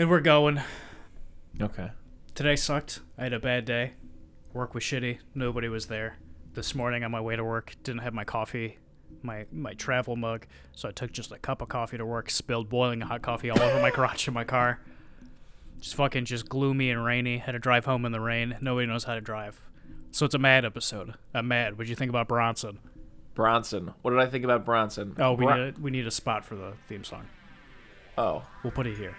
And 0.00 0.08
we're 0.08 0.20
going. 0.20 0.62
Okay. 1.60 1.90
Today 2.34 2.56
sucked. 2.56 3.00
I 3.18 3.24
had 3.24 3.34
a 3.34 3.38
bad 3.38 3.66
day. 3.66 3.92
Work 4.54 4.72
was 4.72 4.82
shitty. 4.82 5.18
Nobody 5.34 5.68
was 5.68 5.88
there. 5.88 6.16
This 6.54 6.74
morning 6.74 7.04
on 7.04 7.10
my 7.10 7.20
way 7.20 7.36
to 7.36 7.44
work, 7.44 7.74
didn't 7.82 8.00
have 8.00 8.14
my 8.14 8.24
coffee, 8.24 8.78
my 9.20 9.44
my 9.52 9.74
travel 9.74 10.16
mug, 10.16 10.46
so 10.72 10.88
I 10.88 10.92
took 10.92 11.12
just 11.12 11.32
a 11.32 11.38
cup 11.38 11.60
of 11.60 11.68
coffee 11.68 11.98
to 11.98 12.06
work. 12.06 12.30
Spilled 12.30 12.70
boiling 12.70 13.02
hot 13.02 13.20
coffee 13.20 13.50
all 13.50 13.60
over 13.60 13.78
my 13.82 13.90
crotch 13.98 14.26
in 14.26 14.32
my 14.32 14.42
car. 14.42 14.80
Just 15.80 15.96
fucking 15.96 16.24
just 16.24 16.48
gloomy 16.48 16.90
and 16.90 17.04
rainy. 17.04 17.36
Had 17.36 17.52
to 17.52 17.58
drive 17.58 17.84
home 17.84 18.06
in 18.06 18.12
the 18.12 18.20
rain. 18.20 18.56
Nobody 18.62 18.86
knows 18.86 19.04
how 19.04 19.16
to 19.16 19.20
drive. 19.20 19.60
So 20.12 20.24
it's 20.24 20.34
a 20.34 20.38
mad 20.38 20.64
episode. 20.64 21.12
I'm 21.34 21.46
mad. 21.46 21.76
What'd 21.76 21.90
you 21.90 21.94
think 21.94 22.08
about 22.08 22.26
Bronson? 22.26 22.78
Bronson. 23.34 23.92
What 24.00 24.12
did 24.12 24.20
I 24.20 24.28
think 24.28 24.44
about 24.44 24.64
Bronson? 24.64 25.14
Oh, 25.18 25.34
we 25.34 25.44
Bron- 25.44 25.58
need 25.62 25.76
a, 25.76 25.80
we 25.82 25.90
need 25.90 26.06
a 26.06 26.10
spot 26.10 26.46
for 26.46 26.54
the 26.54 26.72
theme 26.88 27.04
song. 27.04 27.26
Oh. 28.16 28.46
We'll 28.62 28.72
put 28.72 28.86
it 28.86 28.96
here. 28.96 29.14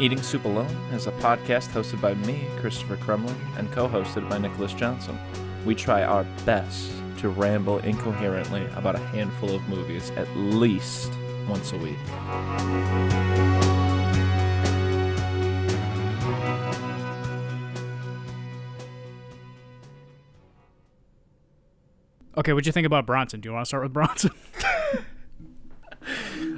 Eating 0.00 0.22
Soup 0.22 0.44
Alone 0.44 0.66
is 0.92 1.08
a 1.08 1.12
podcast 1.12 1.70
hosted 1.70 2.00
by 2.00 2.14
me, 2.14 2.46
Christopher 2.60 2.96
Crumlin, 2.96 3.34
and 3.58 3.70
co-hosted 3.72 4.30
by 4.30 4.38
Nicholas 4.38 4.72
Johnson. 4.72 5.18
We 5.66 5.74
try 5.74 6.04
our 6.04 6.24
best 6.46 6.92
to 7.18 7.28
ramble 7.28 7.80
incoherently 7.80 8.64
about 8.76 8.94
a 8.94 9.00
handful 9.06 9.56
of 9.56 9.68
movies 9.68 10.10
at 10.12 10.28
least 10.36 11.12
once 11.48 11.72
a 11.72 11.78
week. 11.78 11.96
Okay, 22.36 22.52
what'd 22.52 22.66
you 22.66 22.72
think 22.72 22.86
about 22.86 23.04
Bronson? 23.04 23.40
Do 23.40 23.48
you 23.48 23.52
want 23.52 23.64
to 23.64 23.66
start 23.66 23.82
with 23.82 23.92
Bronson? 23.92 24.30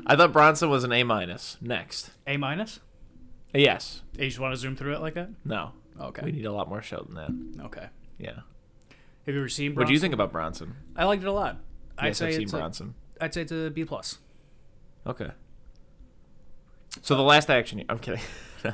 I 0.06 0.14
thought 0.14 0.32
Bronson 0.32 0.68
was 0.68 0.84
an 0.84 0.92
A 0.92 1.04
minus. 1.04 1.56
Next. 1.62 2.10
A 2.26 2.36
minus? 2.36 2.80
Yes. 3.54 4.02
You 4.18 4.26
just 4.26 4.38
want 4.38 4.52
to 4.52 4.58
zoom 4.58 4.76
through 4.76 4.94
it 4.94 5.00
like 5.00 5.14
that? 5.14 5.30
No. 5.44 5.72
Okay. 5.98 6.22
We 6.24 6.32
need 6.32 6.44
a 6.44 6.52
lot 6.52 6.68
more 6.68 6.82
show 6.82 7.06
than 7.08 7.14
that. 7.14 7.64
Okay. 7.66 7.86
Yeah. 8.18 8.40
Have 9.26 9.34
you 9.34 9.40
ever 9.40 9.48
seen 9.48 9.72
Bronson? 9.72 9.80
What 9.80 9.86
do 9.86 9.94
you 9.94 10.00
think 10.00 10.12
about 10.12 10.32
Bronson? 10.32 10.76
I 10.94 11.04
liked 11.04 11.22
it 11.22 11.28
a 11.28 11.32
lot. 11.32 11.56
I'd 11.96 12.08
yes, 12.08 12.18
say 12.18 12.28
I've 12.28 12.34
seen 12.34 12.42
it's 12.42 12.52
Bronson. 12.52 12.94
I'd 13.20 13.32
say 13.32 13.42
it's 13.42 13.52
a 13.52 13.70
B 13.70 13.84
plus. 13.84 14.18
Okay. 15.06 15.30
So 17.02 17.16
the 17.16 17.22
last 17.22 17.50
action. 17.50 17.82
I'm 17.88 17.98
kidding. 17.98 18.20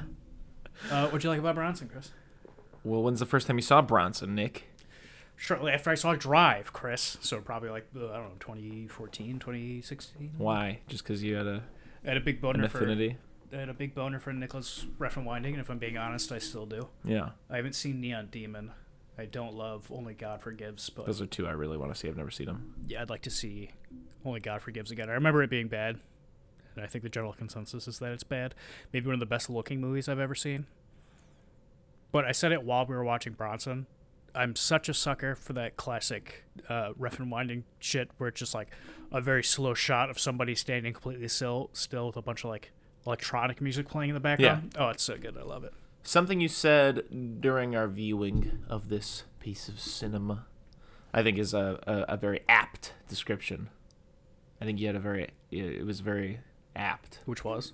Uh, 0.91 1.07
what'd 1.07 1.25
you 1.25 1.31
like 1.31 1.39
about 1.39 1.55
Bronson, 1.55 1.89
Chris? 1.89 2.11
well, 2.85 3.03
when's 3.03 3.19
the 3.19 3.27
first 3.27 3.47
time 3.47 3.57
you 3.57 3.63
saw 3.63 3.81
Bronson, 3.81 4.35
Nick? 4.35 4.65
Shortly 5.35 5.73
after 5.73 5.91
I 5.91 5.95
saw 5.95 6.15
Drive, 6.15 6.73
Chris. 6.75 7.17
So 7.23 7.41
probably 7.41 7.71
like 7.71 7.87
uh, 7.97 8.11
I 8.11 8.19
don't 8.19 8.29
know, 8.29 8.35
2014, 8.39 9.39
2016. 9.39 10.33
Why? 10.37 10.81
Just 10.87 11.03
because 11.03 11.23
you 11.23 11.35
had 11.35 11.47
a 11.47 11.63
I 12.05 12.09
had 12.09 12.17
a 12.19 12.21
big 12.21 12.37
an 12.37 12.41
boner 12.43 12.69
for 12.69 12.79
affinity? 12.79 13.17
I 13.53 13.57
had 13.57 13.69
a 13.71 13.75
big 13.75 13.95
boner 13.95 14.19
for 14.21 14.33
Nicholas 14.35 14.85
Refn 14.99 15.25
Winding, 15.25 15.55
and 15.55 15.61
if 15.63 15.71
I'm 15.71 15.79
being 15.79 15.97
honest, 15.97 16.31
I 16.31 16.39
still 16.39 16.67
do. 16.67 16.89
Yeah. 17.05 17.31
I 17.49 17.57
haven't 17.57 17.75
seen 17.75 18.01
Neon 18.01 18.29
Demon. 18.31 18.73
I 19.19 19.25
don't 19.25 19.55
love 19.55 19.91
Only 19.91 20.13
God 20.15 20.43
Forgives, 20.43 20.91
but 20.91 21.07
Those 21.07 21.23
are 21.23 21.27
two 21.27 21.47
I 21.47 21.53
really 21.53 21.79
want 21.79 21.93
to 21.93 21.99
see. 21.99 22.07
I've 22.09 22.17
never 22.19 22.31
seen 22.31 22.47
them. 22.47 22.75
yeah, 22.87 23.01
I'd 23.01 23.09
like 23.11 23.23
to 23.23 23.31
see 23.31 23.71
Only 24.27 24.41
God 24.41 24.61
Forgives 24.63 24.91
again. 24.91 25.09
I 25.09 25.15
remember 25.15 25.43
it 25.43 25.49
being 25.51 25.69
bad, 25.69 25.99
and 26.77 26.85
I 26.85 26.89
think 26.89 27.03
the 27.03 27.11
general 27.11 27.33
consensus 27.33 27.89
is 27.89 27.99
that 27.99 28.13
it's 28.13 28.23
bad. 28.23 28.55
Maybe 28.93 29.07
one 29.07 29.15
of 29.15 29.21
the 29.21 29.27
best 29.27 29.51
looking 29.51 29.81
movies 29.81 30.09
I've 30.09 30.21
ever 30.21 30.35
seen. 30.35 30.67
But 32.13 32.25
I 32.25 32.33
said 32.33 32.53
it 32.53 32.63
while 32.63 32.87
we 32.87 32.95
were 32.95 33.05
watching 33.05 33.33
Bronson. 33.33 33.87
I'm 34.35 34.55
such 34.55 34.89
a 34.89 34.95
sucker 34.95 35.35
for 35.35 35.55
that 35.55 35.77
classic 35.77 36.45
uh, 36.69 36.93
Refn 36.93 37.31
Winding 37.31 37.65
shit 37.79 38.11
where 38.19 38.29
it's 38.29 38.39
just 38.39 38.55
like 38.55 38.69
a 39.11 39.21
very 39.21 39.43
slow 39.43 39.73
shot 39.73 40.11
of 40.11 40.19
somebody 40.19 40.55
standing 40.55 40.93
completely 40.93 41.29
still, 41.29 41.71
still 41.73 42.09
with 42.09 42.17
a 42.17 42.23
bunch 42.23 42.45
of 42.45 42.51
like 42.51 42.71
electronic 43.07 43.63
music 43.63 43.89
playing 43.89 44.11
in 44.11 44.15
the 44.15 44.21
background. 44.21 44.73
Yeah. 44.75 44.87
Oh, 44.87 44.89
it's 44.91 45.03
so 45.03 45.17
good. 45.17 45.37
I 45.39 45.43
love 45.43 45.65
it. 45.65 45.73
Something 46.03 46.41
you 46.41 46.49
said 46.49 47.41
during 47.41 47.75
our 47.75 47.89
viewing 47.89 48.59
of 48.69 48.89
this 48.91 49.25
piece 49.41 49.69
of 49.69 49.81
cinema, 49.81 50.47
I 51.15 51.23
think, 51.23 51.39
is 51.39 51.55
a, 51.55 51.81
a, 51.87 52.15
a 52.15 52.17
very 52.17 52.41
apt 52.49 52.93
description. 53.09 53.71
I 54.61 54.65
think 54.67 54.79
you 54.79 54.87
had 54.87 54.97
a 54.97 55.01
very, 55.01 55.31
it 55.51 55.85
was 55.85 56.01
very 56.01 56.41
apt. 56.77 57.21
Which 57.25 57.45
was? 57.45 57.73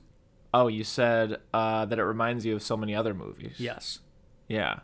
Oh, 0.55 0.69
you 0.69 0.85
said 0.85 1.39
uh, 1.53 1.85
that 1.87 1.99
it 1.99 2.05
reminds 2.05 2.45
you 2.45 2.55
of 2.55 2.63
so 2.63 2.77
many 2.77 2.95
other 2.95 3.15
movies. 3.15 3.55
Yes. 3.59 4.01
Yeah. 4.49 4.81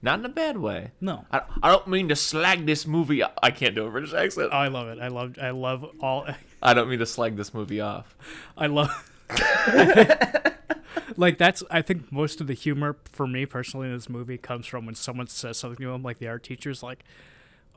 Not 0.00 0.18
in 0.18 0.24
a 0.24 0.28
bad 0.28 0.58
way. 0.58 0.90
No. 1.00 1.26
I, 1.30 1.42
I 1.62 1.70
don't 1.70 1.86
mean 1.88 2.08
to 2.08 2.16
slag 2.16 2.66
this 2.66 2.86
movie. 2.86 3.22
I 3.42 3.50
can't 3.52 3.74
do 3.74 3.86
a 3.86 3.90
British 3.90 4.12
accent. 4.12 4.50
Oh, 4.52 4.56
I 4.56 4.68
love 4.68 4.88
it. 4.88 4.98
I 5.00 5.08
love. 5.08 5.36
I 5.40 5.50
love 5.50 5.86
all. 6.00 6.26
I 6.62 6.74
don't 6.74 6.88
mean 6.88 6.98
to 6.98 7.06
slag 7.06 7.36
this 7.36 7.54
movie 7.54 7.80
off. 7.80 8.16
I 8.56 8.66
love. 8.66 9.10
like 11.16 11.38
that's. 11.38 11.62
I 11.70 11.82
think 11.82 12.10
most 12.10 12.40
of 12.40 12.48
the 12.48 12.54
humor 12.54 12.96
for 13.12 13.28
me 13.28 13.46
personally 13.46 13.86
in 13.88 13.94
this 13.94 14.08
movie 14.08 14.38
comes 14.38 14.66
from 14.66 14.86
when 14.86 14.96
someone 14.96 15.28
says 15.28 15.56
something 15.56 15.84
to 15.84 15.92
him, 15.92 16.02
like 16.02 16.18
the 16.18 16.26
art 16.28 16.42
teacher's 16.42 16.82
like, 16.82 17.04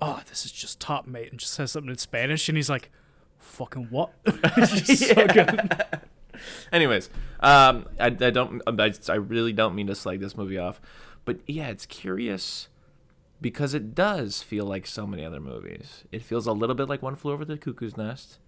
"Oh, 0.01 0.22
this 0.28 0.45
is 0.45 0.51
just 0.51 0.79
top 0.79 1.05
mate," 1.05 1.29
and 1.29 1.39
just 1.39 1.53
says 1.53 1.72
something 1.72 1.91
in 1.91 1.97
Spanish, 1.97 2.50
and 2.50 2.57
he's 2.57 2.69
like, 2.72 2.89
"Fucking 3.45 3.88
what?" 3.89 4.11
it's 4.25 5.00
so 5.07 5.28
good. 5.28 5.85
Anyways, 6.72 7.09
um, 7.39 7.88
I, 8.00 8.07
I 8.07 8.09
don't, 8.09 8.61
I, 8.67 8.94
I 9.09 9.16
really 9.16 9.53
don't 9.53 9.75
mean 9.75 9.88
to 9.88 9.95
slag 9.95 10.19
this 10.19 10.35
movie 10.35 10.57
off, 10.57 10.81
but 11.23 11.39
yeah, 11.47 11.67
it's 11.67 11.85
curious 11.85 12.67
because 13.41 13.73
it 13.73 13.95
does 13.95 14.41
feel 14.41 14.66
like 14.66 14.88
so 14.88 15.05
many 15.05 15.23
other 15.23 15.39
movies. 15.39 16.03
It 16.11 16.23
feels 16.23 16.47
a 16.47 16.51
little 16.51 16.75
bit 16.75 16.89
like 16.89 17.01
One 17.01 17.16
Flew 17.16 17.34
Over 17.34 17.45
the 17.45 17.57
Cuckoo's 17.57 17.97
Nest. 17.97 18.39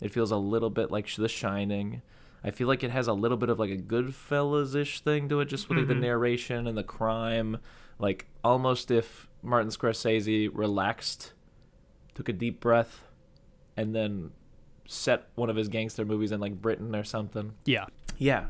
It 0.00 0.12
feels 0.12 0.30
a 0.30 0.36
little 0.36 0.70
bit 0.70 0.90
like 0.90 1.12
The 1.14 1.28
Shining. 1.28 2.02
I 2.42 2.50
feel 2.50 2.68
like 2.68 2.84
it 2.84 2.90
has 2.90 3.08
a 3.08 3.14
little 3.14 3.38
bit 3.38 3.48
of 3.48 3.58
like 3.58 3.70
a 3.70 3.76
Goodfellas-ish 3.76 5.00
thing 5.00 5.28
to 5.30 5.40
it, 5.40 5.46
just 5.46 5.68
with 5.68 5.78
like 5.78 5.88
the 5.88 5.94
narration 5.94 6.66
and 6.66 6.76
the 6.76 6.82
crime, 6.82 7.58
like 7.98 8.26
almost 8.42 8.90
if 8.90 9.28
Martin 9.42 9.70
Scorsese 9.70 10.50
relaxed, 10.52 11.32
took 12.14 12.28
a 12.28 12.32
deep 12.34 12.60
breath, 12.60 13.04
and 13.76 13.94
then 13.94 14.32
set 14.86 15.28
one 15.34 15.50
of 15.50 15.56
his 15.56 15.68
gangster 15.68 16.04
movies 16.04 16.32
in 16.32 16.40
like 16.40 16.60
Britain 16.60 16.94
or 16.94 17.04
something. 17.04 17.54
Yeah. 17.64 17.86
Yeah. 18.18 18.46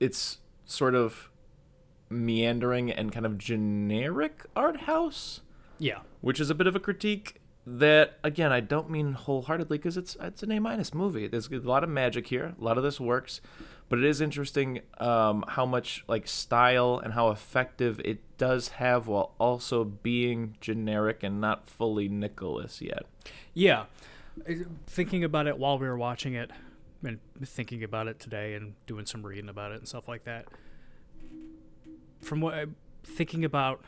It's 0.00 0.38
sort 0.64 0.94
of 0.94 1.30
meandering 2.10 2.90
and 2.90 3.12
kind 3.12 3.26
of 3.26 3.38
generic 3.38 4.44
art 4.54 4.82
house, 4.82 5.40
Yeah. 5.78 6.00
which 6.20 6.40
is 6.40 6.50
a 6.50 6.54
bit 6.54 6.66
of 6.66 6.76
a 6.76 6.80
critique 6.80 7.40
that 7.66 8.18
again 8.22 8.52
I 8.52 8.60
don't 8.60 8.90
mean 8.90 9.14
wholeheartedly 9.14 9.78
because 9.78 9.96
it's 9.96 10.18
it's 10.20 10.42
an 10.42 10.52
A 10.52 10.58
minus 10.60 10.92
movie. 10.92 11.26
There's 11.26 11.48
a 11.50 11.56
lot 11.60 11.82
of 11.82 11.88
magic 11.88 12.26
here, 12.26 12.54
a 12.60 12.62
lot 12.62 12.76
of 12.76 12.84
this 12.84 13.00
works, 13.00 13.40
but 13.88 13.98
it 13.98 14.04
is 14.04 14.20
interesting 14.20 14.80
um, 14.98 15.44
how 15.48 15.64
much 15.64 16.04
like 16.06 16.28
style 16.28 17.00
and 17.02 17.14
how 17.14 17.30
effective 17.30 18.00
it 18.04 18.18
does 18.36 18.68
have 18.68 19.06
while 19.06 19.34
also 19.38 19.82
being 19.82 20.56
generic 20.60 21.22
and 21.22 21.40
not 21.40 21.66
fully 21.66 22.06
Nicholas 22.08 22.82
yet. 22.82 23.04
Yeah. 23.54 23.84
Thinking 24.86 25.24
about 25.24 25.46
it 25.46 25.58
while 25.58 25.78
we 25.78 25.86
were 25.86 25.96
watching 25.96 26.34
it, 26.34 26.50
and 27.02 27.18
thinking 27.44 27.82
about 27.84 28.08
it 28.08 28.18
today, 28.18 28.54
and 28.54 28.74
doing 28.86 29.06
some 29.06 29.24
reading 29.24 29.48
about 29.48 29.72
it 29.72 29.78
and 29.78 29.88
stuff 29.88 30.08
like 30.08 30.24
that. 30.24 30.46
From 32.20 32.40
what 32.40 32.54
I'm 32.54 32.76
thinking 33.04 33.44
about 33.44 33.84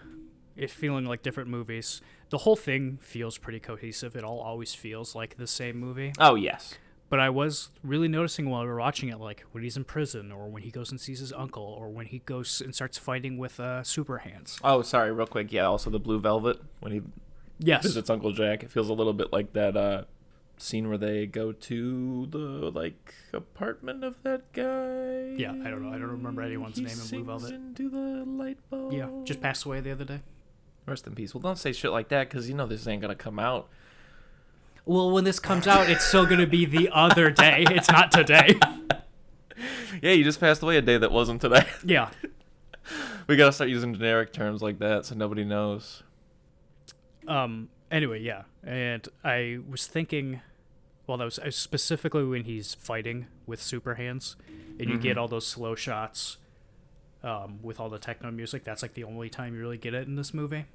it 0.56 0.70
feeling 0.70 1.04
like 1.04 1.22
different 1.22 1.48
movies, 1.50 2.00
the 2.30 2.38
whole 2.38 2.56
thing 2.56 2.98
feels 3.02 3.38
pretty 3.38 3.60
cohesive. 3.60 4.16
It 4.16 4.24
all 4.24 4.40
always 4.40 4.74
feels 4.74 5.14
like 5.14 5.36
the 5.36 5.46
same 5.46 5.76
movie. 5.78 6.12
Oh 6.18 6.34
yes, 6.34 6.74
But 7.08 7.20
I 7.20 7.30
was 7.30 7.70
really 7.82 8.08
noticing 8.08 8.48
while 8.50 8.62
we 8.62 8.68
were 8.68 8.78
watching 8.78 9.08
it, 9.10 9.18
like 9.20 9.44
when 9.52 9.62
he's 9.62 9.76
in 9.76 9.84
prison, 9.84 10.32
or 10.32 10.48
when 10.48 10.62
he 10.62 10.70
goes 10.70 10.90
and 10.90 11.00
sees 11.00 11.20
his 11.20 11.32
uncle, 11.32 11.62
or 11.62 11.88
when 11.88 12.06
he 12.06 12.20
goes 12.20 12.60
and 12.60 12.74
starts 12.74 12.98
fighting 12.98 13.36
with 13.38 13.58
uh, 13.60 13.82
super 13.82 14.18
hands. 14.18 14.58
Oh, 14.64 14.82
sorry, 14.82 15.12
real 15.12 15.26
quick. 15.26 15.52
Yeah, 15.52 15.64
also 15.66 15.90
the 15.90 15.98
Blue 16.00 16.20
Velvet 16.20 16.60
when 16.80 16.92
he 16.92 17.02
Yes. 17.58 17.82
visits 17.84 18.10
Uncle 18.10 18.32
Jack. 18.32 18.62
It 18.62 18.70
feels 18.70 18.88
a 18.90 18.92
little 18.92 19.14
bit 19.14 19.32
like 19.32 19.52
that 19.54 19.76
uh, 19.76 20.04
scene 20.58 20.88
where 20.88 20.98
they 20.98 21.26
go 21.26 21.52
to 21.52 22.26
the 22.30 22.38
like 22.38 23.14
apartment 23.32 24.02
of 24.04 24.22
that 24.22 24.52
guy. 24.52 25.34
Yeah, 25.36 25.52
I 25.52 25.70
don't 25.70 25.82
know. 25.82 25.88
I 25.90 25.98
don't 25.98 26.10
remember 26.10 26.42
anyone's 26.42 26.76
He 26.76 26.84
name 26.84 26.98
in 26.98 27.06
Blue 27.08 27.24
Velvet. 27.24 27.52
Into 27.54 27.90
the 27.90 28.24
light 28.26 28.58
bulb. 28.70 28.92
Yeah, 28.92 29.08
just 29.24 29.40
passed 29.40 29.64
away 29.64 29.80
the 29.80 29.92
other 29.92 30.04
day. 30.04 30.20
rest 30.86 31.06
in 31.06 31.14
peace. 31.14 31.34
Well, 31.34 31.42
don't 31.42 31.58
say 31.58 31.72
shit 31.72 31.90
like 31.90 32.08
that 32.08 32.28
because 32.28 32.48
you 32.48 32.54
know 32.54 32.66
this 32.66 32.86
ain't 32.86 33.02
gonna 33.02 33.14
come 33.14 33.38
out. 33.38 33.68
Well, 34.84 35.10
when 35.10 35.24
this 35.24 35.40
comes 35.40 35.66
out, 35.66 35.90
it's 35.90 36.04
still 36.04 36.26
going 36.26 36.38
to 36.38 36.46
be 36.46 36.64
the 36.64 36.90
other 36.92 37.28
day. 37.28 37.64
It's 37.70 37.90
not 37.90 38.12
today. 38.12 38.54
Yeah, 40.02 40.12
you 40.12 40.22
just 40.22 40.38
passed 40.38 40.62
away 40.62 40.76
a 40.76 40.82
day 40.82 40.98
that 40.98 41.10
wasn't 41.10 41.40
today. 41.40 41.66
Yeah. 41.84 42.10
we 43.26 43.36
gotta 43.36 43.50
start 43.52 43.70
using 43.70 43.94
generic 43.94 44.32
terms 44.32 44.62
like 44.62 44.78
that 44.80 45.06
so 45.06 45.14
nobody 45.14 45.44
knows. 45.44 46.02
Um, 47.26 47.68
anyway, 47.90 48.20
yeah, 48.20 48.42
and 48.64 49.06
I 49.24 49.58
was 49.68 49.86
thinking, 49.86 50.40
well, 51.06 51.18
that 51.18 51.24
was 51.24 51.38
uh, 51.38 51.50
specifically 51.50 52.24
when 52.24 52.44
he's 52.44 52.74
fighting 52.74 53.26
with 53.46 53.60
super 53.60 53.94
hands, 53.94 54.36
and 54.78 54.88
you 54.88 54.98
get 54.98 55.18
all 55.18 55.28
those 55.28 55.46
slow 55.46 55.74
shots, 55.74 56.38
um, 57.22 57.58
with 57.62 57.80
all 57.80 57.88
the 57.88 57.98
techno 57.98 58.30
music. 58.30 58.64
That's 58.64 58.82
like 58.82 58.94
the 58.94 59.04
only 59.04 59.28
time 59.28 59.54
you 59.54 59.60
really 59.60 59.78
get 59.78 59.94
it 59.94 60.06
in 60.06 60.16
this 60.16 60.32
movie. 60.32 60.66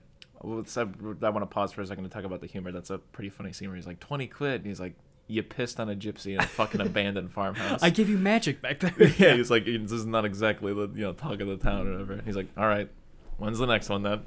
Well, 0.44 0.66
I, 0.76 0.82
I 0.82 1.30
want 1.30 1.42
to 1.44 1.46
pause 1.46 1.72
for 1.72 1.82
a 1.82 1.86
second 1.86 2.04
to 2.04 2.10
talk 2.10 2.24
about 2.24 2.42
the 2.42 2.48
humor. 2.48 2.72
That's 2.72 2.90
a 2.90 2.98
pretty 2.98 3.30
funny 3.30 3.54
scene 3.54 3.70
where 3.70 3.76
he's 3.76 3.88
like, 3.88 4.00
20 4.00 4.28
quid. 4.28 4.62
And 4.62 4.66
he's 4.66 4.80
like, 4.80 4.96
you 5.28 5.44
pissed 5.44 5.80
on 5.80 5.90
a 5.90 5.96
gypsy 5.96 6.34
in 6.34 6.40
a 6.40 6.48
fucking 6.48 6.82
abandoned 6.86 7.32
farmhouse. 7.32 7.82
I 7.82 7.90
give 7.90 8.10
you 8.10 8.18
magic 8.18 8.62
back 8.62 8.80
there. 8.80 8.94
yeah, 9.18 9.36
he's 9.36 9.52
like, 9.52 9.66
this 9.66 9.92
is 9.92 10.06
not 10.06 10.26
exactly 10.26 10.74
the 10.74 10.90
you 10.94 11.02
know 11.02 11.14
talk 11.14 11.40
of 11.40 11.48
the 11.48 11.58
town 11.58 11.88
or 11.88 11.92
whatever. 11.92 12.22
He's 12.26 12.36
like, 12.36 12.48
all 12.58 12.68
right, 12.68 12.90
when's 13.38 13.60
the 13.60 13.68
next 13.68 13.90
one 13.90 14.04
then? 14.04 14.26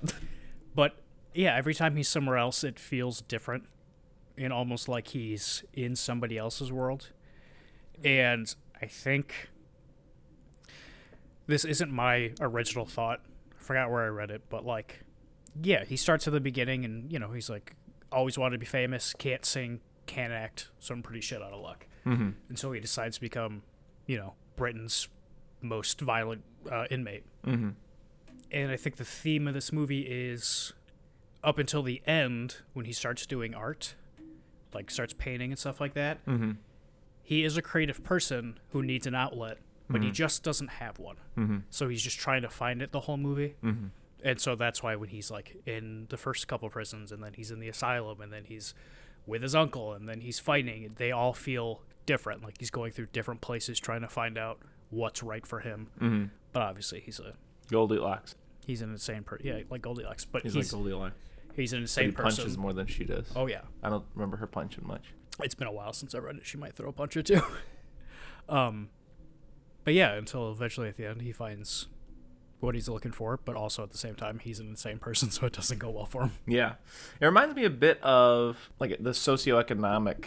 But 0.75 0.97
yeah, 1.35 1.55
every 1.57 1.75
time 1.75 1.97
he's 1.97 2.09
somewhere 2.09 2.37
else, 2.37 2.65
it 2.65 2.79
feels 2.79 3.21
different 3.23 3.65
and 4.37 4.53
almost 4.53 4.89
like 4.89 5.09
he's 5.09 5.63
in 5.73 5.97
somebody 5.97 6.39
else's 6.39 6.73
world. 6.73 7.11
And 8.03 8.53
I 8.83 8.87
think 8.87 9.51
this 11.47 11.65
isn't 11.65 11.91
my 11.91 12.33
original 12.41 12.87
thought. 12.87 13.21
I 13.53 13.63
forgot 13.63 13.91
where 13.91 14.05
I 14.05 14.09
read 14.09 14.31
it, 14.31 14.43
but 14.49 14.65
like, 14.65 15.01
yeah, 15.63 15.85
he 15.85 15.97
starts 15.97 16.27
at 16.27 16.33
the 16.33 16.41
beginning 16.41 16.85
and, 16.85 17.13
you 17.13 17.19
know, 17.19 17.33
he's 17.33 17.49
like, 17.51 17.77
always 18.11 18.39
wanted 18.39 18.57
to 18.57 18.59
be 18.59 18.67
famous, 18.67 19.13
can't 19.15 19.45
sing, 19.45 19.81
can't 20.07 20.33
act, 20.33 20.69
so 20.79 20.95
I'm 20.95 21.03
pretty 21.03 21.21
shit 21.21 21.43
out 21.43 21.53
of 21.53 21.61
luck. 21.61 21.87
mm-hmm. 22.07 22.31
And 22.49 22.59
so 22.59 22.73
he 22.73 22.81
decides 22.81 23.17
to 23.17 23.21
become, 23.21 23.63
you 24.07 24.17
know, 24.17 24.35
Britain's 24.57 25.09
most 25.61 26.01
violent 26.01 26.43
uh, 26.71 26.87
inmate 26.91 27.25
Mm-hmm. 27.47 27.71
and 28.53 28.71
I 28.73 28.77
think 28.77 28.97
the 28.97 29.05
theme 29.05 29.47
of 29.49 29.53
this 29.55 29.71
movie 29.73 30.01
is 30.03 30.73
up 31.45 31.59
until 31.59 31.83
the 31.83 32.03
end 32.07 32.57
when 32.73 32.87
he 32.87 32.93
starts 32.93 33.27
doing 33.27 33.55
art, 33.55 33.95
like 34.73 34.91
starts 34.91 35.13
painting 35.13 35.51
and 35.53 35.59
stuff 35.59 35.81
like 35.81 35.95
that. 35.95 36.25
Mm-hmm. 36.27 36.53
He 37.23 37.45
is 37.45 37.57
a 37.57 37.63
creative 37.63 38.03
person 38.03 38.59
who 38.71 38.83
needs 38.83 39.07
an 39.07 39.15
outlet, 39.15 39.59
but 39.89 40.03
he 40.03 40.11
just 40.11 40.43
doesn't 40.43 40.69
have 40.69 40.99
one. 40.99 41.17
Mm-hmm. 41.39 41.59
So 41.71 41.89
he's 41.89 42.03
just 42.03 42.19
trying 42.19 42.43
to 42.43 42.51
find 42.51 42.83
it 42.83 42.93
the 42.93 43.01
whole 43.01 43.17
movie. 43.17 43.55
Mm-hmm. 43.63 43.87
And 44.23 44.41
so 44.41 44.57
that's 44.57 44.83
why 44.83 44.97
when 44.97 45.11
he's 45.11 45.31
like 45.31 45.57
in 45.67 46.07
the 46.09 46.17
first 46.17 46.49
couple 46.49 46.69
prisons 46.71 47.13
and 47.13 47.23
then 47.23 47.33
he's 47.35 47.51
in 47.51 47.61
the 47.61 47.69
asylum 47.69 48.21
and 48.21 48.33
then 48.33 48.45
he's 48.45 48.75
with 49.27 49.43
his 49.43 49.55
uncle 49.55 49.93
and 49.93 50.09
then 50.09 50.21
he's 50.21 50.39
fighting, 50.39 50.93
they 50.97 51.13
all 51.13 51.33
feel 51.33 51.83
different. 52.07 52.43
Like 52.43 52.57
he's 52.59 52.71
going 52.71 52.93
through 52.93 53.07
different 53.13 53.41
places 53.41 53.79
trying 53.79 54.01
to 54.03 54.09
find 54.09 54.37
out 54.37 54.59
what's 54.91 55.23
right 55.23 55.47
for 55.47 55.61
him. 55.61 55.89
Mm-hmm. 56.01 56.25
But 56.53 56.63
obviously 56.63 57.01
he's 57.01 57.21
a 57.21 57.35
Goldilocks. 57.71 58.35
he's 58.67 58.83
an 58.83 58.91
insane 58.91 59.23
person. 59.23 59.47
Yeah, 59.47 59.61
like 59.71 59.83
Goldilocks. 59.83 60.25
But 60.25 60.43
He's, 60.43 60.55
he's 60.55 60.73
like 60.73 60.79
Goldilocks. 60.79 61.17
He's 61.57 61.73
an 61.73 61.79
But 61.79 61.83
insane 61.83 62.07
he 62.07 62.13
person. 62.13 62.43
punches 62.45 62.59
more 62.59 62.73
than 62.73 62.87
she 62.87 63.05
does. 63.05 63.31
Oh 63.37 63.47
yeah, 63.47 63.61
I 63.83 63.89
don't 63.91 64.05
remember 64.15 64.37
her 64.39 64.47
punching 64.47 64.87
much. 64.87 65.13
it's 65.43 65.55
been 65.55 65.67
a 65.69 65.73
while 65.73 65.93
since 65.93 66.15
I 66.15 66.19
read 66.19 66.37
it. 66.37 66.47
She 66.47 66.57
might 66.57 66.75
throw 66.75 66.89
a 66.89 66.93
punch 66.93 67.17
or 67.17 67.23
two. 67.23 67.41
um, 68.49 68.89
but 69.85 69.95
yeah, 69.95 70.15
until 70.15 70.51
eventually 70.51 70.89
at 70.89 70.97
the 70.97 71.07
end 71.07 71.23
he 71.23 71.33
finds 71.33 71.87
what 72.61 72.75
he's 72.75 72.89
looking 72.89 73.13
for, 73.13 73.39
but 73.45 73.57
also 73.57 73.83
at 73.83 73.91
the 73.91 73.99
same 73.99 74.15
time 74.15 74.39
he's 74.39 74.59
an 74.59 74.69
insane 74.69 74.99
person, 74.99 75.31
so 75.33 75.47
it 75.47 75.53
doesn't 75.53 75.79
go 75.79 75.91
well 75.91 76.07
for 76.07 76.23
him. 76.23 76.33
Yeah, 76.47 76.75
it 77.21 77.27
reminds 77.27 77.55
me 77.55 77.65
a 77.65 77.71
bit 77.71 78.03
of 78.03 78.71
like 78.81 78.97
the 79.01 79.11
socioeconomic, 79.11 80.25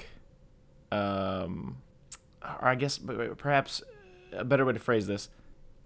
um, 0.92 1.78
or 2.44 2.68
I 2.70 2.76
guess 2.76 3.00
perhaps 3.38 3.82
a 4.32 4.44
better 4.46 4.66
way 4.66 4.74
to 4.74 4.80
phrase 4.80 5.08
this. 5.08 5.30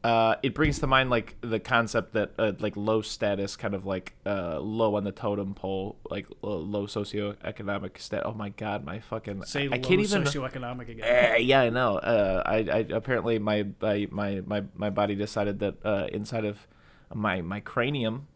Uh, 0.03 0.36
it 0.42 0.56
brings 0.56 0.80
to 0.80 0.88
mind 0.88 1.12
like 1.12 1.36
the 1.42 1.59
concept 1.59 2.13
that 2.13 2.31
uh, 2.39 2.53
like 2.59 2.75
low 2.75 3.01
status, 3.03 3.56
kind 3.56 3.75
of 3.75 3.86
like 3.86 4.13
uh, 4.25 4.59
low 4.59 4.95
on 4.95 5.03
the 5.03 5.12
totem 5.12 5.53
pole, 5.53 5.95
like 6.09 6.25
uh, 6.44 6.48
low 6.48 6.88
socioeconomic 6.88 8.00
stat. 8.00 8.24
Oh 8.25 8.33
my 8.33 8.50
god, 8.50 8.83
my 8.83 9.00
fucking 9.00 9.44
Say 9.44 9.65
I, 9.65 9.68
low 9.68 9.74
I 9.74 9.77
can't 9.77 10.01
even. 10.01 10.24
socioeconomic 10.24 10.89
again. 10.89 11.33
Uh, 11.33 11.38
yeah, 11.38 11.62
I 11.62 11.69
know. 11.69 11.98
Uh, 11.98 12.42
I, 12.45 12.56
I 12.57 12.77
apparently 12.89 13.38
my, 13.38 13.68
my 13.80 14.07
my 14.09 14.42
my 14.45 14.63
my 14.74 14.89
body 14.89 15.13
decided 15.13 15.59
that 15.59 15.75
uh, 15.86 16.07
inside 16.12 16.45
of 16.45 16.68
my 17.13 17.42
my 17.42 17.59
cranium 17.59 18.27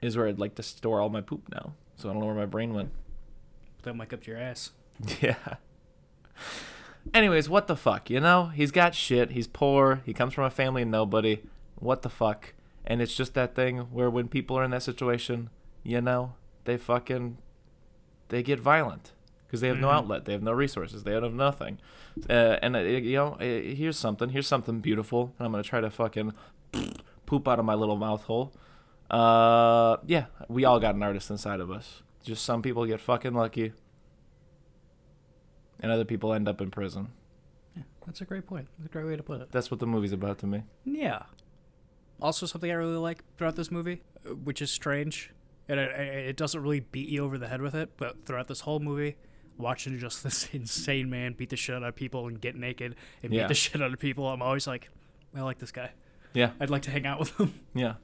is 0.00 0.16
where 0.16 0.28
I'd 0.28 0.38
like 0.38 0.54
to 0.54 0.62
store 0.62 1.00
all 1.00 1.08
my 1.08 1.22
poop 1.22 1.48
now. 1.50 1.74
So 1.96 2.08
I 2.08 2.12
don't 2.12 2.20
know 2.20 2.26
where 2.26 2.36
my 2.36 2.46
brain 2.46 2.72
went. 2.72 2.90
That 3.82 3.94
mic 3.94 4.12
up 4.12 4.26
your 4.26 4.38
ass. 4.38 4.70
Yeah. 5.20 5.34
Anyways, 7.14 7.48
what 7.48 7.66
the 7.66 7.76
fuck? 7.76 8.10
You 8.10 8.20
know, 8.20 8.46
he's 8.46 8.70
got 8.70 8.94
shit. 8.94 9.30
He's 9.32 9.46
poor. 9.48 10.02
He 10.04 10.12
comes 10.12 10.34
from 10.34 10.44
a 10.44 10.50
family 10.50 10.82
of 10.82 10.88
nobody. 10.88 11.40
What 11.76 12.02
the 12.02 12.10
fuck? 12.10 12.52
And 12.86 13.00
it's 13.02 13.14
just 13.14 13.34
that 13.34 13.54
thing 13.54 13.78
where 13.92 14.10
when 14.10 14.28
people 14.28 14.56
are 14.58 14.64
in 14.64 14.70
that 14.72 14.82
situation, 14.82 15.50
you 15.82 16.00
know, 16.00 16.34
they 16.64 16.76
fucking 16.76 17.38
they 18.28 18.42
get 18.42 18.60
violent 18.60 19.12
because 19.46 19.60
they 19.60 19.68
have 19.68 19.78
no 19.78 19.88
Mhm. 19.88 19.94
outlet. 19.94 20.24
They 20.24 20.32
have 20.32 20.42
no 20.42 20.52
resources. 20.52 21.02
They 21.02 21.12
have 21.12 21.32
nothing. 21.34 21.78
Uh, 22.28 22.58
and 22.62 22.76
uh, 22.76 22.80
you 22.80 23.16
know, 23.16 23.32
uh, 23.34 23.38
here's 23.40 23.96
something. 23.98 24.28
Here's 24.30 24.46
something 24.46 24.80
beautiful. 24.80 25.32
And 25.38 25.46
I'm 25.46 25.52
gonna 25.52 25.64
try 25.64 25.80
to 25.80 25.90
fucking 25.90 26.32
poop 27.26 27.48
out 27.48 27.58
of 27.58 27.64
my 27.64 27.74
little 27.74 27.96
mouth 27.96 28.22
hole. 28.24 28.52
Uh, 29.10 29.96
yeah, 30.06 30.26
we 30.48 30.64
all 30.64 30.78
got 30.78 30.94
an 30.94 31.02
artist 31.02 31.30
inside 31.30 31.60
of 31.60 31.70
us. 31.70 32.02
Just 32.22 32.44
some 32.44 32.62
people 32.62 32.84
get 32.86 33.00
fucking 33.00 33.34
lucky 33.34 33.72
and 35.80 35.90
other 35.90 36.04
people 36.04 36.32
end 36.32 36.48
up 36.48 36.60
in 36.60 36.70
prison. 36.70 37.08
Yeah, 37.76 37.82
that's 38.06 38.20
a 38.20 38.24
great 38.24 38.46
point. 38.46 38.68
That's 38.78 38.86
a 38.88 38.92
great 38.92 39.06
way 39.06 39.16
to 39.16 39.22
put 39.22 39.40
it. 39.40 39.50
That's 39.52 39.70
what 39.70 39.80
the 39.80 39.86
movie's 39.86 40.12
about 40.12 40.38
to 40.38 40.46
me. 40.46 40.62
Yeah. 40.84 41.22
Also, 42.20 42.46
something 42.46 42.70
I 42.70 42.74
really 42.74 42.96
like 42.96 43.22
throughout 43.36 43.56
this 43.56 43.70
movie, 43.70 44.02
uh, 44.26 44.30
which 44.34 44.60
is 44.60 44.70
strange, 44.70 45.30
and 45.68 45.80
it, 45.80 45.90
it 45.98 46.36
doesn't 46.36 46.60
really 46.62 46.80
beat 46.80 47.08
you 47.08 47.24
over 47.24 47.38
the 47.38 47.48
head 47.48 47.62
with 47.62 47.74
it, 47.74 47.90
but 47.96 48.26
throughout 48.26 48.48
this 48.48 48.60
whole 48.60 48.80
movie, 48.80 49.16
watching 49.56 49.98
just 49.98 50.22
this 50.24 50.48
insane 50.52 51.08
man 51.08 51.32
beat 51.32 51.50
the 51.50 51.56
shit 51.56 51.74
out 51.76 51.82
of 51.82 51.96
people 51.96 52.26
and 52.26 52.40
get 52.40 52.56
naked 52.56 52.94
and 53.22 53.32
Yeah. 53.32 53.42
beat 53.42 53.48
the 53.48 53.54
shit 53.54 53.80
out 53.80 53.92
of 53.92 53.98
people, 53.98 54.28
I'm 54.28 54.42
always 54.42 54.66
like, 54.66 54.90
I 55.34 55.40
like 55.42 55.58
this 55.58 55.72
guy. 55.72 55.92
Yeah, 56.34 56.50
I'd 56.60 56.70
like 56.70 56.82
to 56.82 56.90
hang 56.90 57.06
out 57.06 57.18
with 57.18 57.30
him. 57.40 57.54
yeah. 57.74 57.94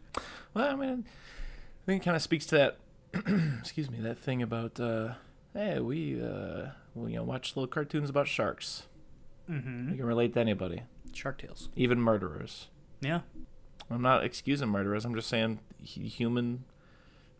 Well, 0.55 0.67
I 0.73 0.75
mean, 0.77 1.05
I 1.07 1.87
think 1.87 2.03
it 2.03 2.05
kind 2.05 2.17
of 2.17 2.23
speaks 2.23 2.47
to 2.47 2.57
that. 2.57 2.77
excuse 3.61 3.91
me, 3.91 3.99
that 4.01 4.19
thing 4.19 4.43
about 4.43 4.81
uh, 4.81 5.15
hey, 5.55 5.79
we 5.81 6.21
uh, 6.21 6.67
we 6.67 6.69
you 6.97 7.17
know 7.17 7.23
watch 7.25 7.57
little 7.57 7.67
cartoons 7.69 8.11
about 8.11 8.29
sharks. 8.29 8.85
Mm-hmm. 9.51 9.91
You 9.91 9.97
can 9.97 10.07
relate 10.07 10.35
to 10.35 10.41
anybody, 10.41 10.83
Shark 11.13 11.39
Tales. 11.39 11.69
even 11.77 12.01
murderers. 12.01 12.69
Yeah. 13.01 13.21
I'm 13.89 14.03
not 14.03 14.25
excusing 14.25 14.69
murderers. 14.69 15.05
I'm 15.05 15.15
just 15.15 15.29
saying 15.29 15.61
human 15.81 16.65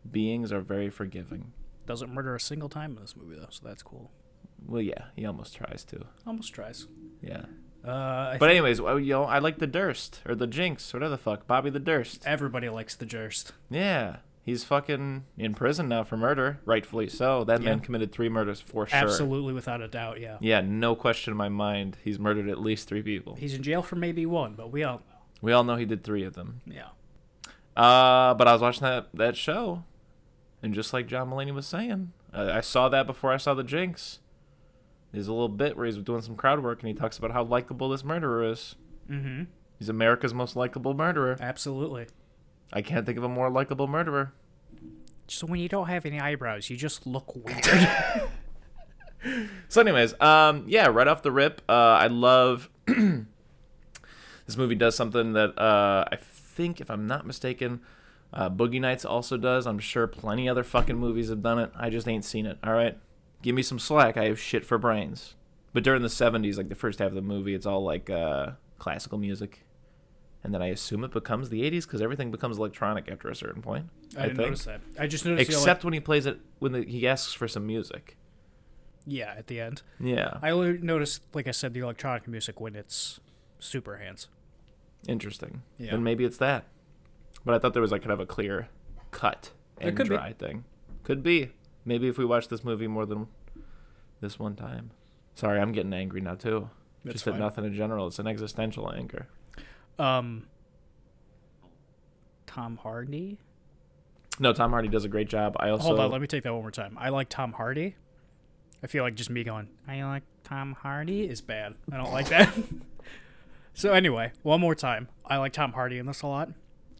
beings 0.09 0.51
are 0.53 0.61
very 0.61 0.89
forgiving. 0.89 1.51
Doesn't 1.85 2.13
murder 2.13 2.35
a 2.35 2.39
single 2.39 2.69
time 2.69 2.95
in 2.95 3.01
this 3.01 3.15
movie, 3.17 3.35
though, 3.39 3.47
so 3.49 3.67
that's 3.67 3.83
cool. 3.83 4.11
Well, 4.65 4.81
yeah, 4.81 5.05
he 5.15 5.25
almost 5.25 5.55
tries 5.55 5.83
to. 5.85 6.05
Almost 6.25 6.53
tries. 6.53 6.87
Yeah. 7.21 7.45
Uh, 7.85 8.37
But 8.37 8.49
anyways, 8.49 8.79
well, 8.81 8.99
you 8.99 9.13
know, 9.13 9.23
I 9.25 9.39
like 9.39 9.59
the 9.59 9.67
Durst 9.67 10.21
or 10.25 10.35
the 10.35 10.47
Jinx, 10.47 10.93
whatever 10.93 11.09
the 11.11 11.17
fuck, 11.17 11.47
Bobby 11.47 11.69
the 11.69 11.79
Durst. 11.79 12.23
everybody 12.25 12.69
likes 12.69 12.95
the 12.95 13.05
Durst. 13.05 13.51
Yeah, 13.69 14.17
he's 14.47 14.63
fucking 14.63 15.25
in 15.37 15.53
prison 15.53 15.89
now 15.89 16.03
for 16.03 16.17
murder, 16.17 16.59
rightfully 16.65 17.09
so. 17.09 17.43
That 17.43 17.61
man 17.61 17.81
committed 17.81 18.11
three 18.11 18.29
murders 18.29 18.59
for 18.61 18.87
sure. 18.87 18.97
Absolutely, 18.97 19.53
without 19.53 19.81
a 19.81 19.87
doubt, 19.87 20.19
yeah. 20.19 20.37
Yeah, 20.39 20.61
no 20.61 20.95
question 20.95 21.31
in 21.31 21.37
my 21.37 21.49
mind. 21.49 21.97
He's 22.03 22.17
murdered 22.17 22.49
at 22.49 22.59
least 22.59 22.87
three 22.87 23.03
people. 23.03 23.35
He's 23.35 23.53
in 23.53 23.61
jail 23.61 23.83
for 23.83 23.97
maybe 23.97 24.25
one, 24.25 24.55
but 24.55 24.71
we 24.71 24.83
all 24.83 24.97
know. 24.97 25.17
We 25.41 25.51
all 25.51 25.63
know 25.63 25.75
he 25.75 25.85
did 25.85 26.03
three 26.03 26.23
of 26.23 26.33
them. 26.33 26.61
Yeah. 26.65 26.87
Uh, 27.75 28.33
but 28.33 28.47
I 28.47 28.53
was 28.53 28.61
watching 28.61 28.83
that 28.83 29.09
that 29.13 29.37
show, 29.37 29.83
and 30.63 30.73
just 30.73 30.93
like 30.93 31.05
John 31.05 31.29
Mulaney 31.29 31.53
was 31.53 31.67
saying, 31.67 32.13
I, 32.33 32.57
I 32.57 32.61
saw 32.61 32.89
that 32.89 33.05
before 33.05 33.31
I 33.31 33.37
saw 33.37 33.53
the 33.53 33.63
Jinx. 33.63 34.19
There's 35.11 35.27
a 35.27 35.33
little 35.33 35.49
bit 35.49 35.77
where 35.77 35.85
he's 35.85 35.97
doing 35.97 36.21
some 36.21 36.35
crowd 36.35 36.63
work, 36.63 36.81
and 36.81 36.87
he 36.87 36.93
talks 36.93 37.17
about 37.17 37.31
how 37.31 37.43
likable 37.43 37.89
this 37.89 38.03
murderer 38.03 38.49
is. 38.49 38.75
Mm-hmm. 39.09 39.43
He's 39.77 39.89
America's 39.89 40.33
most 40.33 40.55
likable 40.55 40.93
murderer. 40.93 41.37
Absolutely. 41.39 42.07
I 42.73 42.81
can't 42.81 43.05
think 43.05 43.17
of 43.17 43.23
a 43.23 43.29
more 43.29 43.49
likable 43.49 43.87
murderer. 43.87 44.33
So 45.27 45.47
when 45.47 45.59
you 45.59 45.69
don't 45.69 45.87
have 45.87 46.05
any 46.05 46.19
eyebrows, 46.19 46.69
you 46.69 46.77
just 46.77 47.05
look 47.05 47.35
weird. 47.35 47.65
So, 49.69 49.81
anyways, 49.81 50.19
um, 50.21 50.63
yeah, 50.67 50.87
right 50.87 51.07
off 51.07 51.21
the 51.21 51.31
rip, 51.31 51.61
uh, 51.67 51.71
I 51.71 52.07
love 52.07 52.69
this 52.85 54.55
movie. 54.55 54.75
Does 54.75 54.95
something 54.95 55.33
that 55.33 55.57
uh, 55.59 56.05
I 56.09 56.15
think, 56.15 56.79
if 56.79 56.89
I'm 56.89 57.05
not 57.05 57.25
mistaken, 57.25 57.81
uh, 58.33 58.49
Boogie 58.49 58.79
Nights 58.79 59.03
also 59.03 59.35
does. 59.35 59.67
I'm 59.67 59.79
sure 59.79 60.07
plenty 60.07 60.47
other 60.47 60.63
fucking 60.63 60.97
movies 60.97 61.29
have 61.29 61.43
done 61.43 61.59
it. 61.59 61.71
I 61.75 61.89
just 61.89 62.07
ain't 62.07 62.23
seen 62.23 62.45
it. 62.45 62.57
All 62.63 62.73
right, 62.73 62.97
give 63.41 63.55
me 63.55 63.61
some 63.61 63.79
slack. 63.79 64.15
I 64.15 64.25
have 64.25 64.39
shit 64.39 64.65
for 64.65 64.77
brains. 64.77 65.35
But 65.73 65.83
during 65.83 66.01
the 66.01 66.07
'70s, 66.07 66.57
like 66.57 66.69
the 66.69 66.75
first 66.75 66.99
half 66.99 67.09
of 67.09 67.15
the 67.15 67.21
movie, 67.21 67.53
it's 67.53 67.65
all 67.65 67.83
like 67.83 68.09
uh, 68.09 68.51
classical 68.79 69.17
music, 69.17 69.65
and 70.43 70.53
then 70.53 70.61
I 70.61 70.67
assume 70.67 71.03
it 71.03 71.11
becomes 71.11 71.49
the 71.49 71.61
'80s 71.69 71.83
because 71.83 72.01
everything 72.01 72.31
becomes 72.31 72.57
electronic 72.57 73.09
after 73.09 73.29
a 73.29 73.35
certain 73.35 73.61
point. 73.61 73.89
I 74.17 74.23
didn't 74.23 74.37
think. 74.37 74.49
notice 74.49 74.65
that. 74.65 74.81
I 74.99 75.07
just 75.07 75.25
noticed. 75.25 75.49
Except 75.49 75.83
when 75.83 75.93
he 75.93 75.99
plays 75.99 76.25
it 76.25 76.39
when 76.59 76.71
the, 76.71 76.83
he 76.83 77.07
asks 77.07 77.33
for 77.33 77.47
some 77.47 77.65
music. 77.65 78.17
yeah, 79.05 79.33
at 79.37 79.47
the 79.47 79.59
end. 79.59 79.81
Yeah, 79.99 80.37
I 80.41 80.51
only 80.51 80.77
noticed, 80.77 81.21
like 81.33 81.47
I 81.47 81.51
said, 81.51 81.73
the 81.73 81.81
electronic 81.81 82.27
music 82.27 82.59
when 82.61 82.75
it's 82.75 83.19
super 83.59 83.97
hands. 83.97 84.27
interesting. 85.07 85.63
Yeah. 85.77 85.91
Then 85.91 86.03
maybe 86.03 86.23
it's 86.25 86.37
that. 86.37 86.65
But 87.45 87.55
I 87.55 87.59
thought 87.59 87.73
there 87.73 87.81
was 87.81 87.91
like 87.91 88.01
kind 88.01 88.11
of 88.11 88.19
a 88.19 88.25
clear 88.25 88.69
cut 89.11 89.51
and 89.79 89.95
could 89.95 90.09
be. 90.09 90.15
dry 90.15 90.33
thing. 90.33 90.65
Could 91.03 91.23
be. 91.23 91.51
Maybe 91.85 92.09
if 92.09 92.17
we 92.17 92.25
watch 92.25 92.49
this 92.49 92.63
movie 92.63 92.87
more 92.87 93.05
than 93.05 93.27
this 94.19 94.37
one 94.37 94.55
time. 94.55 94.91
Sorry, 95.35 95.59
I'm 95.59 95.71
getting 95.71 95.93
angry 95.93 96.19
now 96.19 96.35
too. 96.35 96.69
That's 97.05 97.23
Just 97.23 97.27
at 97.27 97.39
nothing 97.39 97.63
in 97.63 97.73
general. 97.73 98.07
It's 98.07 98.19
an 98.19 98.27
existential 98.27 98.91
anger. 98.91 99.27
Um, 99.99 100.47
Tom 102.45 102.77
Hardy. 102.77 103.37
No, 104.39 104.53
Tom 104.53 104.71
Hardy 104.71 104.87
does 104.87 105.05
a 105.05 105.09
great 105.09 105.27
job. 105.29 105.55
I 105.59 105.69
also 105.69 105.85
Hold 105.87 105.99
on, 105.99 106.11
let 106.11 106.21
me 106.21 106.27
take 106.27 106.43
that 106.43 106.53
one 106.53 106.61
more 106.61 106.71
time. 106.71 106.97
I 106.99 107.09
like 107.09 107.29
Tom 107.29 107.53
Hardy. 107.53 107.95
I 108.83 108.87
feel 108.87 109.03
like 109.03 109.15
just 109.15 109.29
me 109.31 109.43
going, 109.43 109.69
I 109.87 110.03
like 110.03 110.23
Tom 110.43 110.73
Hardy 110.73 111.23
is 111.27 111.41
bad. 111.41 111.73
I 111.91 111.97
don't 111.97 112.11
like 112.11 112.29
that. 112.29 112.53
so 113.73 113.91
anyway, 113.93 114.31
one 114.43 114.61
more 114.61 114.75
time. 114.75 115.07
I 115.25 115.37
like 115.37 115.53
Tom 115.53 115.73
Hardy 115.73 115.97
in 115.97 116.05
this 116.05 116.21
a 116.21 116.27
lot. 116.27 116.49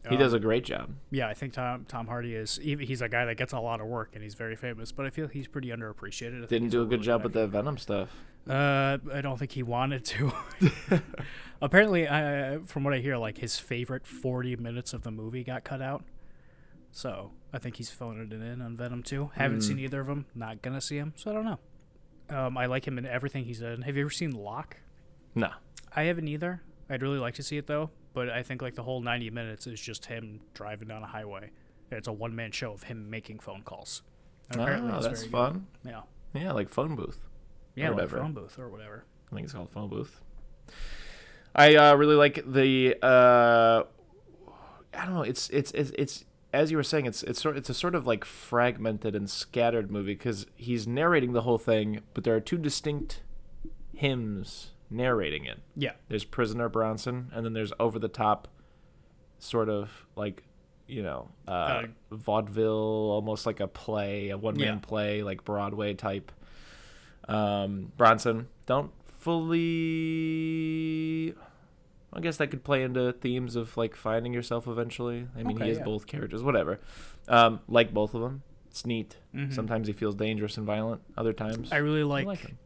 he 0.08 0.16
Um, 0.16 0.18
does 0.18 0.32
a 0.32 0.40
great 0.40 0.64
job. 0.64 0.90
Yeah, 1.12 1.28
I 1.28 1.34
think 1.34 1.52
Tom 1.52 1.84
Tom 1.88 2.08
Hardy 2.08 2.34
is. 2.34 2.56
he- 2.60 2.84
He's 2.84 3.00
a 3.00 3.08
guy 3.08 3.24
that 3.26 3.36
gets 3.36 3.52
a 3.52 3.60
lot 3.60 3.80
of 3.80 3.86
work 3.86 4.10
and 4.14 4.22
he's 4.24 4.34
very 4.34 4.56
famous, 4.56 4.90
but 4.90 5.06
I 5.06 5.10
feel 5.10 5.28
he's 5.28 5.46
pretty 5.46 5.68
underappreciated. 5.68 6.42
I 6.42 6.46
Didn't 6.46 6.70
do 6.70 6.82
a 6.82 6.84
good 6.84 6.94
really 6.94 7.04
job 7.04 7.22
with 7.22 7.32
the 7.34 7.46
Venom 7.46 7.78
stuff. 7.78 8.08
Uh, 8.48 8.98
I 9.12 9.20
don't 9.20 9.38
think 9.38 9.52
he 9.52 9.62
wanted 9.62 10.04
to. 10.06 10.32
Apparently, 11.60 12.06
uh, 12.06 12.60
from 12.66 12.84
what 12.84 12.94
I 12.94 12.98
hear, 12.98 13.16
like 13.16 13.38
his 13.38 13.58
favorite 13.58 14.06
forty 14.06 14.54
minutes 14.56 14.92
of 14.92 15.02
the 15.02 15.10
movie 15.10 15.42
got 15.44 15.64
cut 15.64 15.82
out. 15.82 16.04
So 16.92 17.32
I 17.52 17.58
think 17.58 17.76
he's 17.76 17.90
phoning 17.90 18.30
it 18.30 18.32
in 18.32 18.60
on 18.62 18.76
Venom 18.76 19.02
too. 19.02 19.30
Haven't 19.34 19.58
Mm. 19.58 19.62
seen 19.64 19.78
either 19.80 20.00
of 20.00 20.06
them. 20.06 20.26
Not 20.34 20.62
gonna 20.62 20.80
see 20.80 20.96
him, 20.96 21.12
so 21.16 21.30
I 21.30 21.34
don't 21.34 21.44
know. 21.44 21.58
Um, 22.30 22.56
I 22.58 22.66
like 22.66 22.86
him 22.86 22.98
in 22.98 23.06
everything 23.06 23.44
he's 23.44 23.60
in. 23.62 23.82
Have 23.82 23.96
you 23.96 24.02
ever 24.02 24.10
seen 24.10 24.32
Locke? 24.32 24.76
No. 25.34 25.50
I 25.94 26.04
haven't 26.04 26.28
either. 26.28 26.62
I'd 26.90 27.02
really 27.02 27.18
like 27.18 27.34
to 27.34 27.42
see 27.42 27.56
it 27.58 27.66
though, 27.66 27.90
but 28.14 28.28
I 28.30 28.42
think 28.42 28.62
like 28.62 28.74
the 28.74 28.82
whole 28.84 29.00
ninety 29.00 29.30
minutes 29.30 29.66
is 29.66 29.80
just 29.80 30.06
him 30.06 30.40
driving 30.54 30.88
down 30.88 31.02
a 31.02 31.06
highway. 31.06 31.50
It's 31.90 32.06
a 32.08 32.12
one 32.12 32.34
man 32.36 32.52
show 32.52 32.72
of 32.72 32.84
him 32.84 33.10
making 33.10 33.40
phone 33.40 33.62
calls. 33.62 34.02
And 34.50 34.60
apparently 34.60 34.92
Oh, 34.92 35.00
that's 35.02 35.24
fun. 35.26 35.66
Good. 35.82 35.90
Yeah, 35.90 36.02
Yeah, 36.42 36.52
like 36.52 36.68
phone 36.68 36.94
booth. 36.96 37.26
yeah, 37.74 37.90
like 37.90 38.08
phone 38.10 38.32
booth 38.32 38.58
or 38.58 38.68
whatever. 38.68 39.04
I 39.30 39.34
think 39.34 39.44
it's 39.44 39.52
called 39.54 39.70
phone 39.70 39.88
booth. 39.88 40.20
I 41.54 41.74
uh, 41.76 41.94
really 41.96 42.14
like 42.16 42.42
the. 42.46 42.96
Uh, 43.02 43.84
I 44.94 45.04
don't 45.04 45.14
know. 45.14 45.22
It's 45.22 45.48
it's 45.50 45.70
it's 45.72 45.90
it's 45.98 46.24
as 46.52 46.70
you 46.70 46.76
were 46.76 46.82
saying. 46.82 47.06
It's 47.06 47.22
it's 47.22 47.40
sort 47.40 47.56
it's 47.56 47.70
a 47.70 47.74
sort 47.74 47.94
of 47.94 48.06
like 48.06 48.24
fragmented 48.24 49.14
and 49.14 49.28
scattered 49.28 49.90
movie 49.90 50.14
because 50.14 50.46
he's 50.56 50.86
narrating 50.86 51.32
the 51.32 51.42
whole 51.42 51.58
thing, 51.58 52.00
but 52.14 52.24
there 52.24 52.34
are 52.34 52.40
two 52.40 52.58
distinct 52.58 53.22
hymns 53.94 54.72
narrating 54.90 55.44
it. 55.44 55.58
Yeah, 55.76 55.92
There's 56.08 56.24
Prisoner 56.24 56.68
Bronson, 56.68 57.30
and 57.34 57.44
then 57.44 57.52
there's 57.52 57.72
over 57.78 57.98
the 57.98 58.08
top, 58.08 58.48
sort 59.38 59.68
of 59.68 60.06
like, 60.16 60.42
you 60.86 61.02
know, 61.02 61.28
uh, 61.46 61.50
Uh, 61.50 61.86
vaudeville, 62.12 62.72
almost 63.10 63.44
like 63.44 63.60
a 63.60 63.68
play, 63.68 64.30
a 64.30 64.38
one 64.38 64.56
man 64.56 64.66
Yeah. 64.66 64.78
play, 64.80 65.22
like 65.22 65.44
Broadway 65.44 65.92
type. 65.94 66.32
Um, 67.28 67.92
Bronson, 67.98 68.48
don't 68.64 68.90
fully. 69.98 71.34
I 72.12 72.20
guess 72.20 72.38
that 72.38 72.48
could 72.50 72.64
play 72.64 72.82
into 72.82 73.12
themes 73.12 73.54
of 73.56 73.76
like 73.76 73.94
finding 73.94 74.32
yourself 74.32 74.66
eventually. 74.66 75.26
I 75.36 75.42
mean, 75.42 75.56
Okay, 75.56 75.64
he 75.64 75.68
has 75.70 75.78
yeah. 75.78 75.84
both 75.84 76.06
characters, 76.06 76.42
whatever. 76.42 76.80
Um, 77.28 77.60
like 77.68 77.92
both 77.92 78.14
of 78.14 78.22
them, 78.22 78.42
it's 78.70 78.86
neat. 78.86 79.16
Mhm. 79.34 79.52
Sometimes 79.52 79.86
he 79.86 79.92
feels 79.92 80.14
dangerous 80.14 80.56
and 80.56 80.66
violent. 80.66 81.02
Other 81.16 81.32
times, 81.32 81.70
I 81.72 81.76
really 81.76 82.00
I 82.00 82.04
like. 82.04 82.26
like 82.26 82.38
him. 82.40 82.58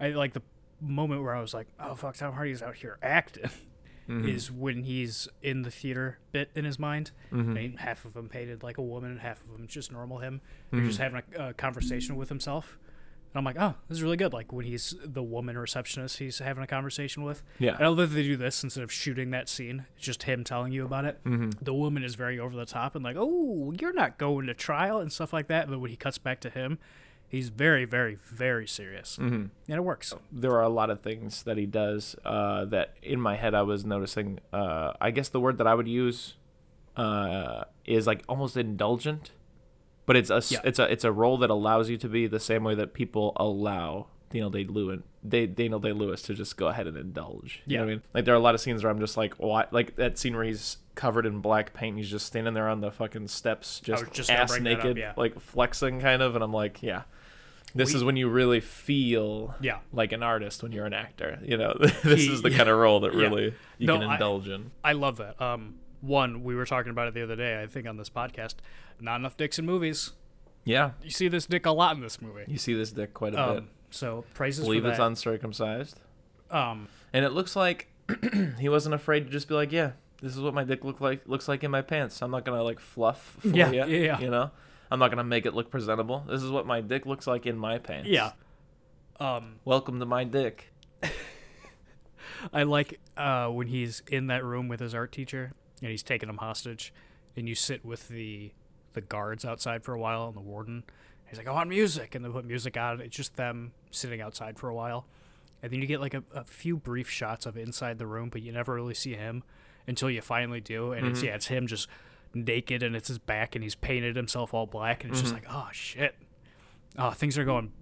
I 0.00 0.10
like 0.10 0.34
the 0.34 0.42
moment 0.80 1.22
where 1.22 1.34
I 1.34 1.40
was 1.40 1.54
like, 1.54 1.68
"Oh 1.80 1.94
fuck, 1.94 2.16
Tom 2.16 2.34
Hardy's 2.34 2.62
out 2.62 2.74
here 2.76 2.98
acting." 3.02 3.50
Mhm. 4.08 4.28
Is 4.28 4.50
when 4.50 4.82
he's 4.82 5.28
in 5.42 5.62
the 5.62 5.70
theater 5.70 6.18
bit 6.32 6.50
in 6.56 6.64
his 6.64 6.76
mind. 6.76 7.12
Mhm. 7.30 7.56
And 7.64 7.78
half 7.78 8.04
of 8.04 8.16
him 8.16 8.28
painted 8.28 8.62
like 8.64 8.76
a 8.76 8.82
woman, 8.82 9.12
and 9.12 9.20
half 9.20 9.40
of 9.44 9.54
him 9.58 9.66
just 9.68 9.92
normal 9.92 10.18
him. 10.18 10.40
He's 10.72 10.82
just 10.88 10.98
having 10.98 11.22
a, 11.38 11.50
a 11.50 11.54
conversation 11.54 12.16
with 12.16 12.28
himself. 12.28 12.78
And 13.34 13.38
I'm 13.38 13.44
like, 13.44 13.56
oh, 13.58 13.74
this 13.88 13.96
is 13.98 14.02
really 14.02 14.16
good. 14.18 14.32
Like 14.32 14.52
when 14.52 14.66
he's 14.66 14.94
the 15.02 15.22
woman 15.22 15.56
receptionist, 15.56 16.18
he's 16.18 16.38
having 16.38 16.62
a 16.62 16.66
conversation 16.66 17.22
with. 17.24 17.42
Yeah. 17.58 17.76
I 17.80 17.86
love 17.86 17.96
that 17.96 18.06
they 18.14 18.22
do 18.22 18.36
this 18.36 18.62
instead 18.62 18.84
of 18.84 18.92
shooting 18.92 19.30
that 19.30 19.48
scene. 19.48 19.86
It's 19.96 20.04
just 20.04 20.24
him 20.24 20.44
telling 20.44 20.72
you 20.72 20.84
about 20.84 21.04
it. 21.06 21.18
hmm 21.24 21.50
The 21.62 21.72
woman 21.74 22.04
is 22.04 22.14
very 22.14 22.38
over 22.38 22.54
the 22.54 22.66
top 22.66 22.94
and 22.94 23.02
like, 23.04 23.16
oh, 23.18 23.72
you're 23.80 23.94
not 23.94 24.18
going 24.18 24.46
to 24.48 24.54
trial 24.54 24.98
and 24.98 25.10
stuff 25.12 25.32
like 25.32 25.46
that. 25.48 25.68
But 25.70 25.80
when 25.80 25.90
he 25.90 25.96
cuts 25.96 26.18
back 26.18 26.40
to 26.40 26.50
him, 26.50 26.78
he's 27.26 27.48
very, 27.48 27.86
very, 27.86 28.18
very 28.26 28.66
serious, 28.68 29.16
hmm 29.16 29.24
and 29.24 29.50
it 29.66 29.80
works. 29.82 30.12
there 30.30 30.52
are 30.52 30.62
a 30.62 30.68
lot 30.68 30.90
of 30.90 31.00
things 31.00 31.44
that 31.44 31.56
he 31.56 31.64
does 31.64 32.14
uh, 32.26 32.66
that 32.66 32.94
in 33.02 33.18
my 33.18 33.36
head 33.36 33.54
I 33.54 33.62
was 33.62 33.86
noticing. 33.86 34.40
Uh, 34.52 34.92
I 35.00 35.10
guess 35.10 35.30
the 35.30 35.40
word 35.40 35.56
that 35.56 35.66
I 35.66 35.74
would 35.74 35.88
use 35.88 36.34
uh, 36.96 37.64
is 37.86 38.06
like 38.06 38.22
almost 38.28 38.56
indulgent, 38.58 39.30
but 40.06 40.16
it's 40.16 40.30
a 40.30 40.42
Yeah. 40.48 40.60
it's 40.64 40.78
a 40.78 40.90
it's 40.90 41.04
a 41.04 41.12
role 41.12 41.36
that 41.38 41.50
allows 41.50 41.88
you 41.90 41.96
to 41.98 42.08
be 42.08 42.26
the 42.26 42.40
same 42.40 42.64
way 42.64 42.74
that 42.74 42.92
people 42.94 43.32
allow 43.36 44.06
Daniel 44.30 44.50
Day 44.50 44.64
Lewis 44.64 45.00
Daniel 45.28 45.78
Day 45.78 45.92
Lewis 45.92 46.22
to 46.22 46.34
just 46.34 46.56
go 46.56 46.66
ahead 46.68 46.86
and 46.86 46.96
indulge. 46.96 47.62
You 47.66 47.76
know 47.78 47.84
what 47.84 47.88
I 47.90 47.92
mean? 47.94 48.02
Like 48.14 48.24
there 48.24 48.34
are 48.34 48.36
a 48.38 48.40
lot 48.40 48.54
of 48.54 48.60
scenes 48.60 48.82
where 48.82 48.90
I'm 48.90 48.98
just 48.98 49.16
like, 49.16 49.34
why? 49.34 49.66
Like 49.70 49.94
that 49.96 50.18
scene 50.18 50.34
where 50.34 50.44
he's 50.44 50.78
covered 50.96 51.26
in 51.26 51.40
black 51.40 51.72
paint, 51.74 51.96
he's 51.96 52.10
just 52.10 52.26
standing 52.26 52.52
there 52.54 52.68
on 52.68 52.80
the 52.80 52.90
fucking 52.90 53.28
steps, 53.28 53.78
just, 53.80 54.10
just 54.12 54.30
ass 54.30 54.50
that 54.50 54.56
up, 54.56 54.62
naked, 54.62 54.96
yeah. 54.96 55.12
like 55.16 55.38
flexing 55.40 56.00
kind 56.00 56.20
of, 56.22 56.34
and 56.34 56.42
I'm 56.42 56.52
like, 56.52 56.82
yeah. 56.82 57.02
This 57.74 57.90
We- 57.92 57.96
is 57.98 58.04
when 58.04 58.16
you 58.16 58.28
really 58.28 58.60
feel 58.60 59.54
Yeah. 59.60 59.78
like 59.92 60.12
an 60.12 60.22
artist 60.22 60.62
when 60.62 60.72
you're 60.72 60.84
an 60.86 60.92
actor. 60.92 61.38
You 61.42 61.56
know, 61.56 61.74
this 62.02 62.20
He- 62.26 62.32
is 62.32 62.42
the 62.42 62.50
kind 62.50 62.68
of 62.68 62.76
role 62.78 63.00
that 63.00 63.14
yeah. 63.14 63.20
really 63.20 63.54
you 63.78 63.86
No, 63.86 63.98
can 63.98 64.08
I- 64.08 64.14
indulge 64.14 64.48
in. 64.48 64.72
I 64.84 64.92
love 64.92 65.16
that. 65.18 65.40
Um, 65.40 65.76
one, 66.02 66.42
we 66.42 66.54
were 66.54 66.66
talking 66.66 66.90
about 66.90 67.08
it 67.08 67.14
the 67.14 67.22
other 67.22 67.36
day, 67.36 67.62
I 67.62 67.66
think 67.66 67.86
on 67.88 67.96
this 67.96 68.10
podcast. 68.10 68.56
Not 69.00 69.16
enough 69.16 69.36
dicks 69.38 69.58
in 69.58 69.64
movies. 69.64 70.12
Yeah, 70.64 70.90
You 71.02 71.10
see 71.10 71.28
this 71.28 71.46
dick 71.46 71.64
a 71.66 71.70
lot 71.72 71.96
in 71.96 72.02
this 72.02 72.20
movie. 72.22 72.44
you 72.46 72.58
see 72.58 72.74
this 72.74 72.92
dick 72.92 73.14
quite 73.14 73.32
a 73.34 73.36
bit. 73.36 73.58
Um, 73.58 73.68
so 73.90 74.24
praises 74.34 74.64
believe 74.64 74.82
for 74.84 74.90
it's 74.90 74.98
uncircumcised, 75.00 75.98
Um, 76.50 76.88
and 77.12 77.24
it 77.24 77.30
looks 77.30 77.56
like 77.56 77.88
he 78.60 78.68
wasn't 78.68 78.94
afraid 78.94 79.24
to 79.24 79.30
just 79.30 79.48
be 79.48 79.54
like, 79.54 79.72
"Yeah, 79.72 79.92
this 80.20 80.34
is 80.36 80.40
what 80.40 80.54
my 80.54 80.62
dick 80.64 80.84
look 80.84 81.00
like 81.00 81.26
looks 81.26 81.48
like 81.48 81.64
in 81.64 81.70
my 81.72 81.82
pants. 81.82 82.22
I'm 82.22 82.30
not 82.30 82.44
gonna 82.44 82.62
like 82.62 82.78
fluff 82.78 83.36
for 83.40 83.48
Yeah, 83.48 83.70
ya, 83.72 83.84
yeah, 83.86 83.98
yeah. 83.98 84.20
You 84.20 84.30
know, 84.30 84.50
I'm 84.90 84.98
not 85.00 85.10
gonna 85.10 85.24
make 85.24 85.46
it 85.46 85.54
look 85.54 85.70
presentable. 85.70 86.24
This 86.28 86.42
is 86.42 86.50
what 86.50 86.64
my 86.66 86.80
dick 86.80 87.06
looks 87.06 87.26
like 87.26 87.44
in 87.46 87.58
my 87.58 87.78
pants. 87.78 88.08
yeah. 88.08 88.32
Um, 89.20 89.56
Welcome 89.64 89.98
to 90.00 90.06
my 90.06 90.22
dick. 90.24 90.72
I 92.52 92.62
like 92.64 92.98
uh, 93.16 93.48
when 93.48 93.66
he's 93.68 94.02
in 94.08 94.26
that 94.28 94.44
room 94.44 94.68
with 94.68 94.80
his 94.80 94.94
art 94.94 95.12
teacher 95.12 95.52
and 95.82 95.90
he's 95.90 96.02
taking 96.02 96.28
him 96.28 96.38
hostage, 96.38 96.94
and 97.36 97.48
you 97.48 97.54
sit 97.54 97.84
with 97.84 98.08
the 98.08 98.52
the 98.94 99.00
guards 99.00 99.44
outside 99.44 99.82
for 99.82 99.94
a 99.94 99.98
while 99.98 100.26
and 100.26 100.36
the 100.36 100.40
warden. 100.40 100.84
He's 101.26 101.38
like, 101.38 101.48
"I 101.48 101.52
want 101.52 101.68
music," 101.68 102.14
and 102.14 102.24
they 102.24 102.28
put 102.28 102.44
music 102.44 102.76
on. 102.76 103.00
It's 103.00 103.16
just 103.16 103.36
them 103.36 103.72
sitting 103.90 104.20
outside 104.20 104.58
for 104.58 104.68
a 104.68 104.74
while, 104.74 105.06
and 105.62 105.72
then 105.72 105.80
you 105.80 105.86
get 105.86 106.00
like 106.00 106.14
a, 106.14 106.22
a 106.34 106.44
few 106.44 106.76
brief 106.76 107.10
shots 107.10 107.46
of 107.46 107.56
inside 107.56 107.98
the 107.98 108.06
room, 108.06 108.28
but 108.28 108.42
you 108.42 108.52
never 108.52 108.74
really 108.74 108.94
see 108.94 109.14
him 109.14 109.42
until 109.86 110.10
you 110.10 110.20
finally 110.20 110.60
do, 110.60 110.92
and 110.92 111.06
it's 111.06 111.18
mm-hmm. 111.18 111.28
yeah, 111.28 111.34
it's 111.34 111.46
him 111.46 111.66
just 111.66 111.88
naked 112.34 112.82
and 112.82 112.96
it's 112.96 113.08
his 113.08 113.18
back 113.18 113.54
and 113.54 113.62
he's 113.62 113.74
painted 113.74 114.16
himself 114.16 114.54
all 114.54 114.66
black, 114.66 115.04
and 115.04 115.12
it's 115.12 115.20
just 115.20 115.34
mm-hmm. 115.34 115.44
like, 115.46 115.54
oh 115.54 115.68
shit, 115.72 116.14
oh 116.98 117.10
things 117.10 117.36
are 117.38 117.44
going, 117.44 117.72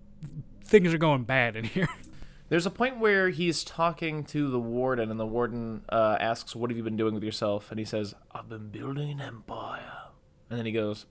things 0.65 0.93
are 0.95 0.99
going 0.99 1.25
bad 1.25 1.57
in 1.57 1.65
here. 1.77 1.89
There's 2.51 2.67
a 2.67 2.71
point 2.71 2.99
where 2.99 3.31
he's 3.31 3.65
talking 3.65 4.25
to 4.25 4.51
the 4.51 4.59
warden, 4.59 5.11
and 5.11 5.19
the 5.19 5.25
warden 5.27 5.83
uh, 5.89 6.17
asks, 6.21 6.55
"What 6.55 6.69
have 6.71 6.77
you 6.77 6.83
been 6.83 6.97
doing 6.97 7.15
with 7.15 7.23
yourself?" 7.23 7.71
And 7.71 7.79
he 7.79 7.85
says, 7.87 8.15
"I've 8.33 8.49
been 8.49 8.69
building 8.69 9.09
an 9.13 9.21
empire." 9.21 10.09
And 10.51 10.59
then 10.59 10.67
he 10.67 10.73
goes, 10.73 11.07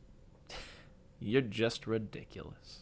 "You're 1.19 1.41
just 1.41 1.87
ridiculous." 1.87 2.79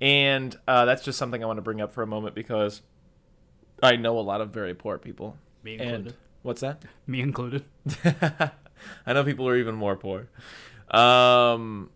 And 0.00 0.54
uh, 0.68 0.84
that's 0.84 1.02
just 1.02 1.18
something 1.18 1.42
I 1.42 1.46
want 1.46 1.56
to 1.58 1.62
bring 1.62 1.80
up 1.80 1.92
for 1.92 2.02
a 2.02 2.06
moment 2.06 2.34
because 2.34 2.82
I 3.82 3.96
know 3.96 4.18
a 4.18 4.20
lot 4.20 4.40
of 4.40 4.50
very 4.50 4.74
poor 4.74 4.98
people. 4.98 5.36
Me 5.62 5.74
And 5.74 5.82
included. 5.82 6.14
what's 6.42 6.60
that? 6.60 6.82
Me 7.06 7.20
included. 7.20 7.64
I 9.06 9.12
know 9.12 9.24
people 9.24 9.48
are 9.48 9.56
even 9.56 9.76
more 9.76 9.96
poor. 9.96 10.28
Um, 10.90 11.90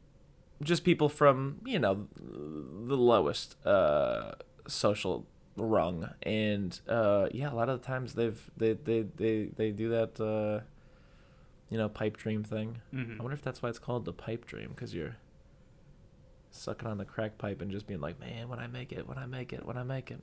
just 0.62 0.84
people 0.84 1.08
from 1.10 1.60
you 1.66 1.78
know 1.78 2.06
the 2.18 2.96
lowest 2.96 3.56
uh, 3.66 4.32
social 4.68 5.26
rung, 5.56 6.10
and 6.22 6.78
uh, 6.88 7.28
yeah, 7.32 7.50
a 7.52 7.54
lot 7.54 7.68
of 7.68 7.80
the 7.80 7.86
times 7.86 8.14
they've 8.14 8.50
they 8.56 8.74
they 8.74 9.02
they, 9.16 9.48
they 9.56 9.70
do 9.70 9.88
that 9.90 10.20
uh, 10.20 10.64
you 11.70 11.78
know 11.78 11.88
pipe 11.88 12.16
dream 12.16 12.44
thing. 12.44 12.78
Mhm. 12.94 13.18
I 13.18 13.22
wonder 13.22 13.34
if 13.34 13.42
that's 13.42 13.62
why 13.62 13.68
it's 13.68 13.78
called 13.78 14.04
the 14.04 14.12
pipe 14.12 14.46
dream 14.46 14.70
because 14.74 14.94
you're 14.94 15.16
sucking 16.50 16.88
on 16.88 16.98
the 16.98 17.04
crack 17.04 17.38
pipe 17.38 17.60
and 17.60 17.70
just 17.70 17.86
being 17.86 18.00
like, 18.00 18.18
man, 18.20 18.48
when 18.48 18.58
I 18.58 18.66
make 18.66 18.92
it, 18.92 19.06
when 19.08 19.18
I 19.18 19.26
make 19.26 19.52
it, 19.52 19.64
when 19.66 19.76
I 19.76 19.82
make 19.82 20.10
it. 20.10 20.20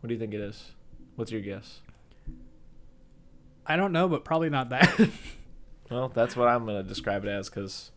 What 0.00 0.08
do 0.08 0.14
you 0.14 0.20
think 0.20 0.34
it 0.34 0.40
is? 0.40 0.72
What's 1.16 1.32
your 1.32 1.40
guess? 1.40 1.80
I 3.66 3.76
don't 3.76 3.90
know, 3.92 4.06
but 4.08 4.24
probably 4.24 4.50
not 4.50 4.68
that. 4.70 4.98
Well, 5.88 6.08
that's 6.08 6.34
what 6.34 6.48
I'm 6.48 6.66
gonna 6.66 6.82
describe 6.82 7.24
it 7.24 7.28
as 7.28 7.48
because 7.48 7.92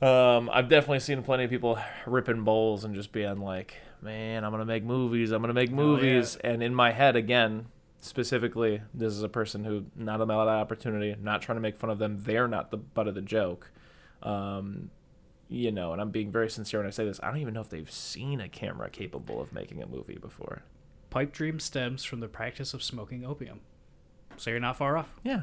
um, 0.00 0.48
I've 0.52 0.68
definitely 0.68 1.00
seen 1.00 1.20
plenty 1.24 1.42
of 1.42 1.50
people 1.50 1.78
ripping 2.06 2.42
bowls 2.44 2.84
and 2.84 2.94
just 2.94 3.10
being 3.10 3.40
like, 3.40 3.74
"Man, 4.04 4.44
I'm 4.44 4.50
gonna 4.52 4.64
make 4.64 4.84
movies. 4.84 5.32
I'm 5.32 5.40
gonna 5.40 5.54
make 5.54 5.70
yeah. 5.70 5.76
movies." 5.76 6.36
And 6.36 6.62
in 6.62 6.74
my 6.74 6.92
head, 6.92 7.16
again, 7.16 7.66
specifically, 8.00 8.82
this 8.92 9.12
is 9.12 9.22
a 9.22 9.28
person 9.28 9.64
who 9.64 9.86
not 9.96 10.20
a 10.20 10.24
of 10.24 10.48
opportunity. 10.48 11.16
Not 11.20 11.42
trying 11.42 11.56
to 11.56 11.62
make 11.62 11.76
fun 11.76 11.90
of 11.90 11.98
them. 11.98 12.18
They're 12.20 12.48
not 12.48 12.70
the 12.70 12.76
butt 12.76 13.08
of 13.08 13.14
the 13.14 13.22
joke. 13.22 13.70
Um, 14.22 14.90
you 15.48 15.72
know, 15.72 15.92
and 15.92 16.00
I'm 16.00 16.10
being 16.10 16.30
very 16.30 16.50
sincere 16.50 16.80
when 16.80 16.86
I 16.86 16.90
say 16.90 17.04
this, 17.04 17.20
I 17.22 17.28
don't 17.28 17.38
even 17.38 17.54
know 17.54 17.60
if 17.60 17.68
they've 17.68 17.90
seen 17.90 18.40
a 18.40 18.48
camera 18.48 18.90
capable 18.90 19.40
of 19.40 19.52
making 19.52 19.82
a 19.82 19.86
movie 19.86 20.18
before. 20.18 20.62
Pipe 21.10 21.32
dream 21.32 21.60
stems 21.60 22.02
from 22.04 22.20
the 22.20 22.28
practice 22.28 22.74
of 22.74 22.82
smoking 22.82 23.24
opium. 23.24 23.60
So 24.36 24.50
you're 24.50 24.60
not 24.60 24.76
far 24.76 24.96
off. 24.96 25.14
Yeah. 25.22 25.42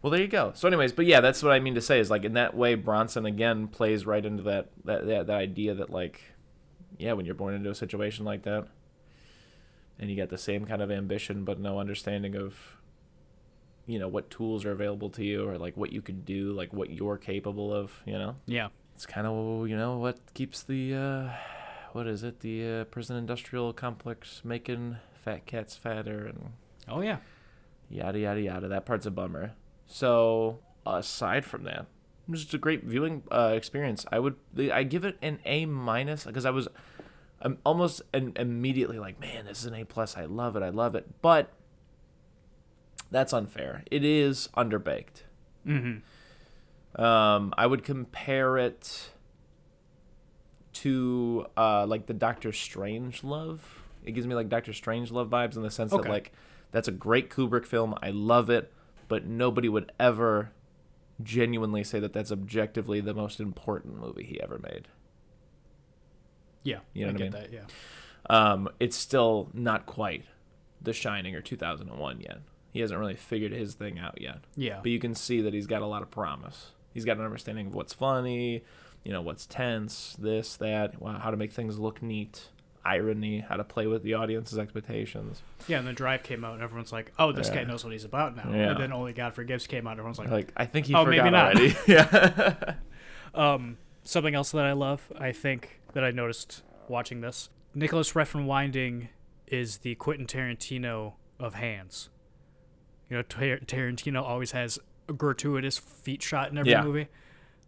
Well, 0.00 0.10
there 0.10 0.20
you 0.20 0.28
go. 0.28 0.52
So, 0.54 0.68
anyways, 0.68 0.92
but 0.92 1.06
yeah, 1.06 1.20
that's 1.20 1.42
what 1.42 1.52
I 1.52 1.58
mean 1.58 1.74
to 1.74 1.80
say 1.80 1.98
is 1.98 2.10
like 2.10 2.24
in 2.24 2.34
that 2.34 2.56
way, 2.56 2.74
Bronson 2.76 3.26
again 3.26 3.66
plays 3.68 4.06
right 4.06 4.24
into 4.24 4.44
that 4.44 4.68
that 4.84 5.06
that, 5.06 5.26
that 5.26 5.36
idea 5.36 5.74
that 5.74 5.90
like, 5.90 6.22
yeah, 6.98 7.12
when 7.12 7.26
you're 7.26 7.34
born 7.34 7.54
into 7.54 7.70
a 7.70 7.74
situation 7.74 8.24
like 8.24 8.42
that, 8.44 8.66
and 9.98 10.10
you 10.10 10.16
get 10.16 10.28
the 10.30 10.38
same 10.38 10.64
kind 10.66 10.82
of 10.82 10.90
ambition 10.90 11.44
but 11.44 11.58
no 11.58 11.78
understanding 11.80 12.36
of, 12.36 12.76
you 13.86 13.98
know, 13.98 14.08
what 14.08 14.30
tools 14.30 14.64
are 14.64 14.72
available 14.72 15.08
to 15.10 15.24
you 15.24 15.48
or 15.48 15.56
like 15.58 15.76
what 15.76 15.92
you 15.92 16.02
could 16.02 16.24
do, 16.24 16.52
like 16.52 16.72
what 16.72 16.90
you're 16.90 17.16
capable 17.18 17.72
of, 17.72 17.92
you 18.04 18.12
know. 18.18 18.36
Yeah. 18.46 18.68
It's 18.94 19.04
kind 19.06 19.26
of 19.26 19.68
you 19.68 19.76
know 19.76 19.98
what 19.98 20.18
keeps 20.32 20.62
the 20.62 20.94
uh, 20.94 21.30
what 21.92 22.06
is 22.06 22.22
it 22.22 22.40
the 22.40 22.80
uh, 22.80 22.84
prison 22.84 23.16
industrial 23.16 23.72
complex 23.74 24.40
making 24.42 24.96
fat 25.22 25.44
cats 25.44 25.76
fatter 25.76 26.24
and 26.26 26.52
Oh 26.88 27.00
yeah. 27.02 27.18
yada 27.90 28.18
yada 28.18 28.40
yada. 28.40 28.68
That 28.68 28.86
part's 28.86 29.04
a 29.06 29.10
bummer. 29.10 29.52
So 29.86 30.60
aside 30.86 31.44
from 31.44 31.64
that, 31.64 31.86
it 32.26 32.30
was 32.30 32.42
just 32.42 32.54
a 32.54 32.58
great 32.58 32.84
viewing 32.84 33.22
uh, 33.30 33.52
experience. 33.54 34.04
I 34.10 34.18
would 34.18 34.36
I 34.72 34.82
give 34.82 35.04
it 35.04 35.16
an 35.22 35.38
A 35.44 35.66
minus 35.66 36.24
because 36.24 36.44
I 36.44 36.50
was 36.50 36.68
I'm 37.40 37.58
almost 37.64 38.02
an, 38.14 38.32
immediately 38.36 38.98
like, 38.98 39.20
man, 39.20 39.44
this 39.44 39.60
is 39.60 39.66
an 39.66 39.74
A 39.74 39.84
plus. 39.84 40.16
I 40.16 40.24
love 40.24 40.56
it. 40.56 40.62
I 40.62 40.70
love 40.70 40.94
it. 40.94 41.06
But 41.22 41.52
that's 43.10 43.32
unfair. 43.32 43.84
It 43.90 44.04
is 44.04 44.48
underbaked. 44.56 45.22
Mm-hmm. 45.66 47.00
Um, 47.00 47.54
I 47.56 47.66
would 47.66 47.84
compare 47.84 48.56
it 48.56 49.10
to 50.74 51.46
uh, 51.56 51.86
like 51.86 52.06
the 52.06 52.14
Doctor 52.14 52.50
Strangelove. 52.50 53.60
It 54.04 54.12
gives 54.12 54.26
me 54.26 54.34
like 54.34 54.48
Doctor 54.48 54.72
Strangelove 54.72 55.28
vibes 55.28 55.56
in 55.56 55.62
the 55.62 55.70
sense 55.70 55.92
Okay. 55.92 56.02
that 56.02 56.08
like 56.08 56.32
that's 56.72 56.88
a 56.88 56.92
great 56.92 57.30
Kubrick 57.30 57.66
film. 57.66 57.94
I 58.02 58.10
love 58.10 58.50
it, 58.50 58.72
but 59.08 59.24
nobody 59.26 59.68
would 59.68 59.92
ever 60.00 60.50
genuinely 61.22 61.84
say 61.84 62.00
that 62.00 62.12
that's 62.12 62.32
objectively 62.32 63.00
the 63.00 63.14
most 63.14 63.40
important 63.40 64.00
movie 64.00 64.24
he 64.24 64.40
ever 64.40 64.58
made. 64.58 64.88
Yeah. 66.62 66.80
You 66.92 67.04
know 67.04 67.10
I 67.10 67.12
what 67.12 67.20
I 67.20 67.24
mean? 67.24 67.32
that. 67.32 67.52
Yeah. 67.52 67.60
Um, 68.28 68.68
it's 68.80 68.96
still 68.96 69.48
not 69.54 69.86
quite 69.86 70.24
The 70.82 70.92
Shining 70.92 71.34
or 71.34 71.40
2001 71.40 72.20
yet. 72.20 72.38
He 72.72 72.80
hasn't 72.80 72.98
really 72.98 73.14
figured 73.14 73.52
his 73.52 73.74
thing 73.74 73.98
out 73.98 74.20
yet. 74.20 74.40
Yeah. 74.56 74.80
But 74.82 74.90
you 74.90 74.98
can 74.98 75.14
see 75.14 75.40
that 75.42 75.54
he's 75.54 75.66
got 75.66 75.82
a 75.82 75.86
lot 75.86 76.02
of 76.02 76.10
promise. 76.10 76.72
He's 76.92 77.04
got 77.04 77.18
an 77.18 77.24
understanding 77.24 77.68
of 77.68 77.74
what's 77.74 77.92
funny, 77.92 78.64
you 79.04 79.12
know, 79.12 79.22
what's 79.22 79.46
tense, 79.46 80.16
this, 80.18 80.56
that, 80.56 80.94
how 81.02 81.30
to 81.30 81.36
make 81.36 81.52
things 81.52 81.78
look 81.78 82.02
neat, 82.02 82.48
irony, 82.86 83.40
how 83.40 83.56
to 83.56 83.64
play 83.64 83.86
with 83.86 84.02
the 84.02 84.14
audience's 84.14 84.58
expectations. 84.58 85.42
Yeah, 85.68 85.78
and 85.80 85.88
the 85.88 85.92
drive 85.92 86.22
came 86.22 86.44
out, 86.44 86.54
and 86.54 86.62
everyone's 86.62 86.92
like, 86.92 87.12
"Oh, 87.18 87.32
this 87.32 87.50
guy 87.50 87.64
knows 87.64 87.82
what 87.84 87.92
he's 87.92 88.04
about 88.04 88.36
now." 88.36 88.50
Yeah. 88.52 88.70
And 88.70 88.80
then 88.80 88.92
Only 88.92 89.12
God 89.12 89.34
Forgives 89.34 89.66
came 89.66 89.86
out, 89.86 89.92
and 89.92 90.00
everyone's 90.00 90.18
like, 90.18 90.30
Like, 90.30 90.52
I 90.56 90.64
think 90.66 90.86
he 90.86 90.94
Oh, 90.94 91.04
maybe 91.04 91.28
not. 91.30 91.56
yeah. 91.88 92.74
Um, 93.34 93.78
something 94.04 94.34
else 94.34 94.52
that 94.52 94.64
I 94.64 94.72
love, 94.72 95.12
I 95.18 95.32
think 95.32 95.80
that 95.92 96.04
I 96.04 96.10
noticed 96.10 96.62
watching 96.88 97.20
this, 97.20 97.50
Nicholas 97.74 98.12
Refn 98.12 98.46
Winding 98.46 99.08
is 99.46 99.78
the 99.78 99.94
Quentin 99.96 100.26
Tarantino 100.26 101.14
of 101.38 101.54
hands. 101.54 102.08
You 103.10 103.16
know, 103.18 103.22
Tar- 103.22 103.58
Tarantino 103.58 104.22
always 104.22 104.52
has 104.52 104.78
a 105.08 105.12
gratuitous 105.12 105.78
feet 105.78 106.22
shot 106.22 106.50
in 106.50 106.58
every 106.58 106.72
Yeah. 106.72 106.82
movie. 106.82 107.08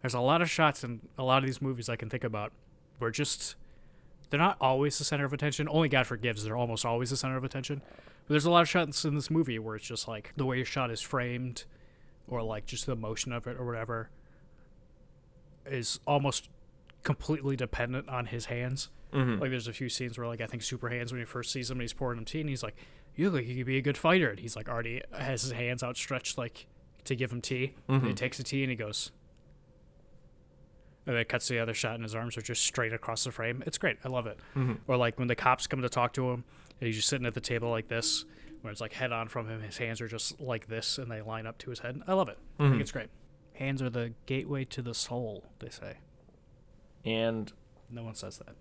There's 0.01 0.13
a 0.13 0.19
lot 0.19 0.41
of 0.41 0.49
shots 0.49 0.83
in 0.83 1.01
a 1.17 1.23
lot 1.23 1.39
of 1.39 1.45
these 1.45 1.61
movies 1.61 1.87
I 1.89 1.95
can 1.95 2.09
think 2.09 2.23
about 2.23 2.51
where 2.97 3.11
just 3.11 3.55
they're 4.29 4.39
not 4.39 4.57
always 4.61 4.97
the 4.97 5.03
center 5.03 5.25
of 5.25 5.33
attention. 5.33 5.67
Only 5.69 5.89
God 5.89 6.05
Forgives, 6.07 6.43
they're 6.43 6.57
almost 6.57 6.85
always 6.85 7.09
the 7.09 7.17
center 7.17 7.37
of 7.37 7.43
attention. 7.43 7.81
But 8.27 8.33
there's 8.33 8.45
a 8.45 8.51
lot 8.51 8.61
of 8.61 8.69
shots 8.69 9.03
in 9.05 9.15
this 9.15 9.29
movie 9.31 9.57
where 9.59 9.75
it's 9.75 9.85
just 9.87 10.07
like 10.07 10.33
the 10.37 10.45
way 10.45 10.61
a 10.61 10.65
shot 10.65 10.91
is 10.91 11.01
framed, 11.01 11.63
or 12.27 12.43
like 12.43 12.65
just 12.65 12.85
the 12.85 12.95
motion 12.95 13.31
of 13.33 13.47
it, 13.47 13.57
or 13.59 13.65
whatever 13.65 14.09
is 15.65 15.99
almost 16.07 16.49
completely 17.03 17.55
dependent 17.55 18.07
on 18.09 18.25
his 18.27 18.45
hands. 18.45 18.89
Mhm. 19.13 19.39
Like 19.39 19.49
there's 19.49 19.67
a 19.67 19.73
few 19.73 19.89
scenes 19.89 20.17
where 20.17 20.27
like 20.27 20.41
I 20.41 20.45
think 20.45 20.61
Super 20.63 20.89
Hands 20.89 21.11
when 21.11 21.19
he 21.19 21.25
first 21.25 21.51
sees 21.51 21.69
him 21.71 21.75
and 21.77 21.81
he's 21.81 21.93
pouring 21.93 22.17
him 22.19 22.25
tea 22.25 22.41
and 22.41 22.49
he's 22.49 22.61
like, 22.63 22.75
"You 23.15 23.29
look 23.29 23.41
like 23.41 23.47
you 23.49 23.55
could 23.57 23.65
be 23.65 23.77
a 23.77 23.81
good 23.81 23.97
fighter." 23.97 24.29
And 24.29 24.39
he's 24.39 24.55
like 24.55 24.69
already 24.69 25.01
has 25.11 25.41
his 25.41 25.51
hands 25.51 25.83
outstretched 25.83 26.37
like 26.37 26.67
to 27.05 27.15
give 27.15 27.31
him 27.31 27.41
tea. 27.41 27.73
And 27.87 28.05
he 28.05 28.13
takes 28.13 28.37
the 28.37 28.43
tea 28.43 28.61
and 28.63 28.69
he 28.69 28.75
goes. 28.75 29.11
And 31.09 31.15
then 31.15 31.21
it 31.21 31.27
cuts 31.27 31.47
to 31.47 31.53
the 31.53 31.59
other 31.59 31.73
shot 31.73 31.95
and 31.95 32.03
his 32.03 32.13
arms 32.13 32.37
are 32.37 32.41
just 32.43 32.61
straight 32.61 32.93
across 32.93 33.23
the 33.23 33.31
frame. 33.31 33.63
It's 33.65 33.79
great. 33.79 33.97
I 34.05 34.09
love 34.09 34.27
it. 34.27 34.37
Mhm. 34.55 34.77
Or 34.85 34.95
like 34.95 35.17
when 35.17 35.27
the 35.27 35.33
cops 35.35 35.65
come 35.65 35.81
to 35.81 35.89
talk 35.89 36.13
to 36.13 36.29
him 36.29 36.43
and 36.79 36.85
he's 36.85 36.97
just 36.97 37.07
sitting 37.09 37.25
at 37.25 37.33
the 37.33 37.41
table 37.41 37.71
like 37.71 37.87
this, 37.87 38.25
where 38.61 38.69
it's 38.71 38.79
like 38.79 38.93
head 38.93 39.11
on 39.11 39.27
from 39.27 39.49
him. 39.49 39.59
His 39.59 39.75
hands 39.79 40.01
are 40.01 40.07
just 40.07 40.39
like 40.39 40.67
this 40.67 40.99
and 40.99 41.09
they 41.09 41.21
line 41.23 41.47
up 41.47 41.57
to 41.59 41.71
his 41.71 41.79
head. 41.79 41.99
I 42.05 42.13
love 42.13 42.29
it. 42.29 42.37
I 42.59 42.63
Mhm. 42.65 42.69
think 42.69 42.81
it's 42.81 42.91
great. 42.91 43.09
Hands 43.55 43.81
are 43.81 43.89
the 43.89 44.13
gateway 44.27 44.65
to 44.65 44.83
the 44.83 44.93
soul, 44.93 45.49
they 45.57 45.69
say. 45.69 45.97
And 47.03 47.51
No 47.89 48.03
one 48.03 48.13
says 48.13 48.37
that. 48.37 48.55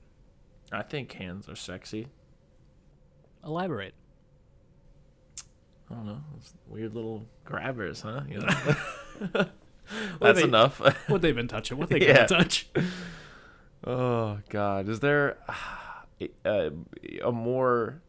I 0.72 0.80
think 0.82 1.12
hands 1.12 1.50
are 1.50 1.54
sexy. 1.54 2.08
Elaborate. 3.44 3.92
I 5.90 5.94
don't 5.96 6.06
know. 6.06 6.24
Weird 6.66 6.94
little 6.94 7.26
grabbers, 7.44 8.00
huh? 8.00 8.22
You 8.26 8.38
know? 9.34 9.44
That's 10.20 10.38
they- 10.40 10.44
enough. 10.44 10.80
What 11.08 11.22
they've 11.22 11.34
been 11.34 11.48
touching, 11.48 11.78
what 11.78 11.88
they 11.88 12.00
Yeah. 12.06 12.26
gonna 12.26 12.44
touch. 12.44 12.68
Oh 13.84 14.38
God, 14.48 14.88
is 14.88 15.00
there 15.00 15.38
uh, 16.44 16.70
a 17.24 17.32
more 17.32 18.02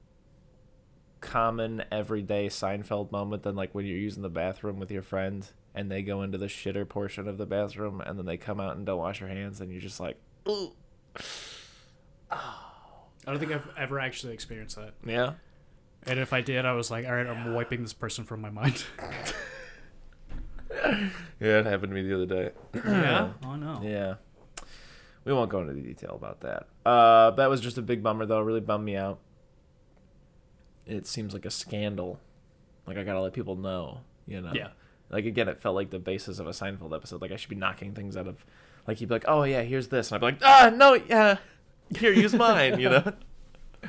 common 1.22 1.84
everyday 1.92 2.48
Seinfeld 2.48 3.12
moment 3.12 3.44
than 3.44 3.56
like 3.56 3.76
when 3.76 3.86
you're 3.86 3.98
using 3.98 4.24
the 4.24 4.30
bathroom 4.30 4.80
with 4.80 4.90
your 4.90 5.02
friend 5.02 5.46
and 5.76 5.92
they 5.92 6.02
go 6.02 6.22
into 6.24 6.38
the 6.38 6.46
shitter 6.48 6.88
portion 6.88 7.28
of 7.28 7.38
the 7.38 7.46
bathroom 7.46 8.02
and 8.02 8.18
then 8.18 8.26
they 8.26 8.38
come 8.38 8.60
out 8.60 8.78
and 8.78 8.86
don't 8.86 8.98
wash 8.98 9.20
their 9.20 9.28
hands 9.28 9.60
and 9.62 9.72
you're 9.72 9.82
just 9.82 10.00
like, 10.00 10.18
ooh, 10.48 10.72
I 12.32 12.42
don't 13.26 13.40
think 13.40 13.52
I've 13.52 13.68
ever 13.78 14.00
actually 14.00 14.34
experienced 14.34 14.76
that. 14.78 14.94
yeah. 15.06 15.34
And 16.08 16.18
if 16.18 16.32
I 16.32 16.40
did, 16.40 16.66
I 16.66 16.72
was 16.74 16.90
like, 16.90 17.06
all 17.06 17.14
right, 17.14 17.28
I'm 17.28 17.54
wiping 17.54 17.82
this 17.82 17.92
person 17.94 18.24
from 18.24 18.40
my 18.42 18.50
mind. 18.50 18.84
Yeah, 21.40 21.60
it 21.60 21.66
happened 21.66 21.92
to 21.92 21.96
me 21.96 22.02
the 22.02 22.16
other 22.16 22.26
day. 22.26 22.52
yeah? 22.86 23.32
Oh, 23.46 23.56
no. 23.56 23.82
Yeah. 23.84 24.16
We 25.26 25.34
won't 25.34 25.50
go 25.50 25.62
into 25.62 25.74
the 25.74 25.82
detail 25.82 26.16
about 26.16 26.42
that. 26.42 26.68
Uh, 26.86 27.32
that 27.32 27.50
was 27.50 27.62
just 27.62 27.78
a 27.78 27.82
big 27.82 28.04
bummer, 28.04 28.26
though. 28.26 28.40
It 28.42 28.44
really 28.44 28.60
bummed 28.60 28.86
me 28.86 28.96
out. 28.96 29.20
It 30.86 31.06
seems 31.08 31.34
like 31.34 31.46
a 31.46 31.52
scandal. 31.52 32.20
Like, 32.88 32.98
I 32.98 33.04
gotta 33.04 33.22
let 33.22 33.34
people 33.34 33.56
know, 33.56 34.02
you 34.28 34.42
know? 34.42 34.52
Yeah. 34.54 34.70
Like, 35.10 35.26
again, 35.26 35.48
it 35.48 35.60
felt 35.60 35.76
like 35.76 35.92
the 35.92 36.00
basis 36.00 36.40
of 36.40 36.48
a 36.48 36.52
Seinfeld 36.52 36.96
episode. 36.96 37.22
Like, 37.22 37.32
I 37.32 37.36
should 37.36 37.50
be 37.50 37.56
knocking 37.56 37.94
things 37.94 38.18
out 38.18 38.28
of. 38.28 38.44
Like, 38.88 38.98
he'd 38.98 39.08
be 39.08 39.16
like, 39.16 39.26
oh, 39.28 39.44
yeah, 39.44 39.62
here's 39.62 39.88
this. 39.90 40.12
And 40.12 40.16
I'd 40.16 40.20
be 40.20 40.26
like, 40.34 40.42
ah, 40.44 40.72
no, 40.74 40.94
yeah. 40.96 41.38
Here, 41.96 42.12
use 42.12 42.34
mine, 42.34 42.80
you 42.80 42.90
know? 42.90 43.14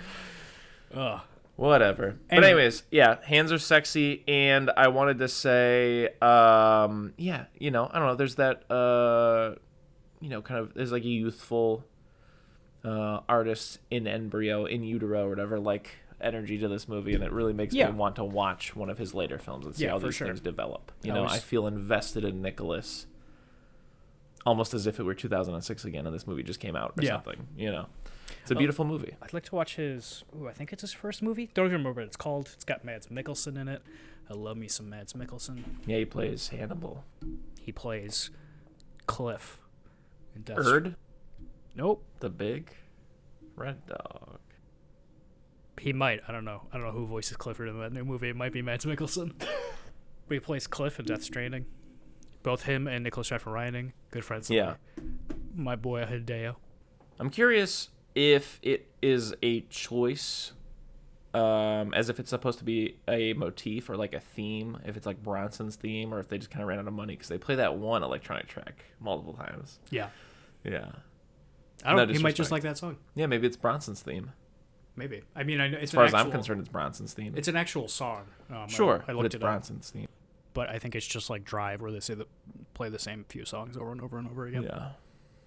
Ugh. 0.94 1.20
Whatever. 1.60 2.16
But 2.30 2.42
anyways, 2.42 2.84
yeah, 2.90 3.22
hands 3.22 3.52
are 3.52 3.58
sexy, 3.58 4.24
and 4.26 4.70
I 4.78 4.88
wanted 4.88 5.18
to 5.18 5.28
say, 5.28 6.08
um, 6.22 7.12
yeah, 7.18 7.44
you 7.58 7.70
know, 7.70 7.90
I 7.92 7.98
don't 7.98 8.08
know. 8.08 8.14
There's 8.14 8.36
that, 8.36 8.70
uh, 8.72 9.56
you 10.20 10.30
know, 10.30 10.40
kind 10.40 10.58
of 10.58 10.72
there's 10.72 10.90
like 10.90 11.04
a 11.04 11.08
youthful, 11.08 11.84
uh, 12.82 13.20
artist 13.28 13.78
in 13.90 14.06
embryo, 14.06 14.64
in 14.64 14.82
utero, 14.84 15.26
or 15.26 15.28
whatever, 15.28 15.60
like 15.60 15.90
energy 16.18 16.56
to 16.56 16.66
this 16.66 16.88
movie, 16.88 17.12
and 17.12 17.22
it 17.22 17.30
really 17.30 17.52
makes 17.52 17.74
Yeah. 17.74 17.90
me 17.90 17.96
want 17.98 18.16
to 18.16 18.24
watch 18.24 18.74
one 18.74 18.88
of 18.88 18.96
his 18.96 19.12
later 19.12 19.38
films 19.38 19.66
and 19.66 19.74
see 19.74 19.84
Yeah, 19.84 19.90
how 19.90 19.98
these 19.98 20.14
sure. 20.14 20.28
things 20.28 20.40
develop. 20.40 20.92
You 21.02 21.12
I 21.12 21.16
know, 21.16 21.24
I 21.26 21.40
feel 21.40 21.66
invested 21.66 22.24
in 22.24 22.40
Nicholas. 22.40 23.06
Almost 24.46 24.72
as 24.72 24.86
if 24.86 24.98
it 24.98 25.02
were 25.02 25.12
2006 25.14 25.84
again, 25.84 26.06
and 26.06 26.14
this 26.14 26.26
movie 26.26 26.42
just 26.42 26.58
came 26.60 26.74
out 26.74 26.94
or 26.96 27.02
Yeah. 27.02 27.16
something. 27.16 27.48
You 27.54 27.70
know, 27.70 27.86
it's 28.42 28.50
a 28.50 28.54
Oh. 28.54 28.58
beautiful 28.58 28.84
movie. 28.84 29.14
I'd 29.22 29.32
like 29.32 29.44
to 29.44 29.54
watch 29.54 29.76
his. 29.76 30.24
Ooh, 30.36 30.48
I 30.48 30.52
think 30.52 30.72
it's 30.72 30.82
his 30.82 30.92
first 30.92 31.22
movie. 31.22 31.50
Don't 31.54 31.66
even 31.66 31.78
remember 31.78 32.00
what 32.00 32.06
it's 32.06 32.16
called. 32.16 32.50
It's 32.54 32.64
got 32.64 32.84
Mads 32.84 33.08
Mikkelsen 33.08 33.58
in 33.60 33.68
it. 33.68 33.82
I 34.28 34.34
love 34.34 34.56
me 34.56 34.68
some 34.68 34.88
Mads 34.88 35.12
Mikkelsen. 35.14 35.62
Yeah, 35.86 35.98
he 35.98 36.04
plays 36.04 36.48
Hannibal. 36.48 37.04
He 37.60 37.72
plays 37.72 38.30
Cliff. 39.06 39.58
in 40.36 40.42
Death 40.42 40.58
Erd. 40.60 40.94
Nope. 41.74 42.04
The 42.20 42.30
big 42.30 42.72
red 43.56 43.84
dog. 43.86 44.38
He 45.80 45.92
might. 45.92 46.20
I 46.28 46.32
don't 46.32 46.44
know. 46.44 46.68
I 46.72 46.76
don't 46.76 46.86
know 46.86 46.92
who 46.92 47.06
voices 47.06 47.36
Clifford 47.36 47.68
in 47.68 47.78
that 47.80 47.92
new 47.92 48.04
movie. 48.04 48.28
It 48.28 48.36
might 48.36 48.52
be 48.52 48.62
Mads 48.62 48.84
Mikkelsen. 48.84 49.32
but 49.38 49.48
he 50.34 50.38
plays 50.40 50.66
Cliff 50.66 50.98
in 50.98 51.06
Death 51.06 51.22
Stranding. 51.24 51.66
Both 52.42 52.62
him 52.62 52.86
and 52.86 53.02
Nicholas 53.04 53.28
Sheffer 53.30 53.52
Ryaning, 53.52 53.92
good 54.10 54.24
friends. 54.24 54.48
of 54.50 54.56
Yeah. 54.56 54.74
My 55.54 55.76
boy 55.76 56.04
Hideo. 56.04 56.56
I'm 57.18 57.28
curious 57.30 57.90
if 58.14 58.58
it 58.62 58.88
is 59.02 59.34
a 59.42 59.60
choice, 59.62 60.52
um, 61.34 61.94
as 61.94 62.08
if 62.08 62.18
it's 62.18 62.30
supposed 62.30 62.58
to 62.58 62.64
be 62.64 62.96
a 63.08 63.32
motif 63.34 63.88
or 63.88 63.96
like 63.96 64.14
a 64.14 64.20
theme, 64.20 64.78
if 64.84 64.96
it's 64.96 65.06
like 65.06 65.22
Bronson's 65.22 65.76
theme, 65.76 66.12
or 66.12 66.18
if 66.20 66.28
they 66.28 66.38
just 66.38 66.50
kind 66.50 66.62
of 66.62 66.68
ran 66.68 66.78
out 66.78 66.88
of 66.88 66.92
money 66.92 67.14
because 67.14 67.28
they 67.28 67.38
play 67.38 67.54
that 67.56 67.76
one 67.76 68.02
electronic 68.02 68.46
track 68.48 68.84
multiple 68.98 69.34
times. 69.34 69.78
Yeah. 69.90 70.08
Yeah. 70.64 70.90
I 71.84 71.94
don't. 71.94 72.08
No 72.08 72.12
he 72.14 72.22
might 72.22 72.34
just 72.34 72.50
like 72.50 72.62
that 72.64 72.76
song. 72.78 72.96
Yeah, 73.14 73.26
maybe 73.26 73.46
it's 73.46 73.56
Bronson's 73.56 74.02
theme. 74.02 74.32
Maybe. 74.96 75.22
I 75.34 75.44
mean, 75.44 75.60
I 75.60 75.68
know 75.68 75.78
As 75.78 75.92
far 75.92 76.04
as 76.04 76.12
I'm 76.12 76.30
concerned, 76.30 76.60
it's 76.60 76.68
Bronson's 76.68 77.14
theme. 77.14 77.32
it's 77.36 77.48
an 77.48 77.56
actual 77.56 77.88
song. 77.88 78.26
Um, 78.50 78.56
I- 78.56 78.66
sure, 78.66 79.02
I, 79.04 79.12
but 79.12 79.16
looked 79.16 79.26
it's 79.26 79.34
it 79.36 79.42
up, 79.42 79.48
Bronson's 79.48 79.88
theme. 79.88 80.08
but 80.52 80.68
I 80.68 80.78
think 80.78 80.94
it's 80.94 81.06
just 81.06 81.30
like 81.30 81.44
Drive, 81.44 81.80
where 81.80 81.90
they 81.92 82.00
say 82.00 82.12
that 82.14 82.28
play 82.74 82.88
the 82.90 82.98
same 82.98 83.24
few 83.28 83.44
songs 83.46 83.76
over 83.78 83.92
and 83.92 84.00
over 84.02 84.18
and 84.18 84.28
over 84.28 84.46
again, 84.46 84.64
Yeah. 84.64 84.90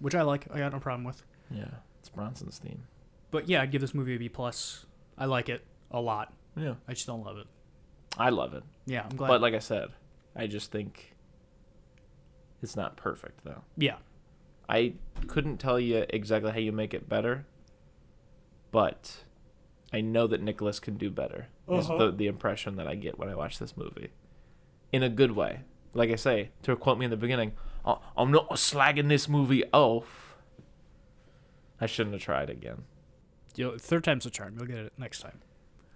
which 0.00 0.14
I 0.16 0.22
like. 0.22 0.46
I 0.52 0.58
got 0.58 0.72
no 0.72 0.80
problem 0.80 1.04
with. 1.04 1.22
Yeah. 1.50 1.66
It's 2.04 2.10
Bronson's 2.10 2.58
theme. 2.58 2.82
But 3.30 3.48
yeah, 3.48 3.62
I'd 3.62 3.70
give 3.70 3.80
this 3.80 3.94
movie 3.94 4.14
a 4.14 4.18
B 4.18 4.28
plus. 4.28 4.84
I 5.16 5.24
like 5.24 5.48
it 5.48 5.64
a 5.90 6.02
lot. 6.02 6.34
Yeah. 6.54 6.74
I 6.86 6.92
just 6.92 7.06
don't 7.06 7.24
love 7.24 7.38
it. 7.38 7.46
I 8.18 8.28
love 8.28 8.52
it. 8.52 8.62
Yeah, 8.84 9.06
I'm 9.10 9.16
glad. 9.16 9.28
But 9.28 9.40
like 9.40 9.54
I 9.54 9.58
said, 9.58 9.88
I 10.36 10.46
just 10.46 10.70
think 10.70 11.14
it's 12.62 12.76
not 12.76 12.98
perfect 12.98 13.42
though. 13.42 13.62
yeah, 13.78 13.96
I 14.68 14.92
couldn't 15.28 15.56
tell 15.56 15.80
you 15.80 16.04
exactly 16.10 16.52
how 16.52 16.58
you 16.58 16.72
make 16.72 16.92
it 16.92 17.08
better, 17.08 17.46
but 18.70 19.24
I 19.92 20.02
know 20.02 20.26
that 20.26 20.42
Nicholas 20.42 20.78
can 20.78 20.96
do 20.98 21.10
better. 21.10 21.46
Is 21.70 21.86
Uh-huh. 21.88 21.96
the 22.06 22.12
the 22.12 22.26
impression 22.26 22.76
that 22.76 22.86
I 22.86 22.94
get 22.96 23.18
when 23.18 23.30
I 23.30 23.34
watch 23.34 23.58
this 23.58 23.76
movie, 23.78 24.10
in 24.92 25.02
a 25.02 25.08
good 25.08 25.32
way. 25.32 25.60
Like 25.94 26.10
I 26.10 26.16
say, 26.16 26.50
to 26.64 26.76
quote 26.76 26.98
me 26.98 27.06
in 27.06 27.10
the 27.10 27.16
beginning, 27.16 27.52
"I- 27.86 27.98
I'm 28.16 28.30
not 28.30 28.50
slagging 28.50 29.08
this 29.08 29.26
movie 29.28 29.64
off. 29.72 30.20
I 31.84 31.86
shouldn't 31.86 32.14
have 32.14 32.22
tried 32.22 32.50
again. 32.50 32.84
You'll, 33.56 33.78
third 33.78 34.02
time's 34.04 34.26
a 34.26 34.30
charm. 34.30 34.54
You'll 34.58 34.66
get 34.66 34.78
it 34.78 34.92
next 34.98 35.20
time. 35.20 35.40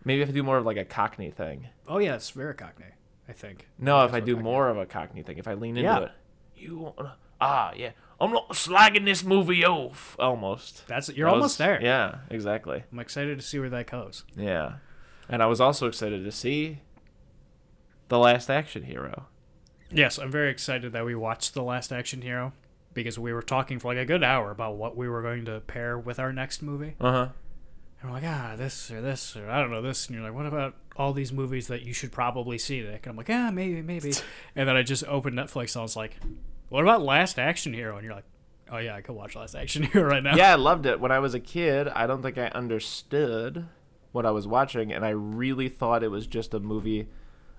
Maybe 0.05 0.23
if 0.23 0.29
I 0.29 0.33
do 0.33 0.43
more 0.43 0.59
of 0.59 0.65
like 0.67 0.77
a 0.77 0.85
Cockney 0.85 1.31
thing. 1.31 1.69
Oh 1.89 1.99
yeah, 1.99 2.15
it's 2.15 2.31
very 2.31 2.55
Cockney. 2.55 2.87
I 3.29 3.33
think. 3.33 3.67
No, 3.79 4.05
if 4.05 4.15
I 4.15 4.21
do 4.21 4.35
Cockney- 4.35 4.45
more 4.45 4.69
of 4.69 4.77
a 4.79 4.87
Cockney 4.87 5.23
thing, 5.23 5.39
if 5.39 5.49
I 5.49 5.55
lean 5.55 5.77
into 5.77 5.83
Yeah. 5.91 5.99
it. 6.05 6.11
You 6.57 6.79
wanna, 6.97 7.17
ah 7.41 7.73
yeah, 7.77 7.91
I'm 8.21 8.33
not 8.33 8.51
slagging 8.51 9.05
this 9.05 9.25
movie 9.25 9.65
off. 9.65 10.15
Almost. 10.19 10.87
That's 10.87 11.09
you're 11.09 11.29
That 11.29 11.35
almost 11.35 11.59
there. 11.59 11.81
Yeah, 11.83 12.19
exactly. 12.31 12.85
I'm 12.93 12.99
excited 13.01 13.39
to 13.39 13.45
see 13.45 13.59
where 13.59 13.71
that 13.71 13.91
goes. 13.91 14.25
Yeah. 14.37 14.75
And 15.29 15.43
I 15.43 15.47
was 15.47 15.61
also 15.61 15.87
excited 15.89 16.25
to 16.25 16.33
see 16.33 16.81
The 18.09 18.19
Last 18.19 18.49
Action 18.51 18.85
Hero. 18.85 19.27
Yes, 19.91 20.19
I'm 20.19 20.31
very 20.31 20.51
excited 20.51 20.93
that 20.93 21.05
we 21.05 21.15
watched 21.15 21.55
The 21.55 21.63
Last 21.63 21.93
Action 21.93 22.23
Hero 22.23 22.53
because 23.03 23.19
we 23.19 23.33
were 23.33 23.43
talking 23.43 23.79
for 23.79 23.93
like 23.93 24.03
a 24.03 24.05
good 24.05 24.23
hour 24.23 24.51
about 24.51 24.77
what 24.77 24.97
we 24.97 25.09
were 25.09 25.23
going 25.23 25.45
to 25.47 25.61
pair 25.61 25.99
with 25.99 26.19
our 26.19 26.33
next 26.33 26.63
movie. 26.63 26.95
Uh 27.01 27.13
huh. 27.13 27.29
And 28.01 28.11
we're 28.11 28.17
like, 28.17 28.25
ah, 28.27 28.55
this 28.57 28.91
or 28.91 29.01
this 29.01 29.37
or 29.37 29.51
I 29.51 29.61
don't 29.61 29.71
know 29.71 29.83
this. 29.83 30.07
And 30.07 30.17
you're 30.17 30.25
like, 30.25 30.35
what 30.35 30.47
about 30.47 30.75
all 30.97 31.13
these 31.13 31.33
movies 31.33 31.67
that 31.69 31.83
you 31.83 31.93
should 31.93 32.13
probably 32.13 32.59
see, 32.59 32.81
Nick? 32.81 33.07
And 33.07 33.13
I'm 33.13 33.17
like, 33.17 33.31
ah, 33.31 33.51
maybe, 33.51 33.83
maybe. 33.83 34.13
and 34.57 34.69
then 34.69 34.77
I 34.77 34.83
just 34.83 35.05
opened 35.05 35.37
Netflix 35.37 35.75
and 35.75 35.81
I 35.81 35.83
was 35.83 35.97
like, 35.97 36.17
what 36.69 36.83
about 36.83 37.03
Last 37.03 37.39
Action 37.39 37.73
Hero? 37.73 37.97
And 37.97 38.05
you're 38.05 38.15
like, 38.15 38.27
oh 38.71 38.79
yeah, 38.79 38.95
I 38.95 39.01
could 39.01 39.15
watch 39.15 39.35
Last 39.35 39.55
Action 39.55 39.83
Hero 39.93 40.09
right 40.09 40.23
now. 40.23 40.37
Yeah, 40.37 40.53
I 40.53 40.57
loved 40.57 40.87
it. 40.87 41.01
When 41.01 41.13
I 41.13 41.19
was 41.19 41.35
a 41.35 41.41
kid, 41.41 41.89
I 41.89 42.07
don't 42.07 42.23
think 42.23 42.39
I 42.39 42.49
understood 42.49 43.67
what 44.13 44.27
I 44.27 44.31
was 44.31 44.47
watching, 44.47 44.93
and 44.93 45.05
I 45.05 45.11
really 45.11 45.69
thought 45.69 46.03
it 46.03 46.11
was 46.11 46.27
just 46.27 46.55
a 46.55 46.61
movie. 46.61 47.09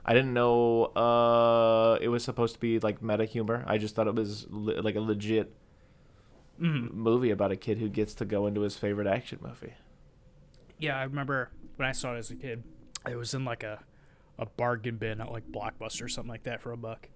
I 0.10 0.13
didn't 0.13 0.34
know 0.34 0.86
uh, 0.86 2.00
it 2.02 2.08
was 2.10 2.24
supposed 2.24 2.56
to 2.56 2.60
be 2.60 2.80
like 2.80 3.02
meta 3.04 3.26
humor. 3.26 3.63
I 3.67 3.78
just 3.78 3.93
thought 3.93 4.08
it 4.08 4.15
was 4.15 4.48
le- 4.50 4.82
like 4.82 4.95
a 4.95 5.00
legit 5.02 5.54
Mhm. 6.60 6.91
movie 6.93 7.30
about 7.30 7.52
a 7.52 7.56
kid 7.56 7.78
who 7.78 7.88
gets 7.89 8.13
to 8.15 8.26
go 8.26 8.48
into 8.48 8.62
his 8.62 8.76
favorite 8.76 9.06
action 9.08 9.38
movie. 9.41 9.74
Yeah, 10.80 10.98
I 10.98 11.04
remember 11.04 11.52
when 11.76 11.88
I 11.88 11.91
saw 11.91 12.15
it 12.15 12.17
as 12.17 12.32
a 12.32 12.36
kid, 12.36 12.63
it 13.08 13.15
was 13.17 13.34
in 13.36 13.45
like 13.45 13.63
a, 13.63 13.84
a 14.39 14.45
bargain 14.48 14.98
bin 14.98 15.22
at 15.22 15.32
like 15.32 15.50
Blockbuster 15.52 16.04
or 16.06 16.10
something 16.10 16.30
like 16.32 16.43
that 16.43 16.60
for 16.62 16.72
a 16.72 16.78
buck. 16.78 17.10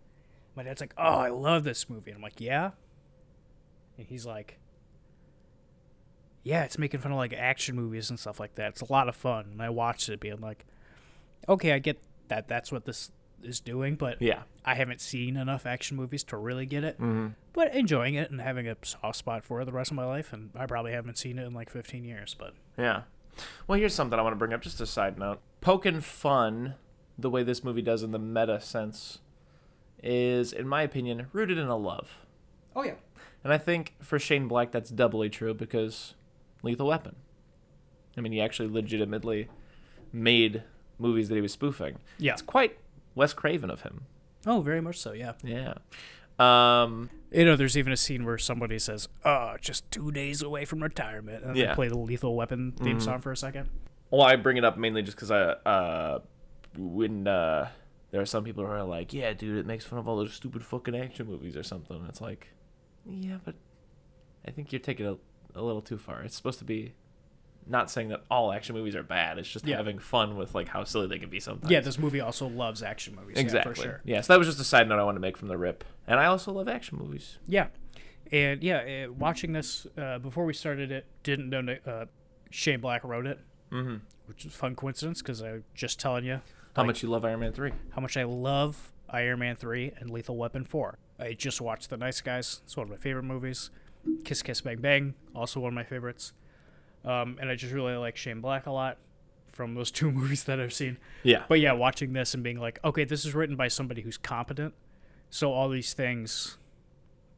My 0.56 0.62
dad's 0.64 0.80
like, 0.82 0.94
"Oh, 0.98 1.02
I 1.04 1.30
love 1.30 1.64
this 1.64 1.90
movie," 1.90 2.12
and 2.12 2.18
I'm 2.18 2.22
like, 2.22 2.40
"Yeah," 2.40 2.72
and 3.98 4.06
he's 4.06 4.26
like, 4.26 4.60
"Yeah, 6.44 6.64
it's 6.64 6.78
making 6.78 7.00
fun 7.00 7.12
of 7.12 7.18
like 7.18 7.34
action 7.34 7.76
movies 7.76 8.10
and 8.12 8.20
stuff 8.20 8.40
like 8.40 8.54
that. 8.56 8.70
It's 8.70 8.82
a 8.82 8.92
lot 8.92 9.10
of 9.10 9.16
fun." 9.16 9.46
And 9.54 9.62
I 9.64 9.70
watched 9.70 10.10
it, 10.10 10.20
being 10.20 10.40
like, 10.42 10.66
"Okay, 11.50 11.72
I 11.74 11.80
get 11.80 12.00
that. 12.30 12.48
That's 12.48 12.72
what 12.72 12.86
this 12.86 13.12
is 13.42 13.60
doing, 13.60 13.96
but 13.96 14.22
Yeah. 14.22 14.44
I 14.64 14.76
haven't 14.76 15.02
seen 15.02 15.36
enough 15.36 15.66
action 15.66 15.98
movies 15.98 16.24
to 16.26 16.38
really 16.38 16.66
get 16.66 16.84
it. 16.84 16.96
hmm 16.98 17.28
But 17.52 17.76
enjoying 17.76 18.16
it 18.16 18.32
and 18.32 18.40
having 18.40 18.68
a 18.68 18.76
soft 18.84 19.18
spot 19.18 19.44
for 19.44 19.62
it 19.62 19.66
the 19.66 19.74
rest 19.74 19.92
of 19.92 19.96
my 19.98 20.06
life, 20.06 20.32
and 20.34 20.50
I 20.56 20.66
probably 20.66 20.94
haven't 20.94 21.18
seen 21.18 21.38
it 21.38 21.46
in 21.46 21.54
like 21.54 21.70
15 21.70 22.04
years, 22.06 22.34
but." 22.38 22.54
Yeah. 22.78 23.04
Well, 23.68 23.80
here's 23.80 23.94
something 23.96 24.18
I 24.18 24.22
want 24.22 24.34
to 24.34 24.38
bring 24.40 24.54
up, 24.54 24.62
just 24.62 24.80
a 24.80 24.86
side 24.86 25.18
note. 25.18 25.40
Poking 25.60 26.00
fun, 26.02 26.76
the 27.18 27.30
way 27.30 27.44
this 27.44 27.64
movie 27.64 27.82
does 27.82 28.02
in 28.04 28.12
the 28.12 28.20
meta 28.20 28.62
sense, 28.62 29.20
is, 30.02 30.54
in 30.54 30.68
my 30.68 30.82
opinion, 30.84 31.28
rooted 31.34 31.58
in 31.58 31.68
a 31.68 31.78
love. 31.78 32.18
Oh 32.76 32.84
yeah. 32.84 32.96
And 33.44 33.52
I 33.52 33.58
think 33.58 33.96
for 34.02 34.20
Shane 34.20 34.48
Black, 34.48 34.72
that's 34.72 34.90
doubly 34.90 35.30
true 35.30 35.54
because 35.54 36.14
Lethal 36.62 36.88
Weapon. 36.88 37.16
I 38.18 38.22
mean, 38.22 38.32
he 38.32 38.40
actually 38.42 38.70
legitimately 38.70 39.50
made 40.12 40.64
movies 41.00 41.30
that 41.30 41.36
he 41.36 41.42
was 41.42 41.52
spoofing. 41.52 41.98
Yeah. 42.18 42.34
It's 42.34 42.42
quite 42.42 42.78
Wes 43.16 43.34
Craven 43.34 43.70
of 43.70 43.82
him. 43.82 44.06
Oh, 44.46 44.62
very 44.62 44.82
much 44.82 45.00
so. 45.00 45.14
Yeah. 45.14 45.34
Yeah. 45.44 45.76
Um, 46.40 47.10
You 47.32 47.46
know, 47.46 47.56
there's 47.56 47.78
even 47.78 47.92
a 47.94 47.98
scene 47.98 48.26
where 48.26 48.38
somebody 48.38 48.78
says, 48.80 49.08
"Oh, 49.26 49.56
just 49.60 49.90
two 49.92 50.12
days 50.12 50.42
away 50.42 50.66
from 50.66 50.84
retirement," 50.84 51.44
and 51.44 51.56
Yeah. 51.56 51.70
they 51.70 51.76
play 51.76 51.88
the 51.88 51.98
Lethal 51.98 52.36
Weapon 52.36 52.72
theme 52.74 53.00
song 53.00 53.22
for 53.22 53.32
a 53.32 53.38
second. 53.38 53.70
well, 54.12 54.22
I 54.22 54.36
bring 54.36 54.58
it 54.58 54.64
up 54.64 54.78
mainly 54.78 55.02
just 55.02 55.18
because 55.18 55.32
I, 55.32 55.40
uh, 55.42 56.20
when 56.78 57.28
uh, 57.28 57.70
there 58.12 58.22
are 58.22 58.26
some 58.28 58.44
people 58.44 58.64
who 58.66 58.72
are 58.72 58.84
like, 58.84 59.12
"Yeah, 59.14 59.34
dude, 59.34 59.58
it 59.58 59.66
makes 59.66 59.86
fun 59.86 59.98
of 59.98 60.08
all 60.08 60.18
those 60.18 60.34
stupid 60.34 60.64
fucking 60.64 60.96
action 60.96 61.26
movies 61.28 61.56
or 61.58 61.64
something." 61.64 61.98
And 61.98 62.08
it's 62.10 62.22
like, 62.22 62.50
yeah, 63.06 63.38
but 63.44 63.56
I 64.48 64.52
think 64.52 64.72
you're 64.72 64.80
taking 64.80 65.06
it 65.08 65.18
a, 65.56 65.60
a 65.60 65.64
little 65.64 65.82
too 65.82 65.98
far. 65.98 66.22
It's 66.22 66.36
supposed 66.36 66.60
to 66.60 66.66
be 66.66 66.94
not 67.68 67.90
saying 67.92 68.10
that 68.10 68.24
all 68.30 68.52
action 68.52 68.76
movies 68.76 68.96
are 68.96 69.04
bad. 69.04 69.38
It's 69.38 69.50
just 69.50 69.66
Yeah. 69.66 69.78
having 69.78 70.00
fun 70.00 70.36
with 70.38 70.54
like 70.56 70.68
how 70.68 70.84
silly 70.84 71.08
they 71.08 71.20
can 71.20 71.30
be 71.30 71.40
sometimes. 71.40 71.72
Yeah, 71.72 71.80
this 71.80 71.98
movie 71.98 72.20
also 72.22 72.48
loves 72.48 72.82
action 72.84 73.16
movies. 73.16 73.38
exactly. 73.38 73.72
Yeah, 73.72 73.76
for 73.76 73.82
sure. 73.82 74.02
Yeah, 74.04 74.22
so 74.22 74.34
that 74.34 74.40
was 74.40 74.48
just 74.48 74.60
a 74.60 74.64
side 74.64 74.88
note 74.90 75.00
I 75.00 75.04
wanted 75.04 75.16
to 75.18 75.22
make 75.22 75.38
from 75.38 75.48
the 75.48 75.58
rip. 75.58 75.84
And 76.08 76.20
I 76.20 76.26
also 76.26 76.52
love 76.52 76.68
action 76.68 76.98
movies. 76.98 77.38
Yeah, 77.48 77.68
and 78.32 78.64
yeah, 78.64 79.06
uh, 79.08 79.12
watching 79.14 79.54
this 79.54 79.86
uh, 79.98 80.20
before 80.20 80.46
we 80.46 80.54
started 80.54 80.92
it, 80.92 81.06
didn't 81.24 81.50
know 81.50 81.62
that, 81.64 81.88
uh, 81.88 82.06
Shane 82.50 82.80
Black 82.82 83.04
wrote 83.04 83.26
it, 83.28 83.40
Mm-hmm. 83.72 83.96
which 84.28 84.46
is 84.46 84.54
a 84.54 84.58
fun 84.58 84.76
coincidence 84.76 85.22
because 85.22 85.42
I 85.42 85.54
was 85.54 85.62
just 85.74 86.00
telling 86.00 86.26
you 86.26 86.42
How 86.76 86.82
Like- 86.84 86.88
much 86.88 87.04
you 87.04 87.10
love 87.10 87.24
Iron 87.26 87.40
Man 87.40 87.54
three? 87.54 87.72
how 87.92 88.02
much 88.02 88.18
I 88.18 88.24
love 88.24 88.92
Iron 89.10 89.40
Man 89.40 89.56
3 89.56 89.92
and 90.00 90.10
Lethal 90.10 90.36
Weapon 90.38 90.64
4. 90.64 90.98
I 91.20 91.34
just 91.34 91.62
watched 91.62 91.90
The 91.92 91.98
Nice 91.98 92.20
Guys. 92.22 92.62
It's 92.64 92.76
one 92.76 92.86
of 92.86 92.90
my 92.90 92.96
favorite 92.98 93.24
movies. 93.24 93.70
Kiss 94.26 94.42
Kiss 94.42 94.62
Bang 94.62 94.82
Bang, 94.82 95.14
also 95.36 95.60
one 95.60 95.70
of 95.70 95.74
my 95.76 95.84
favorites. 95.84 96.34
Um, 97.06 97.38
and 97.42 97.50
I 97.50 97.56
just 97.56 97.74
really 97.74 97.96
like 97.96 98.16
Shane 98.18 98.40
Black 98.42 98.66
a 98.66 98.72
lot 98.72 98.98
from 99.52 99.76
those 99.76 99.92
two 99.92 100.12
movies 100.20 100.46
that 100.46 100.60
I've 100.60 100.74
seen. 100.74 100.98
Yeah. 101.24 101.44
But 101.48 101.60
yeah, 101.60 101.74
watching 101.74 102.14
this 102.14 102.34
and 102.34 102.44
being 102.44 102.60
like, 102.60 102.80
okay, 102.84 103.04
this 103.04 103.26
is 103.26 103.34
written 103.34 103.56
by 103.56 103.68
somebody 103.68 104.02
who's 104.02 104.18
competent. 104.18 104.74
So 105.30 105.52
all 105.52 105.70
these 105.70 105.94
things 105.94 106.58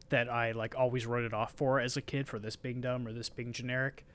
that 0.09 0.31
I 0.31 0.51
like 0.51 0.75
always 0.77 1.05
wrote 1.05 1.23
it 1.25 1.33
off 1.33 1.53
for 1.53 1.79
as 1.79 1.97
a 1.97 2.01
kid 2.01 2.27
for 2.27 2.37
this 2.39 2.55
being 2.55 2.79
dumb 2.81 3.07
or 3.07 3.13
this 3.13 3.29
being 3.29 3.51
generic 3.51 4.05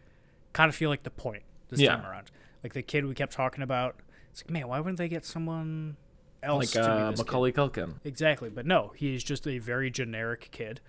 kind 0.52 0.68
of 0.68 0.74
feel 0.74 0.88
like 0.90 1.02
the 1.02 1.10
point 1.10 1.42
this 1.68 1.80
Yeah. 1.80 1.96
time 1.96 2.06
around. 2.06 2.30
Like 2.62 2.74
the 2.74 2.82
kid 2.82 3.06
we 3.06 3.14
kept 3.14 3.32
talking 3.32 3.62
about, 3.62 3.96
it's 4.30 4.44
like, 4.44 4.50
man, 4.50 4.68
why 4.68 4.78
wouldn't 4.78 4.98
they 4.98 5.08
get 5.08 5.24
someone 5.24 5.96
else 6.42 6.74
like 6.74 6.84
to 6.84 6.90
uh, 6.90 7.10
this 7.10 7.20
kid? 7.20 7.26
Macaulay 7.26 7.52
Culkin. 7.52 7.94
Exactly, 8.04 8.50
but 8.50 8.66
no, 8.66 8.92
he 8.96 9.14
is 9.14 9.24
just 9.24 9.46
a 9.48 9.58
very 9.58 9.90
generic 9.90 10.48
kid 10.52 10.80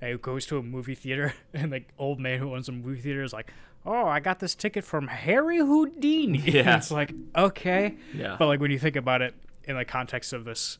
who 0.00 0.16
goes 0.18 0.46
to 0.46 0.58
a 0.58 0.62
movie 0.62 0.94
theater, 0.94 1.34
and 1.54 1.72
the 1.72 1.82
old 1.98 2.20
man 2.20 2.38
who 2.38 2.54
owns 2.54 2.68
a 2.68 2.72
movie 2.72 3.00
theater 3.00 3.22
is 3.24 3.32
like, 3.32 3.52
"Oh, 3.88 4.06
I 4.06 4.20
got 4.20 4.38
this 4.38 4.54
ticket 4.54 4.84
from 4.84 5.08
Harry 5.08 5.58
Houdini." 5.58 6.38
Yeah. 6.46 6.76
it's 6.76 6.90
like 6.90 7.12
okay, 7.34 7.96
Yeah. 8.14 8.36
but 8.38 8.46
like 8.46 8.60
when 8.60 8.70
you 8.70 8.78
think 8.78 8.96
about 8.96 9.22
it 9.22 9.34
in 9.64 9.76
the 9.76 9.84
context 9.84 10.32
of 10.32 10.44
this 10.44 10.78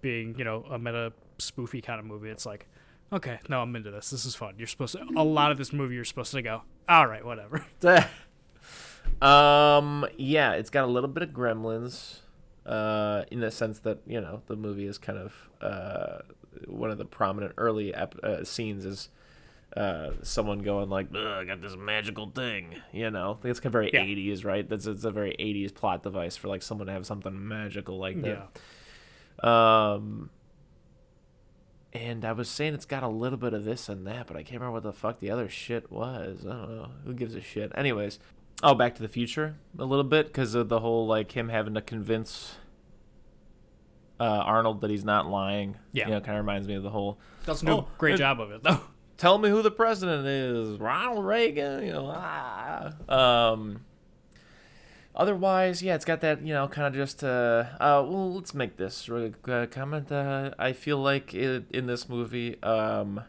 being, 0.00 0.36
you 0.38 0.44
know, 0.44 0.64
a 0.70 0.78
meta 0.78 1.12
spoofy 1.38 1.82
kind 1.82 1.98
of 2.00 2.06
movie, 2.06 2.28
it's 2.30 2.44
like, 2.46 2.66
okay, 3.12 3.38
no, 3.48 3.62
I'm 3.62 3.74
into 3.76 3.90
this. 3.90 4.10
This 4.10 4.24
is 4.24 4.34
fun. 4.34 4.54
You're 4.58 4.66
supposed 4.68 4.94
to 4.94 5.04
a 5.16 5.24
lot 5.24 5.50
of 5.52 5.58
this 5.58 5.72
movie. 5.72 5.94
You're 5.94 6.04
supposed 6.04 6.32
to 6.32 6.42
go, 6.42 6.62
all 6.88 7.06
right, 7.06 7.24
whatever. 7.24 7.64
um. 9.22 10.06
Yeah, 10.16 10.52
it's 10.52 10.70
got 10.70 10.84
a 10.84 10.86
little 10.90 11.08
bit 11.08 11.22
of 11.22 11.30
Gremlins, 11.30 12.20
uh, 12.66 13.24
in 13.30 13.40
the 13.40 13.50
sense 13.50 13.78
that 13.80 13.98
you 14.06 14.20
know 14.20 14.42
the 14.46 14.56
movie 14.56 14.86
is 14.86 14.98
kind 14.98 15.18
of 15.18 15.34
uh 15.60 16.18
one 16.66 16.90
of 16.90 16.98
the 16.98 17.04
prominent 17.04 17.52
early 17.56 17.94
ep- 17.94 18.18
uh, 18.24 18.42
scenes 18.44 18.84
is 18.84 19.08
uh 19.78 20.10
someone 20.22 20.58
going 20.60 20.88
like, 20.90 21.14
I 21.14 21.44
got 21.44 21.60
this 21.62 21.76
magical 21.76 22.30
thing, 22.30 22.74
you 22.92 23.10
know. 23.10 23.38
It's 23.44 23.60
kind 23.60 23.66
of 23.66 23.72
very 23.72 23.90
Yeah. 23.92 24.00
80s, 24.02 24.44
right? 24.44 24.68
That's 24.68 24.86
it's 24.86 25.04
a 25.04 25.10
very 25.10 25.36
80s 25.38 25.72
plot 25.74 26.02
device 26.02 26.36
for 26.36 26.48
like 26.48 26.62
someone 26.62 26.86
to 26.88 26.92
have 26.92 27.06
something 27.06 27.46
magical 27.48 27.98
like 27.98 28.20
that. 28.22 28.48
Yeah. 29.44 29.92
Um, 29.94 30.30
and 31.92 32.24
I 32.24 32.32
was 32.32 32.48
saying 32.48 32.74
it's 32.74 32.84
got 32.84 33.02
a 33.02 33.08
little 33.08 33.38
bit 33.38 33.54
of 33.54 33.64
this 33.64 33.88
and 33.88 34.06
that, 34.06 34.26
but 34.26 34.36
I 34.36 34.42
can't 34.42 34.60
remember 34.60 34.72
what 34.74 34.82
the 34.82 34.92
fuck 34.92 35.20
the 35.20 35.30
other 35.30 35.48
shit 35.48 35.90
was. 35.92 36.44
I 36.44 36.50
don't 36.52 36.76
know. 36.76 36.88
Who 37.04 37.14
gives 37.14 37.34
a 37.34 37.40
shit? 37.40 37.72
Anyways, 37.74 38.18
oh, 38.62 38.74
Back 38.74 38.94
to 38.96 39.02
the 39.02 39.08
Future 39.08 39.56
a 39.78 39.84
little 39.84 40.04
bit 40.04 40.26
because 40.26 40.54
of 40.54 40.68
the 40.68 40.80
whole 40.80 41.06
like 41.06 41.32
him 41.32 41.48
having 41.48 41.74
to 41.74 41.80
convince 41.80 42.56
uh, 44.20 44.24
Arnold 44.24 44.80
that 44.80 44.90
he's 44.90 45.04
not 45.04 45.28
lying. 45.30 45.76
Yeah. 45.92 46.06
you 46.08 46.14
know, 46.14 46.20
kind 46.20 46.36
of 46.36 46.44
reminds 46.44 46.66
me 46.66 46.74
of 46.74 46.82
the 46.82 46.90
whole. 46.90 47.18
Doesn't 47.46 47.66
do 47.66 47.72
Oh, 47.72 47.78
a 47.78 47.86
great 47.98 48.14
it- 48.16 48.18
job 48.18 48.40
of 48.40 48.50
it 48.50 48.62
though. 48.64 48.80
Tell 49.18 49.36
me 49.36 49.50
who 49.50 49.60
the 49.60 49.70
president 49.70 50.26
is, 50.26 50.78
Ronald 50.78 51.26
Reagan. 51.26 51.84
You 51.84 51.92
know, 51.92 52.12
ah. 52.14 52.92
Um, 53.08 53.84
otherwise, 55.14 55.82
yeah, 55.82 55.94
it's 55.94 56.06
got 56.06 56.22
that 56.22 56.40
you 56.40 56.54
know 56.54 56.66
kind 56.68 56.86
of 56.86 56.94
just 56.94 57.22
uh, 57.22 57.64
uh 57.78 58.02
well, 58.08 58.34
let's 58.34 58.54
make 58.54 58.78
this 58.78 59.08
really 59.08 59.34
uh, 59.46 59.66
comment. 59.70 60.10
Uh, 60.10 60.52
I 60.58 60.72
feel 60.72 60.98
like 60.98 61.34
it, 61.34 61.64
in 61.70 61.86
this 61.86 62.08
movie, 62.08 62.62
um, 62.62 63.22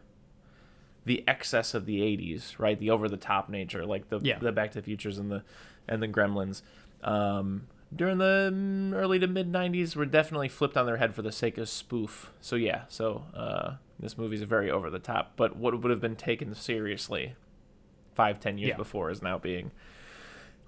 the 1.06 1.24
excess 1.28 1.74
of 1.74 1.86
the 1.86 2.00
'80s, 2.00 2.58
right, 2.58 2.80
the 2.80 2.90
over 2.92 3.10
the 3.10 3.18
top 3.18 3.50
nature, 3.50 3.86
like 3.86 4.10
the 4.10 4.20
Yeah. 4.24 4.40
the 4.40 4.52
Back 4.54 4.72
to 4.72 4.80
the 4.80 4.86
Futures 4.86 5.18
and 5.18 5.30
the 5.30 5.44
and 5.88 6.02
the 6.02 6.08
Gremlins. 6.08 6.62
Um, 7.04 7.68
during 7.96 8.20
the 8.20 8.92
early 8.96 9.18
to 9.18 9.28
mid 9.28 9.52
90s 9.52 9.96
were 9.96 10.06
definitely 10.06 10.48
flipped 10.50 10.78
on 10.78 10.86
their 10.86 10.98
head 10.98 11.16
for 11.16 11.24
the 11.24 11.32
sake 11.32 11.58
of 11.58 11.68
spoof. 11.68 12.32
So 12.40 12.56
yeah, 12.56 12.84
so 12.88 13.24
uh, 13.34 13.76
this 14.00 14.18
movie's 14.18 14.42
very 14.44 14.70
over 14.72 14.90
the 14.90 15.00
top, 15.00 15.34
but 15.36 15.56
what 15.56 15.80
would 15.82 15.92
have 15.92 16.02
been 16.02 16.16
taken 16.16 16.54
seriously 16.56 17.36
five, 18.16 18.40
ten 18.40 18.58
years 18.58 18.70
Yeah. 18.70 18.78
before 18.78 19.10
is 19.10 19.22
now 19.22 19.38
being 19.38 19.72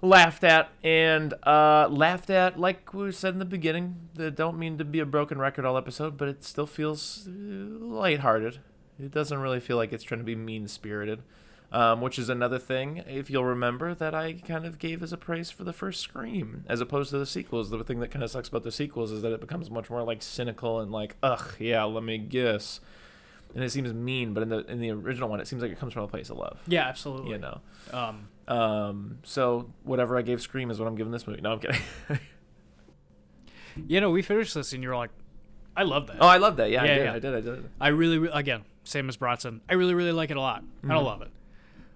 laughed 0.00 0.42
at 0.42 0.68
and 0.82 1.32
uh, 1.46 1.86
laughed 1.88 2.28
at 2.30 2.58
like 2.58 2.92
we 2.92 3.12
said 3.12 3.34
in 3.34 3.38
the 3.38 3.44
beginning. 3.44 3.96
I 4.18 4.30
don't 4.30 4.58
mean 4.58 4.78
to 4.78 4.84
be 4.84 4.98
a 5.00 5.06
broken 5.06 5.38
record 5.38 5.64
all 5.64 5.76
episode, 5.76 6.16
but 6.16 6.28
it 6.28 6.42
still 6.44 6.66
feels 6.66 7.28
uh, 7.28 7.30
lighthearted. 7.30 8.58
It 8.98 9.10
doesn't 9.12 9.38
really 9.38 9.60
feel 9.60 9.76
like 9.76 9.92
it's 9.92 10.04
trying 10.04 10.20
to 10.20 10.24
be 10.24 10.36
mean 10.36 10.68
spirited. 10.68 11.22
Um, 11.70 12.02
which 12.02 12.18
is 12.18 12.28
another 12.28 12.58
thing, 12.58 12.98
if 13.06 13.30
you'll 13.30 13.46
remember, 13.46 13.94
that 13.94 14.14
I 14.14 14.34
kind 14.34 14.66
of 14.66 14.78
gave 14.78 15.02
as 15.02 15.10
a 15.10 15.16
praise 15.16 15.50
for 15.50 15.64
the 15.64 15.72
first 15.72 16.00
Scream, 16.02 16.64
as 16.68 16.82
opposed 16.82 17.08
to 17.12 17.18
the 17.18 17.24
sequels. 17.24 17.70
The 17.70 17.82
thing 17.82 18.00
that 18.00 18.10
kind 18.10 18.22
of 18.22 18.30
sucks 18.30 18.48
about 18.50 18.62
the 18.62 18.70
sequels 18.70 19.10
is 19.10 19.22
that 19.22 19.32
it 19.32 19.40
becomes 19.40 19.70
much 19.70 19.88
more 19.88 20.02
like 20.02 20.20
cynical 20.22 20.80
and 20.80 20.92
like, 20.92 21.16
ugh, 21.22 21.54
yeah, 21.58 21.82
let 21.84 22.02
me 22.04 22.18
guess, 22.18 22.80
and 23.54 23.62
it 23.64 23.70
seems 23.70 23.92
mean. 23.92 24.34
But 24.34 24.42
in 24.44 24.48
the 24.48 24.58
in 24.70 24.80
the 24.80 24.90
original 24.90 25.28
one, 25.28 25.40
it 25.40 25.46
seems 25.48 25.62
like 25.62 25.70
it 25.72 25.78
comes 25.78 25.92
from 25.92 26.02
a 26.04 26.08
place 26.08 26.30
of 26.30 26.38
love, 26.38 26.58
Yeah, 26.66 26.86
absolutely. 26.88 27.30
you 27.32 27.38
know. 27.38 27.60
Um, 27.92 28.28
Um, 28.48 29.18
so 29.22 29.70
whatever 29.84 30.18
I 30.18 30.22
gave 30.22 30.40
Scream 30.42 30.70
is 30.70 30.78
what 30.78 30.86
I'm 30.88 30.96
giving 30.96 31.12
this 31.12 31.26
movie. 31.26 31.40
No, 31.40 31.52
I'm 31.52 31.58
kidding. 31.60 31.80
you 33.86 34.00
know, 34.00 34.10
we 34.10 34.22
finished 34.22 34.54
this 34.54 34.72
and 34.72 34.82
you're 34.82 34.96
like, 34.96 35.10
I 35.76 35.84
love 35.84 36.06
that. 36.08 36.16
oh, 36.20 36.26
I 36.26 36.36
love 36.38 36.56
that. 36.56 36.70
Yeah, 36.70 36.84
Yeah, 36.84 36.90
I 36.92 36.96
did. 36.96 37.04
yeah. 37.04 37.12
I 37.14 37.18
did. 37.18 37.34
I 37.34 37.40
did. 37.40 37.70
I 37.80 37.88
really, 37.88 38.18
re- 38.18 38.30
again, 38.32 38.62
same 38.84 39.08
as 39.08 39.16
Bronson. 39.16 39.60
I 39.68 39.74
really, 39.74 39.94
really 39.94 40.12
like 40.12 40.30
it 40.30 40.36
a 40.36 40.40
lot. 40.40 40.58
I 40.58 40.62
Mm-hmm. 40.86 40.88
don't 40.90 41.04
love 41.04 41.22
it. 41.22 41.30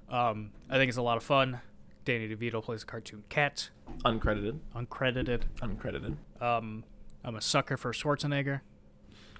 Um, 0.08 0.50
I 0.70 0.76
think 0.76 0.88
it's 0.88 0.98
a 0.98 1.02
lot 1.02 1.16
of 1.16 1.22
fun. 1.24 1.60
Danny 2.04 2.28
DeVito 2.34 2.62
plays 2.62 2.84
a 2.84 2.86
cartoon 2.86 3.24
cat, 3.28 3.70
Uncredited. 4.04 4.60
uncredited. 4.76 5.42
Uncredited. 5.60 6.16
Um, 6.40 6.84
I'm 7.24 7.34
a 7.34 7.40
sucker 7.40 7.76
for 7.76 7.92
Schwarzenegger. 7.92 8.60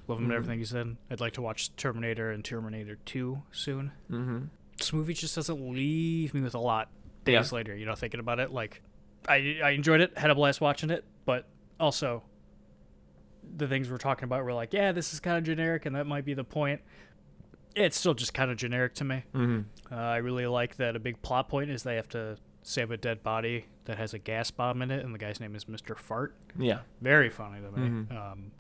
Love 0.09 0.19
him 0.19 0.25
and 0.25 0.33
Mhm. 0.33 0.37
everything 0.37 0.59
he's 0.61 0.73
in. 0.75 0.99
I'd 1.11 1.21
like 1.21 1.33
to 1.35 1.43
watch 1.43 1.75
Terminator 1.77 2.31
and 2.31 2.45
Terminator 2.45 2.97
2 3.05 3.43
soon. 3.51 3.93
Mm-hmm. 4.11 4.45
This 4.79 4.93
movie 4.93 5.15
just 5.15 5.35
doesn't 5.35 5.73
leave 5.73 6.33
me 6.35 6.41
with 6.43 6.55
a 6.55 6.59
lot 6.61 6.91
days 7.25 7.51
Yeah. 7.51 7.57
later, 7.57 7.75
you 7.77 7.87
know, 7.87 7.95
thinking 7.95 8.21
about 8.21 8.39
it. 8.39 8.53
Like, 8.53 8.83
I, 9.29 9.59
I 9.65 9.71
enjoyed 9.71 10.01
it, 10.01 10.17
had 10.17 10.31
a 10.31 10.35
blast 10.35 10.61
watching 10.61 10.91
it, 10.91 11.05
but 11.25 11.49
also 11.81 12.23
the 13.57 13.67
things 13.67 13.91
we're 13.91 13.97
talking 13.97 14.25
about 14.25 14.45
were 14.45 14.53
like, 14.53 14.73
yeah, 14.73 14.93
this 14.93 15.13
is 15.13 15.21
kind 15.21 15.39
of 15.39 15.45
generic, 15.45 15.87
and 15.87 15.97
that 15.97 16.07
might 16.07 16.25
be 16.25 16.35
the 16.35 16.45
point. 16.45 16.81
It's 17.75 17.97
still 17.99 18.15
just 18.15 18.33
kind 18.35 18.51
of 18.51 18.57
generic 18.57 18.95
to 18.95 19.05
me. 19.05 19.25
Mm-hmm. 19.35 19.93
Uh, 19.93 19.97
I 19.97 20.17
really 20.19 20.47
like 20.47 20.77
that 20.77 20.97
a 20.97 20.99
big 20.99 21.21
plot 21.23 21.49
point 21.49 21.71
is 21.71 21.83
they 21.83 21.97
have 21.97 22.09
to 22.11 22.39
save 22.63 22.91
a 22.91 22.97
dead 22.97 23.23
body 23.23 23.67
that 23.85 23.99
has 23.99 24.15
a 24.15 24.19
gas 24.19 24.51
bomb 24.51 24.83
in 24.83 24.91
it, 24.91 25.05
and 25.05 25.15
the 25.15 25.19
guy's 25.19 25.41
name 25.41 25.55
is 25.55 25.67
Mr. 25.67 25.97
Fart. 25.97 26.35
Yeah. 26.59 26.81
Very 27.01 27.31
funny 27.31 27.61
to 27.61 27.71
me. 27.71 27.89
Mhm. 28.07 28.13
Um, 28.33 28.51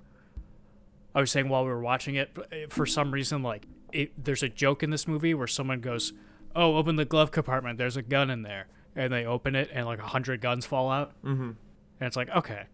I 1.17 1.21
was 1.21 1.31
saying 1.33 1.49
while 1.49 1.65
we 1.65 1.71
were 1.71 1.81
watching 1.81 2.15
it, 2.15 2.37
eh, 2.53 2.67
for 2.69 2.87
some 2.87 3.11
reason, 3.11 3.43
like 3.43 3.67
it, 3.93 4.13
there's 4.23 4.43
a 4.45 4.49
joke 4.49 4.83
in 4.85 4.91
this 4.91 5.09
movie 5.09 5.35
where 5.35 5.47
someone 5.49 5.81
goes, 5.81 6.13
"Oh, 6.55 6.77
open 6.77 6.95
the 6.97 7.05
glove 7.05 7.31
compartment. 7.33 7.79
There's 7.79 7.97
a 7.97 8.03
gun 8.03 8.31
in 8.31 8.43
there," 8.43 8.67
and 8.95 9.13
they 9.13 9.25
open 9.25 9.57
it, 9.57 9.71
and 9.73 9.87
like 9.87 9.99
a 9.99 10.07
hundred 10.07 10.41
guns 10.41 10.67
fall 10.67 10.91
out, 10.91 11.13
Mm-hmm. 11.25 11.43
and 11.43 11.57
it's 12.01 12.17
like, 12.17 12.29
okay, 12.31 12.65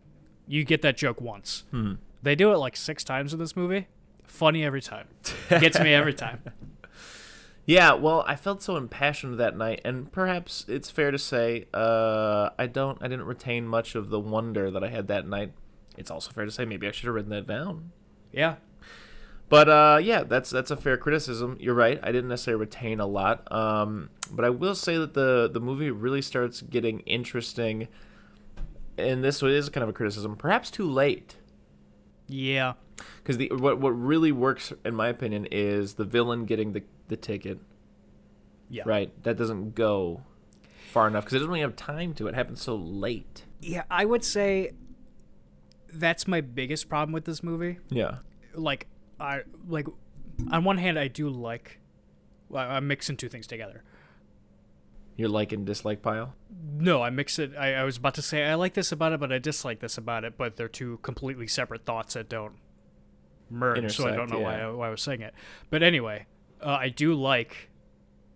you 0.47 0.65
get 0.65 0.83
that 0.83 0.97
joke 0.99 1.21
once. 1.21 1.65
Hmm. 1.71 1.95
They 2.23 2.35
do 2.35 2.53
it 2.53 2.57
like 2.59 2.77
six 2.77 3.03
times 3.05 3.33
in 3.33 3.39
this 3.39 3.55
movie. 3.57 3.87
Funny 4.27 4.65
every 4.65 4.83
time. 4.83 5.07
Gets 5.49 5.79
me 5.81 5.95
every 5.95 6.15
time. 6.15 6.43
Yeah, 7.65 7.93
well, 7.95 8.25
I 8.27 8.35
felt 8.35 8.61
so 8.61 8.77
impassioned 8.77 9.39
that 9.39 9.57
night, 9.57 9.83
and 9.85 10.11
perhaps 10.11 10.65
it's 10.69 10.91
fair 10.91 11.13
to 11.13 11.19
say 11.19 11.67
uh, 11.73 12.51
I 12.59 12.67
don't, 12.67 12.99
I 13.01 13.07
didn't 13.07 13.27
retain 13.27 13.69
much 13.69 13.95
of 13.95 14.11
the 14.11 14.19
wonder 14.19 14.69
that 14.73 14.83
I 14.83 14.89
had 14.89 15.07
that 15.09 15.29
night. 15.29 15.53
It's 15.97 16.11
also 16.11 16.33
fair 16.33 16.45
to 16.45 16.51
say 16.51 16.65
maybe 16.65 16.89
I 16.89 16.91
should 16.91 17.07
have 17.07 17.15
written 17.15 17.31
that 17.31 17.47
down. 17.47 17.93
Yeah. 18.33 18.57
But 19.49 19.69
uh, 19.69 19.99
yeah, 20.03 20.23
that's 20.23 20.49
that's 20.49 20.71
a 20.71 20.77
fair 20.77 20.97
criticism. 20.97 21.59
You're 21.61 21.75
right. 21.75 22.01
I 22.03 22.07
didn't 22.07 22.29
necessarily 22.29 22.61
retain 22.61 23.01
a 23.01 23.07
lot, 23.07 23.53
um, 23.53 24.09
but 24.31 24.47
I 24.47 24.51
will 24.51 24.75
say 24.75 24.97
that 24.97 25.13
the 25.13 25.51
the 25.53 25.61
movie 25.61 25.91
really 25.91 26.23
starts 26.23 26.63
getting 26.63 27.01
interesting. 27.01 27.89
And 28.97 29.23
this 29.23 29.43
is 29.43 29.69
kind 29.69 29.83
of 29.83 29.91
a 29.91 29.93
criticism, 29.93 30.37
perhaps 30.37 30.71
too 30.71 30.89
late. 30.91 31.37
Yeah. 32.29 32.75
Because 33.19 33.37
the 33.37 33.51
what 33.55 33.79
what 33.79 33.91
really 33.91 34.33
works, 34.33 34.73
in 34.87 34.95
my 34.95 35.09
opinion, 35.09 35.47
is 35.51 35.95
the 35.95 36.05
villain 36.05 36.47
getting 36.47 36.73
the 36.73 36.83
the 37.09 37.17
ticket. 37.17 37.59
Yeah. 38.71 38.85
Right. 38.87 39.13
That 39.25 39.37
doesn't 39.37 39.75
go 39.75 40.23
far 40.93 41.09
enough 41.09 41.25
because 41.25 41.35
it 41.35 41.39
doesn't 41.39 41.51
really 41.51 41.61
have 41.61 41.77
time 41.77 42.15
to. 42.15 42.27
It 42.27 42.35
happens 42.35 42.63
so 42.63 42.75
late. 42.75 43.45
Yeah, 43.61 43.85
I 43.91 44.05
would 44.07 44.25
say 44.25 44.73
that's 45.93 46.27
my 46.27 46.41
biggest 46.41 46.89
problem 46.89 47.13
with 47.13 47.25
this 47.25 47.43
movie. 47.43 47.79
Yeah. 47.91 48.17
like 48.55 48.87
I 49.21 49.43
like 49.69 49.87
on 50.51 50.65
one 50.65 50.79
hand 50.79 50.99
I 50.99 51.09
do 51.09 51.29
like 51.29 51.79
well, 52.49 52.69
I'm 52.69 52.87
mixing 52.87 53.17
two 53.17 53.29
things 53.29 53.47
together. 53.47 53.83
Your 55.17 55.29
like 55.29 55.53
and 55.53 55.67
dislike 55.67 56.03
pile. 56.03 56.35
No, 56.79 57.03
I 57.03 57.11
mix 57.11 57.39
it. 57.39 57.53
I, 57.57 57.75
I 57.75 57.85
was 57.85 57.97
about 57.99 58.15
to 58.15 58.23
say 58.23 58.45
I 58.45 58.55
like 58.55 58.75
this 58.75 58.93
about 58.93 59.13
it, 59.13 59.21
but 59.21 59.31
I 59.31 59.39
dislike 59.39 59.81
this 59.81 59.99
about 59.99 60.25
it. 60.25 60.37
But 60.39 60.57
they're 60.57 60.69
two 60.69 60.99
completely 61.03 61.47
separate 61.47 61.85
thoughts 61.85 62.15
that 62.15 62.29
don't 62.29 62.55
merge. 63.51 63.95
so 63.95 64.05
I 64.05 64.13
don't 64.13 64.31
Intersect, 64.31 64.33
know 64.33 64.41
why. 64.41 64.61
I, 64.61 64.71
why 64.71 64.87
I 64.89 64.91
was 64.91 65.03
saying 65.03 65.21
it. 65.21 65.35
But 65.71 65.83
anyway, 65.83 66.27
uh, 66.63 66.71
I 66.81 66.89
do 66.89 67.15
like 67.15 67.69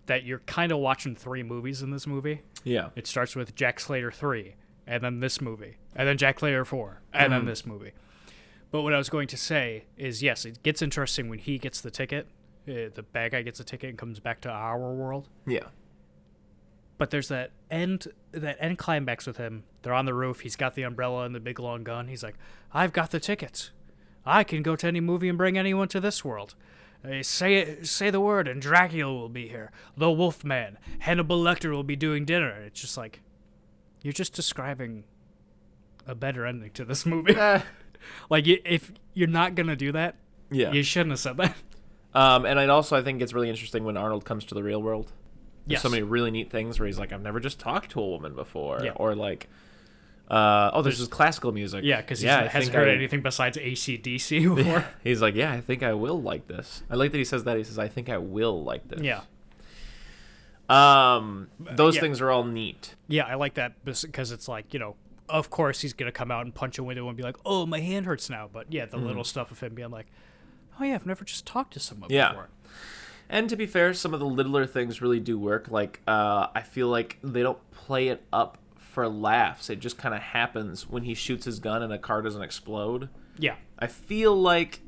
that 0.07 0.25
you're 0.25 0.41
kind 0.41 0.71
of 0.71 0.79
watching 0.79 1.17
three 1.17 1.43
movies 1.43 1.83
in 1.83 1.91
this 1.91 2.07
movie. 2.07 2.43
Yeah. 2.63 2.91
It 2.95 3.07
starts 3.07 3.35
with 3.35 3.55
Jack 3.55 3.81
Slater 3.81 4.13
3, 4.13 4.55
and 4.87 5.03
then 5.03 5.21
this 5.21 5.41
movie, 5.41 5.77
and 5.95 6.07
then 6.09 6.17
Jack 6.17 6.39
Slater 6.41 6.65
4, 6.65 7.01
and 7.13 7.33
then 7.33 7.43
Mhm. 7.43 7.47
this 7.47 7.67
movie. 7.67 7.93
But 8.71 8.83
what 8.83 8.93
I 8.93 8.99
was 8.99 9.09
going 9.09 9.29
to 9.29 9.37
say 9.37 9.85
is 9.97 10.23
yes, 10.23 10.45
it 10.45 10.63
gets 10.63 10.83
interesting 10.83 11.29
when 11.29 11.39
he 11.39 11.59
gets 11.59 11.81
the 11.81 11.91
ticket. 11.91 12.27
Uh, 12.69 12.91
the 12.95 13.05
bad 13.13 13.31
guy 13.33 13.43
gets 13.43 13.61
a 13.61 13.65
ticket 13.65 13.91
and 13.91 13.99
comes 13.99 14.19
back 14.21 14.41
to 14.43 14.51
our 14.51 14.93
world. 14.93 15.29
Yeah. 15.47 15.69
But 16.99 17.11
there's 17.11 17.29
that 17.29 17.51
end 17.71 18.09
that 18.33 18.57
end 18.59 18.79
climax 18.79 19.27
with 19.27 19.37
him. 19.37 19.65
They're 19.83 19.93
on 19.95 20.07
the 20.07 20.15
roof. 20.15 20.41
He's 20.41 20.57
got 20.57 20.75
the 20.75 20.83
umbrella 20.83 21.25
and 21.25 21.35
the 21.35 21.41
big 21.41 21.59
long 21.61 21.85
gun. 21.85 22.09
He's 22.09 22.23
like, 22.23 22.37
"I've 22.73 22.93
got 22.93 23.11
the 23.11 23.21
tickets. 23.21 23.71
I 24.25 24.45
can 24.45 24.63
go 24.63 24.75
to 24.77 24.87
any 24.87 25.01
movie 25.01 25.29
and 25.29 25.37
bring 25.39 25.57
anyone 25.59 25.89
to 25.89 26.01
this 26.01 26.25
world. 26.25 26.55
Uh, 27.05 27.23
say 27.23 27.57
it, 27.57 27.87
say 27.87 28.11
the 28.11 28.21
word, 28.21 28.49
and 28.49 28.61
Dracula 28.61 29.13
will 29.13 29.29
be 29.29 29.47
here. 29.49 29.71
The 29.97 30.11
Wolfman, 30.11 30.79
Hannibal 31.01 31.41
Lecter 31.41 31.71
will 31.71 31.85
be 31.85 31.97
doing 31.97 32.25
dinner." 32.25 32.51
It's 32.63 32.81
just 32.81 32.97
like, 32.97 33.21
you're 34.07 34.13
just 34.13 34.33
describing 34.35 35.03
a 36.07 36.15
better 36.15 36.47
ending 36.47 36.71
to 36.75 36.85
this 36.85 37.05
movie. 37.05 37.35
like, 38.31 38.47
if 38.47 38.93
you're 39.15 39.27
not 39.27 39.57
gonna 39.57 39.75
do 39.75 39.91
that, 39.91 40.15
yeah. 40.49 40.71
you 40.71 40.85
shouldn't 40.85 41.11
have 41.11 41.19
said 41.19 41.37
that. 41.39 41.57
Um, 42.15 42.47
and 42.47 42.59
it 42.61 42.71
also 42.71 42.97
I 42.97 43.03
think 43.03 43.21
it's 43.21 43.33
really 43.35 43.51
interesting 43.51 43.83
when 43.85 43.97
Arnold 43.97 44.25
comes 44.25 44.45
to 44.47 44.55
the 44.55 44.63
real 44.63 44.81
world. 44.81 45.07
There's 45.67 45.79
Yes. 45.79 45.83
so 45.83 45.89
many 45.89 46.05
really 46.05 46.31
neat 46.31 46.53
things 46.53 46.79
where 46.79 46.87
he's 46.87 47.01
like, 47.01 47.13
I've 47.13 47.21
never 47.21 47.41
just 47.41 47.59
talked 47.59 47.91
to 47.91 48.01
a 48.01 48.07
woman 48.09 48.35
before, 48.37 48.81
Yeah. 48.85 48.93
or 48.95 49.17
like, 49.17 49.49
uh, 50.31 50.71
oh, 50.73 50.83
there's, 50.83 51.01
this 51.01 51.09
classical 51.09 51.51
music. 51.51 51.83
Yeah, 51.85 52.01
because 52.01 52.21
he 52.21 52.27
yeah, 52.29 52.43
I 52.43 52.47
hasn't 52.47 52.75
heard 52.77 52.89
I- 52.89 52.93
anything 52.95 53.23
besides 53.23 53.59
AC/DC 53.59 54.55
before. 54.57 54.85
He's 55.03 55.21
like, 55.21 55.35
yeah, 55.35 55.51
I 55.53 55.61
think 55.61 55.83
I 55.83 55.93
will 55.95 56.23
like 56.23 56.47
this. 56.47 56.85
I 56.89 56.95
like 56.95 57.11
that 57.11 57.19
he 57.19 57.25
says 57.25 57.43
that. 57.45 57.57
He 57.57 57.65
says, 57.65 57.79
I 57.81 57.89
think 57.89 58.09
I 58.09 58.19
will 58.19 58.63
like 58.63 58.87
this. 58.89 59.01
yeah. 59.01 59.23
Um, 60.69 61.49
those 61.59 61.95
yeah. 61.95 62.01
things 62.01 62.21
are 62.21 62.31
all 62.31 62.45
neat. 62.45 62.95
Yeah, 63.09 63.25
I 63.25 63.35
like 63.35 63.55
that 63.55 63.85
because 63.85 64.33
it's 64.33 64.49
like, 64.49 64.73
you 64.75 64.81
know, 64.81 64.97
of 65.29 65.51
course 65.51 65.81
he's 65.81 65.93
going 65.93 66.07
to 66.07 66.13
come 66.13 66.31
out 66.31 66.45
and 66.45 66.55
punch 66.55 66.79
a 66.79 66.83
window 66.83 67.07
and 67.09 67.17
be 67.17 67.23
like, 67.23 67.37
oh, 67.45 67.67
my 67.67 67.81
hand 67.81 68.07
hurts 68.07 68.29
now. 68.31 68.49
But 68.53 68.73
yeah, 68.73 68.87
the 68.87 68.97
little 68.97 69.25
stuff 69.25 69.51
of 69.51 69.61
him 69.61 69.75
being 69.75 69.91
like, 69.91 70.07
oh, 70.81 70.85
yeah, 70.85 70.95
I've 70.95 71.07
never 71.07 71.25
just 71.25 71.47
talked 71.47 71.73
to 71.75 71.81
someone 71.81 72.11
Yeah. 72.11 72.31
before. 72.31 72.49
And 73.29 73.49
to 73.51 73.57
be 73.57 73.67
fair, 73.67 73.93
some 73.93 74.15
of 74.15 74.21
the 74.21 74.27
littler 74.27 74.67
things 74.67 75.03
really 75.03 75.19
do 75.19 75.39
work. 75.39 75.69
Like, 75.69 76.01
uh, 76.07 76.47
I 76.55 76.63
feel 76.63 76.87
like 76.89 77.19
they 77.25 77.43
don't 77.43 77.59
play 77.73 78.09
it 78.09 78.23
up 78.33 78.59
for 78.77 79.09
laughs. 79.09 79.69
It 79.69 79.81
just 79.81 79.99
kind 79.99 80.15
of 80.15 80.21
happens 80.21 80.89
when 80.89 81.03
he 81.03 81.15
shoots 81.15 81.45
his 81.45 81.59
gun 81.59 81.83
and 81.83 81.93
a 81.93 81.99
car 81.99 82.23
doesn't 82.23 82.43
explode. 82.43 83.09
Yeah. 83.39 83.57
I 83.79 83.89
feel 83.89 84.35
like 84.35 84.81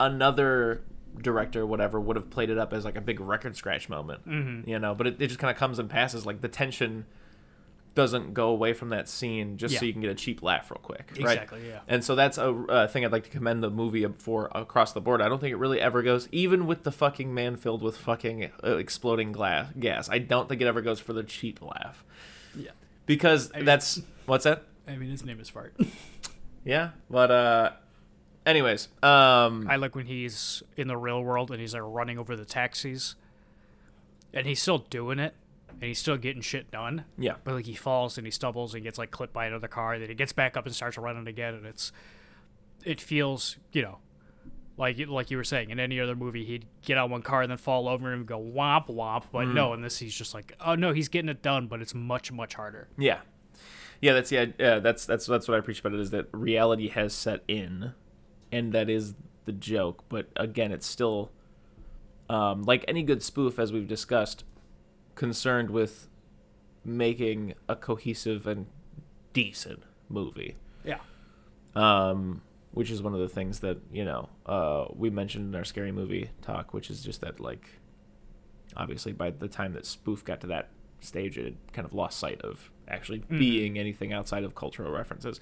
another 0.00 0.82
director, 1.22 1.64
whatever, 1.66 2.00
would 2.00 2.16
have 2.16 2.30
played 2.30 2.50
it 2.50 2.58
up 2.58 2.72
as 2.72 2.84
like 2.84 2.96
a 2.96 3.00
big 3.00 3.20
record 3.20 3.56
scratch 3.56 3.88
moment, 3.88 4.26
Mm-hmm. 4.28 4.68
you 4.68 4.78
know. 4.78 4.94
But 4.94 5.06
it, 5.08 5.22
it 5.22 5.26
just 5.28 5.38
kind 5.40 5.50
of 5.50 5.56
comes 5.56 5.78
and 5.78 5.88
passes. 5.88 6.24
Like 6.26 6.40
the 6.40 6.48
tension 6.48 7.06
doesn't 7.96 8.32
go 8.34 8.48
away 8.50 8.72
from 8.72 8.90
that 8.90 9.08
scene 9.08 9.56
just 9.56 9.76
so 9.76 9.84
you 9.84 9.92
can 9.92 10.00
get 10.00 10.10
a 10.10 10.14
cheap 10.14 10.44
laugh 10.44 10.70
real 10.70 10.78
quick, 10.80 11.10
right? 11.20 11.32
Exactly, 11.32 11.66
yeah. 11.68 11.80
And 11.88 12.04
so 12.04 12.14
that's 12.14 12.38
a 12.38 12.48
uh, 12.50 12.86
thing 12.86 13.04
I'd 13.04 13.10
like 13.10 13.24
to 13.24 13.30
commend 13.30 13.64
the 13.64 13.70
movie 13.70 14.06
for 14.18 14.48
across 14.54 14.92
the 14.92 15.00
board. 15.00 15.20
I 15.20 15.28
don't 15.28 15.40
think 15.40 15.50
it 15.52 15.56
really 15.56 15.80
ever 15.80 16.00
goes, 16.02 16.28
even 16.30 16.66
with 16.68 16.84
the 16.84 16.92
fucking 16.92 17.34
man 17.34 17.56
filled 17.56 17.82
with 17.82 17.96
fucking 17.96 18.52
uh, 18.62 18.76
exploding 18.76 19.32
glass 19.32 19.72
gas. 19.78 20.08
I 20.08 20.18
don't 20.18 20.48
think 20.48 20.60
it 20.62 20.66
ever 20.68 20.80
goes 20.80 21.00
for 21.00 21.12
the 21.12 21.24
cheap 21.24 21.60
laugh 21.60 22.04
Yeah. 22.54 22.70
because 23.06 23.52
mean- 23.52 23.64
that's 23.64 24.00
what's 24.24 24.44
that? 24.44 24.62
I 24.86 24.94
mean, 24.96 25.10
his 25.10 25.24
name 25.24 25.40
is 25.40 25.48
Fart. 25.48 25.74
Yeah, 26.62 26.90
but 27.08 27.30
uh, 27.30 27.70
anyways, 28.50 28.88
um, 29.02 29.66
I 29.68 29.76
like 29.76 29.94
when 29.94 30.06
he's 30.06 30.62
in 30.76 30.88
the 30.88 30.96
real 30.96 31.22
world 31.22 31.50
and 31.50 31.60
he's 31.60 31.72
like 31.74 31.82
running 31.84 32.18
over 32.18 32.36
the 32.36 32.44
taxis, 32.44 33.14
and 34.34 34.46
he's 34.46 34.60
still 34.60 34.78
doing 34.78 35.18
it, 35.18 35.34
and 35.70 35.82
he's 35.84 35.98
still 35.98 36.16
getting 36.16 36.42
shit 36.42 36.70
done. 36.70 37.04
yeah, 37.18 37.34
But 37.44 37.54
like 37.54 37.66
he 37.66 37.74
falls 37.74 38.18
and 38.18 38.26
he 38.26 38.30
stumbles 38.30 38.74
and 38.74 38.82
gets 38.82 38.98
like 38.98 39.10
clipped 39.10 39.32
by 39.32 39.46
another 39.46 39.68
car. 39.68 39.98
Then 39.98 40.08
he 40.08 40.14
gets 40.14 40.32
back 40.32 40.56
up 40.56 40.66
and 40.66 40.74
starts 40.74 40.98
running 40.98 41.26
again, 41.26 41.54
and 41.54 41.66
it's 41.66 41.92
it 42.84 43.00
feels 43.00 43.56
you 43.72 43.82
know 43.82 43.98
like 44.76 44.98
like 45.08 45.30
you 45.30 45.36
were 45.36 45.44
saying 45.44 45.68
in 45.70 45.78
any 45.78 46.00
other 46.00 46.16
movie 46.16 46.44
he'd 46.44 46.64
get 46.82 46.96
on 46.96 47.10
one 47.10 47.20
car 47.22 47.42
and 47.42 47.50
then 47.50 47.58
fall 47.58 47.86
over 47.88 48.12
and 48.12 48.26
go 48.26 48.40
womp 48.40 48.88
womp. 48.88 49.24
But 49.32 49.48
no, 49.48 49.74
in 49.74 49.82
this 49.82 49.98
he's 49.98 50.14
just 50.14 50.32
like 50.34 50.54
oh 50.64 50.74
no, 50.74 50.92
he's 50.92 51.08
getting 51.08 51.28
it 51.28 51.42
done, 51.42 51.66
but 51.66 51.80
it's 51.82 51.94
much 51.94 52.32
much 52.32 52.54
harder. 52.54 52.88
yeah, 52.96 53.18
yeah. 54.00 54.14
That's 54.14 54.32
yeah, 54.32 54.46
yeah. 54.58 54.78
That's 54.78 55.04
that's 55.04 55.26
that's 55.26 55.46
what 55.48 55.54
I 55.56 55.58
appreciate 55.58 55.84
about 55.84 55.98
it 55.98 56.00
is 56.00 56.10
that 56.12 56.28
reality 56.32 56.88
has 56.88 57.12
set 57.12 57.42
in, 57.48 57.92
and 58.52 58.72
that 58.72 58.88
is 58.90 59.14
the 59.44 59.52
joke. 59.52 60.04
But 60.08 60.28
again, 60.36 60.72
it's 60.72 60.86
still 60.86 61.30
um, 62.28 62.62
like 62.62 62.84
any 62.88 63.02
good 63.02 63.22
spoof, 63.22 63.58
as 63.58 63.72
we've 63.72 63.88
discussed, 63.88 64.44
concerned 65.14 65.70
with 65.70 66.08
making 66.84 67.54
a 67.68 67.76
cohesive 67.76 68.46
and 68.46 68.66
decent 69.32 69.82
movie. 70.08 70.56
Yeah. 70.84 70.98
um, 71.74 72.42
which 72.72 72.90
is 72.90 73.02
one 73.02 73.14
of 73.14 73.20
the 73.20 73.28
things 73.28 73.60
that 73.60 73.78
you 73.92 74.04
know 74.04 74.28
uh, 74.46 74.86
we 74.94 75.10
mentioned 75.10 75.52
in 75.52 75.58
our 75.58 75.64
scary 75.64 75.92
movie 75.92 76.30
talk, 76.42 76.72
which 76.72 76.88
is 76.90 77.02
just 77.02 77.20
that 77.20 77.40
like 77.40 77.68
obviously 78.76 79.12
by 79.12 79.30
the 79.30 79.48
time 79.48 79.72
that 79.72 79.84
spoof 79.84 80.24
got 80.24 80.40
to 80.42 80.46
that 80.48 80.68
stage, 81.00 81.36
it 81.36 81.54
kind 81.72 81.84
of 81.84 81.92
lost 81.92 82.18
sight 82.18 82.40
of 82.42 82.70
actually 82.88 83.18
being 83.28 83.78
anything 83.78 84.12
outside 84.12 84.44
of 84.44 84.54
cultural 84.54 84.90
references. 84.92 85.40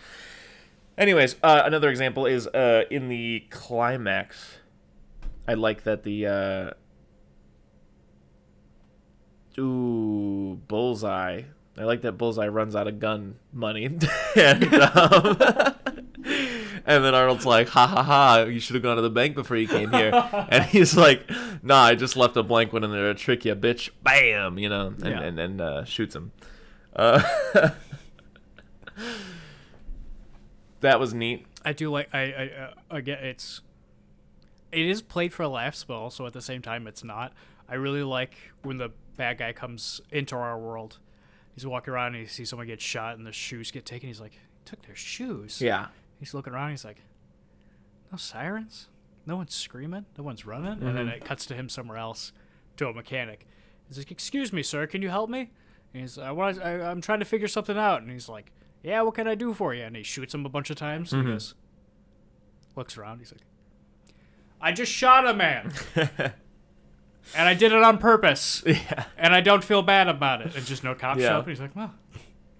Anyways, 0.98 1.36
uh, 1.44 1.62
another 1.64 1.88
example 1.88 2.26
is 2.26 2.46
uh, 2.48 2.82
in 2.90 3.08
the 3.08 3.44
climax. 3.50 4.56
I 5.46 5.54
like 5.54 5.84
that 5.84 6.02
the 6.02 6.26
uh, 6.26 6.70
ooh 9.60 10.60
bullseye. 10.68 11.42
I 11.78 11.84
like 11.84 12.02
that 12.02 12.12
bullseye 12.12 12.48
runs 12.48 12.74
out 12.74 12.88
of 12.88 12.98
gun 12.98 13.36
money, 13.52 13.84
and 14.36 14.64
um, 14.74 15.36
and 16.84 17.04
then 17.04 17.14
Arnold's 17.14 17.46
like, 17.46 17.68
"Ha 17.68 17.86
ha 17.86 18.02
ha! 18.02 18.42
You 18.48 18.58
should 18.58 18.74
have 18.74 18.82
gone 18.82 18.96
to 18.96 19.02
the 19.02 19.08
bank 19.10 19.36
before 19.36 19.56
you 19.56 19.68
came 19.68 19.92
here." 19.92 20.10
and 20.48 20.64
he's 20.64 20.96
like, 20.96 21.30
"Nah, 21.62 21.84
I 21.84 21.94
just 21.94 22.16
left 22.16 22.36
a 22.36 22.42
blank 22.42 22.72
one 22.72 22.82
in 22.82 22.90
there 22.90 23.12
to 23.12 23.14
trick 23.14 23.44
you, 23.44 23.54
bitch." 23.54 23.90
Bam, 24.02 24.58
you 24.58 24.68
know, 24.68 24.88
and 24.88 25.04
Yeah. 25.04 25.20
and, 25.20 25.38
and 25.38 25.60
uh, 25.60 25.84
shoots 25.84 26.16
him. 26.16 26.32
Uh, 26.96 27.22
that 30.80 31.00
was 31.00 31.14
neat. 31.14 31.46
I 31.64 31.72
do 31.72 31.90
like 31.90 32.08
I 32.14 32.20
I 32.20 32.62
uh, 32.64 32.96
again 32.96 33.18
it's 33.24 33.60
it 34.70 34.86
is 34.86 35.02
played 35.02 35.32
for 35.32 35.46
laughs, 35.46 35.84
but 35.84 35.94
also 35.94 36.26
at 36.26 36.32
the 36.32 36.42
same 36.42 36.62
time 36.62 36.86
it's 36.86 37.04
not. 37.04 37.32
I 37.68 37.74
really 37.74 38.02
like 38.02 38.34
when 38.62 38.78
the 38.78 38.90
bad 39.16 39.38
guy 39.38 39.52
comes 39.52 40.00
into 40.10 40.36
our 40.36 40.58
world. 40.58 40.98
He's 41.54 41.66
walking 41.66 41.92
around 41.92 42.14
and 42.14 42.22
he 42.22 42.26
sees 42.26 42.50
someone 42.50 42.66
get 42.66 42.80
shot 42.80 43.16
and 43.16 43.26
the 43.26 43.32
shoes 43.32 43.70
get 43.70 43.84
taken. 43.84 44.08
He's 44.08 44.20
like, 44.20 44.32
he 44.32 44.38
took 44.64 44.82
their 44.86 44.94
shoes. 44.94 45.60
Yeah, 45.60 45.88
He's 46.18 46.34
looking 46.34 46.52
around. 46.52 46.70
He's 46.70 46.84
like, 46.84 47.02
no 48.10 48.18
sirens, 48.18 48.88
no 49.26 49.36
one's 49.36 49.54
screaming, 49.54 50.06
no 50.16 50.24
one's 50.24 50.46
running. 50.46 50.82
And 50.82 50.96
then 50.96 51.08
it 51.08 51.24
cuts 51.24 51.46
to 51.46 51.54
him 51.54 51.68
somewhere 51.68 51.98
else, 51.98 52.32
to 52.76 52.88
a 52.88 52.92
mechanic. 52.92 53.46
He's 53.88 53.98
like, 53.98 54.10
excuse 54.10 54.52
me, 54.52 54.62
sir, 54.62 54.86
can 54.86 55.02
you 55.02 55.08
help 55.10 55.30
me? 55.30 55.50
And 55.92 56.02
he's, 56.02 56.18
I 56.18 56.30
want, 56.32 56.60
I, 56.60 56.90
I'm 56.90 57.00
trying 57.00 57.20
to 57.20 57.24
figure 57.24 57.48
something 57.48 57.76
out. 57.78 58.02
And 58.02 58.10
he's 58.10 58.28
like, 58.28 58.52
yeah, 58.82 59.00
what 59.02 59.14
can 59.14 59.26
I 59.28 59.34
do 59.34 59.52
for 59.54 59.74
you? 59.74 59.82
And 59.84 59.96
he 59.96 60.02
shoots 60.02 60.34
him 60.34 60.46
a 60.46 60.48
bunch 60.48 60.70
of 60.70 60.76
times. 60.76 61.12
And 61.12 61.24
he 61.26 61.32
goes, 61.32 61.54
looks 62.76 62.96
around. 62.96 63.18
He's 63.18 63.32
like, 63.32 63.42
I 64.60 64.72
just 64.72 64.92
shot 64.92 65.26
a 65.26 65.34
man. 65.34 65.72
and 65.94 67.48
I 67.48 67.54
did 67.54 67.72
it 67.72 67.82
on 67.82 67.98
purpose. 67.98 68.62
yeah, 68.66 69.04
And 69.16 69.34
I 69.34 69.40
don't 69.40 69.62
feel 69.64 69.82
bad 69.82 70.08
about 70.08 70.42
it. 70.42 70.54
And 70.56 70.64
just 70.64 70.84
no 70.84 70.94
cop 70.94 71.18
Yeah. 71.18 71.28
show 71.28 71.34
up. 71.38 71.44
And 71.46 71.50
he's 71.50 71.60
like, 71.60 71.74
well, 71.76 71.94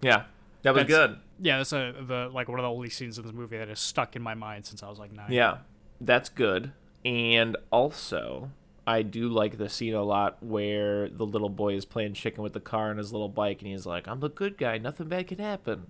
yeah. 0.00 0.24
That 0.62 0.74
was 0.74 0.84
good. 0.84 1.16
yeah, 1.40 1.58
that's 1.58 1.72
a, 1.72 1.94
the 2.06 2.28
like 2.32 2.48
one 2.48 2.58
of 2.58 2.64
the 2.64 2.68
only 2.70 2.90
scenes 2.90 3.16
in 3.16 3.24
this 3.24 3.32
movie 3.32 3.56
that 3.58 3.68
is 3.68 3.78
stuck 3.78 4.16
in 4.16 4.22
my 4.22 4.34
mind 4.34 4.66
since 4.66 4.82
I 4.82 4.88
was 4.90 4.98
like 4.98 5.12
nine. 5.12 5.30
Yeah, 5.30 5.58
that's 6.00 6.28
good. 6.28 6.72
And 7.04 7.56
also, 7.70 8.50
I 8.84 9.02
do 9.02 9.28
like 9.28 9.56
the 9.56 9.68
scene 9.68 9.94
a 9.94 10.02
lot 10.02 10.42
where 10.42 11.08
the 11.08 11.24
little 11.24 11.48
boy 11.48 11.74
is 11.74 11.84
playing 11.84 12.14
chicken 12.14 12.42
with 12.42 12.54
the 12.54 12.60
car 12.60 12.90
on 12.90 12.98
his 12.98 13.12
little 13.12 13.28
bike, 13.28 13.60
and 13.62 13.70
he's 13.70 13.86
like, 13.86 14.08
"I'm 14.08 14.18
the 14.18 14.28
good 14.28 14.58
guy. 14.58 14.78
Nothing 14.78 15.06
bad 15.08 15.28
can 15.28 15.38
happen." 15.38 15.86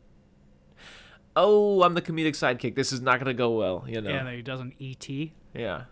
Oh, 1.41 1.83
I'm 1.85 1.95
the 1.95 2.03
comedic 2.03 2.33
sidekick. 2.33 2.75
This 2.75 2.93
is 2.93 3.01
not 3.01 3.21
gonna 3.21 3.33
go 3.33 3.57
well, 3.57 3.85
you 3.87 4.01
know. 4.01 4.11
Yeah, 4.11 4.27
and 4.27 4.29
he 4.29 4.43
does 4.43 4.59
an 4.61 4.75
ET. 4.81 5.09
Yeah. 5.55 5.85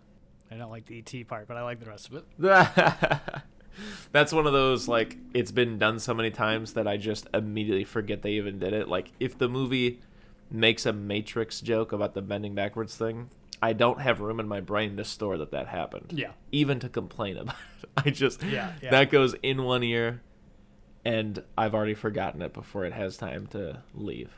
I 0.51 0.57
don't 0.57 0.71
like 0.71 0.87
the 0.87 0.99
ET 0.99 1.29
part, 1.29 1.47
but 1.47 1.57
I 1.57 1.63
like 1.63 1.79
the 1.79 1.87
rest 1.87 2.11
of 2.11 2.15
it. 2.17 2.25
That's 4.13 4.33
one 4.33 4.47
of 4.47 4.53
those 4.53 4.89
like 4.89 5.17
it's 5.35 5.53
been 5.53 5.79
done 5.79 6.01
so 6.01 6.15
many 6.15 6.31
times 6.31 6.73
that 6.73 6.89
I 6.89 6.97
just 6.97 7.29
immediately 7.33 7.85
forget 7.85 8.23
they 8.23 8.33
even 8.33 8.59
did 8.59 8.73
it. 8.73 8.89
Like 8.89 9.13
if 9.21 9.39
the 9.39 9.49
movie 9.49 10.01
makes 10.51 10.85
a 10.85 10.93
Matrix 10.93 11.61
joke 11.61 11.93
about 11.93 12.15
the 12.15 12.23
bending 12.23 12.55
backwards 12.55 12.97
thing, 12.97 13.31
I 13.63 13.73
don't 13.73 14.01
have 14.01 14.21
room 14.21 14.41
in 14.41 14.49
my 14.49 14.61
brain 14.61 14.97
to 14.97 15.05
store 15.05 15.39
that 15.39 15.53
that 15.53 15.69
happened. 15.69 16.13
Yeah. 16.13 16.33
Even 16.51 16.81
to 16.81 16.89
complain 16.89 17.37
about 17.37 17.57
it. 17.83 17.89
I 18.07 18.11
just 18.11 18.43
Yeah, 18.43 18.73
yeah. 18.83 18.91
that 18.91 19.11
goes 19.11 19.35
in 19.43 19.63
one 19.63 19.83
ear 19.83 20.23
and 21.05 21.43
I've 21.57 21.75
already 21.75 21.95
forgotten 21.95 22.43
it 22.43 22.53
before 22.53 22.85
it 22.85 22.93
has 22.93 23.17
time 23.17 23.47
to 23.49 23.83
leave. 23.95 24.33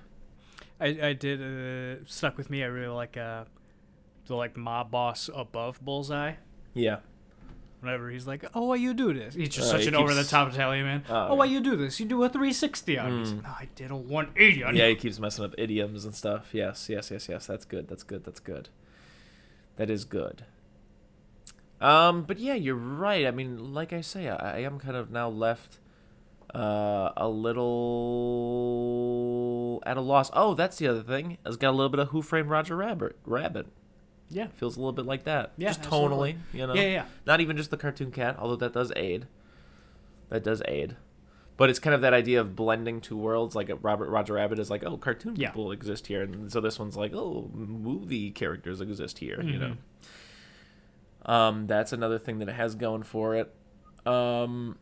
I, 0.80 0.86
I 1.08 1.12
did 1.12 1.40
uh, 1.42 2.04
stuck 2.06 2.36
with 2.36 2.50
me. 2.50 2.62
I 2.62 2.66
really 2.66 2.88
like 2.94 3.16
uh, 3.16 3.44
the 4.26 4.34
like 4.36 4.56
mob 4.56 4.90
boss 4.90 5.28
above 5.34 5.80
Bullseye. 5.84 6.34
Yeah. 6.74 6.98
Whenever 7.80 8.10
he's 8.10 8.26
like, 8.26 8.44
"Oh, 8.54 8.66
why 8.66 8.74
you 8.76 8.92
do 8.92 9.12
this?" 9.14 9.34
He's 9.34 9.48
just 9.50 9.68
Uh, 9.68 9.72
such 9.72 9.82
he 9.82 9.88
an 9.88 9.94
over 9.94 10.12
the 10.12 10.24
top 10.24 10.52
Italian 10.52 10.84
man. 10.84 11.04
Oh, 11.08 11.28
Oh, 11.30 11.34
why 11.36 11.44
yeah. 11.44 11.52
you 11.54 11.60
do 11.60 11.76
this? 11.76 12.00
You 12.00 12.06
do 12.06 12.22
a 12.24 12.28
360 12.28 12.98
on 12.98 13.22
me. 13.22 13.32
No, 13.34 13.48
I 13.48 13.68
did 13.76 13.90
a 13.92 13.96
180 13.96 14.64
on 14.64 14.74
Yeah, 14.76 14.84
you. 14.84 14.90
he 14.90 14.96
keeps 14.96 15.18
messing 15.20 15.44
up 15.44 15.54
idioms 15.56 16.04
and 16.04 16.12
stuff. 16.14 16.48
Yes, 16.52 16.88
yes, 16.88 17.10
yes, 17.12 17.28
yes. 17.28 17.46
That's 17.46 17.64
good. 17.64 17.86
That's 17.88 18.02
good. 18.02 18.24
That's 18.24 18.40
good. 18.40 18.68
That 19.76 19.90
is 19.90 20.04
good. 20.04 20.44
Um, 21.80 22.22
but 22.24 22.38
yeah, 22.40 22.54
you're 22.54 22.74
right. 22.74 23.24
I 23.26 23.30
mean, 23.30 23.72
like 23.72 23.92
I 23.92 24.00
say, 24.00 24.28
I, 24.28 24.56
I 24.56 24.58
am 24.62 24.80
kind 24.80 24.96
of 24.96 25.12
now 25.12 25.28
left 25.28 25.78
uh, 26.54 27.12
a 27.16 27.28
little 28.48 29.82
at 29.86 29.96
a 29.96 30.00
loss. 30.00 30.30
Oh, 30.32 30.54
that's 30.54 30.76
the 30.78 30.86
other 30.88 31.02
thing. 31.02 31.38
It's 31.46 31.56
got 31.56 31.70
a 31.70 31.72
little 31.76 31.88
bit 31.88 32.00
of 32.00 32.08
Who 32.08 32.22
Framed 32.22 32.48
Roger 32.50 32.76
Rabbit. 32.76 33.16
Rabbit 33.24 33.66
Yeah. 34.30 34.48
feels 34.54 34.76
a 34.76 34.80
little 34.80 34.92
bit 34.92 35.06
like 35.06 35.24
that. 35.24 35.52
Yeah, 35.56 35.68
just 35.68 35.80
absolutely. 35.84 36.34
tonally, 36.34 36.36
you 36.52 36.66
know. 36.66 36.74
Yeah, 36.74 36.82
yeah. 36.88 37.04
Not 37.26 37.40
even 37.40 37.56
just 37.56 37.70
the 37.70 37.76
cartoon 37.76 38.10
cat, 38.10 38.36
although 38.38 38.56
that 38.56 38.72
does 38.72 38.92
aid. 38.96 39.26
That 40.30 40.42
does 40.44 40.62
aid. 40.66 40.96
But 41.56 41.70
it's 41.70 41.78
kind 41.80 41.94
of 41.94 42.02
that 42.02 42.12
idea 42.14 42.40
of 42.40 42.54
blending 42.54 43.00
two 43.00 43.16
worlds. 43.16 43.56
Like 43.56 43.70
Robert 43.82 44.08
Roger 44.10 44.34
Rabbit 44.34 44.58
is 44.58 44.70
like, 44.70 44.84
oh, 44.84 44.96
cartoon 44.96 45.34
Yeah. 45.36 45.48
people 45.50 45.72
exist 45.72 46.06
here, 46.06 46.22
and 46.22 46.52
so 46.52 46.60
this 46.60 46.78
one's 46.78 46.96
like, 46.96 47.12
oh, 47.14 47.50
movie 47.52 48.30
characters 48.30 48.80
exist 48.80 49.18
here. 49.18 49.42
You 49.42 49.58
know. 49.58 49.76
Um, 51.26 51.66
that's 51.66 51.92
another 51.92 52.18
thing 52.18 52.38
that 52.38 52.48
it 52.48 52.54
has 52.54 52.74
going 52.74 53.02
for 53.02 53.34
it. 53.34 53.52
Um, 54.06 54.78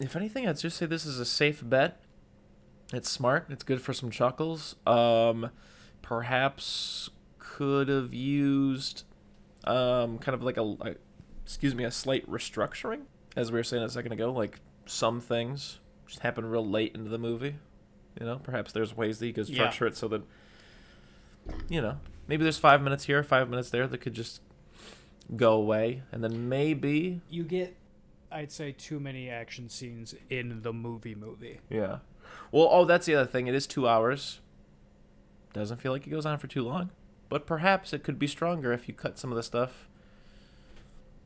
if 0.00 0.16
anything, 0.16 0.48
I'd 0.48 0.58
just 0.58 0.76
say 0.78 0.86
this 0.86 1.06
is 1.06 1.20
a 1.20 1.24
safe 1.24 1.62
bet. 1.64 2.00
It's 2.92 3.08
smart. 3.08 3.46
It's 3.50 3.62
good 3.62 3.80
for 3.80 3.92
some 3.92 4.10
chuckles. 4.10 4.74
Um, 4.86 5.50
perhaps 6.02 7.10
could 7.38 7.88
have 7.88 8.12
used 8.12 9.04
um, 9.64 10.18
kind 10.18 10.34
of 10.34 10.42
like 10.42 10.56
a, 10.56 10.62
a 10.62 10.94
excuse 11.44 11.74
me 11.74 11.84
a 11.84 11.90
slight 11.90 12.28
restructuring, 12.28 13.02
as 13.36 13.52
we 13.52 13.58
were 13.58 13.64
saying 13.64 13.82
a 13.82 13.88
second 13.88 14.12
ago. 14.12 14.32
Like 14.32 14.58
some 14.86 15.20
things 15.20 15.78
just 16.06 16.20
happen 16.20 16.44
real 16.46 16.66
late 16.66 16.94
into 16.94 17.10
the 17.10 17.18
movie. 17.18 17.56
You 18.18 18.26
know, 18.26 18.36
perhaps 18.42 18.72
there's 18.72 18.96
ways 18.96 19.18
that 19.20 19.26
you 19.28 19.32
could 19.32 19.48
Yeah. 19.48 19.54
structure 19.54 19.86
it 19.86 19.96
so 19.96 20.08
that 20.08 20.22
you 21.68 21.80
know 21.80 21.98
maybe 22.26 22.42
there's 22.42 22.58
five 22.58 22.82
minutes 22.82 23.04
here, 23.04 23.22
five 23.22 23.48
minutes 23.48 23.70
there 23.70 23.86
that 23.86 23.98
could 23.98 24.14
just 24.14 24.40
go 25.36 25.52
away, 25.52 26.02
and 26.10 26.24
then 26.24 26.48
maybe 26.48 27.20
You 27.30 27.44
get, 27.44 27.76
I'd 28.32 28.52
say, 28.52 28.72
too 28.72 29.00
many 29.00 29.28
action 29.28 29.68
scenes 29.68 30.14
in 30.28 30.62
the 30.62 30.72
movie 30.72 31.14
movie. 31.14 31.60
yeah. 31.68 31.98
Well, 32.52 32.68
oh, 32.70 32.84
that's 32.84 33.06
the 33.06 33.14
other 33.16 33.26
thing. 33.30 33.46
It 33.48 33.54
is 33.54 33.66
two 33.66 33.88
hours. 33.88 34.40
Doesn't 35.52 35.78
feel 35.80 35.90
like 35.92 36.06
it 36.06 36.10
goes 36.10 36.26
on 36.26 36.38
for 36.38 36.46
too 36.46 36.62
long, 36.62 36.90
but 37.28 37.44
perhaps 37.46 37.92
it 37.92 38.04
could 38.04 38.18
be 38.18 38.26
stronger 38.28 38.72
if 38.72 38.86
you 38.88 38.94
cut 38.94 39.18
some 39.18 39.30
of 39.30 39.36
the 39.36 39.42
stuff. 39.42 39.88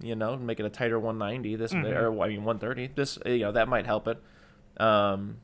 You 0.01 0.15
know, 0.17 0.37
make 0.37 0.59
it 0.61 0.67
a 0.67 0.71
tighter 0.71 0.99
190. 0.99 1.57
This 1.57 1.73
Mhm. 1.73 1.85
or 1.95 2.23
I 2.23 2.29
mean 2.29 2.45
130. 2.45 2.89
This 2.95 3.19
you 3.27 3.41
know 3.41 3.53
that 3.53 3.69
might 3.69 3.87
help 3.87 4.09
it. 4.09 4.19
Um. 4.79 5.39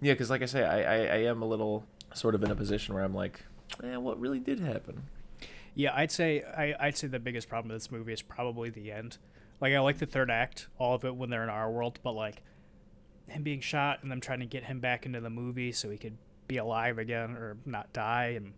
Yeah, 0.00 0.12
because 0.14 0.30
like 0.30 0.42
I 0.42 0.46
say, 0.46 0.64
I, 0.64 0.82
I 0.82 0.96
I 0.96 1.16
am 1.24 1.40
a 1.42 1.46
little 1.46 1.84
sort 2.12 2.34
of 2.34 2.42
in 2.42 2.50
a 2.50 2.54
position 2.56 2.94
where 2.94 3.02
I'm 3.04 3.14
like, 3.14 3.44
eh, 3.82 3.96
what 3.96 4.20
really 4.20 4.40
did 4.40 4.60
happen? 4.60 5.04
Yeah, 5.74 5.92
I'd 5.94 6.10
say 6.12 6.42
I, 6.42 6.74
I'd 6.78 6.96
say 6.96 7.06
the 7.06 7.18
biggest 7.20 7.48
problem 7.48 7.72
with 7.72 7.82
this 7.82 7.90
movie 7.90 8.12
is 8.12 8.22
probably 8.22 8.68
the 8.70 8.92
end. 8.92 9.18
Like 9.64 9.72
I 9.72 9.80
like 9.80 9.96
the 9.96 10.04
third 10.04 10.30
act, 10.30 10.68
all 10.76 10.94
of 10.94 11.06
it 11.06 11.16
when 11.16 11.30
they're 11.30 11.42
in 11.42 11.48
our 11.48 11.70
world, 11.70 11.98
but 12.02 12.12
like 12.12 12.42
him 13.28 13.42
being 13.42 13.60
shot 13.60 14.02
and 14.02 14.12
them 14.12 14.20
trying 14.20 14.40
to 14.40 14.44
get 14.46 14.62
him 14.64 14.78
back 14.78 15.06
into 15.06 15.22
the 15.22 15.30
movie 15.30 15.72
so 15.72 15.88
he 15.88 15.96
could 15.96 16.18
be 16.48 16.58
alive 16.58 16.98
again 16.98 17.30
or 17.30 17.56
not 17.64 17.90
die 17.94 18.34
and 18.36 18.52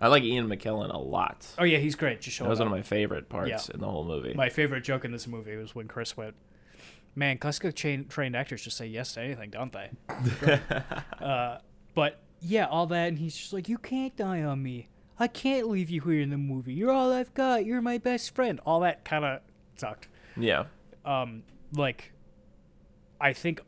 I 0.00 0.06
like 0.06 0.22
Ian 0.22 0.46
McKellen 0.48 0.94
a 0.94 0.98
lot. 0.98 1.48
oh 1.58 1.64
yeah 1.64 1.78
he's 1.78 1.96
great. 1.96 2.20
Just 2.20 2.38
That 2.38 2.44
showing 2.44 2.50
was 2.50 2.60
one 2.60 2.68
of 2.68 2.72
my 2.72 2.82
favorite 2.82 3.28
parts 3.28 3.48
Yeah. 3.50 3.74
in 3.74 3.80
the 3.80 3.88
whole 3.90 4.04
movie. 4.04 4.32
my 4.34 4.48
favorite 4.50 4.84
joke 4.84 5.04
in 5.04 5.10
this 5.10 5.26
movie 5.26 5.56
was 5.56 5.74
when 5.74 5.88
chris 5.88 6.16
went 6.16 6.36
man 7.16 7.36
classical 7.38 7.72
chain, 7.72 8.06
trained 8.06 8.36
actors 8.36 8.62
just 8.62 8.76
say 8.76 8.86
yes 8.86 9.14
to 9.14 9.22
anything 9.22 9.50
don't 9.50 9.72
they? 9.72 9.90
Uh, 11.20 11.58
but 11.96 12.20
yeah 12.40 12.66
all 12.66 12.86
that 12.86 13.08
and 13.08 13.18
he's 13.18 13.36
just 13.36 13.52
like 13.52 13.68
you 13.68 13.78
can't 13.78 14.14
die 14.16 14.44
on 14.44 14.62
me. 14.62 14.88
I 15.18 15.26
can't 15.26 15.68
leave 15.68 15.90
you 15.90 16.00
here 16.02 16.20
in 16.20 16.30
the 16.30 16.38
movie. 16.38 16.72
You're 16.74 16.92
all 16.92 17.12
i've 17.12 17.34
got. 17.34 17.66
You're 17.66 17.82
my 17.82 17.98
best 17.98 18.32
friend. 18.36 18.60
All 18.64 18.78
that 18.80 19.04
kind 19.04 19.24
of 19.24 19.40
sucked 19.76 20.06
yeah, 20.36 20.64
um 21.04 21.42
like 21.74 22.12
i 23.20 23.32
think 23.32 23.60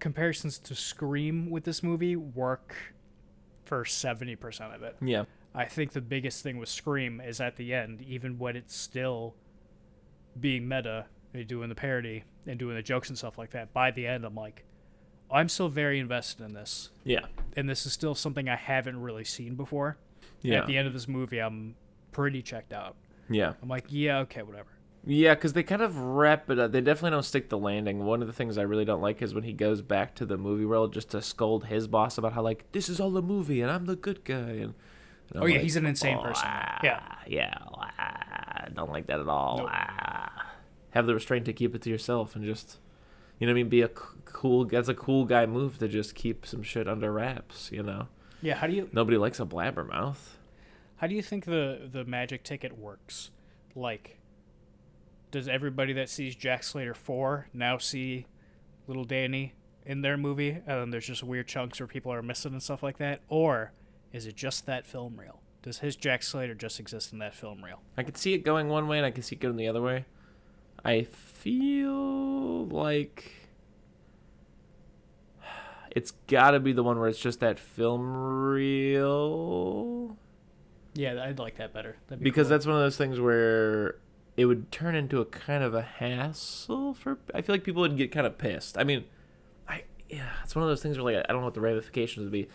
comparisons 0.00 0.58
to 0.58 0.74
scream 0.74 1.50
with 1.50 1.64
this 1.64 1.82
movie 1.82 2.14
work 2.16 2.74
for 3.64 3.84
70% 3.84 4.74
of 4.74 4.82
it. 4.82 4.96
Yeah, 5.02 5.24
i 5.54 5.64
think 5.64 5.92
the 5.92 6.00
biggest 6.00 6.42
thing 6.42 6.58
with 6.58 6.68
scream 6.68 7.20
is 7.20 7.40
at 7.40 7.56
the 7.56 7.74
end 7.74 8.00
even 8.02 8.38
when 8.38 8.56
it's 8.56 8.76
still 8.76 9.34
being 10.38 10.68
meta 10.68 11.06
and 11.34 11.46
doing 11.46 11.68
the 11.68 11.74
parody 11.74 12.24
and 12.46 12.58
doing 12.58 12.76
the 12.76 12.82
jokes 12.82 13.08
and 13.08 13.18
stuff 13.18 13.36
like 13.36 13.50
that 13.50 13.72
by 13.74 13.90
the 13.90 14.06
end 14.06 14.24
i'm 14.24 14.34
like 14.34 14.64
i'm 15.30 15.48
still 15.48 15.68
very 15.68 15.98
invested 15.98 16.42
in 16.44 16.54
this. 16.54 16.88
Yeah, 17.04 17.26
and 17.56 17.68
this 17.68 17.84
is 17.84 17.92
still 17.92 18.14
something 18.14 18.48
i 18.48 18.56
haven't 18.56 19.00
really 19.02 19.24
seen 19.24 19.56
before. 19.56 19.98
Yeah, 20.40 20.60
at 20.60 20.66
the 20.66 20.76
end 20.78 20.86
of 20.86 20.94
this 20.94 21.06
movie 21.08 21.38
i'm 21.40 21.74
pretty 22.12 22.40
checked 22.40 22.72
out. 22.72 22.96
Yeah. 23.28 23.52
i'm 23.62 23.68
like 23.68 23.84
yeah 23.90 24.20
okay 24.20 24.42
whatever 24.42 24.70
Yeah, 25.10 25.34
because 25.34 25.54
they 25.54 25.62
kind 25.62 25.80
of 25.80 25.96
wrap 25.96 26.50
it 26.50 26.58
up. 26.58 26.70
They 26.70 26.82
definitely 26.82 27.12
don't 27.12 27.22
stick 27.22 27.48
the 27.48 27.56
landing. 27.56 28.04
One 28.04 28.20
of 28.20 28.26
the 28.26 28.34
things 28.34 28.58
I 28.58 28.62
really 28.62 28.84
don't 28.84 29.00
like 29.00 29.22
is 29.22 29.32
when 29.32 29.44
he 29.44 29.54
goes 29.54 29.80
back 29.80 30.14
to 30.16 30.26
the 30.26 30.36
movie 30.36 30.66
world 30.66 30.92
just 30.92 31.08
to 31.12 31.22
scold 31.22 31.64
his 31.64 31.86
boss 31.86 32.18
about 32.18 32.34
how 32.34 32.42
like 32.42 32.70
this 32.72 32.90
is 32.90 33.00
all 33.00 33.16
a 33.16 33.22
movie 33.22 33.62
and 33.62 33.70
I'm 33.70 33.86
the 33.86 33.96
good 33.96 34.22
guy. 34.22 34.36
And, 34.36 34.74
and 35.32 35.42
Oh, 35.42 35.46
yeah, 35.46 35.54
like, 35.54 35.62
he's 35.62 35.76
an 35.76 35.86
insane 35.86 36.18
"Oh, 36.20 36.24
person. 36.24 36.44
ah, 36.46 36.80
Yeah. 36.84 37.00
yeah. 37.26 37.54
ah, 37.72 38.66
don't 38.74 38.90
like 38.92 39.06
that 39.06 39.18
at 39.20 39.28
all. 39.28 39.58
Nope. 39.58 39.68
ah." 39.72 40.52
Have 40.90 41.06
the 41.06 41.14
restraint 41.14 41.46
to 41.46 41.52
keep 41.54 41.74
it 41.74 41.80
to 41.82 41.90
yourself 41.90 42.36
and 42.36 42.44
just, 42.44 42.78
you 43.38 43.46
know, 43.46 43.52
what 43.52 43.58
I 43.58 43.62
mean, 43.62 43.68
be 43.70 43.80
a 43.82 43.88
cool. 43.88 44.66
That's 44.66 44.88
a 44.88 44.94
cool 44.94 45.24
guy 45.24 45.46
move 45.46 45.78
to 45.78 45.88
just 45.88 46.14
keep 46.14 46.44
some 46.44 46.62
shit 46.62 46.86
under 46.86 47.10
wraps. 47.12 47.70
You 47.72 47.82
know, 47.82 48.08
yeah 48.42 48.56
how 48.56 48.66
do 48.66 48.74
you 48.74 48.90
nobody 48.92 49.16
likes 49.16 49.40
a 49.40 49.46
blabbermouth. 49.46 50.36
How 50.96 51.06
do 51.06 51.14
you 51.14 51.22
think 51.22 51.46
the 51.46 51.88
the 51.90 52.04
magic 52.04 52.42
ticket 52.42 52.76
works? 52.78 53.30
Like, 53.74 54.17
does 55.30 55.48
everybody 55.48 55.92
that 55.94 56.08
sees 56.08 56.34
Jack 56.34 56.62
Slater 56.62 56.94
four 56.94 57.48
now 57.52 57.78
see 57.78 58.26
little 58.86 59.04
Danny 59.04 59.54
in 59.84 60.02
their 60.02 60.16
movie, 60.16 60.50
and 60.50 60.66
then 60.66 60.90
there's 60.90 61.06
just 61.06 61.22
weird 61.22 61.48
chunks 61.48 61.80
where 61.80 61.86
people 61.86 62.12
are 62.12 62.22
missing 62.22 62.52
and 62.52 62.62
stuff 62.62 62.82
like 62.82 62.98
that, 62.98 63.20
or 63.28 63.72
is 64.12 64.26
it 64.26 64.36
just 64.36 64.66
that 64.66 64.86
film 64.86 65.18
reel? 65.18 65.40
Does 65.62 65.78
his 65.78 65.96
Jack 65.96 66.22
Slater 66.22 66.54
just 66.54 66.80
exist 66.80 67.12
in 67.12 67.18
that 67.18 67.34
film 67.34 67.64
reel? 67.64 67.82
I 67.96 68.02
could 68.02 68.16
see 68.16 68.32
it 68.32 68.44
going 68.44 68.68
one 68.68 68.88
way 68.88 68.98
and 68.98 69.06
I 69.06 69.10
can 69.10 69.22
see 69.22 69.36
it 69.36 69.40
going 69.40 69.56
the 69.56 69.68
other 69.68 69.82
way. 69.82 70.06
I 70.84 71.02
feel 71.02 72.66
like 72.66 73.32
it's 75.90 76.12
got 76.28 76.52
to 76.52 76.60
be 76.60 76.72
the 76.72 76.82
one 76.82 76.98
where 76.98 77.08
it's 77.08 77.18
just 77.18 77.40
that 77.40 77.58
film 77.58 78.16
reel 78.16 80.16
Yeah, 80.94 81.22
I'd 81.22 81.38
like 81.38 81.56
that 81.56 81.74
better. 81.74 81.96
Be 82.08 82.16
because 82.16 82.46
cool. 82.46 82.50
that's 82.50 82.66
one 82.66 82.76
of 82.76 82.82
those 82.82 82.96
things 82.96 83.20
where 83.20 83.96
it 84.38 84.44
would 84.44 84.70
turn 84.70 84.94
into 84.94 85.20
a 85.20 85.24
kind 85.24 85.64
of 85.64 85.74
a 85.74 85.82
hassle 85.82 86.94
for 86.94 87.18
I 87.34 87.42
feel 87.42 87.54
like 87.56 87.64
people 87.64 87.82
would 87.82 87.96
get 87.96 88.12
kind 88.12 88.24
of 88.24 88.38
pissed. 88.38 88.78
I 88.78 88.84
mean, 88.84 89.04
I 89.68 89.82
yeah, 90.08 90.30
it's 90.44 90.54
one 90.54 90.62
of 90.62 90.68
those 90.68 90.80
things 90.80 90.96
where 90.96 91.12
like 91.12 91.26
I 91.28 91.32
don't 91.32 91.40
know 91.40 91.46
what 91.46 91.54
the 91.54 91.60
ramifications 91.60 92.22
would 92.22 92.32
be. 92.32 92.48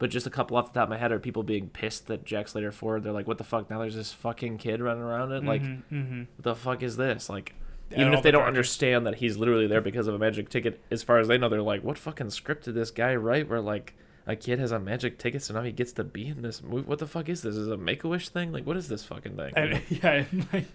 But 0.00 0.10
just 0.10 0.26
a 0.26 0.30
couple 0.30 0.56
off 0.56 0.72
the 0.72 0.80
top 0.80 0.88
of 0.88 0.90
my 0.90 0.98
head 0.98 1.12
are 1.12 1.20
people 1.20 1.44
being 1.44 1.68
pissed 1.68 2.08
that 2.08 2.24
Jack 2.24 2.48
Slater 2.48 2.72
4, 2.72 2.98
they're 2.98 3.12
like, 3.12 3.28
what 3.28 3.38
the 3.38 3.44
fuck? 3.44 3.70
Now 3.70 3.78
there's 3.78 3.94
this 3.94 4.12
fucking 4.12 4.58
kid 4.58 4.80
running 4.80 5.04
around 5.04 5.30
it? 5.30 5.44
Like, 5.44 5.62
mm-hmm. 5.62 6.22
what 6.34 6.42
the 6.42 6.56
fuck 6.56 6.82
is 6.82 6.96
this? 6.96 7.28
Like, 7.28 7.54
even 7.92 8.12
if 8.12 8.20
they 8.24 8.32
the 8.32 8.38
don't 8.38 8.48
understand 8.48 9.06
that 9.06 9.16
he's 9.16 9.36
literally 9.36 9.68
there 9.68 9.80
because 9.80 10.08
of 10.08 10.14
a 10.16 10.18
magic 10.18 10.48
ticket, 10.48 10.80
as 10.90 11.04
far 11.04 11.20
as 11.20 11.28
they 11.28 11.38
know, 11.38 11.48
they're 11.48 11.62
like, 11.62 11.84
what 11.84 11.98
fucking 11.98 12.30
script 12.30 12.64
did 12.64 12.74
this 12.74 12.90
guy 12.90 13.14
write 13.14 13.48
where, 13.48 13.60
like, 13.60 13.94
a 14.26 14.34
kid 14.34 14.58
has 14.58 14.72
a 14.72 14.80
magic 14.80 15.18
ticket, 15.18 15.40
so 15.40 15.54
now 15.54 15.62
he 15.62 15.70
gets 15.70 15.92
to 15.92 16.02
be 16.02 16.26
in 16.26 16.42
this 16.42 16.64
movie? 16.64 16.82
What 16.82 16.98
the 16.98 17.06
fuck 17.06 17.28
is 17.28 17.42
this? 17.42 17.54
Is 17.54 17.68
it 17.68 17.72
a 17.72 17.76
make 17.76 18.02
a 18.02 18.08
wish 18.08 18.28
thing? 18.28 18.50
Like, 18.50 18.66
what 18.66 18.76
is 18.76 18.88
this 18.88 19.04
fucking 19.04 19.36
thing? 19.36 19.52
And, 19.54 19.82
yeah, 19.88 20.24
like, 20.52 20.66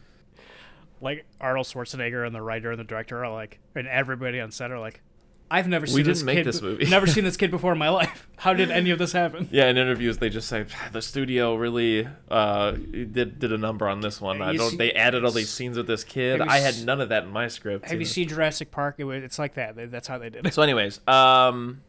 like 1.01 1.25
Arnold 1.39 1.67
Schwarzenegger 1.67 2.25
and 2.25 2.33
the 2.35 2.41
writer 2.41 2.71
and 2.71 2.79
the 2.79 2.83
director 2.83 3.23
are 3.23 3.31
like, 3.31 3.59
and 3.75 3.87
everybody 3.87 4.39
on 4.39 4.51
set 4.51 4.71
are 4.71 4.79
like, 4.79 5.01
I've 5.49 5.67
never 5.69 5.87
seen 5.87 5.97
didn't 5.97 6.07
this 6.09 6.23
make 6.23 6.37
kid. 6.39 6.45
this 6.45 6.61
movie." 6.61 6.85
never 6.89 7.07
seen 7.07 7.23
this 7.25 7.37
kid 7.37 7.51
before 7.51 7.71
in 7.71 7.77
my 7.77 7.87
life. 7.87 8.27
How 8.37 8.53
did 8.53 8.69
any 8.69 8.89
of 8.89 8.99
this 8.99 9.13
happen? 9.13 9.47
yeah, 9.49 9.69
in 9.69 9.77
interviews, 9.77 10.17
they 10.17 10.27
just 10.29 10.49
say, 10.49 10.65
the 10.91 11.01
studio 11.01 11.55
really 11.55 12.05
uh, 12.29 12.71
did, 12.71 13.39
did 13.39 13.53
a 13.53 13.57
number 13.57 13.87
on 13.87 14.01
this 14.01 14.19
one. 14.19 14.39
Have 14.39 14.47
I 14.49 14.55
don't, 14.57 14.69
seen- 14.71 14.77
they 14.77 14.91
added 14.91 15.23
all 15.23 15.31
these 15.31 15.49
scenes 15.49 15.77
with 15.77 15.87
this 15.87 16.03
kid. 16.03 16.41
I 16.41 16.57
had 16.59 16.83
none 16.85 16.99
of 16.99 17.07
that 17.09 17.23
in 17.23 17.29
my 17.29 17.47
script. 17.47 17.85
Have 17.89 17.99
you 17.99 18.05
seen 18.05 18.27
Jurassic 18.27 18.71
Park? 18.71 18.95
It 18.97 19.05
was, 19.05 19.23
it's 19.23 19.39
like 19.39 19.53
that. 19.53 19.89
That's 19.89 20.07
how 20.09 20.17
they 20.17 20.29
did 20.29 20.45
it. 20.45 20.53
So, 20.53 20.61
anyways, 20.63 20.99
um, 21.07 21.81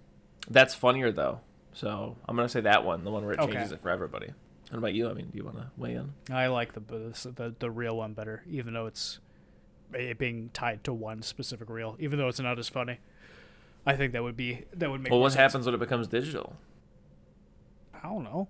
that's 0.48 0.74
funnier, 0.76 1.10
though. 1.10 1.40
So, 1.72 2.16
I'm 2.28 2.36
going 2.36 2.46
to 2.46 2.52
say 2.52 2.60
that 2.60 2.84
one, 2.84 3.02
the 3.02 3.10
one 3.10 3.24
where 3.24 3.34
it 3.34 3.40
Okay. 3.40 3.54
changes 3.54 3.72
it 3.72 3.80
for 3.82 3.90
everybody. 3.90 4.30
What 4.70 4.78
about 4.78 4.94
you? 4.94 5.08
I 5.08 5.14
mean, 5.14 5.28
do 5.30 5.38
you 5.38 5.44
want 5.44 5.56
to 5.56 5.70
weigh 5.76 5.94
in? 5.94 6.12
I 6.30 6.48
like 6.48 6.74
the, 6.74 6.80
the 6.80 7.54
the 7.58 7.70
real 7.70 7.96
one 7.96 8.12
better, 8.12 8.42
even 8.50 8.74
though 8.74 8.86
it's 8.86 9.18
it 9.94 10.18
being 10.18 10.50
tied 10.52 10.84
to 10.84 10.92
one 10.92 11.22
specific 11.22 11.70
reel. 11.70 11.96
Even 11.98 12.18
though 12.18 12.28
it's 12.28 12.40
not 12.40 12.58
as 12.58 12.68
funny, 12.68 12.98
I 13.86 13.96
think 13.96 14.12
that 14.12 14.22
would 14.22 14.36
be 14.36 14.64
that 14.74 14.90
would 14.90 15.00
make. 15.00 15.10
Well, 15.10 15.20
what 15.20 15.32
sense. 15.32 15.40
happens 15.40 15.66
when 15.66 15.74
it 15.74 15.78
becomes 15.78 16.08
digital? 16.08 16.56
I 17.94 18.08
don't 18.08 18.24
know. 18.24 18.48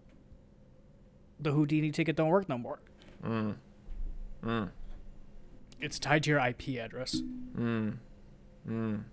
The 1.41 1.53
Houdini 1.53 1.93
ticket 1.93 2.17
don't 2.17 2.29
work 2.29 2.49
no 2.49 2.59
more. 2.59 2.81
Mm. 3.25 3.55
Mm. 4.45 4.71
It's 5.81 5.99
tied 5.99 6.25
to 6.25 6.31
your 6.31 6.41
IP 6.41 6.81
address. 6.81 7.23
Mm. 7.57 7.99
Mm. 8.69 9.05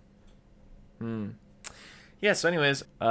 Mm. 1.01 1.33
Yeah, 2.25 2.33
so 2.33 2.47
anyways, 2.47 2.81
uh 2.99 3.05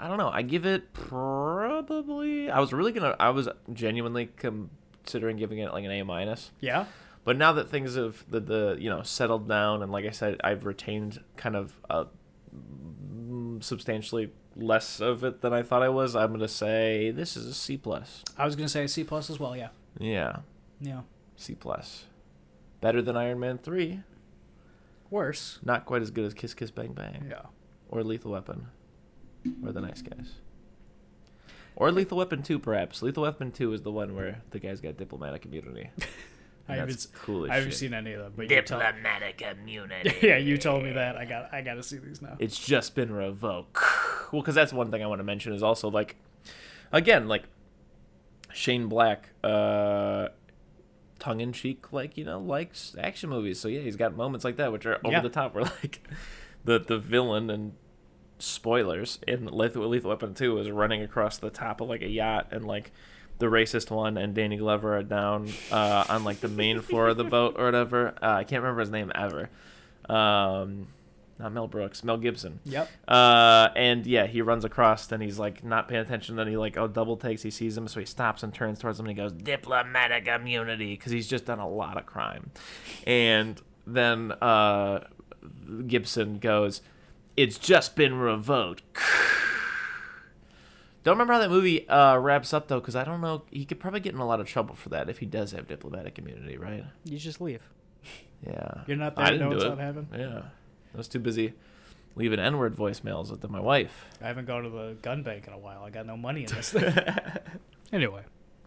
I 0.00 0.06
don't 0.08 0.18
know. 0.18 0.30
I 0.30 0.42
give 0.42 0.66
it 0.66 0.92
probably 0.92 2.50
I 2.50 2.58
was 2.58 2.72
really 2.72 2.92
to 2.94 3.14
I 3.20 3.30
was 3.30 3.48
genuinely 3.72 4.30
considering 4.36 5.36
giving 5.36 5.60
it 5.60 5.72
like 5.72 5.84
an 5.84 5.92
A 5.92 6.02
minus. 6.02 6.50
Yeah. 6.58 6.86
But 7.22 7.36
now 7.36 7.52
that 7.52 7.68
things 7.68 7.94
have 7.94 8.24
the, 8.28 8.40
the 8.40 8.78
you 8.80 8.90
know 8.90 9.04
settled 9.04 9.48
down 9.48 9.84
and 9.84 9.92
like 9.92 10.06
I 10.06 10.10
said 10.10 10.40
I've 10.42 10.66
retained 10.66 11.22
kind 11.36 11.54
of 11.54 11.72
a 11.88 12.06
mm, 12.52 13.62
substantially 13.62 14.32
less 14.56 14.98
of 14.98 15.22
it 15.22 15.40
than 15.40 15.52
I 15.52 15.62
thought 15.62 15.84
I 15.84 15.88
was, 15.88 16.16
I'm 16.16 16.30
going 16.30 16.40
to 16.40 16.48
say 16.48 17.12
this 17.12 17.36
is 17.36 17.46
a 17.46 17.54
C 17.54 17.76
plus. 17.76 18.24
I 18.36 18.44
was 18.44 18.56
gonna 18.56 18.68
say 18.68 18.88
C 18.88 19.04
plus 19.04 19.30
as 19.30 19.38
well. 19.38 19.56
Yeah. 19.56 19.68
Yeah. 20.00 20.38
Yeah. 20.80 21.02
C 21.36 21.54
plus. 21.54 22.06
Better 22.80 23.00
than 23.00 23.16
Iron 23.16 23.38
Man 23.38 23.56
3. 23.56 24.00
Worse. 25.10 25.58
Not 25.64 25.84
quite 25.86 26.02
as 26.02 26.10
good 26.10 26.24
as 26.24 26.34
Kiss 26.34 26.54
Kiss 26.54 26.70
Bang 26.70 26.92
Bang 26.92 27.26
Yeah. 27.30 27.42
or 27.88 28.02
Lethal 28.04 28.32
Weapon 28.32 28.68
or 29.64 29.72
The 29.72 29.80
Nice 29.80 30.02
Guys. 30.02 30.34
Or 31.76 31.90
Lethal 31.90 32.18
Weapon 32.18 32.42
2 32.42 32.58
perhaps. 32.58 33.02
Lethal 33.02 33.22
Weapon 33.24 33.50
2 33.52 33.72
is 33.72 33.82
the 33.82 33.90
one 33.92 34.14
where 34.14 34.42
the 34.50 34.58
guy's 34.58 34.80
got 34.80 34.96
diplomatic 34.96 35.44
immunity. 35.46 35.90
I 36.68 36.74
And 36.74 36.80
haven't, 36.80 36.88
that's 36.94 37.06
cool 37.06 37.44
as 37.44 37.50
I 37.50 37.54
haven't 37.54 37.70
shit. 37.70 37.78
seen 37.78 37.94
any 37.94 38.12
of 38.12 38.20
them, 38.22 38.32
but 38.36 38.48
you 38.50 38.62
tell, 38.62 38.78
Diplomatic 38.78 39.42
immunity. 39.42 40.14
yeah, 40.22 40.36
you 40.36 40.56
told 40.58 40.84
me 40.84 40.92
that. 40.92 41.16
I 41.16 41.24
got 41.24 41.52
I 41.52 41.62
got 41.62 41.74
to 41.74 41.82
see 41.82 41.96
these 41.98 42.22
now. 42.22 42.36
It's 42.38 42.58
just 42.58 42.94
been 42.94 43.12
revoked. 43.12 43.76
Well, 44.32 44.42
because 44.42 44.54
that's 44.54 44.72
one 44.72 44.92
thing 44.92 45.02
I 45.02 45.08
want 45.08 45.18
to 45.18 45.24
mention 45.24 45.52
is 45.52 45.60
also 45.60 45.90
like, 45.90 46.14
again, 46.92 47.26
like 47.26 47.42
Shane 48.52 48.86
Black, 48.86 49.30
uh, 49.42 50.28
tongue 51.20 51.40
in 51.40 51.52
cheek, 51.52 51.92
like 51.92 52.16
you 52.16 52.24
know, 52.24 52.40
likes 52.40 52.96
action 52.98 53.30
movies. 53.30 53.60
So 53.60 53.68
yeah, 53.68 53.80
he's 53.80 53.96
got 53.96 54.16
moments 54.16 54.44
like 54.44 54.56
that 54.56 54.72
which 54.72 54.86
are 54.86 54.96
over 55.04 55.12
Yeah. 55.12 55.20
the 55.20 55.28
top. 55.28 55.54
Where 55.54 55.64
like 55.64 56.00
the 56.64 56.78
the 56.80 56.98
villain 56.98 57.48
and 57.50 57.72
spoilers 58.38 59.18
in 59.28 59.46
Lethal, 59.46 59.86
Lethal 59.88 60.10
Weapon 60.10 60.34
Two 60.34 60.58
is 60.58 60.70
running 60.70 61.02
across 61.02 61.38
the 61.38 61.50
top 61.50 61.80
of 61.80 61.88
like 61.88 62.02
a 62.02 62.08
yacht 62.08 62.48
and 62.50 62.64
like. 62.64 62.90
The 63.38 63.46
racist 63.46 63.90
one 63.90 64.18
and 64.18 64.34
Danny 64.34 64.58
Glover 64.58 64.98
are 64.98 65.02
down 65.02 65.48
uh, 65.72 66.04
on 66.10 66.24
like 66.24 66.40
the 66.40 66.48
main 66.48 66.82
floor 66.82 67.08
of 67.08 67.16
the 67.16 67.24
boat 67.24 67.54
or 67.58 67.64
whatever. 67.64 68.08
Uh, 68.22 68.34
I 68.34 68.44
can't 68.44 68.62
remember 68.62 68.80
his 68.82 68.90
name 68.90 69.10
ever. 69.14 69.48
Um, 70.10 70.88
not 71.40 71.52
Mel 71.52 71.66
Brooks, 71.66 72.04
Mel 72.04 72.16
Gibson. 72.18 72.60
Yep. 72.64 72.88
Uh, 73.08 73.68
and 73.74 74.06
yeah, 74.06 74.26
he 74.26 74.42
runs 74.42 74.64
across, 74.64 75.10
and 75.10 75.22
he's 75.22 75.38
like 75.38 75.64
not 75.64 75.88
paying 75.88 76.02
attention. 76.02 76.36
Then 76.36 76.46
he 76.46 76.56
like 76.56 76.76
oh 76.76 76.86
double 76.86 77.16
takes. 77.16 77.42
He 77.42 77.50
sees 77.50 77.76
him, 77.76 77.88
so 77.88 78.00
he 78.00 78.06
stops 78.06 78.42
and 78.42 78.54
turns 78.54 78.78
towards 78.78 79.00
him, 79.00 79.06
and 79.06 79.16
he 79.16 79.22
goes 79.22 79.32
diplomatic 79.32 80.26
immunity 80.28 80.94
because 80.94 81.12
he's 81.12 81.28
just 81.28 81.46
done 81.46 81.58
a 81.58 81.68
lot 81.68 81.96
of 81.96 82.06
crime. 82.06 82.50
And 83.06 83.60
then 83.86 84.32
uh, 84.32 85.00
Gibson 85.86 86.38
goes, 86.38 86.82
"It's 87.36 87.58
just 87.58 87.96
been 87.96 88.14
revoked." 88.14 88.82
Don't 91.02 91.14
remember 91.14 91.32
how 91.32 91.38
that 91.38 91.50
movie 91.50 91.88
uh, 91.88 92.18
wraps 92.18 92.52
up 92.52 92.68
though, 92.68 92.78
because 92.78 92.94
I 92.94 93.04
don't 93.04 93.22
know. 93.22 93.44
He 93.50 93.64
could 93.64 93.80
probably 93.80 94.00
get 94.00 94.12
in 94.12 94.20
a 94.20 94.26
lot 94.26 94.38
of 94.38 94.46
trouble 94.46 94.74
for 94.74 94.90
that 94.90 95.08
if 95.08 95.18
he 95.18 95.24
does 95.24 95.52
have 95.52 95.66
diplomatic 95.66 96.18
immunity, 96.18 96.58
right? 96.58 96.84
You 97.04 97.16
just 97.16 97.40
leave. 97.40 97.62
Yeah. 98.46 98.82
You're 98.86 98.96
not 98.96 99.16
there. 99.16 99.24
I 99.24 99.30
didn't 99.30 99.50
know 99.50 99.58
do 99.58 99.70
what's 99.70 99.80
it. 99.80 100.10
not. 100.12 100.18
Yeah. 100.18 100.42
I 100.94 100.96
was 100.98 101.08
too 101.08 101.18
busy 101.20 101.54
leaving 102.16 102.38
N-word 102.40 102.74
voicemails 102.76 103.30
with 103.30 103.48
my 103.48 103.60
wife. 103.60 104.06
I 104.20 104.26
haven't 104.26 104.46
gone 104.46 104.64
to 104.64 104.70
the 104.70 104.96
gun 105.00 105.22
bank 105.22 105.46
in 105.46 105.52
a 105.52 105.58
while. 105.58 105.82
I 105.84 105.90
got 105.90 106.06
no 106.06 106.16
money 106.16 106.44
in 106.44 106.52
this 106.52 106.72
thing. 106.72 106.92
anyway, 107.92 108.22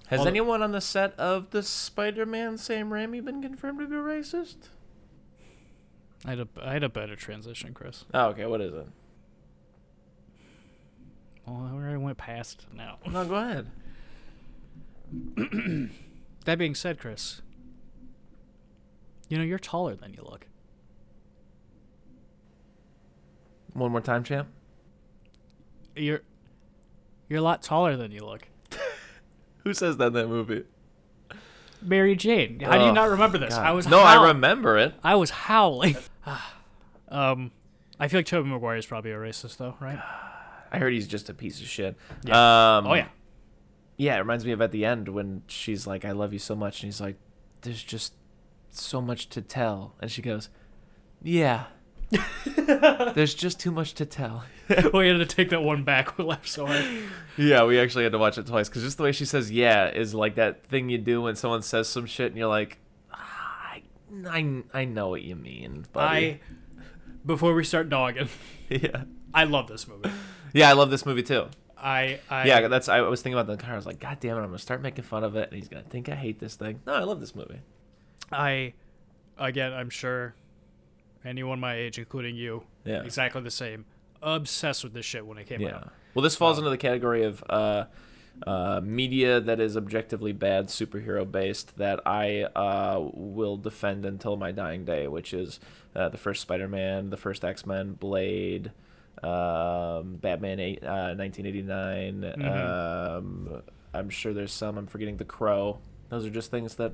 Has 0.08 0.26
anyone 0.26 0.62
on 0.64 0.72
the 0.72 0.82
set 0.82 1.14
of 1.20 1.50
the 1.52 1.62
Spider-Man 1.64 2.58
Sam 2.58 2.90
Raimi 2.90 3.24
been 3.24 3.42
confirmed 3.42 3.80
to 3.80 3.88
be 3.88 3.96
racist? 3.96 4.56
I 6.26 6.30
had 6.32 6.40
a 6.40 6.48
I 6.62 6.74
had 6.74 6.84
a 6.84 6.90
better 6.90 7.16
transition, 7.18 7.74
Chris. 7.74 8.06
Oh, 8.14 8.28
okay. 8.28 8.46
What 8.46 8.62
is 8.62 8.74
it? 8.74 8.88
Well, 11.46 11.68
I 11.70 11.74
already 11.74 11.98
went 11.98 12.18
past 12.18 12.66
now. 12.74 13.00
No, 13.06 13.26
go 13.26 13.36
ahead. 13.36 13.70
That 16.46 16.58
being 16.58 16.76
said, 16.76 17.00
Chris, 17.00 17.42
you 19.30 19.38
know 19.38 19.46
you're 19.46 19.58
taller 19.60 19.96
than 19.96 20.14
you 20.14 20.22
look. 20.24 20.48
One 23.74 23.92
more 23.92 24.02
time, 24.02 24.24
champ. 24.24 24.48
You're 25.96 26.22
you're 27.30 27.40
a 27.40 27.44
lot 27.44 27.62
taller 27.64 27.96
than 27.98 28.12
you 28.12 28.26
look. 28.26 28.48
Who 29.64 29.74
says 29.74 29.98
that 29.98 30.08
in 30.08 30.14
that 30.14 30.28
movie? 30.28 30.64
Mary 31.82 32.16
Jane. 32.16 32.60
How 32.60 32.78
do 32.78 32.84
you 32.86 32.90
Oh, 32.92 32.94
not 32.94 33.10
remember 33.10 33.38
this? 33.38 33.54
God. 33.56 33.66
I 33.66 33.72
was 33.72 33.88
no, 33.88 34.00
howl- 34.00 34.24
I 34.26 34.28
remember 34.30 34.78
it. 34.78 34.94
I 35.04 35.16
was 35.16 35.30
howling. 35.32 35.98
um, 37.10 37.52
I 38.00 38.08
feel 38.08 38.20
like 38.20 38.26
Tobey 38.26 38.48
Maguire 38.50 38.78
is 38.78 38.86
probably 38.86 39.12
a 39.12 39.18
racist, 39.18 39.58
though, 39.58 39.76
right? 39.82 40.00
I 40.72 40.80
heard 40.80 40.94
he's 40.94 41.08
just 41.08 41.30
a 41.30 41.34
piece 41.34 41.60
of 41.62 41.68
shit. 41.68 41.96
Yeah. 42.24 42.78
Um, 42.78 42.88
oh 42.88 42.94
yeah. 42.94 43.08
Yeah, 43.98 44.16
it 44.16 44.20
reminds 44.20 44.44
me 44.46 44.52
of 44.54 44.62
at 44.62 44.72
the 44.72 44.86
end 44.86 45.08
when 45.10 45.44
she's 45.48 45.86
like, 45.86 46.04
"I 46.04 46.12
love 46.14 46.34
you 46.34 46.40
so 46.40 46.56
much," 46.56 46.82
and 46.82 46.88
he's 46.88 47.00
like, 47.02 47.16
"There's 47.62 47.84
just 47.84 48.14
so 48.72 49.00
much 49.02 49.30
to 49.30 49.42
tell," 49.42 49.94
and 50.02 50.10
she 50.10 50.22
goes, 50.24 50.50
"Yeah." 51.22 51.66
There's 53.14 53.34
just 53.34 53.60
too 53.60 53.72
much 53.72 53.94
to 53.96 54.06
tell. 54.06 54.44
we 54.94 55.08
had 55.08 55.18
to 55.18 55.26
take 55.26 55.50
that 55.50 55.64
one 55.64 55.84
back. 55.84 56.18
We 56.18 56.24
laughed 56.24 56.48
so 56.48 56.66
hard. 56.66 56.86
Yeah, 57.38 57.66
we 57.66 57.80
actually 57.80 58.04
had 58.04 58.14
to 58.14 58.18
watch 58.18 58.38
it 58.38 58.48
twice 58.48 58.70
because 58.70 58.84
just 58.84 58.98
the 58.98 59.04
way 59.04 59.12
she 59.12 59.26
says 59.26 59.52
"yeah" 59.52 59.90
is 59.90 60.14
like 60.14 60.36
that 60.36 60.66
thing 60.66 60.90
you 60.90 60.98
do 60.98 61.22
when 61.22 61.36
someone 61.36 61.62
says 61.62 61.90
some 61.90 62.06
shit 62.06 62.28
and 62.28 62.38
you're 62.38 62.48
like, 62.48 62.78
ah, 63.12 63.74
I, 63.74 63.84
I, 64.28 64.64
I 64.74 64.86
know 64.86 65.10
what 65.10 65.22
you 65.24 65.36
mean, 65.36 65.86
buddy. 65.92 66.28
I, 66.28 66.40
before 67.26 67.54
we 67.54 67.64
start 67.64 67.90
dogging, 67.90 68.30
yeah, 68.70 69.04
I 69.34 69.46
love 69.46 69.68
this 69.68 69.88
movie. 69.88 70.12
yeah, 70.54 70.70
I 70.70 70.74
love 70.74 70.90
this 70.92 71.06
movie 71.06 71.24
too. 71.24 71.48
I, 71.78 72.20
I 72.30 72.46
yeah, 72.46 72.68
that's 72.70 72.88
I 72.88 73.02
was 73.02 73.22
thinking 73.22 73.38
about 73.38 73.52
the 73.52 73.62
car. 73.62 73.74
I 73.74 73.76
was 73.76 73.86
like, 73.86 74.00
God 74.00 74.20
damn 74.22 74.38
it, 74.38 74.40
I'm 74.40 74.48
gonna 74.48 74.60
start 74.60 74.82
making 74.82 75.04
fun 75.04 75.24
of 75.24 75.36
it, 75.36 75.50
and 75.50 75.60
he's 75.60 75.68
gonna 75.68 75.84
think 75.84 76.08
I 76.08 76.16
hate 76.16 76.40
this 76.40 76.56
thing. 76.56 76.80
No, 76.86 76.94
I 76.94 77.04
love 77.04 77.20
this 77.20 77.36
movie. 77.36 77.60
I, 78.32 78.74
again, 79.38 79.74
I'm 79.74 79.90
sure 79.90 80.34
anyone 81.26 81.60
my 81.60 81.76
age, 81.76 81.98
including 82.00 82.36
you, 82.36 82.64
Yeah. 82.86 83.04
exactly 83.04 83.42
the 83.42 83.52
same, 83.52 83.86
obsessed 84.22 84.84
with 84.84 84.94
this 84.94 85.06
shit 85.06 85.26
when 85.26 85.38
it 85.38 85.48
came 85.48 85.62
Yeah. 85.62 85.76
out. 85.78 85.94
Well, 86.14 86.24
this 86.24 86.36
falls 86.36 86.58
into 86.58 86.70
the 86.70 86.78
category 86.78 87.24
of 87.24 87.44
uh, 87.50 87.86
uh, 88.48 88.82
media 88.84 89.40
that 89.40 89.60
is 89.60 89.76
objectively 89.78 90.32
bad, 90.32 90.68
superhero 90.68 91.30
based, 91.30 91.78
that 91.78 92.00
I 92.06 92.44
uh, 92.56 93.00
will 93.14 93.58
defend 93.58 94.06
until 94.06 94.36
my 94.38 94.52
dying 94.52 94.86
day, 94.86 95.08
which 95.08 95.34
is 95.34 95.60
uh, 95.96 96.10
the 96.10 96.18
first 96.18 96.42
Spider 96.42 96.68
Man, 96.68 97.10
the 97.10 97.18
first 97.18 97.44
X 97.46 97.66
Men, 97.66 97.94
Blade, 97.94 98.72
um, 99.22 100.16
Batman 100.16 100.60
8, 100.60 100.84
uh, 100.84 101.14
1989. 101.16 102.26
Um, 102.44 103.62
I'm 103.94 104.10
sure 104.10 104.34
there's 104.34 104.52
some. 104.52 104.78
I'm 104.78 104.88
forgetting 104.88 105.18
The 105.18 105.26
Crow. 105.26 105.80
Those 106.10 106.26
are 106.26 106.30
just 106.32 106.50
things 106.52 106.76
that 106.76 106.94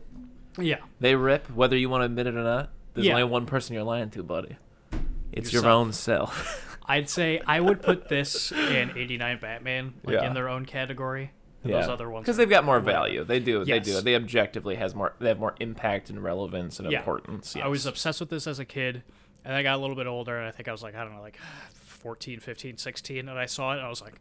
Yeah. 0.57 0.77
they 0.99 1.15
rip, 1.15 1.49
whether 1.51 1.77
you 1.77 1.89
want 1.89 2.01
to 2.01 2.05
admit 2.05 2.27
it 2.27 2.35
or 2.35 2.43
not. 2.43 2.69
There's 2.93 3.07
Yeah. 3.07 3.13
only 3.13 3.23
one 3.25 3.45
person 3.45 3.73
you're 3.75 3.83
lying 3.83 4.09
to, 4.11 4.23
buddy. 4.23 4.57
It's 5.31 5.53
your 5.53 5.67
own 5.67 5.93
self. 5.93 6.77
I'd 6.85 7.09
say 7.09 7.39
I 7.45 7.59
would 7.59 7.81
put 7.83 8.09
this 8.09 8.51
in 8.51 8.91
89 8.97 9.39
Batman, 9.39 9.93
like 10.03 10.15
Yeah. 10.15 10.27
in 10.27 10.33
their 10.33 10.49
own 10.49 10.65
category. 10.65 11.31
And 11.63 11.73
Those 11.73 11.89
other 11.89 12.09
ones. 12.09 12.23
because 12.23 12.37
they've 12.37 12.49
got 12.49 12.63
more 12.63 12.79
value. 12.79 13.25
They 13.25 13.39
do. 13.41 13.65
They 13.65 13.79
do. 13.81 13.99
They 13.99 14.15
objectively 14.15 14.75
has 14.75 14.95
more. 14.95 15.13
They 15.19 15.27
have 15.27 15.39
more 15.39 15.55
impact 15.59 16.09
and 16.09 16.23
relevance 16.23 16.79
and 16.79 16.89
Yeah. 16.89 16.99
importance. 16.99 17.53
Yes. 17.55 17.65
I 17.65 17.67
was 17.67 17.85
obsessed 17.85 18.21
with 18.21 18.29
this 18.29 18.47
as 18.47 18.59
a 18.59 18.65
kid, 18.65 19.03
and 19.43 19.53
I 19.53 19.61
got 19.61 19.77
a 19.77 19.81
little 19.81 19.95
bit 19.97 20.07
older, 20.07 20.37
and 20.37 20.47
I 20.47 20.51
think 20.51 20.69
I 20.69 20.71
was 20.71 20.81
like, 20.81 20.95
I 20.95 21.03
don't 21.03 21.13
know, 21.13 21.21
like 21.21 21.37
14, 21.73 22.39
15, 22.39 22.77
16, 22.77 23.27
and 23.27 23.37
I 23.37 23.45
saw 23.45 23.73
it, 23.73 23.77
and 23.79 23.85
I 23.85 23.89
was 23.89 24.01
like, 24.01 24.15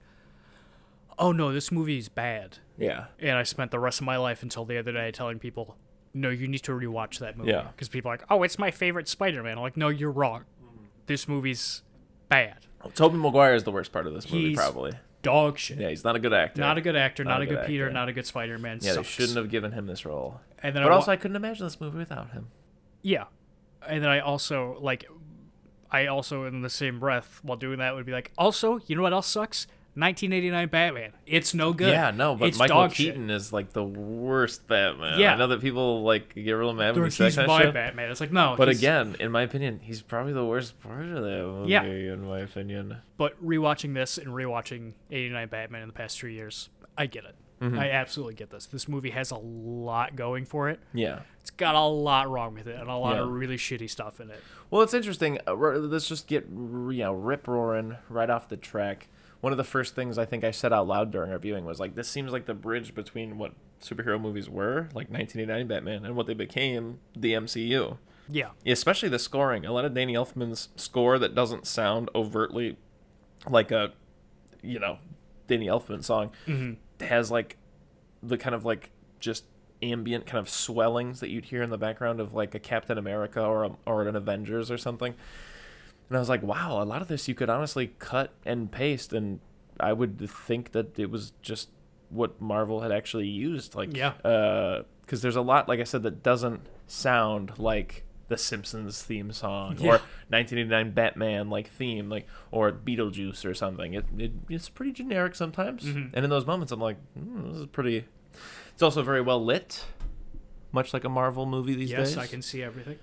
oh 1.16 1.30
no, 1.30 1.52
this 1.52 1.70
movie 1.70 1.96
is 1.98 2.08
bad. 2.08 2.58
Yeah. 2.76 3.06
And 3.20 3.38
I 3.38 3.44
spent 3.44 3.70
the 3.70 3.78
rest 3.78 4.00
of 4.00 4.06
my 4.06 4.16
life 4.16 4.42
until 4.42 4.64
the 4.64 4.76
other 4.76 4.90
day 4.92 5.10
telling 5.12 5.38
people, 5.38 5.76
no, 6.14 6.30
you 6.30 6.48
need 6.48 6.62
to 6.64 6.72
rewatch 6.72 7.18
that 7.18 7.36
movie. 7.36 7.50
Yeah. 7.50 7.68
Because 7.74 7.88
people 7.88 8.10
are 8.10 8.14
like, 8.14 8.24
oh, 8.30 8.42
it's 8.42 8.58
my 8.58 8.70
favorite 8.70 9.08
Spider 9.08 9.42
Man. 9.42 9.58
I'm 9.58 9.62
like, 9.62 9.76
no, 9.76 9.88
you're 9.88 10.10
wrong. 10.10 10.44
This 11.06 11.26
movie's 11.28 11.82
bad. 12.28 12.66
Tobey 12.94 13.16
Maguire 13.16 13.54
is 13.54 13.64
the 13.64 13.72
worst 13.72 13.92
part 13.92 14.06
of 14.06 14.14
this 14.14 14.30
movie, 14.30 14.50
He's 14.50 14.56
probably. 14.56 14.92
Dog 15.22 15.58
shit. 15.58 15.78
Yeah, 15.78 15.88
he's 15.88 16.04
not 16.04 16.14
a 16.14 16.18
good 16.20 16.32
actor. 16.32 16.60
Not 16.60 16.78
a 16.78 16.80
good 16.80 16.94
actor, 16.94 17.24
not, 17.24 17.42
a 17.42 17.46
good, 17.46 17.66
Peter, 17.66 17.86
actor. 17.86 17.92
not 17.94 18.08
a 18.08 18.12
good 18.12 18.24
Spider 18.26 18.56
Man. 18.56 18.78
Yeah, 18.80 18.94
they 18.94 19.02
shouldn't 19.02 19.36
have 19.36 19.50
given 19.50 19.72
him 19.72 19.86
this 19.86 20.04
role. 20.04 20.40
And 20.62 20.76
then 20.76 20.82
But 20.84 20.88
I 20.88 20.90
wa- 20.90 20.96
also, 21.00 21.10
I 21.12 21.16
couldn't 21.16 21.36
imagine 21.36 21.66
this 21.66 21.80
movie 21.80 21.98
without 21.98 22.30
him. 22.30 22.48
Yeah. 23.02 23.24
And 23.86 24.02
then 24.02 24.10
I 24.10 24.20
also 24.20 24.78
like 24.80 25.06
I 25.90 26.06
also 26.06 26.44
in 26.44 26.62
the 26.62 26.70
same 26.70 27.00
breath 27.00 27.40
while 27.42 27.56
doing 27.56 27.78
that 27.78 27.94
would 27.94 28.06
be 28.06 28.12
like, 28.12 28.32
also, 28.38 28.80
you 28.86 28.94
know 28.94 29.02
what 29.02 29.12
else 29.12 29.26
sucks? 29.26 29.66
1989 29.98 30.68
Batman. 30.68 31.12
It's 31.26 31.54
no 31.54 31.72
good. 31.72 31.90
Yeah, 31.92 32.10
no, 32.10 32.34
but 32.36 32.48
it's 32.48 32.58
Michael 32.58 32.76
dog 32.82 32.92
shit. 32.92 33.14
Keaton 33.14 33.30
is 33.30 33.52
like 33.52 33.72
the 33.72 33.84
worst 33.84 34.66
Batman. 34.68 35.18
Yeah. 35.18 35.34
I 35.34 35.36
know 35.36 35.48
that 35.48 35.60
people 35.60 36.02
like 36.02 36.34
get 36.34 36.52
real 36.52 36.72
mad 36.72 36.86
when 36.86 36.94
They're 36.94 37.02
he 37.04 37.06
like, 37.06 37.12
says 37.12 37.26
he's 37.26 37.36
that 37.36 37.46
my 37.48 37.62
shit. 37.62 37.74
Batman. 37.74 38.10
It's 38.10 38.20
like 38.20 38.32
no. 38.32 38.54
But 38.56 38.68
he's- 38.68 38.78
again, 38.78 39.16
in 39.20 39.30
my 39.32 39.42
opinion, 39.42 39.80
he's 39.82 40.00
probably 40.02 40.32
the 40.32 40.44
worst 40.44 40.78
part 40.80 41.04
of 41.04 41.22
that 41.22 41.42
movie. 41.44 41.70
Yeah. 41.70 41.82
In 41.84 42.26
my 42.26 42.40
opinion. 42.40 42.96
but 43.16 43.42
rewatching 43.44 43.94
this 43.94 44.18
and 44.18 44.28
rewatching 44.28 44.92
89 45.10 45.48
Batman 45.48 45.82
in 45.82 45.88
the 45.88 45.94
past 45.94 46.18
three 46.18 46.34
years, 46.34 46.68
I 46.96 47.06
get 47.06 47.24
it. 47.24 47.34
Mm-hmm. 47.60 47.76
I 47.76 47.90
absolutely 47.90 48.34
get 48.34 48.50
this. 48.50 48.66
This 48.66 48.86
movie 48.86 49.10
has 49.10 49.32
a 49.32 49.36
lot 49.36 50.14
going 50.14 50.44
for 50.44 50.68
it. 50.68 50.78
Yeah. 50.94 51.22
It's 51.40 51.50
got 51.50 51.74
a 51.74 51.80
lot 51.82 52.30
wrong 52.30 52.54
with 52.54 52.68
it 52.68 52.78
and 52.78 52.88
a 52.88 52.94
lot 52.94 53.16
Yeah. 53.16 53.22
of 53.22 53.30
really 53.30 53.56
shitty 53.56 53.90
stuff 53.90 54.20
in 54.20 54.30
it. 54.30 54.40
Well, 54.70 54.82
it's 54.82 54.94
interesting. 54.94 55.40
Uh, 55.44 55.54
let's 55.54 56.06
just 56.06 56.28
get 56.28 56.44
you 56.48 56.92
know 56.98 57.12
rip 57.12 57.48
roaring 57.48 57.96
right 58.08 58.30
off 58.30 58.48
the 58.48 58.56
track. 58.56 59.08
One 59.40 59.52
of 59.52 59.56
the 59.56 59.64
first 59.64 59.94
things 59.94 60.18
I 60.18 60.24
think 60.24 60.42
I 60.42 60.50
said 60.50 60.72
out 60.72 60.88
loud 60.88 61.10
during 61.10 61.30
our 61.30 61.38
viewing 61.38 61.64
was 61.64 61.78
like, 61.78 61.94
"This 61.94 62.08
seems 62.08 62.32
like 62.32 62.46
the 62.46 62.54
bridge 62.54 62.94
between 62.94 63.38
what 63.38 63.52
superhero 63.80 64.20
movies 64.20 64.50
were, 64.50 64.88
like 64.94 65.10
1989 65.10 65.66
Batman, 65.68 66.04
and 66.04 66.16
what 66.16 66.26
they 66.26 66.34
became, 66.34 66.98
the 67.16 67.34
MCU." 67.34 67.98
Yeah. 68.28 68.50
Especially 68.66 69.08
the 69.08 69.18
scoring. 69.18 69.64
A 69.64 69.72
lot 69.72 69.84
of 69.84 69.94
Danny 69.94 70.14
Elfman's 70.14 70.68
score 70.76 71.18
that 71.18 71.34
doesn't 71.34 71.66
sound 71.66 72.10
overtly 72.14 72.76
like 73.48 73.70
a, 73.70 73.92
you 74.62 74.78
know, 74.78 74.98
Danny 75.46 75.66
Elfman 75.66 76.04
song 76.04 76.30
mm-hmm. 76.46 77.04
has 77.04 77.30
like 77.30 77.56
the 78.22 78.36
kind 78.36 78.54
of 78.54 78.64
like 78.64 78.90
just 79.18 79.44
ambient 79.82 80.26
kind 80.26 80.40
of 80.40 80.48
swellings 80.48 81.20
that 81.20 81.30
you'd 81.30 81.46
hear 81.46 81.62
in 81.62 81.70
the 81.70 81.78
background 81.78 82.20
of 82.20 82.34
like 82.34 82.54
a 82.54 82.58
Captain 82.58 82.98
America 82.98 83.42
or 83.42 83.64
a, 83.64 83.70
or 83.86 84.02
an 84.06 84.16
Avengers 84.16 84.70
or 84.70 84.76
something. 84.76 85.14
And 86.08 86.16
I 86.16 86.20
was 86.20 86.28
like, 86.28 86.42
wow, 86.42 86.82
a 86.82 86.84
lot 86.84 87.02
of 87.02 87.08
this 87.08 87.28
you 87.28 87.34
could 87.34 87.50
honestly 87.50 87.92
cut 87.98 88.32
and 88.46 88.70
paste, 88.70 89.12
and 89.12 89.40
I 89.78 89.92
would 89.92 90.18
think 90.30 90.72
that 90.72 90.98
it 90.98 91.10
was 91.10 91.32
just 91.42 91.68
what 92.08 92.40
Marvel 92.40 92.80
had 92.80 92.90
actually 92.92 93.26
used. 93.28 93.74
Like, 93.74 93.94
Yeah. 93.96 94.12
because 95.04 95.20
there's 95.22 95.36
a 95.36 95.42
lot, 95.42 95.68
like 95.68 95.80
I 95.80 95.84
said, 95.84 96.02
that 96.04 96.22
doesn't 96.22 96.62
sound 96.86 97.58
like 97.58 98.04
the 98.28 98.36
Simpsons 98.38 99.02
theme 99.02 99.32
song 99.32 99.76
Yeah. 99.78 99.86
or 99.86 100.00
1989 100.28 100.90
Batman 100.92 101.48
like 101.50 101.68
theme, 101.68 102.08
like 102.10 102.26
or 102.50 102.72
Beetlejuice 102.72 103.44
or 103.46 103.54
something. 103.54 103.94
It, 103.94 104.04
it 104.18 104.32
it's 104.48 104.68
pretty 104.68 104.92
generic 104.92 105.34
sometimes, 105.34 105.84
Mm-hmm. 105.84 106.14
and 106.14 106.24
in 106.24 106.30
those 106.30 106.46
moments, 106.46 106.72
I'm 106.72 106.80
like, 106.80 106.96
hmm, 107.14 107.48
this 107.52 107.60
is 107.60 107.66
pretty. 107.66 108.04
It's 108.72 108.82
also 108.82 109.02
very 109.02 109.20
well 109.22 109.42
lit, 109.44 109.84
much 110.72 110.92
like 110.94 111.04
a 111.04 111.08
Marvel 111.08 111.44
movie 111.46 111.74
these 111.74 111.90
yes, 111.90 112.08
days. 112.10 112.18
I 112.18 112.26
can 112.26 112.40
see 112.42 112.62
everything. 112.62 112.98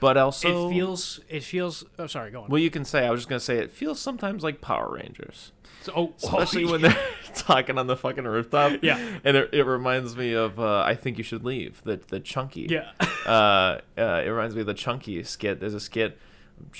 But 0.00 0.16
also, 0.16 0.68
it 0.68 0.72
feels 0.72 1.20
it 1.28 1.42
feels 1.44 1.84
oh 1.98 2.06
sorry, 2.06 2.30
go 2.30 2.42
on. 2.42 2.48
well, 2.50 2.60
you 2.60 2.70
can 2.70 2.84
say. 2.84 3.06
I 3.06 3.10
was 3.10 3.20
just 3.20 3.28
gonna 3.28 3.40
say 3.40 3.58
it 3.58 3.70
feels 3.70 4.00
sometimes 4.00 4.42
like 4.42 4.60
Power 4.60 4.94
Rangers, 4.94 5.52
So- 5.82 5.92
oh, 5.94 6.14
especially 6.22 6.64
oh, 6.64 6.72
when 6.72 6.80
they're 6.82 6.98
talking 7.34 7.76
on 7.78 7.86
the 7.86 7.96
fucking 7.96 8.24
rooftop. 8.24 8.82
Yeah. 8.82 8.98
and 9.24 9.36
it, 9.36 9.50
it 9.52 9.64
reminds 9.64 10.16
me 10.16 10.32
of 10.32 10.58
uh, 10.58 10.80
I 10.80 10.94
think 10.94 11.18
you 11.18 11.24
should 11.24 11.44
leave 11.44 11.82
the 11.84 12.00
the 12.08 12.18
Chunky. 12.20 12.66
Yeah. 12.70 12.90
uh, 13.26 13.80
uh, 13.98 14.22
it 14.24 14.28
reminds 14.30 14.54
me 14.54 14.62
of 14.62 14.66
the 14.66 14.74
Chunky 14.74 15.22
skit. 15.22 15.60
There's 15.60 15.74
a 15.74 15.80
skit, 15.80 16.18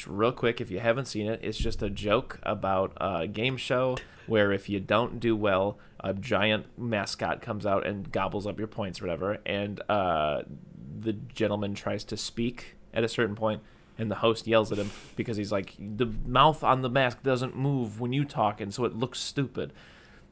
real 0.06 0.32
quick, 0.32 0.60
if 0.60 0.70
you 0.70 0.80
haven't 0.80 1.06
seen 1.06 1.26
it, 1.26 1.40
it's 1.42 1.58
just 1.58 1.82
a 1.82 1.90
joke 1.90 2.38
about 2.42 2.92
a 3.00 3.26
game 3.26 3.56
show 3.56 3.96
where 4.26 4.52
if 4.52 4.68
you 4.68 4.80
don't 4.80 5.20
do 5.20 5.34
well, 5.36 5.78
a 6.02 6.14
giant 6.14 6.66
mascot 6.78 7.42
comes 7.42 7.66
out 7.66 7.84
and 7.86 8.10
gobbles 8.12 8.46
up 8.46 8.58
your 8.58 8.68
points 8.68 9.00
or 9.02 9.04
whatever, 9.06 9.38
and 9.44 9.80
uh, 9.90 10.42
the 10.98 11.12
gentleman 11.12 11.74
tries 11.74 12.04
to 12.04 12.16
speak 12.16 12.76
at 12.94 13.04
a 13.04 13.08
certain 13.08 13.34
point, 13.36 13.62
and 13.98 14.10
the 14.10 14.16
host 14.16 14.46
yells 14.46 14.72
at 14.72 14.78
him 14.78 14.90
because 15.16 15.36
he's 15.36 15.52
like, 15.52 15.74
the 15.78 16.06
mouth 16.26 16.62
on 16.64 16.82
the 16.82 16.88
mask 16.90 17.22
doesn't 17.22 17.56
move 17.56 18.00
when 18.00 18.12
you 18.12 18.24
talk, 18.24 18.60
and 18.60 18.72
so 18.72 18.84
it 18.84 18.94
looks 18.96 19.18
stupid. 19.18 19.72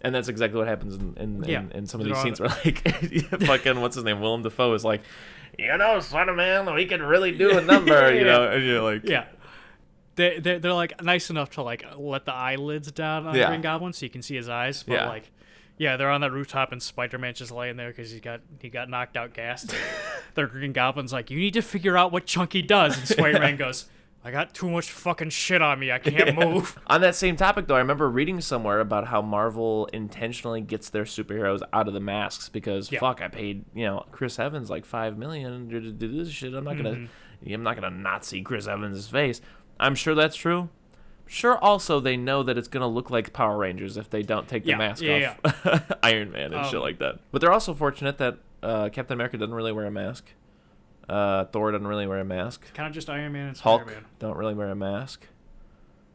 And 0.00 0.14
that's 0.14 0.28
exactly 0.28 0.58
what 0.58 0.68
happens 0.68 0.94
in, 0.94 1.14
in, 1.16 1.44
Yeah. 1.44 1.60
in, 1.60 1.72
in 1.72 1.86
some 1.86 2.00
of 2.00 2.06
these 2.06 2.16
scenes 2.18 2.38
where 2.40 2.50
like 2.64 2.88
fucking 3.46 3.80
what's 3.80 3.96
his 3.96 4.04
name 4.04 4.20
Willem 4.20 4.42
Dafoe 4.42 4.72
is 4.74 4.84
like, 4.84 5.00
you 5.58 5.76
know, 5.76 5.98
Spider 5.98 6.34
Man, 6.34 6.72
we 6.72 6.86
can 6.86 7.02
really 7.02 7.32
do 7.32 7.58
a 7.58 7.60
number, 7.62 8.14
you 8.18 8.24
know, 8.24 8.48
and 8.48 8.64
you're 8.64 8.80
like, 8.82 9.02
Yeah. 9.04 9.24
They 10.14 10.38
they 10.38 10.58
they're 10.58 10.72
like 10.72 11.02
nice 11.02 11.30
enough 11.30 11.50
to 11.50 11.62
like 11.62 11.84
let 11.96 12.24
the 12.24 12.32
eyelids 12.32 12.90
down 12.92 13.26
on 13.26 13.34
Yeah. 13.34 13.48
Green 13.48 13.60
Goblin 13.60 13.92
so 13.92 14.06
you 14.06 14.10
can 14.10 14.22
see 14.22 14.36
his 14.36 14.48
eyes, 14.48 14.82
but 14.84 14.94
Yeah. 14.94 15.08
like 15.08 15.30
yeah, 15.78 15.96
they're 15.96 16.10
on 16.10 16.20
that 16.20 16.32
rooftop 16.32 16.72
and 16.72 16.82
Spider 16.82 17.18
Man's 17.18 17.38
just 17.38 17.50
laying 17.52 17.76
there 17.76 17.88
because 17.88 18.10
he 18.10 18.20
got 18.20 18.40
he 18.60 18.68
got 18.68 18.90
knocked 18.90 19.16
out, 19.16 19.32
gassed. 19.32 19.74
the 20.34 20.46
Green 20.46 20.72
Goblin's 20.72 21.12
like, 21.12 21.30
you 21.30 21.38
need 21.38 21.54
to 21.54 21.62
figure 21.62 21.96
out 21.96 22.12
what 22.12 22.26
Chunky 22.26 22.62
does, 22.62 22.98
and 22.98 23.08
Spider 23.08 23.38
Man 23.40 23.56
goes, 23.58 23.86
I 24.24 24.30
got 24.32 24.52
too 24.52 24.68
much 24.68 24.90
fucking 24.90 25.30
shit 25.30 25.62
on 25.62 25.78
me, 25.78 25.92
I 25.92 25.98
can't 25.98 26.36
move. 26.36 26.76
On 26.88 27.00
that 27.02 27.14
same 27.14 27.36
topic, 27.36 27.68
though, 27.68 27.76
I 27.76 27.78
remember 27.78 28.10
reading 28.10 28.40
somewhere 28.40 28.80
about 28.80 29.06
how 29.06 29.22
Marvel 29.22 29.86
intentionally 29.92 30.60
gets 30.60 30.90
their 30.90 31.04
superheroes 31.04 31.60
out 31.72 31.86
of 31.86 31.94
the 31.94 32.00
masks 32.00 32.48
because 32.48 32.90
Yeah. 32.90 32.98
fuck, 32.98 33.22
I 33.22 33.28
paid 33.28 33.64
you 33.74 33.84
know 33.86 34.04
Chris 34.10 34.38
Evans 34.38 34.68
like 34.70 34.84
five 34.84 35.16
million 35.16 35.68
to 35.70 35.80
do 35.92 36.08
this 36.08 36.30
shit. 36.30 36.52
I'm 36.54 36.64
not 36.64 36.76
gonna, 36.76 36.90
Mm-hmm. 37.44 37.54
I'm 37.54 37.62
not 37.62 37.76
gonna 37.80 37.90
not 37.96 38.24
see 38.24 38.42
Chris 38.42 38.66
Evans' 38.66 39.06
face. 39.08 39.40
I'm 39.78 39.94
sure 39.94 40.16
that's 40.16 40.34
true. 40.34 40.68
Sure. 41.28 41.58
Also, 41.58 42.00
they 42.00 42.16
know 42.16 42.42
that 42.42 42.56
it's 42.58 42.68
gonna 42.68 42.88
look 42.88 43.10
like 43.10 43.32
Power 43.32 43.56
Rangers 43.58 43.96
if 43.96 44.08
they 44.10 44.22
don't 44.22 44.48
take 44.48 44.64
the 44.64 44.70
Yeah, 44.70 44.76
mask 44.78 45.02
yeah, 45.02 45.34
off 45.44 45.92
Iron 46.02 46.32
Man 46.32 46.52
and 46.54 46.66
shit 46.66 46.76
Um, 46.76 46.80
like 46.82 46.98
that. 46.98 47.20
But 47.30 47.40
they're 47.40 47.52
also 47.52 47.74
fortunate 47.74 48.18
that 48.18 48.38
uh, 48.62 48.88
Captain 48.88 49.14
America 49.14 49.36
doesn't 49.36 49.54
really 49.54 49.72
wear 49.72 49.84
a 49.86 49.90
mask. 49.90 50.26
Uh, 51.08 51.44
Thor 51.46 51.70
doesn't 51.72 51.86
really 51.86 52.06
wear 52.06 52.18
a 52.18 52.24
mask. 52.24 52.72
kind 52.74 52.86
of 52.86 52.92
just 52.94 53.08
Iron 53.08 53.32
Man 53.32 53.48
and 53.48 53.56
Hulk 53.58 53.86
Man. 53.86 54.04
don't 54.18 54.36
really 54.36 54.54
wear 54.54 54.68
a 54.70 54.74
mask. 54.76 55.26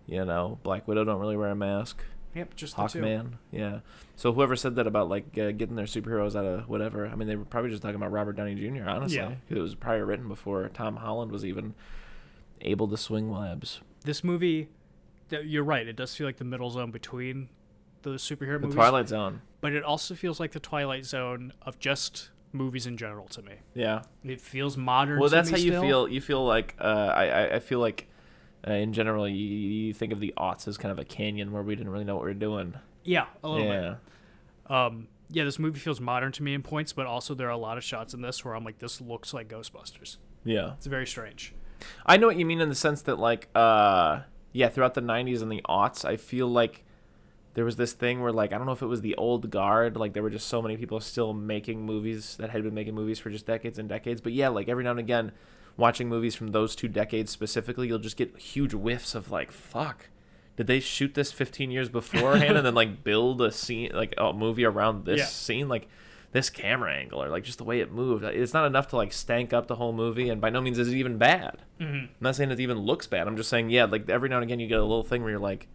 You 0.06 0.26
know, 0.26 0.60
Black 0.64 0.88
Widow 0.88 1.04
don't 1.06 1.20
really 1.20 1.38
wear 1.38 1.50
a 1.50 1.56
mask. 1.56 2.04
Yep, 2.36 2.56
just 2.56 2.76
the 2.76 2.88
two. 2.88 3.00
Hawkman, 3.00 3.34
yeah. 3.52 3.80
So 4.16 4.34
whoever 4.34 4.56
said 4.56 4.76
that 4.76 4.88
about 4.88 5.08
like 5.10 5.38
uh, 5.38 5.52
getting 5.52 5.76
their 5.76 5.86
superheroes 5.86 6.36
out 6.36 6.46
of 6.46 6.68
whatever, 6.68 7.08
I 7.08 7.16
mean, 7.16 7.28
they 7.28 7.36
were 7.36 7.46
probably 7.46 7.70
just 7.70 7.82
talking 7.84 7.96
about 7.96 8.12
Robert 8.12 8.34
Downey 8.36 8.56
Jr. 8.56 8.90
Honestly, 8.90 9.18
Yeah. 9.18 9.34
it 9.50 9.60
was 9.60 9.76
probably 9.76 10.02
written 10.02 10.28
before 10.28 10.68
Tom 10.74 10.96
Holland 10.98 11.32
was 11.32 11.46
even 11.46 11.76
able 12.62 12.88
to 12.88 12.98
swing 12.98 13.30
webs. 13.30 13.82
This 14.04 14.24
movie, 14.24 14.68
you're 15.42 15.64
right. 15.64 15.88
It 15.88 15.96
does 15.96 16.16
feel 16.16 16.28
like 16.28 16.38
the 16.38 16.44
middle 16.44 16.70
zone 16.70 16.92
between 16.92 17.50
the 18.02 18.12
superhero 18.12 18.56
The 18.56 18.68
movies, 18.68 18.76
Twilight 18.76 19.08
Zone, 19.10 19.42
but 19.62 19.74
it 19.74 19.84
also 19.84 20.16
feels 20.16 20.40
like 20.40 20.52
the 20.52 20.60
Twilight 20.60 21.06
Zone 21.06 21.54
of 21.62 21.80
just 21.80 22.30
movies 22.52 22.86
in 22.86 22.98
general 22.98 23.28
to 23.30 23.42
me. 23.42 23.54
yeah. 23.74 24.04
It 24.24 24.40
feels 24.42 24.78
modern. 24.78 25.20
Well, 25.20 25.30
that's 25.30 25.50
how 25.50 25.58
you 25.58 25.80
feel. 25.80 26.08
You 26.08 26.22
feel 26.22 26.46
like 26.46 26.76
uh, 26.80 26.84
I, 27.16 27.26
I, 27.28 27.56
I 27.56 27.60
feel 27.60 27.80
like. 27.80 28.08
Uh, 28.66 28.76
in 28.76 28.94
general, 28.94 29.28
you, 29.28 29.36
you 29.36 29.94
think 29.94 30.14
of 30.14 30.22
the 30.22 30.34
aughts 30.38 30.70
as 30.70 30.78
kind 30.78 30.90
of 30.90 30.98
a 30.98 31.04
canyon 31.04 31.52
where 31.52 31.62
we 31.62 31.76
didn't 31.76 31.92
really 31.92 32.06
know 32.06 32.16
what 32.16 32.24
we 32.24 32.30
were 32.30 32.34
doing. 32.34 32.74
Yeah, 33.04 33.26
a 33.44 33.50
little 33.50 33.68
yeah, 33.68 33.96
bit. 34.70 34.72
Um, 34.72 35.08
yeah, 35.30 35.44
this 35.44 35.60
movie 35.60 35.82
feels 35.82 36.00
modern 36.00 36.32
to 36.32 36.44
me 36.44 36.54
in 36.54 36.64
points, 36.64 36.94
but 36.94 37.06
also 37.06 37.34
there 37.34 37.48
are 37.48 37.52
a 37.52 37.58
lot 37.58 37.78
of 37.78 37.84
shots 37.84 38.14
in 38.14 38.22
this 38.22 38.46
where 38.46 38.56
I'm 38.56 38.64
like, 38.64 38.80
this 38.80 39.02
looks 39.02 39.34
like 39.34 39.50
Ghostbusters. 39.50 40.16
yeah. 40.46 40.76
It's 40.78 40.86
very 40.86 41.06
strange. 41.06 41.54
I 42.06 42.16
know 42.16 42.28
what 42.28 42.38
you 42.38 42.46
mean 42.46 42.62
in 42.62 42.70
the 42.70 42.76
sense 42.76 43.02
that 43.02 43.20
like 43.20 43.50
uh 43.54 44.22
yeah, 44.54 44.70
throughout 44.70 44.94
the 44.94 45.02
90s 45.02 45.42
and 45.42 45.52
the 45.52 45.62
aughts, 45.68 46.06
I 46.06 46.16
feel 46.16 46.48
like 46.48 46.84
there 47.56 47.66
was 47.66 47.76
this 47.76 47.94
thing 47.94 48.22
where 48.22 48.32
like 48.32 48.52
I 48.54 48.58
don't 48.58 48.66
know 48.66 48.72
if 48.72 48.82
it 48.82 48.88
was 48.88 49.02
the 49.02 49.16
old 49.16 49.50
guard, 49.52 49.98
like 49.98 50.14
there 50.14 50.24
were 50.24 50.30
just 50.30 50.48
so 50.48 50.62
many 50.62 50.78
people 50.78 51.00
still 51.00 51.34
making 51.34 51.86
movies 51.86 52.38
that 52.38 52.50
had 52.50 52.64
been 52.64 52.74
making 52.74 52.96
movies 52.96 53.20
for 53.20 53.30
just 53.30 53.46
decades 53.46 53.78
and 53.78 53.90
decades. 53.90 54.22
But 54.22 54.34
yeah, 54.34 54.48
like 54.50 54.70
every 54.70 54.84
now 54.84 54.92
and 54.92 55.00
again 55.00 55.32
watching 55.78 56.08
movies 56.08 56.36
from 56.36 56.48
those 56.52 56.76
two 56.76 56.88
decades 56.88 57.32
specifically, 57.32 57.88
you'll 57.88 58.00
just 58.00 58.18
get 58.18 58.38
huge 58.38 58.72
whiffs 58.74 59.14
of 59.16 59.30
like 59.32 59.52
fuck. 59.52 60.10
Did 60.56 60.68
they 60.68 60.80
shoot 60.80 61.16
this 61.16 61.32
15 61.32 61.72
years 61.72 61.90
beforehand 61.90 62.58
and 62.58 62.66
then 62.66 62.76
like 62.76 63.04
build 63.04 63.42
a 63.42 63.52
scene 63.52 63.92
like 63.94 64.14
a 64.18 64.34
movie 64.34 64.66
around 64.66 65.06
this 65.06 65.20
Yeah. 65.20 65.26
scene 65.26 65.68
like 65.68 65.88
this 66.34 66.50
camera 66.50 66.94
angle 66.94 67.24
or 67.24 67.30
like 67.30 67.44
just 67.44 67.60
the 67.60 67.64
way 67.64 67.80
it 67.80 67.92
moved. 67.92 68.24
It's 68.26 68.54
not 68.54 68.66
enough 68.66 68.88
to 68.90 68.96
like 68.98 69.14
stank 69.14 69.54
up 69.54 69.68
the 69.68 69.76
whole 69.76 69.94
movie, 69.94 70.30
and 70.30 70.42
by 70.42 70.50
no 70.50 70.60
means 70.62 70.78
is 70.80 70.90
it 70.90 70.96
even 70.98 71.18
bad. 71.18 71.62
Mm-hmm. 71.80 71.96
I'm 71.96 72.10
not 72.20 72.36
saying 72.36 72.52
it 72.52 72.60
even 72.60 72.80
looks 72.80 73.08
bad. 73.08 73.28
I'm 73.28 73.38
just 73.38 73.50
saying, 73.50 73.70
yeah, 73.70 73.86
like 73.86 74.10
every 74.10 74.28
now 74.30 74.38
and 74.38 74.44
again 74.44 74.60
you 74.60 74.68
get 74.68 74.80
a 74.80 74.84
little 74.84 75.04
thing 75.04 75.22
where 75.22 75.32
you're 75.32 75.40
like, 75.40 75.68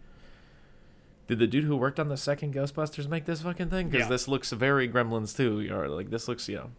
did 1.27 1.39
the 1.39 1.47
dude 1.47 1.63
who 1.63 1.75
worked 1.77 1.99
on 1.99 2.07
the 2.09 2.17
second 2.17 2.53
Ghostbusters 2.53 3.07
make 3.07 3.25
this 3.25 3.41
fucking 3.41 3.69
thing? 3.69 3.89
Because 3.89 4.05
Yeah. 4.05 4.09
this 4.09 4.27
looks 4.27 4.51
very 4.51 4.89
Gremlins 4.89 5.35
too, 5.35 5.71
or 5.73 5.87
like 5.87 6.09
this 6.09 6.27
looks, 6.27 6.49
you 6.49 6.55
know. 6.57 6.71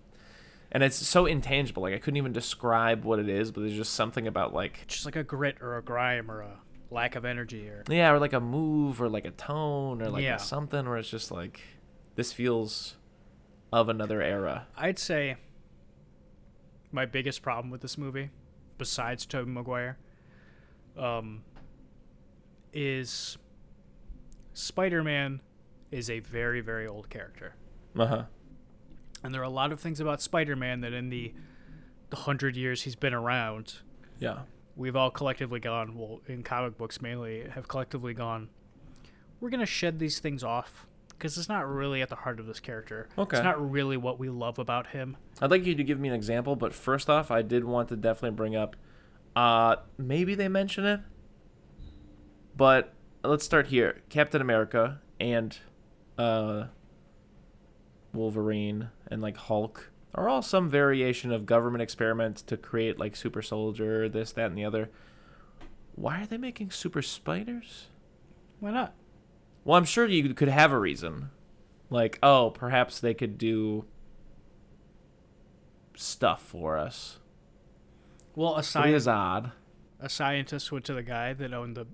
And 0.72 0.82
it's 0.82 0.96
so 0.96 1.26
intangible. 1.26 1.82
Like 1.82 1.94
I 1.94 1.98
couldn't 1.98 2.18
even 2.18 2.32
describe 2.32 3.04
what 3.04 3.18
it 3.18 3.28
is, 3.28 3.50
but 3.50 3.62
there's 3.62 3.74
just 3.76 3.94
something 3.94 4.26
about 4.26 4.52
like, 4.52 4.86
Just 4.88 5.04
like 5.06 5.16
a 5.16 5.24
grit 5.24 5.56
or 5.60 5.76
a 5.78 5.82
grime 5.82 6.30
or 6.30 6.42
a 6.42 6.58
lack 6.90 7.14
of 7.16 7.24
energy 7.24 7.68
or 7.68 7.82
yeah, 7.88 8.10
or 8.12 8.18
like 8.18 8.32
a 8.32 8.40
move 8.40 9.00
or 9.00 9.08
like 9.08 9.24
a 9.24 9.30
tone 9.30 10.02
or 10.02 10.08
like 10.10 10.22
Yeah. 10.24 10.36
something 10.36 10.86
where 10.88 10.98
it's 10.98 11.08
just 11.10 11.30
like, 11.30 11.60
this 12.16 12.32
feels 12.32 12.96
of 13.72 13.88
another 13.88 14.20
era. 14.22 14.66
I'd 14.76 14.98
say 14.98 15.36
my 16.92 17.06
biggest 17.06 17.42
problem 17.42 17.70
with 17.70 17.80
this 17.82 17.96
movie, 17.96 18.30
besides 18.78 19.26
Tobey 19.26 19.50
Maguire, 19.50 19.98
um, 20.98 21.42
is 22.72 23.38
Spider-Man 24.54 25.40
is 25.90 26.10
a 26.10 26.20
very, 26.20 26.60
very 26.60 26.86
old 26.86 27.10
character. 27.10 27.54
Uh 27.98 28.06
huh. 28.06 28.24
And 29.22 29.34
there 29.34 29.40
are 29.40 29.44
a 29.44 29.48
lot 29.50 29.72
of 29.72 29.80
things 29.80 30.00
about 30.00 30.22
Spider-Man 30.22 30.80
that 30.80 30.92
in 30.92 31.10
the 31.10 31.32
the 32.10 32.16
hundred 32.16 32.56
years 32.56 32.82
he's 32.82 32.96
been 32.96 33.14
around, 33.14 33.74
Yeah. 34.18 34.40
we've 34.74 34.96
all 34.96 35.12
collectively 35.12 35.60
gone, 35.60 35.96
well, 35.96 36.20
in 36.26 36.42
comic 36.42 36.76
books 36.76 37.00
mainly, 37.00 37.48
have 37.50 37.68
collectively 37.68 38.14
gone, 38.14 38.48
we're 39.38 39.48
going 39.50 39.60
to 39.60 39.66
shed 39.66 40.00
these 40.00 40.18
things 40.18 40.42
off 40.42 40.88
because 41.20 41.36
it's 41.36 41.50
not 41.50 41.68
really 41.68 42.00
at 42.00 42.08
the 42.08 42.16
heart 42.16 42.40
of 42.40 42.46
this 42.46 42.60
character. 42.60 43.06
Okay. 43.18 43.36
It's 43.36 43.44
not 43.44 43.70
really 43.70 43.98
what 43.98 44.18
we 44.18 44.30
love 44.30 44.58
about 44.58 44.86
him. 44.86 45.18
I'd 45.42 45.50
like 45.50 45.66
you 45.66 45.74
to 45.74 45.84
give 45.84 46.00
me 46.00 46.08
an 46.08 46.14
example, 46.14 46.56
but 46.56 46.72
first 46.72 47.10
off, 47.10 47.30
I 47.30 47.42
did 47.42 47.62
want 47.62 47.90
to 47.90 47.96
definitely 47.96 48.36
bring 48.36 48.56
up, 48.56 48.74
uh, 49.36 49.76
maybe 49.98 50.34
they 50.34 50.48
mention 50.48 50.86
it, 50.86 51.00
but 52.56 52.94
let's 53.22 53.44
start 53.44 53.66
here. 53.66 54.00
Captain 54.08 54.40
America 54.40 55.02
and, 55.20 55.58
uh, 56.16 56.64
Wolverine 58.14 58.88
and 59.10 59.20
like 59.20 59.36
Hulk 59.36 59.90
are 60.14 60.26
all 60.26 60.40
some 60.40 60.70
variation 60.70 61.32
of 61.32 61.44
government 61.44 61.82
experiments 61.82 62.40
to 62.42 62.56
create 62.56 62.98
like 62.98 63.14
super 63.14 63.42
soldier, 63.42 64.08
this, 64.08 64.32
that, 64.32 64.46
and 64.46 64.56
the 64.56 64.64
other. 64.64 64.88
Why 65.96 66.22
are 66.22 66.26
they 66.26 66.38
making 66.38 66.70
super 66.70 67.02
spiders? 67.02 67.88
Why 68.58 68.70
not? 68.70 68.94
Well, 69.64 69.76
I'm 69.76 69.84
sure 69.84 70.06
you 70.06 70.32
could 70.34 70.48
have 70.48 70.72
a 70.72 70.78
reason. 70.78 71.30
Like, 71.90 72.18
oh, 72.22 72.50
perhaps 72.50 73.00
they 73.00 73.14
could 73.14 73.36
do 73.38 73.84
stuff 75.94 76.42
for 76.42 76.76
us. 76.78 77.18
Well, 78.34 78.52
a, 78.52 78.54
But 78.56 78.64
it 78.64 78.68
sci- 78.68 78.88
is 78.94 79.08
odd. 79.08 79.52
a 79.98 80.08
scientist 80.08 80.70
went 80.72 80.84
to 80.86 80.94
the 80.94 81.02
guy 81.02 81.32
that 81.34 81.52
owned 81.52 81.76
the 81.76 81.86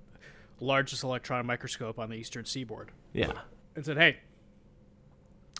largest 0.60 1.02
electron 1.02 1.46
microscope 1.46 1.98
on 1.98 2.10
the 2.10 2.16
eastern 2.16 2.44
seaboard 2.44 2.90
Yeah. 3.12 3.32
and 3.74 3.84
said, 3.84 3.96
"Hey, 3.98 4.18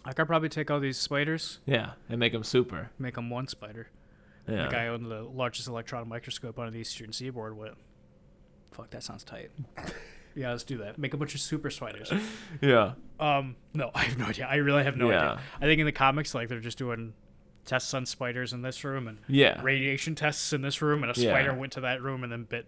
I 0.05 0.13
could 0.13 0.27
probably 0.27 0.49
take 0.49 0.71
all 0.71 0.81
these 0.81 0.99
spiders, 0.99 1.59
Yeah. 1.67 1.93
And 2.09 2.21
make 2.21 2.33
them 2.33 2.45
super. 2.45 2.91
make 2.99 3.15
them 3.15 3.31
one 3.31 3.49
spider." 3.49 3.89
Yeah. 4.49 4.67
The 4.67 4.71
guy 4.71 4.87
owned 4.87 5.07
the 5.11 5.23
largest 5.23 5.67
electron 5.67 6.09
microscope 6.09 6.59
on 6.59 6.73
the 6.73 6.79
eastern 6.79 7.13
seaboard 7.13 7.57
went, 7.57 7.75
"Fuck, 8.71 8.91
that 8.91 9.03
sounds 9.03 9.25
tight." 9.25 9.51
yeah, 10.37 10.51
let's 10.53 10.63
do 10.65 10.79
that. 10.79 10.99
Make 10.99 11.15
a 11.15 11.17
bunch 11.17 11.35
of 11.35 11.41
super 11.41 11.71
spiders. 11.71 12.13
Yeah. 12.61 12.93
Um, 13.19 13.57
no, 13.75 13.91
I 13.95 14.05
have 14.05 14.19
no 14.19 14.27
idea. 14.27 14.47
I 14.47 14.57
really 14.57 14.85
have 14.85 14.97
no 14.97 15.11
Yeah. 15.11 15.17
idea. 15.33 15.41
I 15.61 15.65
think 15.65 15.81
in 15.81 15.87
the 15.87 15.93
comics, 15.93 16.35
like 16.35 16.49
they're 16.49 16.61
just 16.61 16.79
doing 16.79 17.15
tests 17.65 17.93
on 17.95 18.07
spiders 18.07 18.53
in 18.53 18.63
this 18.63 18.85
room 18.85 19.09
and 19.09 19.19
Yeah. 19.27 19.61
radiation 19.63 20.15
tests 20.15 20.53
in 20.53 20.63
this 20.63 20.81
room, 20.81 21.03
and 21.03 21.17
a 21.17 21.21
Yeah. 21.21 21.31
spider 21.33 21.53
went 21.55 21.73
to 21.73 21.81
that 21.81 22.01
room 22.03 22.23
and 22.23 22.31
then 22.31 22.45
bit. 22.45 22.67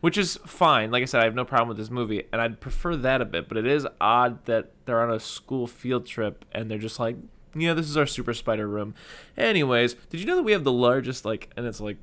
Which 0.00 0.18
is 0.18 0.36
fine. 0.46 0.90
Like 0.90 1.02
I 1.02 1.06
said, 1.06 1.20
I 1.22 1.24
have 1.24 1.34
no 1.34 1.44
problem 1.44 1.68
with 1.68 1.78
this 1.78 1.90
movie, 1.90 2.24
and 2.32 2.40
I'd 2.40 2.60
prefer 2.60 2.96
that 2.96 3.20
a 3.20 3.24
bit. 3.24 3.48
But 3.48 3.56
it 3.56 3.66
is 3.66 3.86
odd 4.00 4.44
that 4.46 4.70
they're 4.84 5.00
on 5.02 5.10
a 5.12 5.20
school 5.20 5.66
field 5.66 6.06
trip 6.06 6.44
and 6.52 6.70
they're 6.70 6.78
just 6.78 6.98
like, 7.00 7.16
"Yeah, 7.54 7.72
this 7.72 7.88
is 7.88 7.96
our 7.96 8.06
super 8.06 8.34
spider 8.34 8.68
room." 8.68 8.94
Anyways, 9.36 9.94
did 10.10 10.20
you 10.20 10.26
know 10.26 10.36
that 10.36 10.42
we 10.42 10.52
have 10.52 10.64
the 10.64 10.72
largest 10.72 11.24
like? 11.24 11.50
And 11.56 11.66
it's 11.66 11.80
like, 11.80 11.96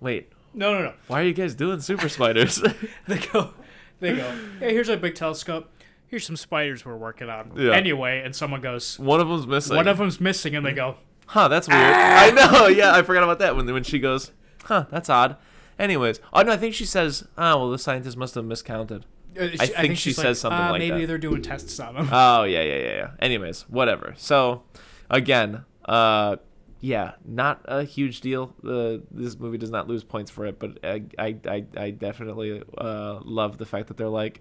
wait, 0.00 0.32
No, 0.54 0.72
no, 0.74 0.82
no. 0.84 0.92
why 1.06 1.20
are 1.22 1.24
you 1.24 1.32
guys 1.32 1.54
doing 1.54 1.80
super 1.80 2.08
spiders? 2.08 2.62
They 3.08 3.18
go, 3.32 3.54
they 4.00 4.16
go. 4.16 4.34
Hey, 4.58 4.72
here's 4.74 4.88
a 4.88 4.96
big 4.96 5.14
telescope. 5.14 5.70
Here's 6.06 6.26
some 6.26 6.36
spiders 6.36 6.84
we're 6.84 6.96
working 6.96 7.30
on. 7.30 7.52
Yeah. 7.56 7.72
Anyway, 7.72 8.20
and 8.24 8.34
someone 8.34 8.60
goes, 8.60 8.98
One 8.98 9.20
of 9.20 9.28
them's 9.28 9.46
missing. 9.46 9.76
one 9.76 9.86
of 9.86 9.98
them's 9.98 10.20
missing, 10.20 10.56
and 10.56 10.66
they 10.66 10.72
go, 10.72 10.96
Huh, 11.26 11.46
that's 11.46 11.68
weird. 11.68 11.80
I 11.80 12.30
know. 12.32 12.66
Yeah, 12.66 12.92
I 12.92 13.02
forgot 13.02 13.22
about 13.22 13.38
that 13.38 13.54
when 13.54 13.72
when 13.72 13.84
she 13.84 14.00
goes, 14.00 14.32
"Huh, 14.64 14.86
that's 14.90 15.08
odd." 15.08 15.36
Anyways, 15.78 16.18
oh 16.32 16.42
no, 16.42 16.50
I 16.50 16.56
think 16.56 16.74
she 16.74 16.84
says, 16.84 17.22
"Oh, 17.38 17.56
well, 17.58 17.70
the 17.70 17.78
scientist 17.78 18.16
must 18.16 18.34
have 18.34 18.44
miscounted." 18.44 19.04
uh, 19.40 19.44
I 19.60 19.66
think 19.66 19.90
she 19.96 20.10
she's 20.10 20.16
says 20.16 20.24
like, 20.24 20.36
something 20.52 20.58
"Ah, 20.60 20.70
like 20.72 20.80
maybe 20.80 21.02
that." 21.02 21.06
they're 21.06 21.18
doing 21.18 21.40
tests 21.40 21.78
on 21.78 21.94
them. 21.94 22.08
Oh 22.10 22.42
yeah, 22.42 22.62
yeah, 22.62 22.76
yeah, 22.78 22.94
yeah. 22.96 23.10
Anyways, 23.20 23.62
whatever. 23.68 24.14
So, 24.16 24.64
again, 25.08 25.64
uh, 25.84 26.36
yeah, 26.80 27.12
not 27.24 27.60
a 27.66 27.84
huge 27.84 28.20
deal. 28.20 28.54
The 28.62 29.02
this 29.10 29.38
movie 29.38 29.58
does 29.58 29.70
not 29.70 29.88
lose 29.88 30.04
points 30.04 30.30
for 30.30 30.46
it, 30.46 30.58
but 30.58 30.78
I 30.82 31.02
I 31.18 31.36
I, 31.46 31.64
I 31.76 31.90
definitely 31.90 32.62
uh, 32.78 33.20
love 33.24 33.58
the 33.58 33.66
fact 33.66 33.88
that 33.88 33.96
they're 33.96 34.08
like. 34.08 34.40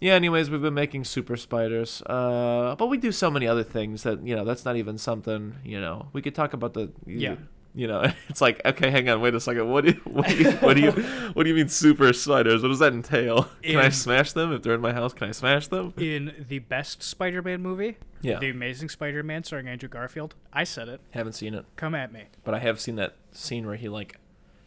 Yeah, 0.00 0.14
anyways, 0.14 0.50
we've 0.50 0.60
been 0.60 0.74
making 0.74 1.04
super 1.04 1.36
spiders. 1.36 2.02
Uh, 2.02 2.74
but 2.76 2.88
we 2.88 2.98
do 2.98 3.10
so 3.12 3.30
many 3.30 3.46
other 3.46 3.62
things 3.62 4.02
that, 4.02 4.26
you 4.26 4.34
know, 4.36 4.44
that's 4.44 4.64
not 4.64 4.76
even 4.76 4.98
something, 4.98 5.54
you 5.64 5.80
know. 5.80 6.08
We 6.12 6.20
could 6.20 6.34
talk 6.34 6.52
about 6.52 6.74
the 6.74 6.92
Yeah. 7.06 7.36
You 7.74 7.86
know, 7.88 8.04
it's 8.28 8.40
like, 8.40 8.60
okay, 8.64 8.90
hang 8.90 9.08
on, 9.08 9.20
wait 9.20 9.34
a 9.34 9.40
second. 9.40 9.68
What 9.68 9.84
do 9.84 9.90
you, 9.92 10.00
what 10.04 10.26
do 10.28 10.36
you, 10.36 10.50
what 10.52 10.74
do 10.74 10.80
you, 10.82 10.90
what 11.34 11.42
do 11.42 11.48
you 11.50 11.54
mean 11.56 11.68
super 11.68 12.12
spiders? 12.12 12.62
What 12.62 12.68
does 12.68 12.78
that 12.78 12.92
entail? 12.92 13.48
Can 13.62 13.76
I 13.76 13.88
smash 13.88 14.32
them 14.32 14.52
if 14.52 14.62
they're 14.62 14.74
in 14.74 14.80
my 14.80 14.92
house? 14.92 15.12
Can 15.12 15.28
I 15.28 15.32
smash 15.32 15.68
them? 15.68 15.92
In 15.96 16.44
the 16.48 16.60
best 16.60 17.02
Spider-Man 17.02 17.60
movie, 17.62 17.96
Yeah. 18.22 18.38
The 18.38 18.50
Amazing 18.50 18.88
Spider-Man 18.90 19.44
starring 19.44 19.68
Andrew 19.68 19.88
Garfield, 19.88 20.34
I 20.52 20.64
said 20.64 20.88
it. 20.88 21.00
Haven't 21.10 21.32
seen 21.34 21.54
it, 21.54 21.64
Come 21.76 21.94
at 21.94 22.12
me. 22.12 22.24
but 22.44 22.54
I 22.54 22.60
have 22.60 22.80
seen 22.80 22.96
that 22.96 23.16
scene 23.32 23.66
where 23.66 23.76
he 23.76 23.88
like 23.88 24.18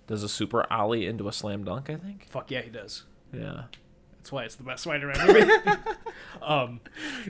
does 0.08 0.24
a 0.24 0.30
super 0.30 0.66
ollie 0.72 1.06
into 1.06 1.28
a 1.28 1.34
slam 1.34 1.64
dunk. 1.64 1.90
I 1.90 1.96
think. 1.96 2.28
Fuck 2.30 2.52
yeah, 2.52 2.62
he 2.62 2.70
does. 2.70 3.04
Yeah. 3.34 3.64
That's 4.28 4.34
why 4.34 4.44
it's 4.44 4.56
the 4.56 4.64
best 4.64 4.84
Spider-Man 4.84 5.26
movie. 5.26 5.54
um, 6.42 6.82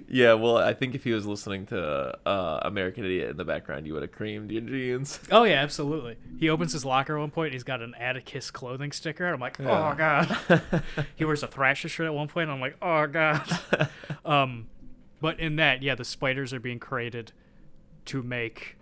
Yeah. 0.10 0.34
Well, 0.34 0.58
I 0.58 0.74
think 0.74 0.96
if 0.96 1.04
he 1.04 1.12
was 1.12 1.28
listening 1.28 1.68
to 1.68 2.18
uh, 2.28 2.60
American 2.64 3.06
Idiot 3.06 3.30
in 3.30 3.38
the 3.38 3.46
background, 3.46 3.86
you 3.86 3.94
would 3.94 4.02
have 4.02 4.12
creamed 4.12 4.50
your 4.50 4.64
jeans. 4.64 5.20
oh 5.32 5.44
yeah, 5.44 5.62
absolutely. 5.62 6.18
He 6.40 6.50
opens 6.50 6.74
his 6.74 6.84
locker 6.84 7.16
at 7.16 7.20
one 7.20 7.30
point. 7.30 7.54
He's 7.54 7.62
got 7.64 7.84
an 7.84 7.94
Atticus 8.00 8.50
clothing 8.50 8.92
sticker. 8.92 9.32
I'm 9.32 9.40
like, 9.40 9.60
Yeah. 9.60 9.92
oh 9.92 9.96
god. 9.96 10.84
he 11.16 11.24
wears 11.24 11.44
a 11.44 11.48
Thrasher 11.48 11.88
shirt 11.88 12.08
at 12.08 12.16
one 12.16 12.30
point. 12.30 12.50
I'm 12.50 12.60
like, 12.60 12.78
oh 12.82 13.06
god. 13.06 13.44
um, 14.26 14.66
but 15.22 15.40
in 15.40 15.58
that, 15.58 15.84
yeah, 15.84 15.94
the 15.94 16.04
spiders 16.04 16.52
are 16.52 16.60
being 16.60 16.80
created 16.80 17.32
to 18.06 18.24
make 18.24 18.76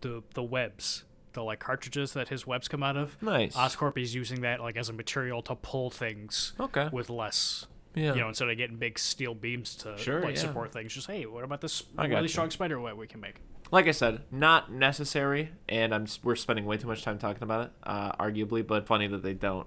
the 0.00 0.22
the 0.32 0.42
webs, 0.42 1.04
the 1.32 1.42
like 1.42 1.58
cartridges 1.60 2.12
that 2.14 2.28
his 2.28 2.46
webs 2.46 2.68
come 2.68 2.82
out 2.82 2.96
of. 2.96 3.20
Nice. 3.22 3.54
Oscorp 3.56 3.96
is 3.98 4.14
using 4.14 4.40
that 4.42 4.60
like 4.60 4.76
as 4.76 4.88
a 4.88 4.92
material 4.92 5.42
to 5.42 5.54
pull 5.54 5.90
things 5.90 6.52
Okay. 6.60 6.88
with 6.92 7.10
less 7.10 7.66
Yeah. 7.94 8.14
you 8.14 8.20
know, 8.20 8.28
instead 8.28 8.48
of 8.48 8.56
getting 8.56 8.76
big 8.76 8.98
steel 8.98 9.34
beams 9.34 9.74
to 9.76 9.96
Sure, 9.98 10.20
like 10.22 10.34
yeah. 10.36 10.40
support 10.42 10.72
things, 10.72 10.94
just 10.94 11.06
hey, 11.06 11.26
what 11.26 11.42
about 11.44 11.60
this 11.60 11.82
really 11.96 12.10
gotcha. 12.10 12.28
strong 12.28 12.50
spider 12.50 12.78
web 12.80 12.96
we 12.96 13.06
can 13.06 13.20
make? 13.20 13.36
like 13.72 13.86
I 13.86 13.92
said, 13.92 14.22
not 14.32 14.72
necessary, 14.72 15.50
and 15.68 15.94
I'm 15.94 16.06
we're 16.24 16.34
spending 16.34 16.66
way 16.66 16.76
too 16.76 16.88
much 16.88 17.02
time 17.04 17.18
talking 17.18 17.44
about 17.44 17.66
it, 17.66 17.72
uh, 17.84 18.10
arguably. 18.16 18.66
But 18.66 18.86
funny 18.86 19.06
that 19.06 19.22
they 19.22 19.32
don't 19.34 19.66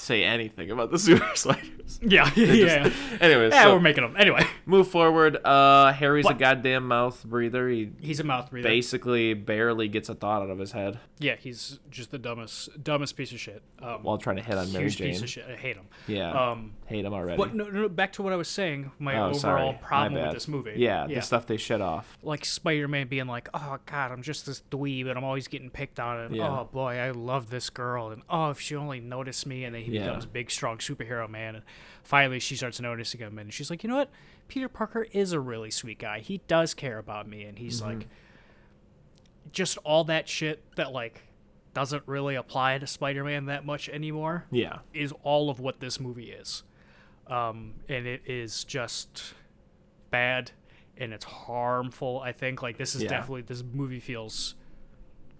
say 0.00 0.24
anything 0.24 0.70
about 0.70 0.90
the 0.90 0.98
super 1.06 1.28
sliders. 1.34 1.98
Yeah, 2.02 2.30
yeah. 2.36 2.84
just- 2.88 3.22
anyways, 3.22 3.52
yeah, 3.52 3.64
so 3.64 3.74
we're 3.74 3.80
making 3.80 4.02
them 4.04 4.16
anyway. 4.16 4.44
move 4.64 4.88
forward. 4.88 5.36
Uh, 5.44 5.92
Harry's 5.92 6.26
a 6.26 6.34
goddamn 6.34 6.86
mouth 6.88 7.22
breather. 7.24 7.68
He 7.68 7.90
He's 8.00 8.20
a 8.20 8.24
mouth 8.24 8.50
breather. 8.50 8.68
basically 8.68 9.34
barely 9.34 9.88
gets 9.88 10.08
a 10.08 10.14
thought 10.14 10.42
out 10.42 10.50
of 10.50 10.58
his 10.58 10.72
head 10.72 10.98
Yeah, 11.18 11.36
he's 11.36 11.78
just 11.90 12.10
the 12.12 12.18
dumbest, 12.18 12.82
dumbest 12.82 13.16
piece 13.16 13.32
of 13.32 13.40
shit. 13.40 13.62
Um, 13.82 14.02
while 14.02 14.18
trying 14.18 14.36
to 14.36 14.42
hit 14.42 14.56
on 14.56 14.72
Mary 14.72 14.84
huge 14.84 14.96
Jane. 14.98 15.08
piece 15.12 15.22
of 15.22 15.28
shit. 15.30 15.44
I 15.48 15.56
hate 15.56 15.76
him. 15.76 15.86
Yeah, 16.06 16.30
Um, 16.30 16.72
hate 16.86 17.04
him 17.04 17.12
already. 17.12 17.36
but 17.36 17.54
no, 17.54 17.64
no, 17.68 17.88
back 17.88 18.12
to 18.14 18.22
what 18.22 18.32
I 18.32 18.36
was 18.36 18.48
saying. 18.48 18.92
My 18.98 19.16
oh, 19.16 19.26
overall 19.30 19.34
sorry. 19.38 19.78
problem 19.82 20.14
My 20.14 20.26
with 20.26 20.34
this 20.34 20.48
movie. 20.48 20.74
Yeah, 20.76 21.06
yeah. 21.08 21.16
the 21.16 21.22
stuff 21.22 21.46
they 21.46 21.56
shit 21.56 21.80
off. 21.80 22.16
like 22.22 22.44
Spider-Man 22.44 23.08
being 23.08 23.26
like, 23.26 23.48
"Oh 23.54 23.78
God, 23.86 24.12
I'm 24.12 24.22
just 24.22 24.46
this 24.46 24.62
dweeb, 24.70 25.08
and 25.08 25.18
I'm 25.18 25.24
always 25.24 25.48
getting 25.48 25.70
picked 25.70 25.98
on, 25.98 26.18
and 26.20 26.36
Yeah. 26.36 26.48
oh 26.48 26.68
boy, 26.70 26.98
I 26.98 27.10
love 27.10 27.50
this 27.50 27.68
girl, 27.70 28.10
and 28.10 28.22
oh, 28.30 28.50
if 28.50 28.60
she 28.60 28.76
only 28.76 29.00
noticed 29.00 29.46
me, 29.46 29.64
and 29.64 29.74
then 29.74 29.82
he 29.82 29.89
Yeah. 29.90 30.04
becomes 30.06 30.24
a 30.24 30.28
big, 30.28 30.50
strong 30.50 30.78
superhero 30.78 31.28
man, 31.28 31.56
and 31.56 31.64
finally 32.02 32.38
she 32.40 32.56
starts 32.56 32.80
noticing 32.80 33.20
him, 33.20 33.38
and 33.38 33.52
she's 33.52 33.70
like, 33.70 33.82
you 33.82 33.88
know 33.90 33.96
what, 33.96 34.10
Peter 34.48 34.68
Parker 34.68 35.06
is 35.12 35.32
a 35.32 35.40
really 35.40 35.70
sweet 35.70 35.98
guy. 35.98 36.20
He 36.20 36.38
does 36.48 36.74
care 36.74 36.98
about 36.98 37.28
me, 37.28 37.44
and 37.44 37.58
he's 37.58 37.80
Mm-hmm. 37.80 37.98
like, 38.00 38.08
just 39.52 39.78
all 39.78 40.04
that 40.04 40.28
shit 40.28 40.62
that 40.76 40.92
like 40.92 41.22
doesn't 41.74 42.02
really 42.06 42.34
apply 42.34 42.78
to 42.78 42.86
Spider-Man 42.86 43.46
that 43.46 43.64
much 43.64 43.88
anymore 43.88 44.44
Yeah, 44.50 44.78
is 44.92 45.12
all 45.22 45.50
of 45.50 45.60
what 45.60 45.80
this 45.80 45.98
movie 46.00 46.30
is. 46.30 46.62
Um, 47.26 47.74
and 47.88 48.06
it 48.06 48.22
is 48.26 48.64
just 48.64 49.34
bad 50.10 50.50
and 50.96 51.12
it's 51.12 51.24
harmful. 51.24 52.20
I 52.20 52.32
think 52.32 52.60
like 52.62 52.76
this 52.76 52.94
is 52.94 53.02
Yeah. 53.04 53.10
definitely 53.10 53.42
this 53.42 53.62
movie 53.62 54.00
feels 54.00 54.56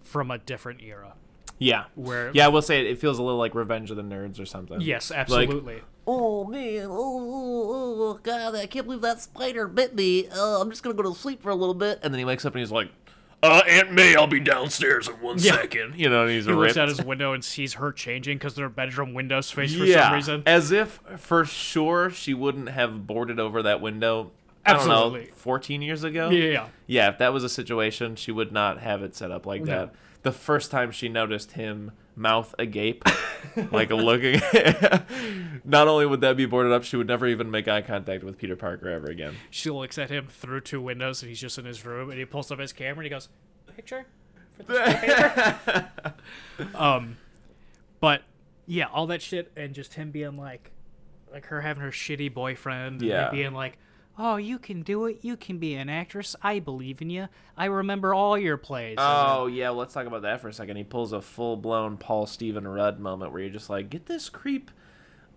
from 0.01 0.31
a 0.31 0.37
different 0.37 0.81
era. 0.81 1.13
Yeah, 1.61 1.85
Where 1.95 2.31
yeah. 2.33 2.45
I 2.45 2.47
will 2.49 2.61
say 2.61 2.79
it, 2.81 2.87
it 2.87 2.99
feels 2.99 3.19
a 3.19 3.23
little 3.23 3.37
like 3.39 3.53
Revenge 3.55 3.91
of 3.91 3.97
the 3.97 4.03
Nerds 4.03 4.39
or 4.39 4.45
something. 4.45 4.81
yes, 4.81 5.11
absolutely. 5.11 5.81
Oh 6.07 6.43
man, 6.45 6.87
oh, 6.89 6.91
oh, 6.91 7.95
oh 8.09 8.19
god, 8.23 8.55
I 8.55 8.65
can't 8.65 8.85
believe 8.87 9.01
that 9.01 9.21
spider 9.21 9.67
bit 9.67 9.95
me. 9.95 10.27
Uh, 10.27 10.59
I'm 10.59 10.69
just 10.71 10.81
gonna 10.83 10.95
go 10.95 11.03
to 11.03 11.13
sleep 11.13 11.41
for 11.43 11.49
a 11.51 11.55
little 11.55 11.75
bit. 11.75 11.99
And 12.01 12.13
then 12.13 12.19
he 12.19 12.25
wakes 12.25 12.43
up 12.45 12.53
and 12.55 12.59
he's 12.59 12.71
like, 12.71 12.89
"Uh, 13.43 13.61
Aunt 13.69 13.91
May, 13.93 14.15
I'll 14.15 14.25
be 14.25 14.39
downstairs 14.39 15.07
in 15.07 15.13
one 15.21 15.37
Yeah. 15.37 15.51
second. 15.53 15.93
You 15.99 16.09
know, 16.09 16.23
and 16.23 16.31
he's 16.31 16.45
he 16.45 16.51
looks 16.53 16.75
out 16.75 16.87
his 16.89 17.03
window 17.03 17.33
and 17.33 17.43
sees 17.45 17.73
her 17.73 17.91
changing 17.91 18.39
because 18.39 18.55
their 18.55 18.67
bedroom 18.69 19.13
windows 19.13 19.51
face 19.51 19.75
for 19.75 19.85
yeah, 19.85 20.05
some 20.07 20.13
reason. 20.15 20.43
as 20.47 20.71
if 20.71 20.99
for 21.17 21.45
sure 21.45 22.09
she 22.09 22.33
wouldn't 22.33 22.69
have 22.69 23.05
boarded 23.05 23.39
over 23.39 23.61
that 23.61 23.79
window. 23.79 24.31
I 24.65 24.73
don't 24.73 24.81
Absolutely. 24.81 25.21
know, 25.25 25.33
14 25.35 25.81
years 25.81 26.03
ago. 26.03 26.29
Yeah, 26.29 26.43
yeah, 26.45 26.51
yeah. 26.51 26.67
Yeah, 26.87 27.09
if 27.09 27.17
that 27.19 27.33
was 27.33 27.43
a 27.43 27.49
situation, 27.49 28.15
she 28.15 28.31
would 28.31 28.51
not 28.51 28.79
have 28.79 29.01
it 29.01 29.15
set 29.15 29.31
up 29.31 29.45
like 29.47 29.61
No. 29.63 29.65
that. 29.87 29.93
The 30.23 30.31
first 30.31 30.69
time 30.71 30.91
she 30.91 31.09
noticed 31.09 31.53
him 31.53 31.91
mouth 32.15 32.53
agape, 32.59 33.03
like 33.71 33.89
looking, 33.89 34.39
not 35.65 35.87
only 35.87 36.05
would 36.05 36.21
that 36.21 36.37
be 36.37 36.45
boarded 36.45 36.71
up, 36.71 36.83
she 36.83 36.95
would 36.97 37.07
never 37.07 37.25
even 37.27 37.49
make 37.49 37.67
eye 37.67 37.81
contact 37.81 38.23
with 38.23 38.37
Peter 38.37 38.55
Parker 38.55 38.87
ever 38.89 39.07
again. 39.07 39.35
She 39.49 39.69
looks 39.71 39.97
at 39.97 40.09
him 40.11 40.27
through 40.27 40.61
two 40.61 40.79
windows 40.81 41.21
and 41.23 41.29
he's 41.29 41.39
just 41.41 41.57
in 41.57 41.65
his 41.65 41.83
room 41.85 42.09
and 42.11 42.19
he 42.19 42.25
pulls 42.25 42.51
up 42.51 42.59
his 42.59 42.71
camera 42.73 42.97
and 42.99 43.03
he 43.05 43.09
goes, 43.09 43.29
"Picture." 43.75 44.05
For 44.57 44.63
this 44.63 44.99
paper?" 44.99 46.13
um, 46.75 47.17
but 47.99 48.21
yeah, 48.67 48.85
all 48.93 49.07
that 49.07 49.21
shit 49.21 49.51
and 49.55 49.73
just 49.73 49.95
him 49.95 50.11
being 50.11 50.37
like, 50.37 50.71
like 51.31 51.47
her 51.47 51.61
having 51.61 51.81
her 51.81 51.91
shitty 51.91 52.31
boyfriend, 52.33 53.01
Yeah. 53.01 53.31
being 53.31 53.53
like, 53.53 53.77
"Oh, 54.17 54.35
you 54.37 54.59
can 54.59 54.81
do 54.81 55.05
it. 55.05 55.19
You 55.21 55.37
can 55.37 55.57
be 55.57 55.75
an 55.75 55.89
actress. 55.89 56.35
I 56.41 56.59
believe 56.59 57.01
in 57.01 57.09
you. 57.09 57.27
I 57.57 57.65
remember 57.65 58.13
all 58.13 58.37
your 58.37 58.57
plays." 58.57 58.97
And 58.97 58.99
Oh 58.99 59.47
yeah, 59.47 59.69
well, 59.69 59.79
let's 59.79 59.93
talk 59.93 60.05
about 60.07 60.21
that 60.23 60.41
for 60.41 60.47
a 60.47 60.53
second. 60.53 60.77
He 60.77 60.83
pulls 60.83 61.13
a 61.13 61.21
full 61.21 61.57
blown 61.57 61.97
Paul 61.97 62.25
Stephen 62.25 62.67
Rudd 62.67 62.99
moment 62.99 63.31
where 63.31 63.41
you're 63.41 63.49
just 63.49 63.69
like, 63.69 63.89
get 63.89 64.05
this 64.05 64.29
creep. 64.29 64.71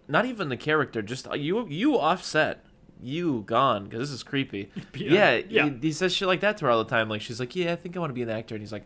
Not 0.07 0.27
even 0.27 0.49
the 0.49 0.57
character, 0.57 1.03
just 1.03 1.29
uh, 1.29 1.35
you. 1.35 1.66
You 1.68 1.99
offset. 1.99 2.64
You 3.03 3.43
gone 3.47 3.85
because 3.85 4.01
this 4.01 4.11
is 4.11 4.22
creepy. 4.22 4.70
Yeah, 4.95 5.35
Yeah, 5.35 5.43
yeah. 5.49 5.64
He, 5.64 5.89
he 5.89 5.93
says 5.93 6.14
shit 6.14 6.29
like 6.29 6.41
that 6.41 6.57
to 6.59 6.66
her 6.66 6.70
all 6.70 6.83
the 6.83 6.89
time. 6.91 7.09
Like 7.09 7.20
she's 7.20 7.41
like, 7.41 7.55
yeah, 7.57 7.72
I 7.72 7.77
think 7.77 7.97
I 7.97 8.01
want 8.01 8.11
to 8.11 8.14
be 8.14 8.22
an 8.22 8.31
actor, 8.31 8.55
and 8.55 8.62
he's 8.62 8.72
like, 8.72 8.85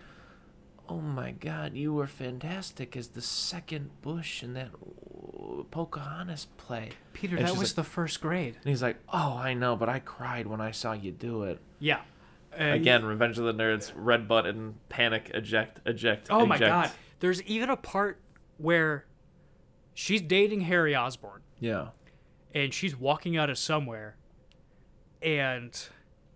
oh 0.88 1.00
my 1.00 1.32
god, 1.32 1.74
you 1.74 1.92
were 1.92 2.06
fantastic 2.06 2.96
as 2.96 3.08
the 3.08 3.20
second 3.22 3.90
Bush 4.02 4.42
in 4.42 4.54
that 4.54 4.70
Pocahontas 5.70 6.46
play. 6.56 6.90
Peter, 7.12 7.36
And 7.36 7.46
that 7.46 7.56
was 7.56 7.70
like- 7.70 7.76
the 7.76 7.84
first 7.84 8.20
grade. 8.20 8.54
And 8.56 8.64
he's 8.64 8.82
like, 8.82 8.96
oh, 9.12 9.36
I 9.36 9.54
know, 9.54 9.76
but 9.76 9.88
I 9.88 9.98
cried 9.98 10.46
when 10.46 10.60
I 10.60 10.70
saw 10.70 10.92
you 10.92 11.10
do 11.12 11.42
it. 11.44 11.60
Yeah. 11.78 12.00
Uh, 12.58 12.64
Again, 12.64 13.04
Revenge 13.04 13.38
of 13.38 13.44
the 13.44 13.52
Nerds, 13.54 13.92
red 13.94 14.26
button, 14.26 14.76
panic, 14.88 15.30
eject, 15.34 15.80
eject. 15.86 16.28
Oh 16.30 16.46
my 16.46 16.56
eject. 16.56 16.70
god. 16.70 16.90
There's 17.20 17.42
even 17.42 17.68
a 17.70 17.76
part 17.76 18.20
where 18.56 19.04
she's 19.94 20.22
dating 20.22 20.62
Harry 20.62 20.94
Osborn 20.96 21.42
Yeah. 21.60 21.88
and 22.54 22.72
she's 22.72 22.96
walking 22.96 23.36
out 23.36 23.50
of 23.50 23.58
somewhere 23.58 24.16
and 25.20 25.78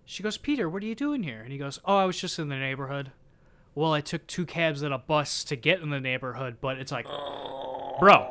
she 0.04 0.22
goes, 0.22 0.36
Peter, 0.36 0.68
what 0.68 0.82
are 0.82 0.86
you 0.86 0.94
doing 0.94 1.22
here? 1.22 1.40
And 1.40 1.52
he 1.52 1.58
goes, 1.58 1.80
Oh, 1.84 1.96
I 1.96 2.04
was 2.04 2.20
just 2.20 2.38
in 2.38 2.48
the 2.48 2.56
neighborhood. 2.56 3.12
Well, 3.74 3.92
I 3.92 4.00
took 4.02 4.26
two 4.26 4.44
cabs 4.44 4.82
and 4.82 4.92
a 4.92 4.98
bus 4.98 5.44
to 5.44 5.56
get 5.56 5.80
in 5.80 5.90
the 5.90 6.00
neighborhood, 6.00 6.56
but 6.60 6.78
it's 6.78 6.92
like, 6.92 7.06
bro, 7.98 8.28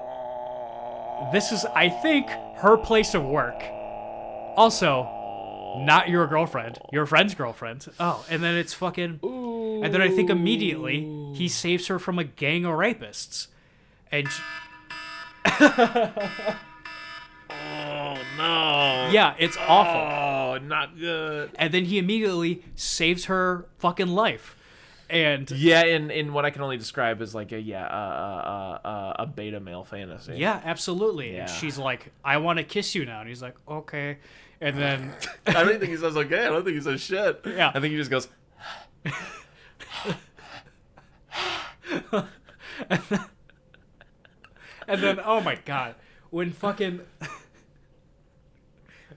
this 1.33 1.51
is, 1.51 1.65
I 1.65 1.89
think, 1.89 2.29
her 2.57 2.77
place 2.77 3.13
of 3.15 3.23
work. 3.23 3.59
Also, 4.55 5.03
not 5.79 6.09
your 6.09 6.27
girlfriend, 6.27 6.77
your 6.91 7.05
friend's 7.07 7.33
girlfriend. 7.33 7.87
Oh, 7.99 8.23
and 8.29 8.43
then 8.43 8.55
it's 8.55 8.73
fucking. 8.73 9.19
And 9.23 9.91
then 9.93 10.01
I 10.01 10.09
think 10.09 10.29
immediately 10.29 11.31
he 11.33 11.47
saves 11.47 11.87
her 11.87 11.97
from 11.97 12.19
a 12.19 12.23
gang 12.23 12.65
of 12.65 12.73
rapists. 12.73 13.47
And 14.11 14.27
she, 14.29 14.41
Oh 17.53 18.17
no. 18.37 19.09
yeah, 19.11 19.33
it's 19.39 19.57
awful. 19.57 20.01
Oh, 20.01 20.57
not 20.65 20.97
good. 20.97 21.51
And 21.55 21.73
then 21.73 21.85
he 21.85 21.97
immediately 21.97 22.63
saves 22.75 23.25
her 23.25 23.65
fucking 23.79 24.07
life. 24.07 24.55
And 25.11 25.51
Yeah, 25.51 25.83
in 25.83 26.09
in 26.09 26.31
what 26.31 26.45
I 26.45 26.51
can 26.51 26.61
only 26.61 26.77
describe 26.77 27.21
as 27.21 27.35
like 27.35 27.51
a 27.51 27.59
yeah 27.59 27.85
uh, 27.85 27.89
uh, 27.89 28.79
uh, 28.85 28.87
uh, 28.87 29.13
a 29.19 29.25
beta 29.27 29.59
male 29.59 29.83
fantasy. 29.83 30.35
yeah, 30.37 30.61
absolutely. 30.63 31.33
Yeah. 31.33 31.41
And 31.41 31.49
she's 31.49 31.77
like, 31.77 32.13
I 32.23 32.37
want 32.37 32.57
to 32.57 32.63
kiss 32.63 32.95
you 32.95 33.05
now. 33.05 33.19
And 33.19 33.27
he's 33.27 33.41
like, 33.41 33.55
okay. 33.67 34.19
And 34.61 34.77
then, 34.77 35.13
I 35.47 35.63
don't 35.63 35.79
think 35.79 35.91
he 35.91 35.97
says 35.97 36.15
okay. 36.15 36.45
I 36.45 36.49
don't 36.49 36.63
think 36.63 36.75
he 36.75 36.81
says 36.81 37.01
shit. 37.01 37.41
Yeah. 37.45 37.71
I 37.73 37.79
think 37.81 37.91
he 37.91 37.97
just 37.97 38.09
goes. 38.11 38.29
and 44.87 45.01
then, 45.01 45.19
oh 45.23 45.41
my 45.41 45.55
god, 45.65 45.95
when 46.29 46.51
fucking, 46.51 47.01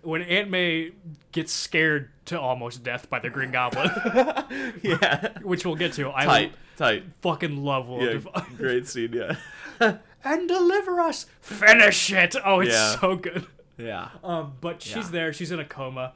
when 0.04 0.22
Aunt 0.22 0.50
May 0.50 0.92
gets 1.32 1.52
scared 1.52 2.10
to 2.26 2.40
almost 2.40 2.82
death 2.82 3.08
by 3.10 3.18
the 3.18 3.30
Green 3.30 3.50
Goblin, 3.50 3.90
yeah. 4.82 5.38
which 5.42 5.64
we'll 5.66 5.74
get 5.76 5.92
to. 5.94 6.10
I 6.14 6.24
Tight, 6.24 6.52
tight. 6.76 7.04
fucking 7.20 7.62
love 7.64 7.88
Willem 7.88 8.04
Yeah, 8.06 8.12
Dafoe. 8.14 8.42
great 8.56 8.86
scene. 8.88 9.12
Yeah. 9.12 9.96
and 10.24 10.48
deliver 10.48 11.00
us. 11.00 11.26
Finish 11.40 12.12
it. 12.12 12.36
Oh, 12.44 12.60
it's 12.60 12.72
Yeah. 12.72 12.98
so 13.00 13.16
good. 13.16 13.46
Yeah. 13.76 14.10
Um, 14.22 14.54
but 14.60 14.80
she's 14.82 14.96
Yeah. 15.06 15.10
there. 15.10 15.32
She's 15.32 15.50
in 15.50 15.58
a 15.60 15.64
coma, 15.64 16.12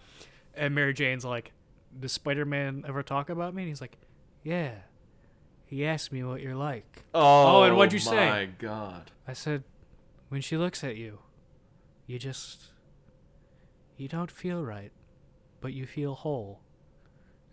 and 0.55 0.74
Mary 0.74 0.95
Jane's 0.95 1.24
like, 1.24 1.53
"Does 1.99 2.12
Spider-Man 2.12 2.84
ever 2.86 3.03
talk 3.03 3.28
about 3.30 3.55
me?" 3.55 3.62
And 3.62 3.68
he's 3.68 3.80
like, 3.80 3.97
"Yeah." 4.43 4.70
He 5.66 5.84
asked 5.84 6.12
me 6.12 6.22
what 6.24 6.41
you're 6.41 6.55
like. 6.55 7.05
Oh, 7.12 7.64
and 7.64 7.76
what'd 7.76 7.93
you 7.93 7.99
say? 7.99 8.14
My 8.30 8.45
God. 8.47 9.11
I 9.26 9.34
said, 9.34 9.64
"When 10.30 10.41
she 10.41 10.57
looks 10.57 10.82
at 10.82 10.97
you, 10.97 11.18
you 12.07 12.18
just 12.18 12.68
you 13.99 14.09
don't 14.09 14.30
feel 14.30 14.64
right, 14.64 14.92
but 15.61 15.72
you 15.74 15.86
feel 15.86 16.14
whole." 16.14 16.61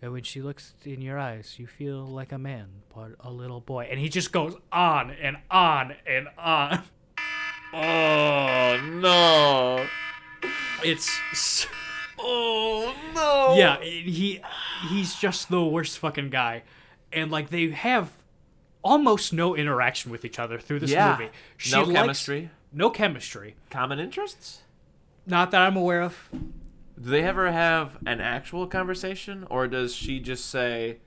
And 0.02 0.12
when 0.12 0.22
she 0.24 0.40
looks 0.42 0.74
in 0.84 1.00
your 1.00 1.18
eyes, 1.18 1.56
you 1.58 1.66
feel 1.66 2.06
like 2.06 2.30
a 2.30 2.38
man, 2.38 2.68
but 2.94 3.12
a 3.20 3.30
little 3.30 3.60
boy. 3.60 3.88
And 3.90 3.98
he 3.98 4.08
just 4.10 4.30
goes 4.30 4.54
on 4.70 5.10
and 5.10 5.38
on 5.50 5.94
and 6.06 6.28
on. 6.38 6.82
Oh 7.78 8.80
no. 8.84 9.86
It's 10.84 11.10
s- 11.32 11.66
Oh 12.18 12.94
no. 13.14 13.54
yeah, 13.58 13.78
he 13.82 14.40
he's 14.88 15.14
just 15.16 15.50
the 15.50 15.62
worst 15.62 15.98
fucking 15.98 16.30
guy, 16.30 16.62
and 17.12 17.30
like 17.30 17.50
they 17.50 17.68
have 17.70 18.12
almost 18.82 19.32
no 19.32 19.54
interaction 19.54 20.10
with 20.10 20.24
each 20.24 20.38
other 20.38 20.58
through 20.58 20.80
this 20.80 20.90
Yeah. 20.92 21.16
movie. 21.18 21.30
She 21.58 21.72
no 21.72 21.82
likes- 21.82 21.92
chemistry. 22.00 22.50
no 22.72 22.88
chemistry. 22.90 23.56
Common 23.68 23.98
interests. 23.98 24.62
Not 25.26 25.50
that 25.50 25.60
I'm 25.62 25.76
aware 25.76 26.02
of. 26.02 26.28
Do 26.32 27.10
they 27.10 27.24
ever 27.24 27.50
have 27.50 27.98
an 28.06 28.20
actual 28.20 28.66
conversation, 28.66 29.44
or 29.50 29.66
does 29.66 29.94
she 29.94 30.20
just 30.20 30.46
say, 30.46 31.00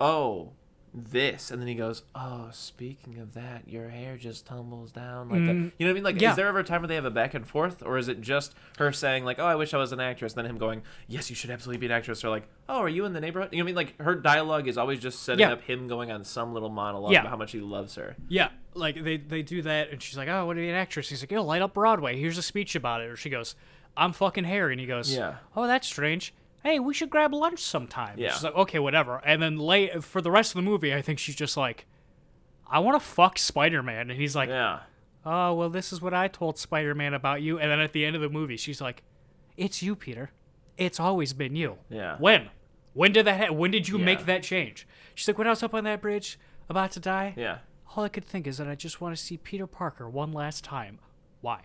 "Oh, 0.00 0.54
this," 0.94 1.50
and 1.50 1.60
then 1.60 1.68
he 1.68 1.74
goes, 1.74 2.02
"Oh, 2.14 2.48
speaking 2.52 3.18
of 3.18 3.34
that, 3.34 3.68
your 3.68 3.88
hair 3.88 4.16
just 4.16 4.46
tumbles 4.46 4.92
down 4.92 5.28
like 5.28 5.38
a, 5.40 5.42
mm. 5.42 5.72
you 5.78 5.86
know 5.86 5.86
what 5.86 5.90
I 5.90 5.92
mean? 5.92 6.04
Like, 6.04 6.20
yeah. 6.20 6.30
is 6.30 6.36
there 6.36 6.46
ever 6.48 6.58
a 6.60 6.64
time 6.64 6.82
where 6.82 6.88
they 6.88 6.94
have 6.94 7.04
a 7.04 7.10
back 7.10 7.34
and 7.34 7.46
forth, 7.46 7.82
or 7.84 7.98
is 7.98 8.08
it 8.08 8.20
just 8.20 8.54
her 8.78 8.92
saying 8.92 9.24
like, 9.24 9.38
"Oh, 9.38 9.46
I 9.46 9.54
wish 9.54 9.74
I 9.74 9.78
was 9.78 9.92
an 9.92 10.00
actress," 10.00 10.32
then 10.34 10.46
him 10.46 10.58
going, 10.58 10.82
"Yes, 11.08 11.30
you 11.30 11.36
should 11.36 11.50
absolutely 11.50 11.78
be 11.80 11.86
an 11.86 11.92
actress," 11.92 12.24
or 12.24 12.30
like, 12.30 12.48
"Oh, 12.68 12.78
are 12.78 12.88
you 12.88 13.04
in 13.04 13.12
the 13.12 13.20
neighborhood?" 13.20 13.50
You 13.52 13.58
know 13.58 13.64
what 13.64 13.66
I 13.66 13.66
mean? 13.66 13.76
Like, 13.76 14.00
her 14.00 14.14
dialogue 14.14 14.68
is 14.68 14.76
always 14.78 15.00
just 15.00 15.22
setting 15.22 15.40
Yeah. 15.40 15.52
up 15.52 15.62
him 15.62 15.88
going 15.88 16.10
on 16.10 16.24
some 16.24 16.52
little 16.52 16.70
monologue 16.70 17.12
Yeah. 17.12 17.20
about 17.20 17.30
how 17.30 17.36
much 17.36 17.52
he 17.52 17.60
loves 17.60 17.94
her. 17.96 18.16
Yeah, 18.28 18.48
like 18.74 19.02
they 19.02 19.16
they 19.16 19.42
do 19.42 19.62
that, 19.62 19.90
and 19.90 20.02
she's 20.02 20.16
like, 20.16 20.28
"Oh, 20.28 20.46
what 20.46 20.56
are 20.56 20.60
you 20.62 20.70
an 20.70 20.74
actress?" 20.76 21.08
He's 21.08 21.22
like, 21.22 21.30
"Yo, 21.30 21.42
light 21.42 21.62
up 21.62 21.74
Broadway. 21.74 22.18
Here's 22.18 22.38
a 22.38 22.42
speech 22.42 22.74
about 22.74 23.00
it." 23.00 23.08
Or 23.08 23.16
she 23.16 23.30
goes, 23.30 23.54
"I'm 23.96 24.12
fucking 24.12 24.44
Harry," 24.44 24.72
and 24.72 24.80
he 24.80 24.86
goes, 24.86 25.14
Yeah. 25.14 25.36
Oh, 25.56 25.66
that's 25.66 25.86
strange. 25.86 26.32
Hey, 26.62 26.78
we 26.78 26.92
should 26.92 27.10
grab 27.10 27.32
lunch 27.32 27.60
sometime. 27.60 28.18
Yeah. 28.18 28.32
She's 28.32 28.44
like, 28.44 28.54
"Okay, 28.54 28.78
whatever." 28.78 29.20
And 29.24 29.40
then 29.40 29.56
late 29.58 30.04
for 30.04 30.20
the 30.20 30.30
rest 30.30 30.50
of 30.52 30.56
the 30.56 30.62
movie, 30.70 30.94
I 30.94 31.00
think 31.02 31.18
she's 31.18 31.34
just 31.36 31.56
like, 31.56 31.86
"I 32.70 32.78
want 32.80 33.00
to 33.00 33.06
fuck 33.06 33.38
Spider 33.38 33.82
Man," 33.82 34.10
and 34.10 34.20
he's 34.20 34.36
like, 34.36 34.48
Yeah. 34.50 34.80
"Oh, 35.24 35.54
well, 35.54 35.70
this 35.70 35.92
is 35.92 36.00
what 36.02 36.12
I 36.14 36.28
told 36.28 36.58
Spider 36.58 36.94
Man 36.94 37.14
about 37.14 37.40
you." 37.42 37.58
And 37.58 37.70
then 37.70 37.80
at 37.80 37.92
the 37.92 38.04
end 38.04 38.14
of 38.16 38.22
the 38.22 38.28
movie, 38.28 38.56
she's 38.58 38.80
like, 38.80 39.02
"It's 39.56 39.82
you, 39.82 39.96
Peter. 39.96 40.30
It's 40.76 41.00
always 41.00 41.32
been 41.32 41.56
you." 41.56 41.78
Yeah. 41.88 42.16
When? 42.18 42.50
When 42.92 43.12
did 43.12 43.26
that? 43.26 43.48
Ha- 43.48 43.52
when 43.54 43.70
did 43.70 43.88
you 43.88 43.98
Yeah. 43.98 44.04
make 44.04 44.26
that 44.26 44.42
change? 44.42 44.86
She's 45.14 45.28
like, 45.28 45.38
"When 45.38 45.46
I 45.46 45.50
was 45.50 45.62
up 45.62 45.72
on 45.74 45.84
that 45.84 46.00
bridge, 46.02 46.38
about 46.68 46.90
to 46.92 47.00
die." 47.00 47.34
Yeah. 47.36 47.58
All 47.96 48.04
I 48.04 48.08
could 48.08 48.24
think 48.24 48.46
is 48.46 48.58
that 48.58 48.68
I 48.68 48.74
just 48.74 49.00
want 49.00 49.16
to 49.16 49.22
see 49.22 49.36
Peter 49.36 49.66
Parker 49.66 50.08
one 50.08 50.32
last 50.32 50.62
time. 50.62 50.98
Why? 51.40 51.62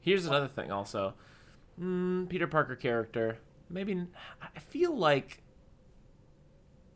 Here's 0.00 0.26
another 0.26 0.48
thing 0.48 0.70
also. 0.72 1.14
Mm, 1.80 2.28
Peter 2.28 2.46
Parker 2.46 2.74
character. 2.76 3.38
Maybe 3.68 4.06
I 4.40 4.58
feel 4.60 4.96
like 4.96 5.42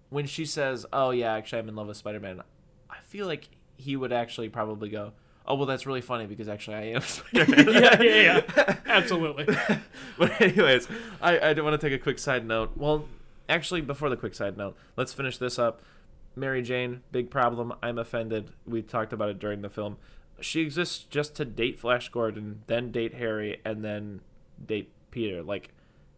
when 0.09 0.27
she 0.27 0.45
says, 0.45 0.87
"Oh 0.93 1.11
yeah, 1.11 1.33
actually 1.33 1.61
I'm 1.61 1.69
in 1.69 1.77
love 1.77 1.89
with 1.89 1.97
Spider-Man," 1.97 2.43
I 2.89 2.99
feel 3.03 3.27
like 3.27 3.49
he 3.77 3.97
would 3.97 4.13
actually 4.13 4.49
probably 4.49 4.89
go, 4.89 5.13
"Oh 5.47 5.55
well, 5.55 5.67
that's 5.67 5.87
really 5.87 6.01
funny 6.01 6.27
because 6.27 6.49
actually 6.49 6.77
I 6.77 6.83
am 6.93 7.01
Spider-Man." 7.03 7.69
yeah, 7.75 8.03
yeah, 8.03 8.43
yeah. 8.57 8.77
Absolutely. 8.87 9.47
but 10.19 10.41
anyways, 10.41 10.89
I 11.21 11.51
I 11.51 11.53
do 11.55 11.65
want 11.65 11.81
to 11.81 11.89
take 11.89 11.99
a 11.99 12.03
quick 12.03 12.19
side 12.19 12.47
note. 12.47 12.73
Well, 12.77 13.07
actually, 13.49 13.81
before 13.81 14.09
the 14.09 14.17
quick 14.17 14.35
side 14.35 14.57
note, 14.57 14.77
let's 14.97 15.13
finish 15.13 15.39
this 15.39 15.59
up. 15.59 15.83
Mary 16.37 16.63
Jane, 16.63 17.03
big 17.11 17.31
problem. 17.31 17.73
I'm 17.83 17.99
offended. 17.99 18.51
We 18.67 18.83
talked 18.83 19.13
about 19.13 19.29
it 19.31 19.39
during 19.39 19.63
the 19.63 19.69
film. 19.69 19.97
She 20.41 20.61
exists 20.63 21.05
just 21.05 21.35
to 21.37 21.45
date 21.45 21.79
Flash 21.79 22.09
Gordon, 22.09 22.63
then 22.67 22.93
date 22.93 23.15
Harry, 23.15 23.61
and 23.65 23.85
then 23.85 24.21
date 24.65 24.91
Peter. 25.11 25.43
Like, 25.43 25.71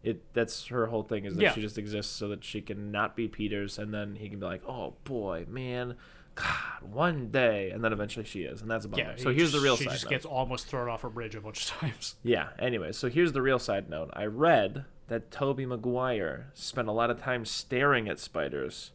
it. 0.03 0.21
That's 0.33 0.67
her 0.67 0.87
whole 0.87 1.03
thing 1.03 1.25
is 1.25 1.35
that 1.35 1.41
Yeah. 1.41 1.53
she 1.53 1.61
just 1.61 1.77
exists 1.77 2.11
so 2.13 2.27
that 2.29 2.43
she 2.43 2.61
can 2.61 2.91
not 2.91 3.15
be 3.15 3.27
Peter's, 3.27 3.79
and 3.79 3.93
then 3.93 4.15
he 4.15 4.29
can 4.29 4.39
be 4.39 4.45
like, 4.45 4.61
"Oh 4.67 4.95
boy, 5.05 5.45
man, 5.49 5.95
God, 6.35 6.81
one 6.81 7.29
day," 7.31 7.69
and 7.71 7.83
then 7.83 7.93
eventually 7.93 8.25
she 8.25 8.41
is, 8.43 8.61
and 8.61 8.69
that's 8.69 8.85
a 8.85 8.87
bummer. 8.89 9.03
Yeah. 9.03 9.15
so 9.15 9.29
he 9.29 9.37
here's 9.37 9.51
the 9.51 9.59
real 9.59 9.77
She 9.77 9.85
side 9.85 9.91
just 9.93 10.05
note. 10.05 10.09
gets 10.09 10.25
almost 10.25 10.67
thrown 10.67 10.89
off 10.89 11.03
a 11.03 11.09
bridge 11.09 11.35
a 11.35 11.41
bunch 11.41 11.63
of 11.65 11.67
times. 11.79 12.15
Yeah, 12.23 12.49
anyway, 12.59 12.91
so 12.91 13.09
here's 13.09 13.31
the 13.33 13.41
real 13.41 13.59
side 13.59 13.89
note. 13.89 14.09
I 14.13 14.25
read 14.25 14.85
that 15.07 15.31
Tobey 15.31 15.65
Maguire 15.65 16.51
spent 16.53 16.87
a 16.87 16.91
lot 16.91 17.09
of 17.09 17.21
time 17.21 17.45
staring 17.45 18.07
at 18.09 18.19
spiders 18.19 18.91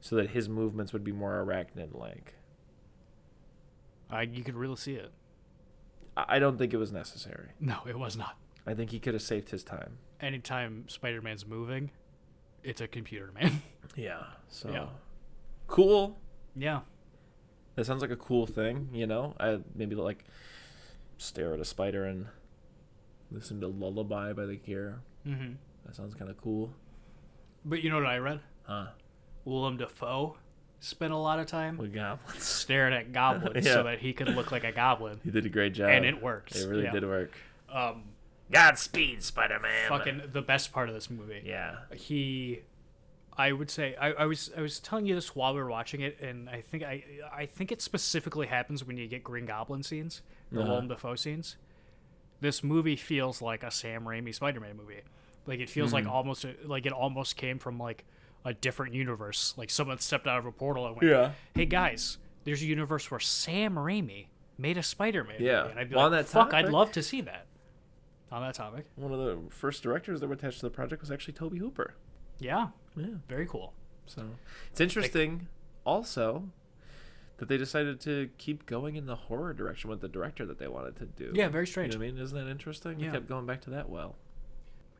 so 0.00 0.16
that 0.16 0.30
his 0.30 0.48
movements 0.48 0.92
would 0.92 1.04
be 1.04 1.12
more 1.12 1.44
arachnid 1.44 1.94
like. 1.98 2.34
Uh, 4.12 4.20
you 4.20 4.42
could 4.42 4.54
really 4.56 4.76
see 4.76 4.94
it. 4.94 5.10
I 6.16 6.36
I 6.36 6.38
don't 6.38 6.58
think 6.58 6.72
it 6.74 6.76
was 6.78 6.92
necessary. 6.92 7.50
No, 7.60 7.80
it 7.88 7.98
was 7.98 8.16
not. 8.16 8.36
I 8.66 8.74
think 8.74 8.90
he 8.90 8.98
could 8.98 9.14
have 9.14 9.22
saved 9.22 9.50
his 9.50 9.62
time. 9.64 9.98
Anytime 10.20 10.88
Spider 10.88 11.22
Man's 11.22 11.46
moving, 11.46 11.90
it's 12.62 12.80
a 12.80 12.88
computer 12.88 13.30
man. 13.32 13.62
Yeah. 13.96 14.22
So 14.48 14.70
Yeah. 14.70 14.86
cool. 15.66 16.16
yeah. 16.54 16.80
That 17.74 17.86
sounds 17.86 18.02
like 18.02 18.10
a 18.12 18.16
cool 18.16 18.46
thing, 18.46 18.88
you 18.92 19.06
know? 19.06 19.34
I 19.40 19.58
maybe 19.74 19.96
like 19.96 20.24
stare 21.18 21.52
at 21.54 21.60
a 21.60 21.64
spider 21.64 22.04
and 22.04 22.26
listen 23.32 23.60
to 23.62 23.66
Lullaby 23.66 24.32
by 24.32 24.46
The 24.46 24.56
Cure. 24.56 25.00
hmm 25.24 25.54
That 25.86 25.96
sounds 25.96 26.14
kind 26.14 26.30
of 26.30 26.36
cool. 26.40 26.72
But 27.64 27.82
you 27.82 27.90
know 27.90 27.96
what 27.96 28.06
I 28.06 28.18
read? 28.18 28.40
Huh. 28.62 28.86
Willem 29.44 29.76
Dafoe 29.76 30.36
spent 30.78 31.12
a 31.12 31.16
lot 31.16 31.38
of 31.40 31.46
time 31.46 31.76
with 31.76 31.92
goblins, 31.92 32.42
staring 32.42 32.94
at 32.94 33.12
goblins 33.12 33.66
Yeah. 33.66 33.74
so 33.74 33.82
that 33.84 33.98
he 33.98 34.12
could 34.12 34.28
look 34.28 34.52
like 34.52 34.64
a 34.64 34.72
goblin, 34.72 35.18
He 35.24 35.30
did 35.32 35.44
a 35.46 35.50
great 35.50 35.74
job. 35.74 35.90
and 35.90 36.04
it 36.04 36.22
worked. 36.22 36.54
It 36.54 36.66
really 36.68 36.84
Yeah. 36.84 36.92
did 36.92 37.04
work. 37.04 37.32
Um, 37.68 38.04
Godspeed, 38.52 39.22
Spider-Man. 39.22 39.88
fucking 39.88 40.22
the 40.32 40.42
best 40.42 40.72
part 40.72 40.88
of 40.88 40.94
this 40.94 41.08
movie. 41.10 41.42
Yeah. 41.44 41.76
he 41.94 42.60
I 43.38 43.52
would 43.52 43.70
say 43.70 43.94
I, 43.96 44.12
I 44.12 44.26
was 44.26 44.50
I 44.56 44.60
was 44.60 44.80
telling 44.80 45.06
you 45.06 45.14
this 45.14 45.34
while 45.34 45.54
we 45.54 45.60
were 45.60 45.70
watching 45.70 46.00
it, 46.00 46.18
and 46.20 46.48
I 46.50 46.60
think 46.60 46.82
I 46.82 47.04
I 47.32 47.46
think 47.46 47.72
it 47.72 47.80
specifically 47.80 48.48
happens 48.48 48.84
when 48.84 48.96
you 48.98 49.06
get 49.08 49.22
Green 49.24 49.46
Goblin 49.46 49.82
scenes, 49.82 50.22
the 50.50 50.60
Uh-huh. 50.60 50.68
Willem 50.68 50.88
Dafoe 50.88 51.14
scenes. 51.14 51.56
This 52.40 52.64
movie 52.64 52.96
feels 52.96 53.40
like 53.42 53.62
a 53.62 53.70
Sam 53.70 54.04
Raimi 54.04 54.34
Spider-Man 54.34 54.76
movie. 54.76 55.00
Like 55.46 55.60
it 55.60 55.70
feels 55.70 55.92
like 55.92 56.04
Mm-hmm. 56.04 56.12
almost 56.12 56.44
like 56.64 56.86
it 56.86 56.92
almost 56.92 57.36
came 57.36 57.58
from 57.58 57.78
like 57.78 58.04
a 58.44 58.52
different 58.54 58.94
universe. 58.94 59.54
Like 59.56 59.70
someone 59.70 59.98
stepped 59.98 60.26
out 60.26 60.38
of 60.38 60.46
a 60.46 60.52
portal 60.52 60.86
and 60.86 60.96
went, 60.96 61.08
Yeah. 61.08 61.32
"Hey 61.54 61.66
guys, 61.66 62.18
there's 62.44 62.62
a 62.62 62.66
universe 62.66 63.10
where 63.10 63.20
Sam 63.20 63.74
Raimi 63.76 64.26
made 64.58 64.76
a 64.76 64.82
Spider-Man." 64.82 65.36
Yeah. 65.38 65.58
movie." 65.62 65.70
and 65.70 65.80
I'd 65.80 65.88
be 65.90 65.96
Well, 65.96 66.06
on 66.06 66.12
like, 66.12 66.26
that 66.26 66.32
"Fuck, 66.32 66.52
I'd 66.54 66.68
love 66.68 66.90
to 66.92 67.02
see 67.02 67.20
that." 67.22 67.46
On 68.32 68.42
that 68.42 68.54
topic, 68.54 68.86
One 68.96 69.12
of 69.12 69.18
the 69.18 69.38
first 69.50 69.82
directors 69.82 70.20
that 70.20 70.28
were 70.28 70.34
attached 70.34 70.60
to 70.60 70.66
the 70.66 70.70
project 70.70 71.02
was 71.02 71.10
actually 71.10 71.32
Tobe 71.34 71.58
Hooper. 71.58 71.94
yeah, 72.38 72.68
Yeah. 72.96 73.06
very 73.28 73.46
cool. 73.46 73.72
So 74.06 74.22
it's 74.70 74.80
interesting 74.80 75.48
also 75.84 76.48
that 77.38 77.48
they 77.48 77.56
decided 77.56 78.00
to 78.00 78.28
keep 78.38 78.66
going 78.66 78.96
in 78.96 79.06
the 79.06 79.16
horror 79.16 79.52
direction 79.54 79.88
with 79.90 80.00
the 80.00 80.08
director 80.08 80.44
that 80.46 80.58
they 80.58 80.68
wanted 80.68 80.96
to 80.96 81.06
do. 81.06 81.32
Yeah, 81.34 81.48
very 81.48 81.62
You 81.62 81.66
strange. 81.66 81.94
know 81.94 82.00
what 82.00 82.06
I 82.08 82.12
mean? 82.12 82.20
Isn't 82.20 82.38
that 82.38 82.50
interesting? 82.50 83.00
Yeah. 83.00 83.06
They 83.10 83.16
kept 83.18 83.28
going 83.28 83.46
back 83.46 83.62
to 83.62 83.70
that 83.70 83.88
well. 83.88 84.16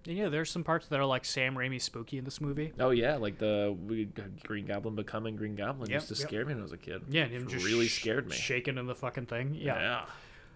And 0.06 0.16
yeah, 0.16 0.28
there's 0.30 0.50
some 0.50 0.64
parts 0.64 0.86
that 0.88 0.98
are 0.98 1.04
like 1.04 1.24
Sam 1.26 1.54
Raimi 1.54 1.80
spooky 1.80 2.16
in 2.18 2.24
this 2.24 2.40
movie. 2.40 2.72
Oh 2.80 2.90
yeah, 2.90 3.16
like 3.16 3.38
the 3.38 3.76
we 3.86 4.06
got 4.06 4.42
Green 4.42 4.64
Goblin 4.66 4.94
becoming 4.94 5.36
Green 5.36 5.54
Goblin 5.56 5.90
Yep, 5.90 6.00
used 6.00 6.08
to 6.08 6.14
yep. 6.14 6.28
scare 6.28 6.44
me 6.46 6.54
when 6.54 6.60
I 6.60 6.62
was 6.62 6.72
a 6.72 6.78
kid. 6.78 7.02
Yeah, 7.10 7.24
and 7.24 7.32
him 7.32 7.42
It 7.42 7.48
just 7.50 7.66
really 7.66 7.86
sh- 7.86 8.00
scared 8.00 8.26
me. 8.28 8.34
shaking 8.34 8.78
in 8.78 8.86
the 8.86 8.94
fucking 8.94 9.26
thing. 9.26 9.54
Yeah. 9.54 9.78
Yeah. 9.78 10.04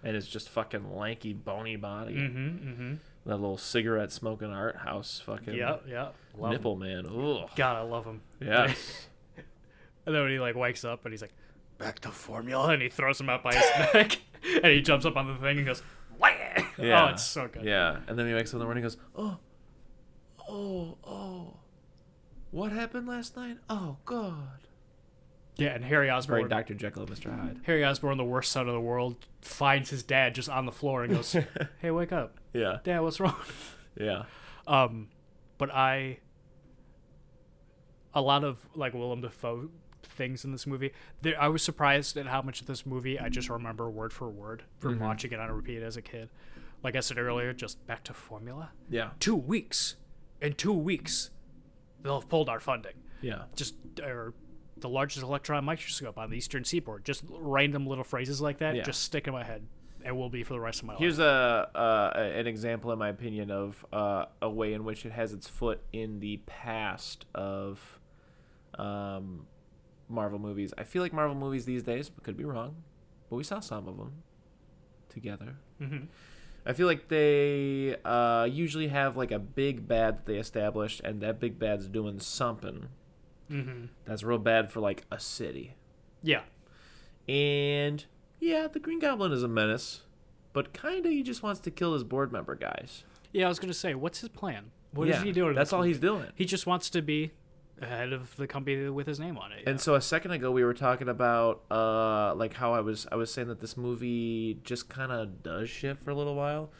And 0.04 0.16
it's 0.16 0.26
just 0.28 0.48
fucking 0.50 0.94
lanky, 0.94 1.32
bony 1.32 1.76
body. 1.76 2.14
Mm-hmm. 2.14 2.68
Mm-hmm. 2.68 2.94
That 3.26 3.36
little 3.36 3.56
cigarette 3.58 4.12
smoking 4.12 4.52
art 4.52 4.76
house 4.76 5.20
fucking 5.24 5.54
Yeah. 5.54 5.78
Yeah. 5.88 6.08
Love 6.36 6.50
him. 6.50 6.56
nipple 6.58 6.76
man. 6.76 7.06
Ugh. 7.06 7.48
God, 7.56 7.76
I 7.76 7.80
love 7.80 8.04
him. 8.04 8.20
Yeah. 8.40 8.72
And 10.06 10.14
then 10.14 10.22
when 10.22 10.32
he 10.32 10.38
like 10.38 10.54
wakes 10.54 10.84
up 10.84 11.06
and 11.06 11.14
he's 11.14 11.22
like, 11.22 11.32
back 11.78 11.98
to 12.00 12.10
formula, 12.10 12.68
and 12.74 12.82
he 12.82 12.90
throws 12.90 13.18
him 13.18 13.30
out 13.30 13.42
by 13.42 13.54
his 13.54 13.64
neck, 13.94 14.18
and 14.62 14.66
he 14.66 14.82
jumps 14.82 15.06
up 15.06 15.16
on 15.16 15.26
the 15.28 15.34
thing 15.36 15.56
and 15.56 15.66
goes, 15.66 15.82
Wah! 16.18 16.28
Yeah. 16.78 17.06
Oh, 17.06 17.08
it's 17.12 17.24
so 17.24 17.48
good. 17.48 17.64
Yeah, 17.64 18.00
and 18.06 18.18
then 18.18 18.26
he 18.28 18.34
wakes 18.34 18.50
up 18.50 18.54
in 18.56 18.58
the 18.58 18.64
morning 18.66 18.84
and 18.84 18.92
goes, 18.92 19.00
"Oh, 19.16 19.38
oh, 20.48 20.98
oh, 21.06 21.56
what 22.50 22.70
happened 22.72 23.06
last 23.08 23.36
night? 23.36 23.56
Oh 23.70 23.96
God, 24.04 24.58
Yeah, 25.56 25.68
and 25.68 25.84
Harry 25.84 26.06
Very 26.06 26.16
Osborn. 26.16 26.48
Dr. 26.48 26.74
Jekyll 26.74 27.02
and 27.04 27.12
Mr. 27.12 27.30
Hyde. 27.38 27.60
Harry 27.64 27.84
Osborn, 27.84 28.16
the 28.18 28.24
worst 28.24 28.50
son 28.50 28.66
of 28.66 28.74
the 28.74 28.80
world, 28.80 29.16
finds 29.40 29.90
his 29.90 30.02
dad 30.02 30.34
just 30.34 30.48
on 30.48 30.66
the 30.66 30.72
floor 30.72 31.04
and 31.04 31.14
goes, 31.14 31.36
"Hey, 31.80 31.90
wake 31.92 32.10
up, 32.12 32.38
Yeah. 32.52 32.78
Dad. 32.82 33.00
What's 33.00 33.20
wrong?" 33.20 33.36
Yeah. 34.00 34.24
Um, 34.66 35.06
but 35.56 35.72
I, 35.72 36.18
a 38.12 38.20
lot 38.20 38.42
of 38.42 38.66
like 38.74 38.92
Willem 38.94 39.20
Dafoe 39.20 39.70
things 40.02 40.44
in 40.44 40.50
this 40.52 40.66
movie. 40.66 40.92
There, 41.22 41.40
I 41.40 41.48
was 41.48 41.62
surprised 41.62 42.16
at 42.16 42.26
how 42.26 42.42
much 42.42 42.60
of 42.60 42.66
this 42.66 42.84
movie 42.84 43.18
I 43.20 43.28
just 43.28 43.48
remember 43.48 43.88
word 43.90 44.12
for 44.12 44.28
word 44.28 44.64
from 44.78 44.98
watching 44.98 45.30
it 45.32 45.40
on 45.40 45.48
a 45.48 45.54
repeat 45.54 45.82
as 45.82 45.96
a 45.96 46.02
kid. 46.02 46.28
Like 46.82 46.96
I 46.96 47.00
said 47.00 47.18
earlier, 47.18 47.52
just 47.52 47.84
back 47.86 48.04
to 48.04 48.14
formula. 48.14 48.70
Yeah. 48.90 49.10
Two 49.20 49.36
weeks. 49.36 49.96
In 50.40 50.54
two 50.54 50.72
weeks, 50.72 51.30
they'll 52.02 52.20
have 52.20 52.28
pulled 52.28 52.48
our 52.48 52.60
funding. 52.60 52.94
Yeah. 53.22 53.42
Just 53.56 53.74
or 54.02 54.34
the 54.84 54.88
largest 54.90 55.22
electron 55.22 55.64
microscope 55.64 56.18
on 56.18 56.28
the 56.28 56.36
eastern 56.36 56.62
seaboard. 56.62 57.06
Just 57.06 57.24
random 57.30 57.86
little 57.86 58.04
phrases 58.04 58.38
like 58.38 58.58
that. 58.58 58.76
Yeah. 58.76 58.82
Just 58.82 59.02
stick 59.02 59.26
in 59.26 59.32
my 59.32 59.42
head, 59.42 59.66
and 60.04 60.14
will 60.14 60.28
be 60.28 60.42
for 60.42 60.52
the 60.52 60.60
rest 60.60 60.80
of 60.80 60.86
my 60.86 60.94
Here's 60.96 61.18
life. 61.18 61.26
Here's 61.26 61.74
a 61.74 61.78
uh, 61.78 62.32
an 62.36 62.46
example, 62.46 62.92
in 62.92 62.98
my 62.98 63.08
opinion, 63.08 63.50
of 63.50 63.84
uh, 63.94 64.26
a 64.42 64.50
way 64.50 64.74
in 64.74 64.84
which 64.84 65.06
it 65.06 65.12
has 65.12 65.32
its 65.32 65.48
foot 65.48 65.80
in 65.94 66.20
the 66.20 66.36
past 66.44 67.24
of 67.34 67.80
um, 68.78 69.46
Marvel 70.06 70.38
movies. 70.38 70.74
I 70.76 70.84
feel 70.84 71.00
like 71.00 71.14
Marvel 71.14 71.34
movies 71.34 71.64
these 71.64 71.82
days 71.82 72.10
could 72.22 72.36
be 72.36 72.44
wrong, 72.44 72.76
but 73.30 73.36
we 73.36 73.42
saw 73.42 73.60
some 73.60 73.88
of 73.88 73.96
them 73.96 74.12
together. 75.08 75.56
Mhm. 75.80 76.08
I 76.66 76.74
feel 76.74 76.86
like 76.86 77.08
they 77.08 77.96
uh, 78.04 78.48
usually 78.50 78.88
have 78.88 79.16
like 79.16 79.30
a 79.30 79.38
big 79.38 79.88
bad 79.88 80.18
that 80.18 80.26
they 80.26 80.36
established, 80.36 81.00
and 81.04 81.22
that 81.22 81.40
big 81.40 81.58
bad's 81.58 81.88
doing 81.88 82.20
something 82.20 82.88
Mm-hmm. 83.50 83.86
that's 84.04 84.22
real 84.22 84.38
bad 84.38 84.70
for 84.72 84.80
like 84.80 85.04
a 85.10 85.20
city. 85.20 85.74
Yeah. 86.22 86.42
And 87.28 88.04
yeah, 88.40 88.66
the 88.66 88.78
Green 88.80 88.98
Goblin 88.98 89.32
is 89.32 89.42
a 89.42 89.48
menace, 89.48 90.02
but 90.52 90.72
kinda 90.72 91.08
he 91.10 91.22
just 91.22 91.42
wants 91.42 91.60
to 91.60 91.70
kill 91.70 91.94
his 91.94 92.04
board 92.04 92.32
member 92.32 92.54
guys. 92.54 93.04
Yeah, 93.32 93.46
I 93.46 93.48
was 93.48 93.58
gonna 93.58 93.74
say, 93.74 93.94
what's 93.94 94.20
his 94.20 94.28
plan? 94.28 94.70
What 94.92 95.08
is 95.08 95.16
Yeah, 95.16 95.24
he 95.24 95.32
doing? 95.32 95.54
That's 95.54 95.72
all 95.72 95.82
he's 95.82 95.98
doing. 95.98 96.26
He 96.36 96.44
just 96.44 96.66
wants 96.66 96.88
to 96.90 97.02
be 97.02 97.32
ahead 97.82 98.12
of 98.12 98.36
the 98.36 98.46
company 98.46 98.88
with 98.88 99.06
his 99.06 99.18
name 99.18 99.36
on 99.36 99.50
it. 99.52 99.64
And 99.66 99.80
so 99.80 99.94
a 99.96 100.00
second 100.00 100.30
ago 100.30 100.50
we 100.52 100.62
were 100.64 100.74
talking 100.74 101.08
about 101.08 101.62
uh 101.70 102.34
like 102.34 102.54
how 102.54 102.72
I 102.74 102.80
was 102.80 103.06
I 103.10 103.16
was 103.16 103.32
saying 103.32 103.48
that 103.48 103.60
this 103.60 103.76
movie 103.76 104.60
just 104.64 104.88
kind 104.88 105.10
of 105.10 105.42
does 105.42 105.68
shit 105.68 105.98
for 105.98 106.10
a 106.10 106.14
little 106.14 106.34
while 106.36 106.70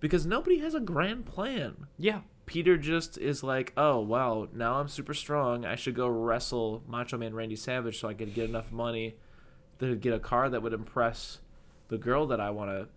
because 0.00 0.26
nobody 0.26 0.58
has 0.58 0.74
a 0.74 0.80
grand 0.80 1.26
plan. 1.26 1.86
yeah, 1.98 2.20
Peter 2.46 2.76
just 2.76 3.16
is 3.18 3.42
like, 3.42 3.72
"Oh, 3.76 4.00
wow, 4.00 4.48
now 4.52 4.74
I'm 4.74 4.88
super 4.88 5.14
strong. 5.14 5.64
I 5.64 5.74
should 5.76 5.94
go 5.94 6.08
wrestle 6.08 6.82
Macho 6.86 7.16
Man 7.18 7.34
Randy 7.34 7.56
Savage 7.56 7.98
so 8.00 8.08
I 8.08 8.14
could 8.14 8.34
get 8.34 8.48
enough 8.48 8.70
money 8.72 9.14
to 9.78 9.96
get 9.96 10.12
a 10.12 10.18
car 10.18 10.48
that 10.50 10.62
would 10.62 10.72
impress 10.72 11.40
the 11.88 11.98
girl 11.98 12.26
that 12.26 12.40
I 12.40 12.50
want 12.50 12.70
to 12.70 12.88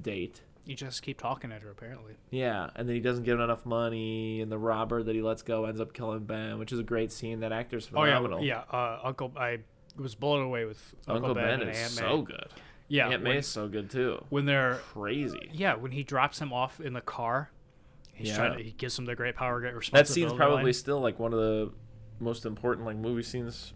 date." 0.00 0.42
you 0.66 0.74
just 0.74 1.02
keep 1.02 1.20
talking 1.20 1.52
at 1.52 1.60
her. 1.60 1.70
Apparently, 1.70 2.14
Yeah, 2.30 2.70
and 2.74 2.88
then 2.88 2.94
he 2.96 3.00
doesn't 3.02 3.24
give 3.24 3.34
him 3.36 3.44
enough 3.44 3.66
money, 3.66 4.40
and 4.40 4.50
the 4.50 4.56
robber 4.56 5.02
that 5.02 5.14
he 5.14 5.20
lets 5.20 5.42
go 5.42 5.66
ends 5.66 5.78
up 5.78 5.92
killing 5.92 6.20
Ben, 6.20 6.58
which 6.58 6.72
is 6.72 6.78
a 6.78 6.82
great 6.82 7.12
scene. 7.12 7.40
That 7.40 7.52
actor's 7.52 7.86
oh 7.92 8.00
phenomenal. 8.02 8.42
yeah, 8.42 8.62
yeah. 8.72 8.78
Uh, 8.78 8.98
Uncle, 9.04 9.30
I 9.36 9.58
was 9.98 10.14
blown 10.14 10.42
away 10.42 10.64
with 10.64 10.94
Uncle, 11.06 11.30
Uncle 11.30 11.34
Ben, 11.34 11.58
Ben, 11.58 11.60
and 11.68 11.70
is 11.70 11.76
Aunt 11.82 11.90
so 11.90 12.16
May. 12.16 12.22
good. 12.24 12.48
Yeah, 12.88 13.08
Aunt 13.10 13.22
May 13.22 13.36
is 13.38 13.46
so 13.46 13.68
good 13.68 13.90
too. 13.90 14.24
when 14.30 14.46
they're 14.46 14.76
Crazy. 14.92 15.50
yeah 15.52 15.74
when 15.74 15.92
he 15.92 16.02
drops 16.02 16.38
him 16.38 16.50
off 16.50 16.80
in 16.80 16.94
the 16.94 17.00
car, 17.02 17.50
he's 18.14 18.28
Yeah. 18.28 18.36
trying 18.36 18.56
to 18.58 18.62
he 18.64 18.72
gives 18.72 18.98
him 18.98 19.04
the 19.04 19.14
great 19.14 19.34
power, 19.36 19.60
great 19.60 19.74
responsibility. 19.74 20.08
That 20.08 20.12
scene's 20.30 20.36
probably 20.36 20.64
line. 20.64 20.72
still 20.72 21.00
like 21.00 21.18
one 21.18 21.32
of 21.32 21.38
the 21.38 21.72
most 22.20 22.46
important 22.46 22.86
like 22.86 22.96
movie 22.96 23.22
scenes 23.22 23.72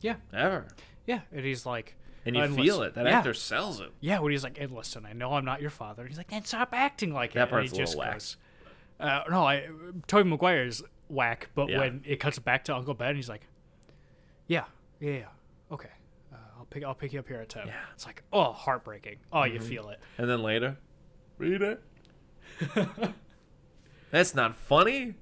yeah, 0.00 0.16
ever. 0.34 0.66
yeah, 1.06 1.20
and 1.32 1.44
he's 1.44 1.64
like. 1.66 1.96
And 2.24 2.36
you 2.36 2.42
"And 2.42 2.54
feel 2.54 2.82
it. 2.82 2.94
That 2.94 3.06
yeah. 3.06 3.18
actor 3.18 3.34
sells 3.34 3.80
it. 3.80 3.90
Yeah, 4.00 4.20
when 4.20 4.30
he's 4.30 4.44
like, 4.44 4.56
and 4.60 4.70
listen, 4.70 5.04
I 5.04 5.12
know 5.12 5.32
I'm 5.34 5.44
not 5.44 5.60
your 5.60 5.70
father. 5.70 6.02
And 6.02 6.08
he's 6.10 6.18
like, 6.18 6.30
then 6.30 6.44
stop 6.44 6.68
acting 6.72 7.12
like 7.12 7.32
That 7.32 7.48
it. 7.48 7.50
part's 7.50 7.70
and 7.70 7.76
he 7.76 7.82
a 7.82 7.86
just 7.86 7.96
little 7.98 8.12
whack. 8.12 8.22
uh, 9.26 9.28
no, 9.28 9.44
I, 9.44 9.68
Tobey 10.06 10.28
Maguire's 10.30 10.84
whack, 11.08 11.48
but 11.56 11.68
Yeah. 11.68 11.80
when 11.80 12.02
it 12.06 12.20
cuts 12.20 12.38
back 12.38 12.62
to 12.66 12.76
Uncle 12.76 12.94
Ben, 12.94 13.16
he's 13.16 13.28
like, 13.28 13.48
yeah, 14.46 14.66
yeah, 15.00 15.10
yeah, 15.12 15.24
okay, 15.72 15.88
uh, 16.32 16.36
I'll 16.58 16.66
pick, 16.66 16.84
I'll 16.84 16.94
pick 16.94 17.12
you 17.12 17.18
up 17.18 17.26
here 17.26 17.38
at 17.40 17.48
ten. 17.48 17.66
Yeah. 17.66 17.74
It's 17.92 18.06
like, 18.06 18.22
oh, 18.32 18.52
heartbreaking. 18.52 19.16
Oh, 19.32 19.42
you 19.42 19.58
feel 19.58 19.88
it. 19.88 19.98
And 20.16 20.28
then 20.30 20.42
later, 20.44 20.76
read 21.38 21.60
it. 21.62 21.82
That's 24.12 24.34
not 24.34 24.54
funny. 24.54 25.14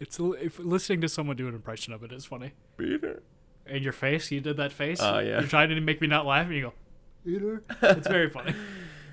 It's 0.00 0.18
if 0.18 0.58
listening 0.58 1.02
to 1.02 1.08
someone 1.08 1.36
do 1.36 1.46
an 1.46 1.54
impression 1.54 1.92
of 1.92 2.02
it 2.02 2.10
is 2.10 2.24
funny. 2.24 2.54
Peter. 2.76 3.22
And 3.66 3.84
your 3.84 3.92
face, 3.92 4.30
you 4.30 4.40
did 4.40 4.56
that 4.56 4.72
face. 4.72 4.98
Oh, 5.00 5.18
yeah. 5.18 5.40
You're 5.40 5.48
trying 5.48 5.68
to 5.68 5.80
make 5.80 6.00
me 6.00 6.06
not 6.06 6.24
laugh, 6.24 6.46
and 6.46 6.54
you 6.54 6.62
go, 6.62 6.72
Peter. 7.24 7.62
It's 7.82 8.08
very 8.08 8.30
funny. 8.30 8.54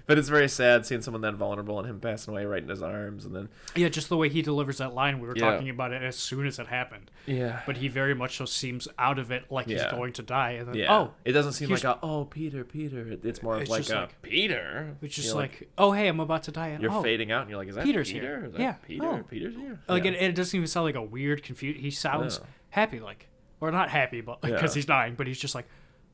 But 0.08 0.20
it's 0.20 0.30
very 0.30 0.48
sad 0.48 0.86
seeing 0.86 1.02
someone 1.02 1.22
that 1.22 1.34
vulnerable 1.34 1.80
and 1.80 1.90
him 1.90 2.00
passing 2.00 2.32
away 2.34 2.46
right 2.46 2.62
in 2.62 2.70
his 2.70 2.82
arms, 2.84 3.26
and 3.26 3.36
then 3.36 3.50
Yeah, 3.76 3.90
just 3.90 4.08
the 4.10 4.18
way 4.18 4.30
he 4.30 4.42
delivers 4.44 4.78
that 4.78 4.94
line. 4.94 5.20
We 5.20 5.28
were 5.28 5.36
Yeah. 5.36 5.50
talking 5.52 5.70
about 5.70 5.92
it 5.94 6.04
as 6.04 6.16
soon 6.16 6.46
as 6.46 6.60
it 6.60 6.68
happened. 6.68 7.10
yeah, 7.26 7.62
but 7.66 7.78
he 7.78 7.88
very 7.88 8.14
much 8.14 8.38
so 8.38 8.46
seems 8.46 8.88
out 9.00 9.18
of 9.18 9.32
it 9.32 9.46
like 9.52 9.68
he's 9.68 9.84
going 9.86 10.14
to 10.14 10.22
die 10.22 10.52
and 10.52 10.68
then 10.68 10.76
yeah. 10.76 10.94
oh 10.96 11.14
it 11.26 11.32
doesn't 11.32 11.54
seem 11.54 11.70
like 11.70 11.84
a 11.84 11.98
oh 12.04 12.26
Peter, 12.26 12.64
Peter. 12.64 13.18
It's 13.24 13.42
more 13.42 13.56
of 13.56 13.62
It's 13.62 13.70
like 13.72 13.90
a 13.90 13.94
like- 14.02 14.22
Peter. 14.22 14.96
it's 15.02 15.16
just 15.16 15.30
You're 15.30 15.36
like, 15.38 15.70
oh 15.78 15.92
hey 15.92 16.08
i'm 16.08 16.20
about 16.20 16.44
to 16.44 16.52
die 16.52 16.68
and 16.68 16.84
you're 16.84 16.92
oh, 16.92 17.02
fading 17.02 17.32
out, 17.32 17.42
and 17.42 17.50
you're 17.50 17.58
like, 17.58 17.70
is 17.70 17.76
that 17.76 17.84
Peter's 17.86 18.12
Peter? 18.12 18.22
here. 18.40 18.46
Is 18.46 18.52
that 18.54 18.62
Yeah. 18.62 18.74
Peter. 18.86 19.06
Oh. 19.06 19.24
Peter's 19.28 19.56
here. 19.56 19.80
like 19.88 20.04
yeah. 20.04 20.12
it, 20.12 20.22
it 20.22 20.36
doesn't 20.36 20.56
even 20.56 20.68
sound 20.68 20.86
like 20.86 20.96
a 20.96 21.02
weird 21.02 21.42
confused 21.42 21.80
he 21.80 21.90
sounds 21.90 22.40
No. 22.40 22.46
happy 22.70 23.00
like 23.00 23.28
or 23.60 23.72
not 23.72 23.90
happy 23.90 24.22
but 24.22 24.42
because 24.42 24.76
Yeah. 24.76 24.80
he's 24.80 24.86
dying 24.86 25.16
but 25.16 25.26
he's 25.26 25.40
just 25.40 25.56
like 25.56 25.66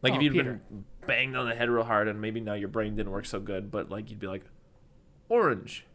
Like 0.01 0.13
oh, 0.13 0.15
if 0.15 0.21
you'd 0.23 0.33
Peter. 0.33 0.61
been 0.69 0.85
banged 1.07 1.35
on 1.35 1.47
the 1.47 1.55
head 1.55 1.69
real 1.69 1.83
hard, 1.83 2.07
and 2.07 2.19
maybe 2.21 2.39
now 2.39 2.53
your 2.53 2.67
brain 2.69 2.95
didn't 2.95 3.11
work 3.11 3.25
so 3.25 3.39
good, 3.39 3.71
but 3.71 3.89
like 3.89 4.09
you'd 4.09 4.19
be 4.19 4.27
like, 4.27 4.43
orange, 5.29 5.85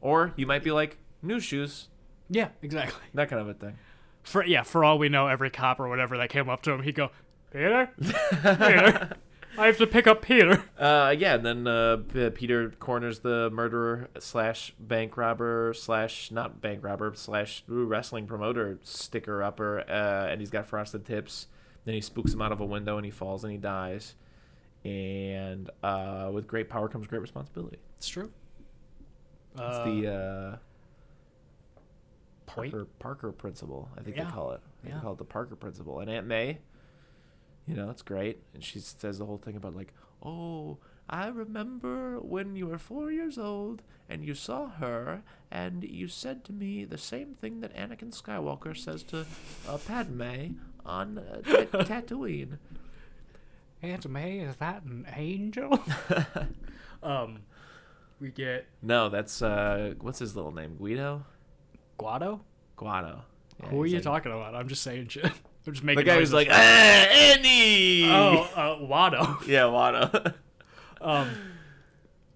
or 0.00 0.32
you 0.36 0.46
might 0.46 0.62
be 0.62 0.70
like 0.72 0.98
new 1.22 1.38
shoes, 1.40 1.88
yeah 2.28 2.48
exactly 2.62 3.00
that 3.14 3.28
kind 3.28 3.40
of 3.42 3.48
a 3.48 3.54
thing. 3.54 3.76
for 4.22 4.44
yeah 4.44 4.62
for 4.62 4.84
all 4.84 4.98
we 4.98 5.08
know 5.08 5.28
every 5.28 5.50
cop 5.50 5.78
or 5.78 5.88
whatever 5.88 6.16
that 6.16 6.30
came 6.30 6.48
up 6.48 6.62
to 6.62 6.70
him 6.72 6.82
he'd 6.82 6.94
go 6.94 7.10
peter 7.52 7.90
peter 8.42 9.16
i 9.58 9.66
have 9.66 9.76
to 9.76 9.86
pick 9.86 10.06
up 10.06 10.22
peter 10.22 10.64
Uh, 10.78 11.14
yeah, 11.16 11.34
and 11.36 11.44
then 11.46 11.66
uh, 11.68 11.98
P- 12.12 12.30
Peter 12.30 12.70
corners 12.80 13.20
the 13.20 13.50
murderer 13.50 14.08
slash 14.18 14.74
bank 14.80 15.16
robber 15.16 15.72
slash 15.76 16.30
not 16.32 16.60
bank 16.60 16.82
robber 16.82 17.12
slash 17.14 17.62
wrestling 17.68 18.26
promoter 18.26 18.78
sticker 18.82 19.42
upper, 19.44 19.80
uh, 19.88 20.26
and 20.28 20.40
he's 20.40 20.50
got 20.50 20.66
frosted 20.66 21.04
tips. 21.04 21.46
Then 21.84 21.94
he 21.94 22.00
spooks 22.00 22.32
him 22.34 22.42
out 22.42 22.50
of 22.50 22.60
a 22.60 22.64
window, 22.64 22.96
and 22.96 23.04
he 23.04 23.12
falls 23.12 23.44
and 23.44 23.52
he 23.52 23.58
dies. 23.58 24.14
And 24.84 25.70
uh, 25.82 26.30
with 26.32 26.46
great 26.46 26.68
power 26.68 26.88
comes 26.88 27.06
great 27.06 27.20
responsibility. 27.22 27.78
it's 27.96 28.08
true 28.08 28.30
It's 29.52 29.60
uh, 29.60 29.84
the 29.84 30.12
uh, 30.12 30.56
Parker 32.46 32.86
Parker 32.98 33.32
principle, 33.32 33.88
I 33.96 34.02
think 34.02 34.16
Yeah. 34.16 34.24
they 34.24 34.30
call 34.30 34.52
it. 34.52 34.60
Yeah. 34.86 34.94
They 34.94 35.00
call 35.00 35.12
it 35.12 35.18
the 35.18 35.24
Parker 35.24 35.56
principle. 35.56 36.00
And 36.00 36.10
Aunt 36.10 36.26
May, 36.26 36.58
you 37.66 37.74
know, 37.74 37.90
it's 37.90 38.02
great. 38.02 38.42
And 38.54 38.62
she 38.62 38.80
says 38.80 39.18
the 39.18 39.24
whole 39.24 39.38
thing 39.38 39.56
about 39.56 39.74
like, 39.76 39.92
oh, 40.22 40.78
I 41.08 41.28
remember 41.28 42.18
when 42.20 42.56
you 42.56 42.66
were 42.66 42.78
four 42.78 43.10
years 43.10 43.38
old 43.38 43.82
and 44.08 44.24
you 44.24 44.34
saw 44.34 44.68
her 44.68 45.22
and 45.50 45.82
you 45.84 46.08
said 46.08 46.44
to 46.44 46.52
me 46.52 46.84
the 46.84 46.98
same 46.98 47.34
thing 47.34 47.60
that 47.60 47.74
Anakin 47.76 48.10
Skywalker 48.20 48.76
says 48.76 49.02
to 49.04 49.26
uh, 49.68 49.78
Padme 49.78 50.56
on 50.84 51.18
uh, 51.18 51.40
Ta- 51.70 51.84
Tatooine. 51.84 52.58
Aunt 53.82 54.08
may 54.08 54.38
is 54.38 54.56
that 54.56 54.82
an 54.84 55.06
angel 55.16 55.78
um 57.02 57.40
we 58.20 58.30
get 58.30 58.66
No, 58.82 59.08
that's 59.08 59.42
uh, 59.42 59.94
what's 60.00 60.20
his 60.20 60.36
little 60.36 60.52
name? 60.52 60.76
Guido. 60.78 61.24
guado 61.98 62.40
Guado. 62.78 63.22
Yeah, 63.60 63.68
Who 63.70 63.82
are 63.82 63.86
you 63.86 63.96
like- 63.96 64.04
talking 64.04 64.32
about? 64.32 64.54
I'm 64.54 64.68
just 64.68 64.82
saying 64.82 65.08
shit. 65.08 65.24
I'm 65.66 65.72
just 65.72 65.84
making. 65.84 66.04
The 66.04 66.10
guy 66.10 66.18
who's 66.18 66.32
noises. 66.32 66.48
like, 66.48 66.48
ah, 66.50 67.06
Annie. 67.12 68.10
oh, 68.10 68.48
uh, 68.56 68.76
Watto. 68.84 69.46
Yeah, 69.46 69.62
Watto. 69.64 70.34
Um, 71.00 71.28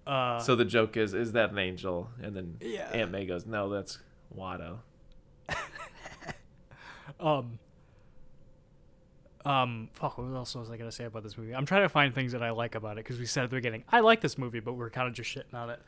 uh, 0.05 0.39
so 0.39 0.55
the 0.55 0.63
joke 0.63 0.95
is, 0.95 1.13
is 1.13 1.33
that 1.33 1.51
an 1.51 1.57
angel? 1.57 2.09
And 2.21 2.33
then 2.35 2.57
Yeah. 2.61 2.89
Aunt 2.93 3.11
May 3.11 3.25
goes, 3.25 3.45
no, 3.45 3.69
that's 3.69 3.99
Watto. 4.37 4.77
um, 7.19 7.59
um, 9.47 9.89
fuck. 9.93 10.17
What 10.17 10.25
else 10.35 10.55
was 10.55 10.69
I 10.69 10.77
gonna 10.77 10.91
say 10.91 11.05
about 11.05 11.23
this 11.23 11.37
movie? 11.37 11.53
I'm 11.55 11.65
trying 11.65 11.83
to 11.83 11.89
find 11.89 12.13
things 12.13 12.31
that 12.33 12.43
I 12.43 12.51
like 12.51 12.75
about 12.75 12.93
it 12.93 13.03
because 13.05 13.19
we 13.19 13.25
said 13.25 13.43
at 13.45 13.49
the 13.49 13.55
beginning 13.55 13.83
I 13.89 13.99
like 14.01 14.21
this 14.21 14.37
movie, 14.37 14.59
but 14.59 14.73
we're 14.73 14.89
kind 14.89 15.07
of 15.07 15.13
just 15.13 15.33
shitting 15.33 15.53
on 15.53 15.69
it. 15.69 15.79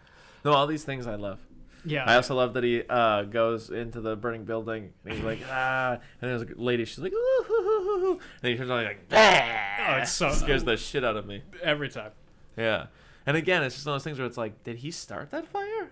No, 0.46 0.54
all 0.54 0.68
these 0.68 0.84
things 0.84 1.06
I 1.08 1.16
love. 1.16 1.40
Yeah. 1.86 2.04
I 2.06 2.16
also 2.16 2.36
love 2.36 2.54
that 2.56 2.64
he 2.64 2.84
uh, 2.90 3.24
goes 3.24 3.70
into 3.70 4.02
the 4.02 4.16
burning 4.18 4.44
building 4.44 4.92
and 5.06 5.14
he's 5.14 5.24
like, 5.24 5.40
ah, 5.50 5.94
and 6.22 6.30
there's 6.30 6.42
a 6.42 6.48
lady, 6.56 6.84
she's 6.86 7.00
like, 7.00 7.14
ooh, 7.14 7.44
hoo, 7.48 7.64
hoo, 7.64 7.84
hoo, 7.84 8.00
hoo. 8.00 8.12
and 8.12 8.20
then 8.42 8.52
he 8.52 8.58
turns 8.58 8.70
around 8.70 8.84
like, 8.86 9.06
ah, 9.14 9.76
Oh, 9.88 9.96
it's 10.02 10.12
so- 10.12 10.32
scares 10.34 10.64
the 10.66 10.76
shit 10.76 11.06
out 11.06 11.16
of 11.16 11.26
me. 11.26 11.42
every 11.64 11.88
time. 11.90 12.12
Yeah, 12.58 12.88
and 13.26 13.38
again, 13.38 13.64
it's 13.64 13.76
just 13.76 13.86
one 13.88 13.96
of 13.96 14.00
those 14.00 14.04
things 14.04 14.18
where 14.20 14.28
it's 14.28 14.38
like, 14.38 14.64
did 14.66 14.78
he 14.78 14.92
start 14.92 15.32
that 15.32 15.48
fire? 15.48 15.92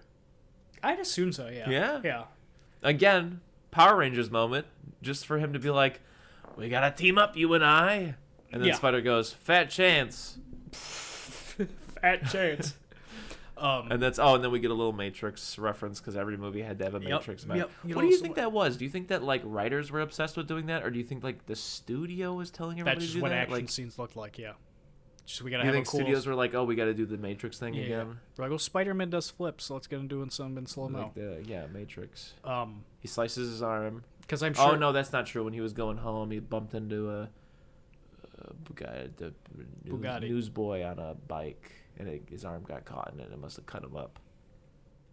I'd 0.84 1.00
assume 1.00 1.32
so. 1.32 1.48
Yeah. 1.48 1.70
Yeah? 1.70 2.02
Yeah. 2.04 2.24
Again, 2.84 3.40
Power 3.72 3.96
Rangers 3.96 4.30
moment, 4.30 4.68
just 5.02 5.26
for 5.26 5.38
him 5.38 5.54
to 5.54 5.60
be 5.60 5.70
like, 5.70 6.02
we 6.58 6.70
gotta 6.70 6.96
team 6.96 7.18
up, 7.18 7.36
you 7.38 7.54
and 7.54 7.64
I. 7.64 8.16
And 8.52 8.62
then 8.62 8.66
Yeah. 8.70 8.76
Spider 8.76 9.02
goes, 9.02 9.32
fat 9.34 9.70
chance. 9.70 10.38
Fat 12.02 12.30
chance. 12.30 12.76
um, 13.58 13.92
And 13.92 14.02
that's 14.02 14.20
oh, 14.20 14.36
and 14.36 14.44
then 14.44 14.52
we 14.52 14.60
get 14.60 14.70
a 14.72 14.74
little 14.76 14.94
Matrix 14.94 15.58
reference 15.58 16.00
because 16.00 16.16
every 16.16 16.38
movie 16.38 16.62
had 16.62 16.78
to 16.80 16.86
have 16.86 16.94
a 16.96 17.00
Yep, 17.00 17.10
Matrix 17.10 17.46
map. 17.46 17.58
yep. 17.58 17.72
You 17.84 17.96
What 17.96 18.02
know, 18.04 18.08
do 18.08 18.12
you 18.12 18.18
so 18.18 18.22
think 18.24 18.36
what- 18.38 18.42
that 18.44 18.52
was? 18.52 18.78
Do 18.78 18.86
you 18.86 18.92
think 18.92 19.08
that 19.08 19.24
like 19.24 19.42
writers 19.44 19.92
were 19.92 20.02
obsessed 20.02 20.38
with 20.38 20.48
doing 20.48 20.68
that, 20.68 20.84
or 20.84 20.92
do 20.92 21.00
you 21.00 21.04
think 21.06 21.24
like 21.24 21.46
the 21.48 21.56
studio 21.56 22.34
was 22.34 22.52
telling 22.52 22.80
everybody 22.80 22.98
that's 23.00 23.06
to 23.06 23.08
just 23.08 23.16
do 23.16 23.22
what 23.24 23.30
that? 23.30 23.38
action 23.40 23.54
like, 23.56 23.70
scenes 23.70 23.98
look 24.00 24.16
like. 24.16 24.38
Yeah. 24.38 24.54
Just 25.26 25.42
we 25.42 25.52
gotta 25.52 25.64
do 25.64 25.68
you 25.70 25.74
have 25.74 25.76
think 25.76 25.88
a 25.88 25.92
cool. 25.92 26.00
studios 26.02 26.26
were 26.28 26.36
like, 26.36 26.54
oh, 26.54 26.64
we 26.64 26.76
got 26.76 26.86
to 26.86 26.94
do 26.94 27.06
the 27.06 27.18
Matrix 27.18 27.58
thing 27.60 27.74
yeah, 27.74 27.82
yeah. 27.82 27.88
again? 28.02 28.20
We're 28.38 28.44
like, 28.46 28.50
well, 28.52 28.60
Spider-Man 28.60 29.10
does 29.10 29.30
flips, 29.30 29.66
so 29.66 29.74
let's 29.74 29.86
get 29.88 30.00
him 30.00 30.08
doing 30.08 30.30
some 30.30 30.58
in 30.58 30.68
slow 30.68 30.88
mo. 30.88 31.00
Like 31.00 31.16
the 31.16 31.44
yeah 31.46 31.66
Matrix. 31.74 32.34
Um, 32.46 32.84
He 33.00 33.08
slices 33.10 33.50
his 33.50 33.62
arm. 33.62 34.04
Because 34.28 34.44
I'm 34.44 34.54
sure. 34.54 34.74
Oh 34.74 34.76
no, 34.76 34.92
that's 34.92 35.12
not 35.14 35.26
true. 35.26 35.44
When 35.44 35.54
he 35.54 35.62
was 35.62 35.74
going 35.74 35.98
home, 35.98 36.30
he 36.32 36.40
bumped 36.40 36.74
into 36.74 37.10
a, 37.10 37.30
a 38.40 38.54
guy, 38.76 39.08
the 39.18 39.34
news, 39.86 40.00
Bugatti. 40.02 40.30
newsboy 40.30 40.84
on 40.84 41.00
a 41.00 41.16
bike, 41.28 41.72
and 41.98 42.08
it, 42.08 42.24
his 42.30 42.44
arm 42.46 42.64
got 42.64 42.86
caught 42.86 43.12
in 43.14 43.20
it. 43.22 43.30
It 43.32 43.40
must 43.40 43.56
have 43.56 43.66
cut 43.66 43.84
him 43.84 43.96
up 43.96 44.20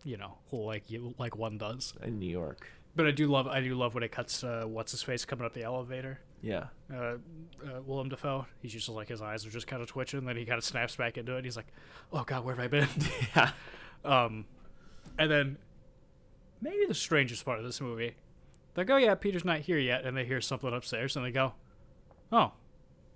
You 0.05 0.17
know, 0.17 0.35
like 0.53 0.91
you 0.91 1.15
like 1.19 1.37
one 1.37 1.57
does. 1.59 1.95
in 2.03 2.19
New 2.19 2.31
York. 2.31 2.67
But 2.97 3.07
I 3.07 3.11
do 3.11 3.27
love 3.27 3.47
I 3.49 3.61
do 3.61 3.75
love 3.75 3.95
when 3.95 4.03
it 4.05 4.13
cuts 4.13 4.45
uh, 4.45 4.65
what's 4.67 4.93
his 4.93 5.03
face 5.03 5.25
coming 5.25 5.45
up 5.45 5.53
the 5.53 5.63
elevator. 5.63 6.21
Yeah. 6.43 6.65
Uh, 6.93 6.97
uh, 6.97 7.17
Willem 7.87 8.11
Dafoe. 8.11 8.47
He's 8.61 8.73
just 8.73 8.89
like 8.91 9.09
his 9.09 9.23
eyes 9.23 9.47
are 9.47 9.51
just 9.51 9.67
kind 9.67 9.81
of 9.81 9.89
twitching. 9.89 10.19
And 10.19 10.29
Then 10.29 10.37
he 10.37 10.45
kind 10.45 10.59
of 10.59 10.65
snaps 10.65 10.95
back 10.95 11.17
into 11.17 11.35
it. 11.37 11.45
He's 11.45 11.57
like, 11.57 11.67
"Oh 12.13 12.23
God, 12.25 12.45
where 12.45 12.55
have 12.55 12.65
I 12.65 12.69
been?" 12.69 12.89
Yeah. 13.35 13.51
um, 14.05 14.45
and 15.19 15.31
then 15.31 15.57
maybe 16.61 16.85
the 16.87 16.95
strangest 16.95 17.45
part 17.47 17.59
of 17.59 17.65
this 17.65 17.81
movie, 17.81 18.15
they 18.75 18.85
go, 18.85 18.97
"Yeah, 18.97 19.15
Peter's 19.15 19.45
not 19.45 19.61
here 19.61 19.79
yet," 19.79 20.05
and 20.05 20.17
they 20.17 20.25
hear 20.25 20.41
something 20.41 20.73
upstairs, 20.73 21.17
and 21.17 21.25
they 21.25 21.31
go, 21.31 21.55
"Oh, 22.33 22.53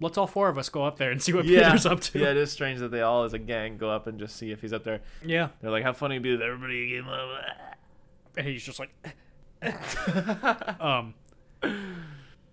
let's 0.00 0.16
all 0.18 0.26
four 0.26 0.48
of 0.48 0.56
us 0.58 0.68
go 0.68 0.84
up 0.84 0.96
there 0.98 1.10
and 1.10 1.22
see 1.22 1.32
what 1.32 1.44
Yeah. 1.44 1.68
Peter's 1.68 1.86
up 1.86 2.00
to." 2.00 2.18
Yeah, 2.18 2.30
it 2.30 2.36
is 2.36 2.50
strange 2.52 2.78
that 2.80 2.90
they 2.90 3.00
all, 3.02 3.24
as 3.24 3.32
a 3.34 3.38
gang, 3.38 3.76
go 3.78 3.90
up 3.90 4.06
and 4.06 4.18
just 4.18 4.36
see 4.36 4.50
if 4.52 4.60
he's 4.60 4.72
up 4.72 4.84
there. 4.84 5.00
yeah. 5.24 5.48
They're 5.60 5.70
like, 5.70 5.84
"How 5.84 5.92
funny 5.92 6.16
it'd 6.16 6.22
be 6.22 6.34
if 6.34 6.40
everybody 6.40 6.90
came 6.90 7.08
up." 7.08 7.28
and 8.36 8.46
he's 8.46 8.62
just 8.62 8.78
like 8.78 8.90
um 10.80 11.14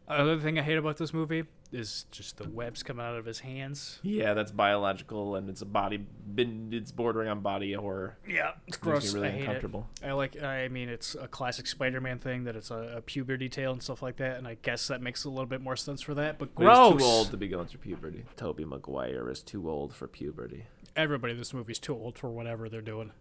another 0.08 0.40
thing 0.40 0.58
i 0.58 0.64
hate 0.64 0.78
about 0.78 0.98
this 0.98 1.14
movie 1.14 1.44
is 1.76 2.06
just 2.12 2.38
the 2.38 2.50
webs 2.50 2.82
coming 2.84 3.06
out 3.06 3.16
of 3.16 3.26
his 3.26 3.40
hands 3.40 4.00
Yeah, 4.02 4.34
that's 4.34 4.52
biological, 4.52 5.36
and 5.36 5.50
it's 5.50 5.62
a 5.62 5.66
body. 5.66 6.06
It's 6.38 6.92
bordering 6.92 7.28
on 7.30 7.42
body 7.42 7.74
horror. 7.74 8.18
yeah 8.28 8.52
it's 8.68 8.78
gross 8.78 9.14
really 9.14 9.28
i 9.28 9.32
hate 9.32 9.38
it 9.40 9.42
uncomfortable. 9.44 9.88
i 10.04 10.12
like 10.14 10.42
i 10.42 10.68
mean 10.68 10.90
it's 10.90 11.16
a 11.16 11.28
classic 11.28 11.68
spider-man 11.68 12.20
thing 12.20 12.44
that 12.46 12.56
it's 12.56 12.72
a, 12.72 12.96
a 12.98 13.02
puberty 13.02 13.48
tale 13.50 13.72
and 13.72 13.82
stuff 13.84 14.02
like 14.02 14.18
that 14.18 14.38
and 14.38 14.48
i 14.48 14.58
guess 14.62 14.88
that 14.88 15.02
makes 15.02 15.24
a 15.26 15.30
little 15.30 15.46
bit 15.46 15.62
more 15.62 15.76
sense 15.76 16.02
for 16.02 16.14
that 16.14 16.38
but 16.40 16.54
But 16.56 16.64
gross 16.64 16.94
He's 16.94 17.02
too 17.02 17.08
old 17.08 17.32
to 17.32 17.38
be 17.38 17.48
going 17.48 17.68
through 17.68 17.82
puberty. 17.82 18.26
Tobey 18.36 18.66
Maguire 18.66 19.30
is 19.30 19.42
too 19.42 19.70
old 19.70 19.94
for 19.94 20.08
puberty. 20.08 20.66
everybody 20.96 21.34
in 21.34 21.38
this 21.40 21.54
movie's 21.54 21.80
too 21.80 21.94
old 21.94 22.18
for 22.18 22.30
whatever 22.30 22.70
they're 22.70 22.82
doing 22.82 23.12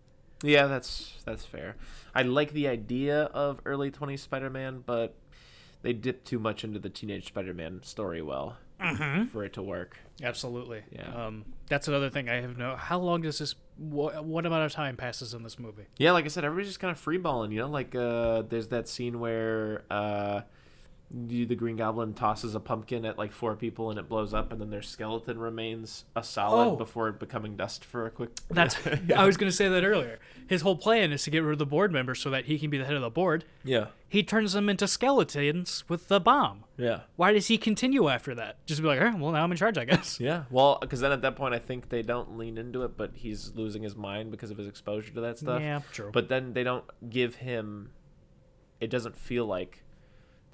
Yeah, 0.42 0.66
that's 0.66 1.14
that's 1.24 1.44
fair. 1.44 1.76
I 2.14 2.22
like 2.22 2.52
the 2.52 2.68
idea 2.68 3.24
of 3.32 3.60
early 3.64 3.90
20s 3.90 4.18
Spider-Man, 4.20 4.82
but 4.84 5.14
they 5.84 5.92
dip 5.92 6.24
too 6.24 6.38
much 6.40 6.64
into 6.64 6.78
the 6.80 6.90
teenage 6.90 7.26
Spider-Man 7.28 7.82
story 7.84 8.20
well 8.22 8.56
for 9.32 9.44
it 9.44 9.52
to 9.54 9.62
work. 9.62 9.96
absolutely 10.22 10.82
Yeah. 10.92 11.26
um 11.26 11.44
that's 11.68 11.88
another 11.88 12.10
thing 12.10 12.28
i 12.28 12.40
have 12.40 12.58
no 12.58 12.76
how 12.76 12.98
long 12.98 13.22
does 13.22 13.38
this 13.38 13.54
what, 13.78 14.24
what 14.24 14.44
amount 14.44 14.64
of 14.66 14.72
time 14.72 14.96
passes 14.96 15.32
in 15.34 15.42
this 15.42 15.58
movie 15.58 15.86
Yeah, 15.98 16.12
like 16.12 16.24
I 16.26 16.28
said, 16.28 16.44
everybody's 16.44 16.68
just 16.68 16.80
kind 16.80 16.92
of 16.92 17.02
freeballing, 17.02 17.50
you 17.52 17.58
know. 17.60 17.68
Like 17.68 17.94
uh, 17.94 18.42
there's 18.42 18.68
that 18.68 18.88
scene 18.88 19.18
where 19.20 19.82
uh, 19.90 20.42
the, 21.10 21.44
the 21.44 21.54
Green 21.54 21.76
Goblin 21.76 22.12
tosses 22.14 22.54
a 22.56 22.60
pumpkin 22.60 23.04
at 23.04 23.16
like 23.18 23.30
four 23.30 23.54
people 23.54 23.90
and 23.90 23.98
it 24.00 24.08
blows 24.08 24.34
up, 24.34 24.50
and 24.50 24.60
then 24.60 24.70
their 24.70 24.82
skeleton 24.82 25.38
remains 25.38 26.04
a 26.16 26.22
solid 26.24 26.72
Oh. 26.72 26.76
before 26.76 27.12
becoming 27.12 27.56
dust 27.56 27.84
for 27.84 28.06
a 28.06 28.10
quick. 28.10 28.30
That's 28.50 28.76
I 29.16 29.24
was 29.24 29.36
going 29.36 29.50
to 29.50 29.56
say 29.56 29.68
that 29.68 29.84
earlier. 29.84 30.18
His 30.48 30.62
whole 30.62 30.76
plan 30.76 31.12
is 31.12 31.22
to 31.24 31.30
get 31.30 31.42
rid 31.44 31.52
of 31.52 31.58
the 31.58 31.66
board 31.66 31.92
members 31.92 32.20
so 32.20 32.30
that 32.30 32.46
he 32.46 32.58
can 32.58 32.68
be 32.70 32.78
the 32.78 32.84
head 32.84 32.96
of 32.96 33.02
the 33.02 33.10
board. 33.10 33.44
yeah, 33.62 33.88
He 34.08 34.22
turns 34.22 34.54
them 34.54 34.68
into 34.68 34.88
skeletons 34.88 35.84
with 35.88 36.08
the 36.08 36.18
bomb. 36.20 36.64
yeah. 36.76 37.00
Why 37.16 37.32
does 37.32 37.46
he 37.46 37.58
continue 37.58 38.08
after 38.08 38.34
that? 38.34 38.56
Just 38.66 38.82
be 38.82 38.88
like, 38.88 39.00
"Eh, 39.00 39.12
well, 39.16 39.32
now 39.32 39.44
I'm 39.44 39.50
in 39.52 39.56
charge, 39.56 39.78
I 39.78 39.84
guess. 39.84 40.18
Yeah, 40.18 40.44
well, 40.50 40.78
because 40.80 41.00
then 41.00 41.12
at 41.12 41.22
that 41.22 41.36
point, 41.36 41.54
I 41.54 41.58
think 41.60 41.90
they 41.90 42.02
don't 42.02 42.36
lean 42.36 42.58
into 42.58 42.82
it, 42.82 42.96
but 42.96 43.12
he's 43.14 43.52
losing 43.54 43.82
his 43.82 43.94
mind 43.94 44.30
because 44.32 44.50
of 44.50 44.58
his 44.58 44.66
exposure 44.66 45.12
to 45.14 45.20
that 45.20 45.38
stuff. 45.38 45.60
Yeah, 45.60 45.80
true. 45.92 46.10
But 46.12 46.28
then 46.28 46.54
they 46.54 46.64
don't 46.64 46.84
give 47.08 47.36
him. 47.36 47.90
It 48.80 48.90
doesn't 48.90 49.16
feel 49.16 49.46
like 49.46 49.83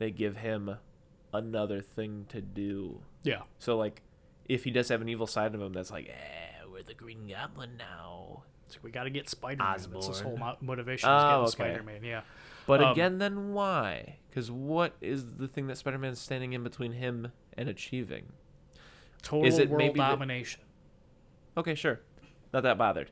they 0.01 0.11
give 0.11 0.39
him 0.39 0.77
another 1.33 1.81
thing 1.83 2.25
to 2.31 2.41
do. 2.41 3.01
Yeah. 3.23 3.43
So 3.59 3.77
like, 3.77 4.03
if 4.49 4.65
he 4.65 4.71
does 4.73 4.89
have 4.89 5.01
an 5.03 5.09
evil 5.09 5.27
side 5.29 5.55
of 5.55 5.61
him, 5.61 5.73
that's 5.73 5.91
like, 5.93 6.09
eh, 6.09 6.65
we're 6.73 6.83
the 6.83 6.95
Green 6.95 7.29
Goblin 7.29 7.77
now. 7.79 8.43
It's 8.67 8.77
like, 8.77 8.83
we 8.85 8.91
got 8.91 9.05
to 9.05 9.11
get 9.11 9.29
Spider-Man. 9.29 9.77
That's 9.93 10.07
his 10.07 10.21
whole 10.21 10.37
mo- 10.39 10.57
motivation 10.61 11.09
Oh, 11.09 11.45
is 11.45 11.55
getting 11.55 11.73
okay. 11.73 11.79
Spider-Man. 11.81 12.03
Yeah. 12.05 12.23
But 12.67 12.83
Um, 12.83 12.93
again, 12.93 13.19
then 13.19 13.53
why? 13.53 14.17
Because 14.29 14.51
what 14.51 14.95
is 15.01 15.37
the 15.37 15.47
thing 15.49 15.67
that 15.67 15.77
Spider-Man's 15.77 16.19
standing 16.21 16.53
in 16.55 16.63
between 16.65 16.93
him 16.93 17.33
and 17.59 17.69
achieving? 17.69 18.33
Total 19.23 19.45
Is 19.47 19.59
it 19.59 19.69
world 19.69 19.79
maybe 19.79 19.99
that- 19.99 20.09
domination. 20.11 20.63
Okay, 21.57 21.75
sure. 21.75 22.01
Not 22.55 22.63
that 22.63 22.79
bothered. 22.79 23.11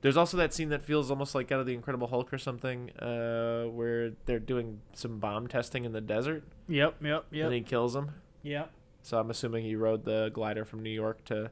There's 0.00 0.16
also 0.16 0.36
that 0.36 0.54
scene 0.54 0.68
that 0.68 0.82
feels 0.82 1.10
almost 1.10 1.34
like 1.34 1.50
out 1.50 1.58
of 1.60 1.66
the 1.66 1.74
Incredible 1.74 2.06
Hulk 2.06 2.32
or 2.32 2.38
something, 2.38 2.90
uh, 2.98 3.64
where 3.64 4.12
they're 4.26 4.38
doing 4.38 4.80
some 4.94 5.18
bomb 5.18 5.48
testing 5.48 5.84
in 5.84 5.92
the 5.92 6.00
desert, 6.00 6.44
Yep, 6.68 7.02
yep, 7.02 7.26
yep. 7.32 7.46
and 7.46 7.54
he 7.54 7.60
kills 7.62 7.96
him. 7.96 8.10
Yep. 8.42 8.70
So 9.02 9.18
I'm 9.18 9.30
assuming 9.30 9.64
he 9.64 9.74
rode 9.74 10.04
the 10.04 10.30
glider 10.32 10.64
from 10.64 10.82
New 10.82 10.90
York 10.90 11.24
to, 11.26 11.50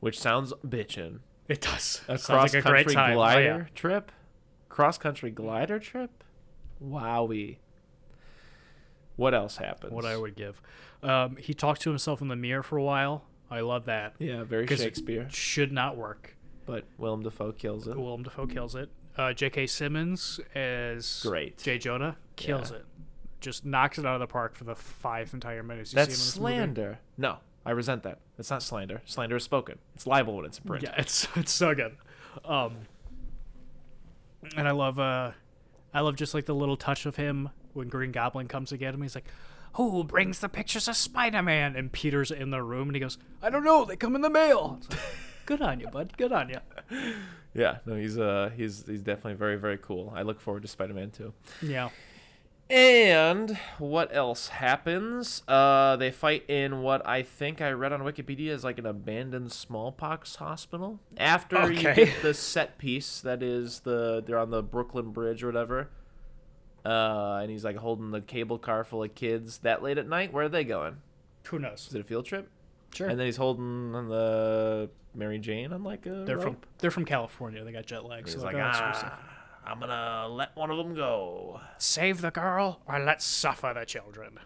which 0.00 0.18
sounds 0.18 0.52
bitchin'. 0.66 1.20
It 1.48 1.60
does. 1.60 2.00
A 2.08 2.18
cross 2.18 2.52
like 2.52 2.54
a 2.54 2.62
country. 2.62 2.96
Oh, 2.96 3.14
glider 3.14 3.42
yeah. 3.42 3.74
trip, 3.74 4.10
cross 4.68 4.98
country 4.98 5.30
glider 5.30 5.78
trip. 5.78 6.24
Wowie. 6.82 7.58
What 9.16 9.34
else 9.34 9.58
happens? 9.58 9.92
What 9.92 10.04
I 10.04 10.16
would 10.16 10.34
give. 10.34 10.60
Um, 11.02 11.36
he 11.36 11.54
talked 11.54 11.82
to 11.82 11.90
himself 11.90 12.20
in 12.22 12.28
the 12.28 12.36
mirror 12.36 12.62
for 12.62 12.76
a 12.76 12.82
while. 12.82 13.24
I 13.50 13.60
love 13.60 13.84
that. 13.84 14.14
Yeah, 14.18 14.44
very 14.44 14.66
Shakespeare. 14.66 15.28
Should 15.30 15.70
not 15.72 15.96
work. 15.96 16.36
But 16.72 16.84
Willem 16.96 17.22
Dafoe 17.22 17.52
kills 17.52 17.86
it. 17.86 17.96
Willem 17.98 18.22
Dafoe 18.22 18.46
kills 18.46 18.74
it. 18.74 18.88
Uh, 19.14 19.34
J.K. 19.34 19.66
Simmons 19.66 20.40
as 20.54 21.22
Great. 21.22 21.58
Jay 21.58 21.76
Jonah 21.76 22.16
kills 22.36 22.70
Yeah. 22.70 22.78
it. 22.78 22.86
Just 23.40 23.66
knocks 23.66 23.98
it 23.98 24.06
out 24.06 24.14
of 24.14 24.20
the 24.20 24.26
park 24.26 24.54
for 24.56 24.64
the 24.64 24.74
five 24.74 25.34
entire 25.34 25.62
minutes 25.62 25.92
you 25.92 25.96
That's 25.96 26.14
see 26.14 26.16
him 26.16 26.20
in 26.20 26.24
this 26.24 26.34
slander. 26.76 26.98
No, 27.18 27.36
I 27.66 27.72
resent 27.72 28.04
that. 28.04 28.20
It's 28.38 28.48
not 28.48 28.62
slander. 28.62 29.02
Slander 29.04 29.36
is 29.36 29.44
spoken. 29.44 29.78
It's 29.94 30.06
libel 30.06 30.36
when 30.36 30.46
it's 30.46 30.58
in 30.60 30.64
print. 30.64 30.84
Yeah, 30.84 30.94
it's 30.96 31.28
it's 31.36 31.52
so 31.52 31.74
good. 31.74 31.94
Um, 32.44 32.74
and 34.56 34.66
I 34.66 34.70
love 34.70 34.98
uh, 34.98 35.32
I 35.92 36.00
love 36.00 36.16
just 36.16 36.32
like 36.32 36.46
the 36.46 36.54
little 36.54 36.76
touch 36.78 37.04
of 37.04 37.16
him 37.16 37.50
when 37.74 37.88
Green 37.88 38.12
Goblin 38.12 38.48
comes 38.48 38.70
to 38.70 38.76
get 38.78 38.94
him. 38.94 39.02
He's 39.02 39.14
like, 39.14 39.26
"Who 39.74 40.04
brings 40.04 40.38
the 40.38 40.48
pictures 40.48 40.88
of 40.88 40.96
Spider 40.96 41.42
Man?" 41.42 41.76
And 41.76 41.92
Peter's 41.92 42.30
in 42.30 42.50
the 42.50 42.62
room, 42.62 42.88
and 42.88 42.96
he 42.96 43.00
goes, 43.00 43.18
"I 43.42 43.50
don't 43.50 43.64
know. 43.64 43.84
They 43.84 43.96
come 43.96 44.14
in 44.14 44.22
the 44.22 44.30
mail." 44.30 44.78
It's 44.80 44.88
like, 44.90 44.98
good 45.46 45.62
on 45.62 45.80
you, 45.80 45.88
bud. 45.88 46.16
Good 46.16 46.32
on 46.32 46.48
you. 46.48 46.58
Yeah, 47.54 47.78
no, 47.86 47.96
he's 47.96 48.18
uh 48.18 48.50
he's 48.56 48.86
he's 48.86 49.02
definitely 49.02 49.34
very 49.34 49.56
very 49.56 49.78
cool. 49.78 50.12
I 50.14 50.22
look 50.22 50.40
forward 50.40 50.62
to 50.62 50.68
Spider-Man 50.68 51.10
too. 51.10 51.32
Yeah. 51.60 51.90
And 52.70 53.58
what 53.78 54.14
else 54.16 54.48
happens? 54.48 55.42
Uh, 55.46 55.96
they 55.96 56.10
fight 56.10 56.48
in 56.48 56.80
what 56.80 57.06
I 57.06 57.22
think 57.22 57.60
I 57.60 57.72
read 57.72 57.92
on 57.92 58.00
Wikipedia 58.00 58.48
is 58.48 58.64
like 58.64 58.78
an 58.78 58.86
abandoned 58.86 59.52
smallpox 59.52 60.36
hospital. 60.36 60.98
After 61.18 61.70
you 61.70 61.82
get 61.82 62.22
the 62.22 62.32
set 62.32 62.78
piece, 62.78 63.20
that 63.20 63.42
is 63.42 63.80
the 63.80 64.22
they're 64.24 64.38
on 64.38 64.50
the 64.50 64.62
Brooklyn 64.62 65.10
Bridge 65.10 65.42
or 65.42 65.48
whatever. 65.48 65.90
Uh, 66.84 67.40
and 67.42 67.50
he's 67.50 67.64
like 67.64 67.76
holding 67.76 68.10
the 68.10 68.22
cable 68.22 68.58
car 68.58 68.84
full 68.84 69.02
of 69.02 69.14
kids 69.14 69.58
that 69.58 69.82
late 69.82 69.98
at 69.98 70.08
night. 70.08 70.32
Where 70.32 70.46
are 70.46 70.48
they 70.48 70.64
going? 70.64 70.96
Who 71.48 71.58
knows? 71.58 71.86
Is 71.88 71.94
it 71.94 72.00
a 72.00 72.04
field 72.04 72.24
trip? 72.24 72.48
Sure. 72.94 73.08
And 73.08 73.18
then 73.18 73.26
he's 73.26 73.36
holding 73.36 73.92
the 73.92 74.88
Mary 75.14 75.38
Jane 75.38 75.72
on 75.72 75.82
like 75.84 76.06
a 76.06 76.24
they're 76.24 76.40
from 76.40 76.56
they're 76.78 76.90
from 76.90 77.04
California. 77.04 77.62
They 77.64 77.72
got 77.72 77.86
jet 77.86 78.04
lag. 78.04 78.26
So 78.28 78.34
He's 78.34 78.44
like, 78.44 78.54
like, 78.54 78.62
that's 78.62 78.78
too 78.78 79.00
safe. 79.06 79.12
ah, 79.12 79.28
I'm 79.66 79.80
gonna 79.80 80.28
let 80.28 80.56
one 80.56 80.70
of 80.70 80.76
them 80.78 80.94
go. 80.94 81.60
save 81.78 82.20
the 82.20 82.30
girl 82.30 82.80
or 82.86 82.98
let's 83.00 83.24
suffer 83.24 83.72
the 83.78 83.84
children. 83.84 84.38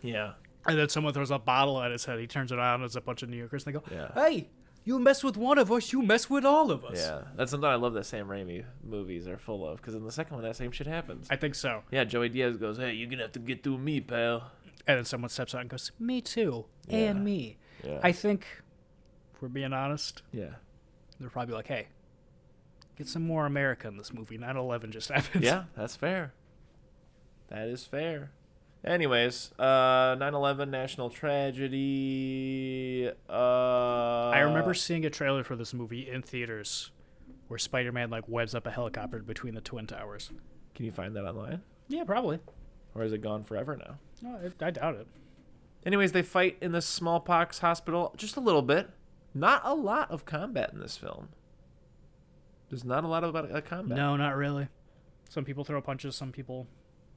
Yeah. 0.00 0.32
And 0.66 0.78
then 0.78 0.88
someone 0.88 1.12
throws 1.12 1.30
a 1.30 1.38
bottle 1.38 1.80
at 1.82 1.90
his 1.90 2.04
head. 2.04 2.18
He 2.20 2.26
turns 2.26 2.52
it 2.52 2.58
on. 2.58 2.80
There's 2.80 2.94
a 2.96 3.00
bunch 3.00 3.22
of 3.22 3.28
New 3.28 3.36
Yorkers. 3.36 3.66
And 3.66 3.74
they 3.74 3.78
go, 3.80 3.84
Yeah. 3.90 4.12
"Hey, 4.14 4.48
you 4.84 4.98
mess 5.00 5.24
with 5.24 5.36
one 5.36 5.58
of 5.58 5.70
us, 5.72 5.92
you 5.92 6.02
mess 6.02 6.30
with 6.30 6.44
all 6.44 6.70
of 6.70 6.84
us." 6.84 6.98
Yeah, 6.98 7.22
that's 7.36 7.50
something 7.50 7.68
I 7.68 7.74
love 7.74 7.94
that 7.94 8.04
Sam 8.06 8.28
Raimi 8.28 8.64
movies 8.84 9.26
are 9.26 9.38
full 9.38 9.66
of. 9.68 9.78
Because 9.78 9.94
in 9.96 10.04
the 10.04 10.12
second 10.12 10.36
one, 10.36 10.44
that 10.44 10.54
same 10.56 10.70
shit 10.70 10.86
happens. 10.86 11.26
I 11.30 11.36
think 11.36 11.54
so. 11.56 11.82
yeah, 11.90 12.04
Joey 12.04 12.28
Diaz 12.28 12.56
goes, 12.58 12.78
"Hey, 12.78 12.92
you're 12.92 13.10
gonna 13.10 13.22
have 13.22 13.32
to 13.32 13.40
get 13.40 13.62
through 13.64 13.78
me, 13.78 14.00
pal." 14.00 14.52
And 14.86 14.98
then 14.98 15.04
someone 15.04 15.28
steps 15.30 15.54
out 15.54 15.62
and 15.62 15.70
goes, 15.70 15.90
"Me 15.98 16.20
too, 16.20 16.66
Yeah. 16.86 16.98
and 17.10 17.24
me." 17.24 17.56
Yeah, 17.84 17.98
I 18.02 18.12
think, 18.12 18.46
we're 19.42 19.48
being 19.48 19.72
honest, 19.74 20.22
yeah, 20.32 20.54
they're 21.20 21.28
probably 21.28 21.54
like, 21.54 21.66
"Hey, 21.66 21.88
get 22.96 23.06
some 23.08 23.26
more 23.26 23.44
America 23.44 23.88
in 23.88 23.96
this 23.98 24.12
movie." 24.14 24.38
9/11 24.38 24.90
just 24.90 25.08
happened. 25.14 25.44
yeah. 25.44 25.64
That's 25.76 25.96
fair. 25.96 26.32
That 27.48 27.68
is 27.68 27.84
fair. 27.84 28.30
Anyways, 28.84 29.52
uh, 29.58 30.16
9/11 30.16 30.68
national 30.70 31.10
tragedy. 32.02 33.10
Uh, 33.28 34.28
I 34.30 34.40
remember 34.40 34.74
seeing 34.74 35.04
a 35.04 35.10
trailer 35.10 35.44
for 35.44 35.56
this 35.56 35.72
movie 35.74 36.08
in 36.08 36.22
theaters 36.22 36.90
where 37.48 37.58
Spider-Man 37.58 38.10
like 38.10 38.28
webs 38.28 38.54
up 38.54 38.66
a 38.66 38.70
helicopter 38.70 39.18
between 39.22 39.54
the 39.54 39.60
twin 39.60 39.86
towers. 39.86 40.30
Can 40.74 40.86
you 40.86 40.90
find 40.92 41.14
that 41.16 41.24
online, 41.24 41.60
Yeah, 41.88 42.04
probably. 42.04 42.38
or 42.94 43.04
is 43.04 43.12
it 43.12 43.18
gone 43.20 43.44
forever 43.44 43.76
now? 43.76 43.98
No, 44.22 44.38
I, 44.38 44.64
I 44.66 44.70
doubt 44.70 44.94
it. 44.96 45.06
Anyways, 45.84 46.12
they 46.12 46.22
fight 46.22 46.56
in 46.62 46.72
the 46.72 46.80
smallpox 46.80 47.58
hospital 47.58 48.14
just 48.16 48.36
a 48.36 48.40
little 48.40 48.62
bit. 48.62 48.88
Not 49.34 49.62
a 49.64 49.74
lot 49.74 50.10
of 50.10 50.24
combat 50.24 50.70
in 50.72 50.80
this 50.80 50.96
film. 50.96 51.28
There's 52.68 52.84
not 52.84 53.04
a 53.04 53.06
lot 53.08 53.24
of 53.24 53.34
uh, 53.34 53.60
combat. 53.62 53.96
No, 53.96 54.16
not 54.16 54.36
really. 54.36 54.68
Some 55.28 55.44
people 55.44 55.64
throw 55.64 55.80
punches, 55.80 56.16
some 56.16 56.32
people 56.32 56.66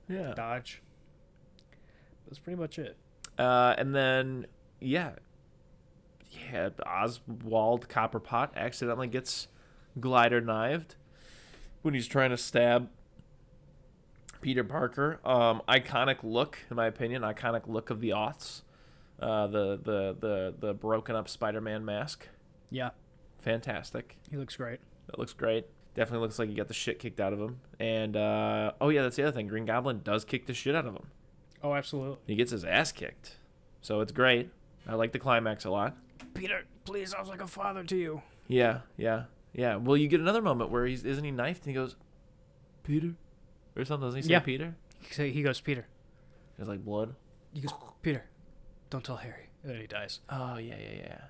Yeah. 0.07 0.33
dodge. 0.33 0.81
That's 2.25 2.39
pretty 2.39 2.59
much 2.59 2.79
it. 2.79 2.97
Uh, 3.37 3.75
and 3.77 3.93
then 3.93 4.47
yeah, 4.79 5.11
yeah, 6.51 6.69
Oswald 6.85 7.87
Copperpot 7.89 8.55
accidentally 8.55 9.07
gets 9.07 9.47
glider 9.99 10.41
knived 10.41 10.95
when 11.81 11.93
he's 11.93 12.07
trying 12.07 12.29
to 12.31 12.37
stab 12.37 12.89
Peter 14.41 14.63
Parker. 14.63 15.19
Um, 15.25 15.61
iconic 15.67 16.17
look, 16.23 16.59
in 16.69 16.75
my 16.77 16.87
opinion, 16.87 17.21
iconic 17.21 17.67
look 17.67 17.89
of 17.89 17.99
the 18.01 18.09
aughts. 18.09 18.61
Uh, 19.19 19.47
the 19.47 19.79
the 19.81 20.15
the 20.19 20.53
the 20.59 20.73
broken 20.73 21.15
up 21.15 21.29
Spider-Man 21.29 21.85
mask, 21.85 22.27
Yeah, 22.69 22.89
fantastic. 23.39 24.17
he 24.29 24.37
looks 24.37 24.55
great. 24.57 24.79
That 25.07 25.19
looks 25.19 25.33
great. 25.33 25.65
Definitely 25.93 26.25
looks 26.25 26.37
like 26.39 26.49
he 26.49 26.55
got 26.55 26.67
the 26.67 26.73
shit 26.73 26.99
kicked 26.99 27.21
out 27.21 27.31
of 27.31 27.39
him. 27.39 27.59
And 27.79 28.17
uh, 28.17 28.73
oh 28.81 28.89
yeah, 28.89 29.03
that's 29.03 29.15
the 29.15 29.23
other 29.23 29.31
thing. 29.31 29.47
Green 29.47 29.65
Goblin 29.65 30.01
does 30.03 30.25
kick 30.25 30.45
the 30.47 30.53
shit 30.53 30.75
out 30.75 30.85
of 30.85 30.93
him. 30.95 31.05
Oh, 31.63 31.73
absolutely. 31.73 32.17
He 32.27 32.35
gets 32.35 32.51
his 32.51 32.65
ass 32.65 32.91
kicked. 32.91 33.37
So 33.81 34.01
it's 34.01 34.11
great. 34.11 34.49
I 34.87 34.95
like 34.95 35.13
the 35.13 35.19
climax 35.19 35.63
a 35.65 35.69
lot. 35.71 35.95
Peter, 36.33 36.63
please, 36.83 37.13
I 37.13 37.19
was 37.21 37.29
like 37.29 37.41
a 37.41 37.47
father 37.47 37.83
to 37.85 37.95
you. 37.95 38.21
Yeah, 38.47 38.79
yeah, 38.97 39.23
yeah. 39.53 39.77
Well, 39.77 39.95
you 39.95 40.07
get 40.09 40.19
another 40.19 40.41
moment 40.41 40.69
where 40.69 40.85
he's 40.85 41.05
isn't 41.05 41.23
he 41.23 41.31
knifed 41.31 41.63
and 41.65 41.69
he 41.69 41.73
goes, 41.73 41.95
Peter, 42.83 43.13
or 43.77 43.85
something. 43.85 44.07
Doesn't 44.07 44.17
he 44.21 44.27
say 44.27 44.31
Yeah. 44.33 44.39
Peter? 44.39 44.75
He 45.15 45.41
goes, 45.41 45.61
Peter. 45.61 45.87
There's 46.57 46.67
like 46.67 46.83
blood. 46.83 47.15
He 47.53 47.61
goes, 47.61 47.73
Peter, 48.01 48.25
don't 48.95 49.03
tell 49.03 49.17
Harry. 49.17 49.49
And 49.63 49.71
then 49.73 49.81
he 49.81 49.87
dies. 49.87 50.21
Oh 50.29 50.55
yeah, 50.57 50.75
yeah, 50.79 50.97
yeah. 50.99 51.21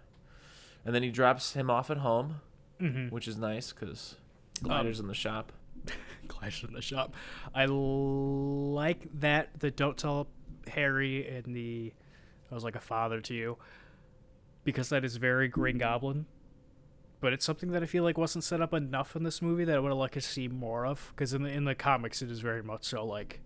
And 0.85 0.93
then 0.93 1.01
he 1.03 1.09
drops 1.09 1.53
him 1.53 1.69
off 1.71 1.89
at 1.89 1.97
home, 1.97 2.41
Mm-hmm. 2.79 3.07
which 3.07 3.27
is 3.27 3.37
nice 3.37 3.71
because 3.73 4.15
glider's 4.61 4.99
in 4.99 5.07
the 5.07 5.13
shop. 5.15 5.51
Clash 6.27 6.63
in 6.63 6.73
the 6.73 6.81
shop. 6.81 7.13
I 7.53 7.63
l- 7.65 8.71
like 8.73 9.07
that. 9.21 9.59
The 9.59 9.71
don't 9.71 9.97
tell 9.97 10.27
Harry 10.67 11.27
and 11.27 11.55
the 11.55 11.93
I 12.51 12.53
was 12.53 12.63
like 12.63 12.75
a 12.75 12.79
father 12.81 13.19
to 13.21 13.33
you 13.33 13.57
because 14.63 14.89
that 14.89 15.03
is 15.05 15.15
very 15.17 15.47
Green 15.47 15.77
Goblin. 15.77 16.25
But 17.21 17.33
it's 17.33 17.45
something 17.45 17.71
that 17.71 17.81
I 17.81 17.85
feel 17.87 18.03
like 18.03 18.17
wasn't 18.17 18.43
set 18.43 18.61
up 18.61 18.73
enough 18.73 19.15
in 19.15 19.23
this 19.23 19.41
movie 19.41 19.63
that 19.65 19.75
I 19.75 19.79
would 19.79 19.89
have 19.89 19.97
liked 19.97 20.13
to 20.15 20.21
see 20.21 20.47
more 20.47 20.85
of. 20.85 21.11
Because 21.15 21.33
in 21.33 21.41
the 21.43 21.49
in 21.49 21.63
the 21.65 21.73
comics, 21.75 22.21
it 22.21 22.29
is 22.29 22.39
very 22.41 22.61
much 22.61 22.83
so 22.85 23.05
like, 23.05 23.39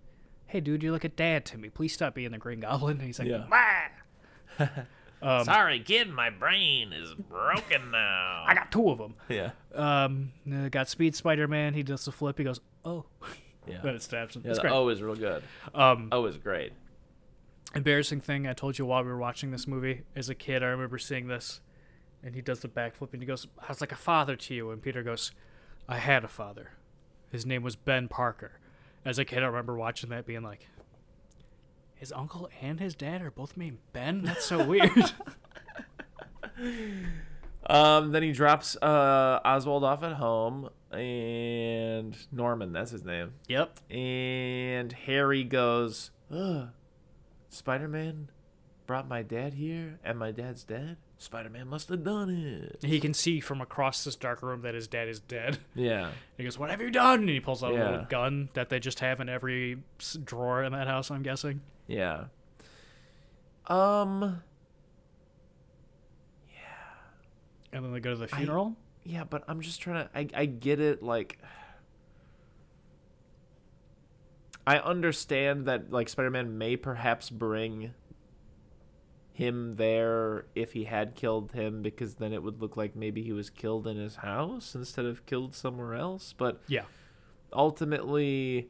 "Hey, 0.48 0.60
dude, 0.60 0.82
you're 0.84 0.92
like 0.92 1.04
a 1.06 1.10
dad 1.10 1.46
to 1.46 1.58
me. 1.58 1.70
Please 1.70 1.94
stop 1.94 2.16
being 2.16 2.32
the 2.32 2.38
Green 2.38 2.60
Goblin." 2.62 2.98
And 2.98 3.06
he's 3.06 3.20
like, 3.20 3.28
Yeah. 3.30 3.46
"Bah!" 4.60 5.40
um, 5.40 5.44
Sorry, 5.46 5.80
kid, 5.80 6.10
my 6.10 6.30
brain 6.30 6.94
is 6.94 7.14
broken 7.16 7.92
now. 7.92 8.44
I 8.48 8.54
got 8.54 8.72
two 8.72 8.90
of 8.90 8.98
them. 8.98 9.16
yeah, 9.30 9.52
Um, 9.74 10.32
uh, 10.54 10.70
got 10.70 10.88
Speed 10.90 11.16
Spider 11.16 11.48
Man. 11.48 11.74
He 11.74 11.84
does 11.84 12.06
the 12.06 12.12
flip. 12.12 12.38
He 12.38 12.44
goes, 12.44 12.60
"Oh," 12.86 13.06
yeah. 13.68 13.80
then 13.84 13.96
it 13.96 14.02
stabs 14.02 14.36
him. 14.36 14.44
Yeah, 14.44 14.52
it's 14.52 14.60
the 14.60 14.64
great. 14.64 14.74
O 14.74 14.90
is 14.90 15.02
real 15.02 15.16
good. 15.16 15.44
Um, 15.74 16.10
O 16.12 16.26
is 16.26 16.38
great. 16.38 16.74
embarrassing 17.76 18.22
thing 18.22 18.48
I 18.48 18.54
told 18.54 18.78
you 18.80 18.86
while 18.86 19.04
we 19.04 19.10
were 19.10 19.18
watching 19.18 19.52
this 19.52 19.68
movie. 19.68 20.02
As 20.16 20.30
a 20.30 20.36
kid, 20.36 20.64
I 20.64 20.68
remember 20.68 20.98
seeing 20.98 21.28
this, 21.28 21.62
and 22.24 22.34
he 22.36 22.42
does 22.42 22.60
the 22.62 22.68
backflip, 22.70 23.14
and 23.14 23.22
he 23.22 23.26
goes, 23.28 23.48
"I 23.60 23.68
was 23.70 23.82
like 23.82 23.92
a 23.92 23.96
father 23.98 24.36
to 24.36 24.54
you," 24.54 24.72
and 24.72 24.82
Peter 24.82 25.04
goes, 25.04 25.32
"I 25.88 25.98
had 25.98 26.24
a 26.24 26.28
father. 26.30 26.72
His 27.32 27.46
name 27.46 27.62
was 27.64 27.76
Ben 27.76 28.08
Parker." 28.08 28.54
As 29.06 29.18
a 29.20 29.26
kid, 29.26 29.44
I 29.44 29.48
remember 29.48 29.76
watching 29.76 30.10
that, 30.10 30.26
being 30.26 30.44
like, 30.44 30.68
"His 32.00 32.12
uncle 32.12 32.50
and 32.62 32.80
his 32.80 32.96
dad 32.96 33.22
are 33.22 33.30
both 33.30 33.56
named 33.56 33.78
Ben. 33.94 34.24
That's 34.24 34.46
so 34.46 34.64
weird." 34.66 34.92
Um, 37.66 38.12
then 38.12 38.24
he 38.24 38.32
drops 38.32 38.76
uh, 38.78 39.40
Oswald 39.46 39.84
off 39.84 40.02
at 40.02 40.14
home, 40.14 40.70
and 40.92 42.18
Norman, 42.32 42.74
that's 42.74 42.90
his 42.92 43.04
name. 43.06 43.34
yep. 43.48 43.80
And 43.92 44.92
Harry 44.92 45.44
goes, 45.44 46.10
Ugh, 46.34 46.70
Spider 47.50 47.88
Man 47.88 48.30
brought 48.88 49.08
my 49.08 49.22
dad 49.22 49.54
here, 49.54 50.00
and 50.04 50.18
my 50.18 50.32
dad's 50.32 50.64
dead? 50.64 50.98
Spider 51.20 51.50
Man 51.50 51.68
must 51.68 51.90
have 51.90 52.04
done 52.04 52.30
it. 52.30 52.84
He 52.84 53.00
can 53.00 53.14
see 53.14 53.40
from 53.40 53.62
across 53.62 54.04
this 54.04 54.16
dark 54.16 54.42
room 54.42 54.62
that 54.62 54.74
his 54.74 54.88
dad 54.88 55.08
is 55.08 55.20
dead. 55.20 55.60
Yeah. 55.76 56.12
He 56.38 56.44
goes, 56.46 56.58
"What 56.58 56.72
have 56.72 56.82
you 56.82 56.90
done?" 56.90 57.20
And 57.20 57.30
he 57.30 57.40
pulls 57.40 57.64
out 57.64 57.72
a 57.74 57.76
little 57.76 58.06
gun 58.10 58.50
that 58.54 58.70
they 58.70 58.80
just 58.80 59.02
have 59.02 59.20
in 59.20 59.30
every 59.30 59.78
drawer 60.24 60.64
in 60.64 60.72
that 60.72 60.88
house. 60.88 61.12
I'm 61.12 61.22
guessing. 61.22 61.62
Yeah. 61.90 62.26
Um, 63.68 64.42
Yeah. 66.52 66.60
And 67.74 67.84
then 67.84 67.92
they 67.94 68.00
go 68.00 68.12
to 68.12 68.16
the 68.16 68.30
I- 68.34 68.38
funeral. 68.38 68.76
yeah, 69.04 69.24
but 69.24 69.44
I'm 69.48 69.60
just 69.62 69.82
trying 69.82 70.06
to, 70.08 70.18
I, 70.18 70.28
I 70.42 70.46
get 70.46 70.80
it, 70.80 71.02
like, 71.04 71.40
I 74.68 74.78
understand 74.78 75.66
that, 75.66 75.92
like, 75.92 76.10
Spider 76.10 76.30
Man 76.30 76.58
may 76.60 76.76
perhaps 76.78 77.30
bring 77.32 77.94
him 79.34 79.78
there 79.78 80.46
if 80.54 80.74
he 80.74 80.84
had 80.84 81.16
killed 81.16 81.54
him 81.54 81.82
because 81.82 82.16
then 82.16 82.34
it 82.34 82.44
would 82.44 82.62
look 82.62 82.76
like 82.78 82.96
maybe 82.96 83.24
he 83.24 83.32
was 83.32 83.50
killed 83.50 83.88
in 83.88 83.98
his 83.98 84.18
house 84.18 84.76
instead 84.76 85.06
of 85.06 85.26
killed 85.26 85.56
somewhere 85.56 85.96
else. 85.96 86.34
But 86.38 86.62
yeah. 86.68 86.84
ultimately, 87.54 88.70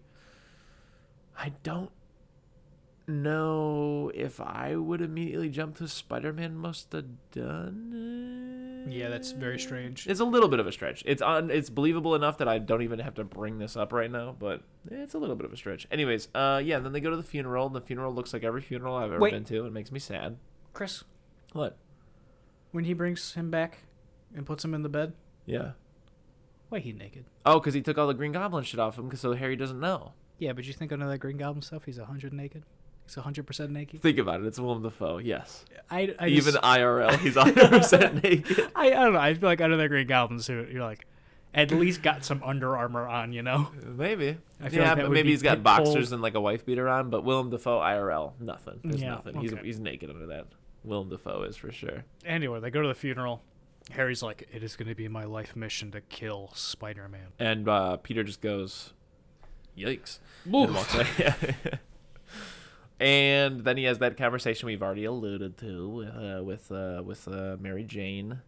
I 1.38 1.52
don't 1.64 1.92
know 3.10 4.12
if 4.14 4.40
I 4.40 4.76
would 4.76 5.02
immediately 5.02 5.50
jump 5.50 5.78
to 5.78 5.88
Spider 5.88 6.32
Man 6.32 6.56
must 6.56 6.92
have 6.94 7.06
done 7.32 8.86
it. 8.88 8.94
Yeah, 8.94 9.10
that's 9.10 9.32
very 9.32 9.60
strange. 9.60 10.08
It's 10.08 10.20
a 10.22 10.26
little 10.26 10.48
bit 10.50 10.60
of 10.60 10.68
a 10.68 10.72
stretch. 10.72 11.04
It's 11.06 11.22
on. 11.22 11.52
It's 11.52 11.70
believable 11.70 12.16
enough 12.16 12.38
that 12.38 12.48
I 12.48 12.60
don't 12.60 12.82
even 12.82 13.00
have 13.00 13.16
to 13.16 13.24
bring 13.24 13.60
this 13.60 13.76
up 13.76 13.92
right 13.92 14.10
now, 14.10 14.36
but 14.40 14.62
it's 14.90 15.14
a 15.14 15.18
little 15.18 15.36
bit 15.36 15.46
of 15.46 15.54
a 15.54 15.58
stretch. 15.58 15.86
Anyways, 15.92 16.30
uh, 16.34 16.62
yeah. 16.64 16.80
Then 16.80 16.94
they 16.94 17.02
go 17.02 17.10
to 17.10 17.18
the 17.18 17.24
funeral. 17.24 17.68
And 17.68 17.76
the 17.76 17.82
funeral 17.82 18.14
looks 18.14 18.32
like 18.34 18.44
every 18.44 18.62
funeral 18.62 18.96
I've 18.96 19.12
ever 19.12 19.20
Wait. 19.20 19.34
been 19.34 19.44
to. 19.46 19.66
It 19.66 19.74
makes 19.74 19.92
me 19.92 20.00
sad. 20.00 20.38
Chris, 20.74 21.04
What? 21.54 21.78
when 22.72 22.86
he 22.86 22.94
brings 22.94 23.34
him 23.34 23.50
back 23.52 23.80
and 24.36 24.46
puts 24.46 24.64
him 24.64 24.74
in 24.74 24.84
the 24.84 24.90
bed, 24.90 25.14
Yeah. 25.46 25.72
why 26.70 26.80
he 26.80 26.94
naked? 26.94 27.26
Oh, 27.46 27.60
because 27.60 27.74
he 27.74 27.82
took 27.82 27.98
all 27.98 28.08
the 28.08 28.14
Green 28.14 28.32
Goblin 28.32 28.64
shit 28.64 28.80
off 28.80 28.98
him, 28.98 29.10
cause 29.10 29.20
so 29.20 29.34
Harry 29.34 29.56
doesn't 29.56 29.80
know. 29.80 30.14
Yeah, 30.38 30.54
but 30.54 30.66
you 30.66 30.74
think 30.74 30.92
under 30.94 31.08
that 31.10 31.18
Green 31.18 31.38
Goblin 31.38 31.64
stuff, 31.64 31.84
he's 31.86 31.98
a 31.98 32.06
hundred 32.06 32.32
naked. 32.32 32.64
He's 33.16 33.24
hundred 33.24 33.48
percent 33.48 33.72
naked. 33.72 34.02
Think 34.02 34.20
about 34.20 34.42
it. 34.42 34.46
It's 34.46 34.60
Willem 34.60 34.84
Dafoe. 34.84 35.18
Yes. 35.18 35.66
I, 35.90 36.14
I 36.20 36.28
Even 36.28 36.54
just- 36.54 36.64
IRL, 36.64 37.18
he's 37.20 37.36
100 37.36 37.70
percent 37.70 38.24
naked. 38.24 38.70
I, 38.76 38.88
I 38.88 38.90
don't 38.92 39.14
know. 39.14 39.20
I 39.20 39.34
feel 39.34 39.50
like 39.50 39.62
under 39.62 39.78
that 39.78 39.88
Green 39.88 40.06
Goblin 40.06 40.40
suit, 40.40 40.70
you're 40.70 40.84
like, 40.84 41.08
at 41.52 41.72
least 41.72 42.04
got 42.04 42.24
some 42.24 42.44
Under 42.44 42.78
Armour 42.78 43.08
on, 43.08 43.34
you 43.34 43.42
know? 43.42 43.70
Maybe. 43.84 44.38
I 44.62 44.70
feel 44.70 44.82
yeah, 44.84 44.94
like 44.94 45.02
but 45.02 45.12
maybe 45.12 45.30
he's 45.32 45.42
got 45.42 45.64
boxers 45.64 46.12
and 46.12 46.22
like 46.22 46.36
a 46.36 46.40
wife 46.42 46.64
beater 46.64 46.88
on. 46.88 47.10
But 47.10 47.24
Willem 47.24 47.50
Dafoe 47.50 47.80
IRL, 47.80 48.34
nothing. 48.40 48.80
There's 48.84 49.02
Yeah, 49.02 49.16
nothing. 49.16 49.40
He's 49.42 49.54
okay. 49.54 49.66
he's 49.66 49.80
naked 49.80 50.12
under 50.12 50.28
that. 50.28 50.46
Willem 50.84 51.10
Dafoe 51.10 51.42
is 51.44 51.58
for 51.58 51.72
sure. 51.72 52.04
Anyway, 52.24 52.60
they 52.60 52.70
go 52.70 52.84
to 52.84 52.88
the 52.88 52.94
funeral. 52.94 53.42
Harry's 53.90 54.22
like, 54.22 54.48
it 54.54 54.62
is 54.62 54.76
going 54.76 54.88
to 54.90 54.94
be 54.96 55.08
my 55.08 55.24
life 55.24 55.56
mission 55.56 55.90
to 55.92 56.02
kill 56.02 56.52
Spider-Man. 56.54 57.30
And 57.40 57.68
uh, 57.68 57.98
Peter 57.98 58.24
just 58.24 58.40
goes, 58.42 58.94
"Yikes!" 59.76 60.20
walks 60.46 60.94
away. 60.94 61.08
and 63.00 63.62
then 63.62 63.78
he 63.78 63.84
has 63.86 64.00
that 64.00 64.18
conversation 64.18 64.68
we've 64.68 64.84
already 64.84 65.06
alluded 65.06 65.58
to 65.60 65.90
with 65.90 66.10
uh, 66.10 66.44
with 66.44 66.72
uh, 66.72 67.02
with 67.04 67.28
uh, 67.28 67.58
Mary 67.60 67.84
Jane, 67.84 68.42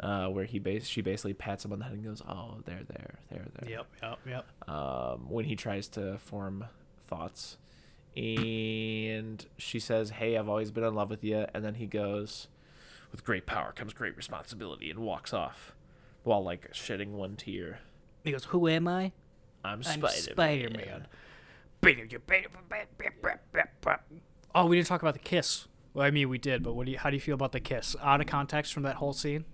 uh, 0.00 0.26
where 0.28 0.44
he 0.44 0.58
bas- 0.58 0.86
she 0.86 1.00
basically 1.00 1.34
pats 1.34 1.64
him 1.64 1.72
on 1.72 1.78
the 1.80 1.84
head 1.84 1.94
and 1.94 2.04
goes, 2.04 2.22
"Oh, 2.28 2.58
there, 2.64 2.82
there, 2.88 3.18
there, 3.30 3.46
there." 3.58 3.70
Yep, 3.70 3.86
yep, 4.02 4.18
yep. 4.26 4.68
um, 4.68 5.30
when 5.30 5.44
he 5.44 5.56
tries 5.56 5.88
to 5.88 6.18
form 6.18 6.64
thoughts. 7.06 7.56
And 8.16 9.44
she 9.58 9.78
says, 9.78 10.08
Hey, 10.08 10.38
I've 10.38 10.48
always 10.48 10.70
been 10.70 10.84
in 10.84 10.94
love 10.94 11.10
with 11.10 11.22
you. 11.22 11.44
And 11.52 11.62
then 11.62 11.74
he 11.74 11.84
goes, 11.84 12.48
With 13.12 13.24
great 13.24 13.44
power 13.44 13.72
comes 13.72 13.92
great 13.92 14.16
responsibility, 14.16 14.90
and 14.90 15.00
walks 15.00 15.34
off 15.34 15.74
while 16.24 16.42
like 16.42 16.68
shedding 16.72 17.16
one 17.16 17.36
tear. 17.36 17.80
He 18.24 18.32
goes, 18.32 18.44
"Who 18.46 18.66
am 18.66 18.88
I? 18.88 19.12
I'm, 19.64 19.82
I'm 19.86 20.02
Spider-Man. 20.08 21.06
Spider-Man." 21.82 22.86
Oh, 24.54 24.66
we 24.66 24.76
didn't 24.76 24.88
talk 24.88 25.02
about 25.02 25.14
the 25.14 25.20
kiss. 25.20 25.68
Well, 25.94 26.06
I 26.06 26.10
mean, 26.10 26.28
we 26.28 26.38
did, 26.38 26.62
but 26.62 26.74
what 26.74 26.86
do 26.86 26.92
you? 26.92 26.98
How 26.98 27.10
do 27.10 27.16
you 27.16 27.20
feel 27.20 27.34
about 27.34 27.52
the 27.52 27.60
kiss? 27.60 27.96
Out 28.02 28.20
of 28.20 28.26
context 28.26 28.72
from 28.72 28.82
that 28.84 28.96
whole 28.96 29.12
scene. 29.12 29.44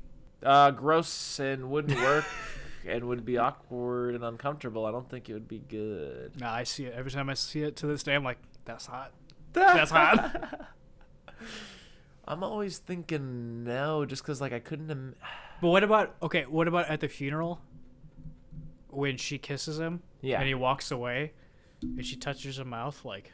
Uh, 0.42 0.70
gross 0.72 1.38
and 1.38 1.70
wouldn't 1.70 2.00
work 2.00 2.24
and 2.86 3.04
would 3.04 3.24
be 3.24 3.38
awkward 3.38 4.14
and 4.16 4.24
uncomfortable. 4.24 4.84
I 4.86 4.90
don't 4.90 5.08
think 5.08 5.28
it 5.28 5.34
would 5.34 5.46
be 5.46 5.60
good. 5.60 6.32
No, 6.40 6.48
I 6.48 6.64
see 6.64 6.86
it 6.86 6.94
every 6.96 7.12
time 7.12 7.28
I 7.30 7.34
see 7.34 7.62
it 7.62 7.76
to 7.76 7.86
this 7.86 8.02
day. 8.02 8.14
I'm 8.14 8.24
like, 8.24 8.38
that's 8.64 8.86
hot. 8.86 9.12
That's 9.52 9.90
hot. 9.92 10.68
I'm 12.24 12.42
always 12.42 12.78
thinking 12.78 13.64
no, 13.64 14.04
just 14.04 14.22
because 14.22 14.40
like 14.40 14.52
I 14.52 14.58
couldn't. 14.60 14.90
Im- 14.90 15.14
But 15.60 15.68
what 15.68 15.84
about 15.84 16.16
okay? 16.20 16.42
What 16.42 16.66
about 16.66 16.88
at 16.88 16.98
the 16.98 17.08
funeral 17.08 17.60
when 18.88 19.16
she 19.16 19.38
kisses 19.38 19.78
him? 19.78 20.02
Yeah. 20.20 20.40
And 20.40 20.48
he 20.48 20.54
walks 20.54 20.90
away, 20.90 21.34
and 21.82 22.04
she 22.06 22.16
touches 22.16 22.56
her 22.58 22.64
mouth. 22.64 23.04
Like, 23.04 23.32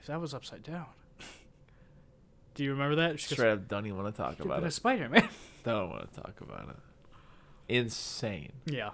if 0.00 0.06
that 0.06 0.20
was 0.20 0.34
upside 0.34 0.62
down. 0.62 0.86
Do 2.54 2.64
you 2.64 2.70
remember 2.72 2.96
that? 2.96 3.18
She 3.20 3.28
goes, 3.30 3.38
Straight 3.38 3.52
up, 3.52 3.68
don't 3.68 3.84
even 3.86 4.00
want 4.00 4.14
to 4.14 4.22
talk 4.22 4.36
"But 4.38 4.46
about 4.46 4.62
a 4.62 4.66
it. 4.66 4.70
spider 4.72 5.08
man. 5.08 5.28
Don't 5.64 5.90
want 5.90 6.12
to 6.14 6.20
talk 6.20 6.40
about 6.40 6.68
it. 6.68 6.76
Insane, 7.68 8.52
yeah. 8.66 8.90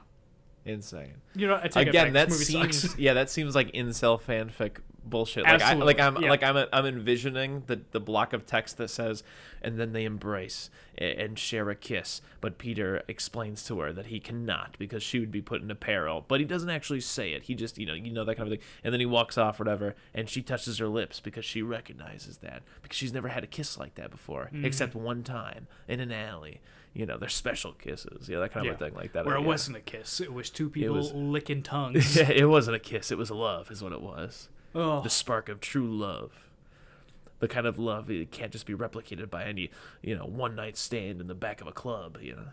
insane. 0.65 1.15
You 1.35 1.49
know, 1.49 1.61
I 1.63 1.67
take 1.69 1.89
Again, 1.89 2.13
that 2.13 2.31
seems 2.33 2.81
sucks. 2.83 2.97
yeah, 2.99 3.13
that 3.15 3.29
seems 3.29 3.55
like 3.57 3.73
incel 3.73 4.21
fanfic 4.23 4.77
bullshit. 5.05 5.45
Like 5.45 5.63
I, 5.63 5.75
like 5.75 6.01
I'm 6.01 6.23
yeah. 6.23 6.31
like 6.31 6.43
I'm 6.43 6.67
I'm 6.73 6.87
envisioning 6.87 7.63
the 7.67 7.81
the 7.93 8.01
block 8.01 8.33
of 8.33 8.47
text 8.47 8.77
that 8.79 8.89
says, 8.89 9.23
and 9.63 9.79
then 9.79 9.93
they 9.93 10.05
embrace 10.05 10.71
and 10.99 11.39
share 11.39 11.71
a 11.71 11.75
kiss. 11.75 12.21
But 12.41 12.59
Peter 12.59 13.03
explains 13.09 13.65
to 13.65 13.81
her 13.81 13.93
that 13.93 14.07
he 14.07 14.21
cannot 14.21 14.77
because 14.79 15.03
she 15.03 15.19
would 15.19 15.31
be 15.31 15.43
put 15.43 15.63
into 15.63 15.75
peril. 15.75 16.25
But 16.29 16.41
he 16.41 16.47
doesn't 16.47 16.71
actually 16.71 17.01
say 17.01 17.33
it. 17.33 17.45
He 17.45 17.55
just 17.55 17.79
you 17.79 17.87
know 17.87 17.95
you 17.95 18.13
know 18.13 18.25
that 18.25 18.37
kind 18.37 18.51
of 18.51 18.59
thing. 18.59 18.67
And 18.85 18.93
then 18.93 19.01
he 19.01 19.07
walks 19.07 19.37
off, 19.39 19.59
whatever, 19.59 19.95
and 20.15 20.29
she 20.29 20.43
touches 20.43 20.79
her 20.79 20.89
lips 20.89 21.21
because 21.21 21.45
she 21.45 21.63
recognizes 21.63 22.39
that 22.39 22.63
because 22.83 22.97
she's 22.97 23.13
never 23.13 23.29
had 23.29 23.45
a 23.45 23.49
kiss 23.49 23.79
like 23.79 23.95
that 23.97 24.11
before, 24.11 24.51
Mm-hmm. 24.53 24.65
except 24.65 24.95
one 24.95 25.23
time 25.23 25.67
in 25.89 26.01
an 26.01 26.13
alley. 26.13 26.61
You 26.93 27.07
know, 27.07 27.19
they're 27.19 27.29
special 27.29 27.73
kisses. 27.73 28.29
Yeah, 28.29 28.41
that 28.41 28.53
kind 28.53 28.67
of 28.67 28.75
a 28.75 28.79
thing 28.79 28.95
like 28.95 29.13
that. 29.13 29.25
Where 29.25 29.37
it 29.37 29.43
yeah. 29.43 29.47
wasn't 29.47 29.77
a 29.77 29.81
kiss. 29.81 30.21
It 30.21 30.33
was 30.33 30.51
two 30.51 30.69
people 30.69 30.97
was- 30.97 31.13
licking 31.13 31.63
tongues. 31.75 32.17
Yeah, 32.17 32.31
it 32.31 32.47
wasn't 32.47 32.75
a 32.77 32.81
kiss. 32.81 33.13
It 33.13 33.19
was 33.19 33.31
love, 33.31 33.71
is 33.71 33.81
what 33.81 33.93
it 33.93 34.01
was. 34.03 34.49
Oh. 34.75 35.01
The 35.03 35.11
spark 35.11 35.49
of 35.49 35.61
true 35.61 35.87
love. 35.87 36.33
The 37.41 37.49
kind 37.49 37.67
of 37.67 37.79
love 37.79 38.07
that 38.09 38.31
can't 38.31 38.53
just 38.53 38.67
be 38.67 38.75
replicated 38.75 39.31
by 39.31 39.45
any, 39.45 39.71
you 40.03 40.15
know, 40.15 40.25
one 40.27 40.55
night 40.55 40.77
stand 40.77 41.21
in 41.21 41.27
the 41.27 41.35
back 41.35 41.61
of 41.63 41.67
a 41.67 41.73
club, 41.73 42.19
you 42.21 42.35
know. 42.37 42.49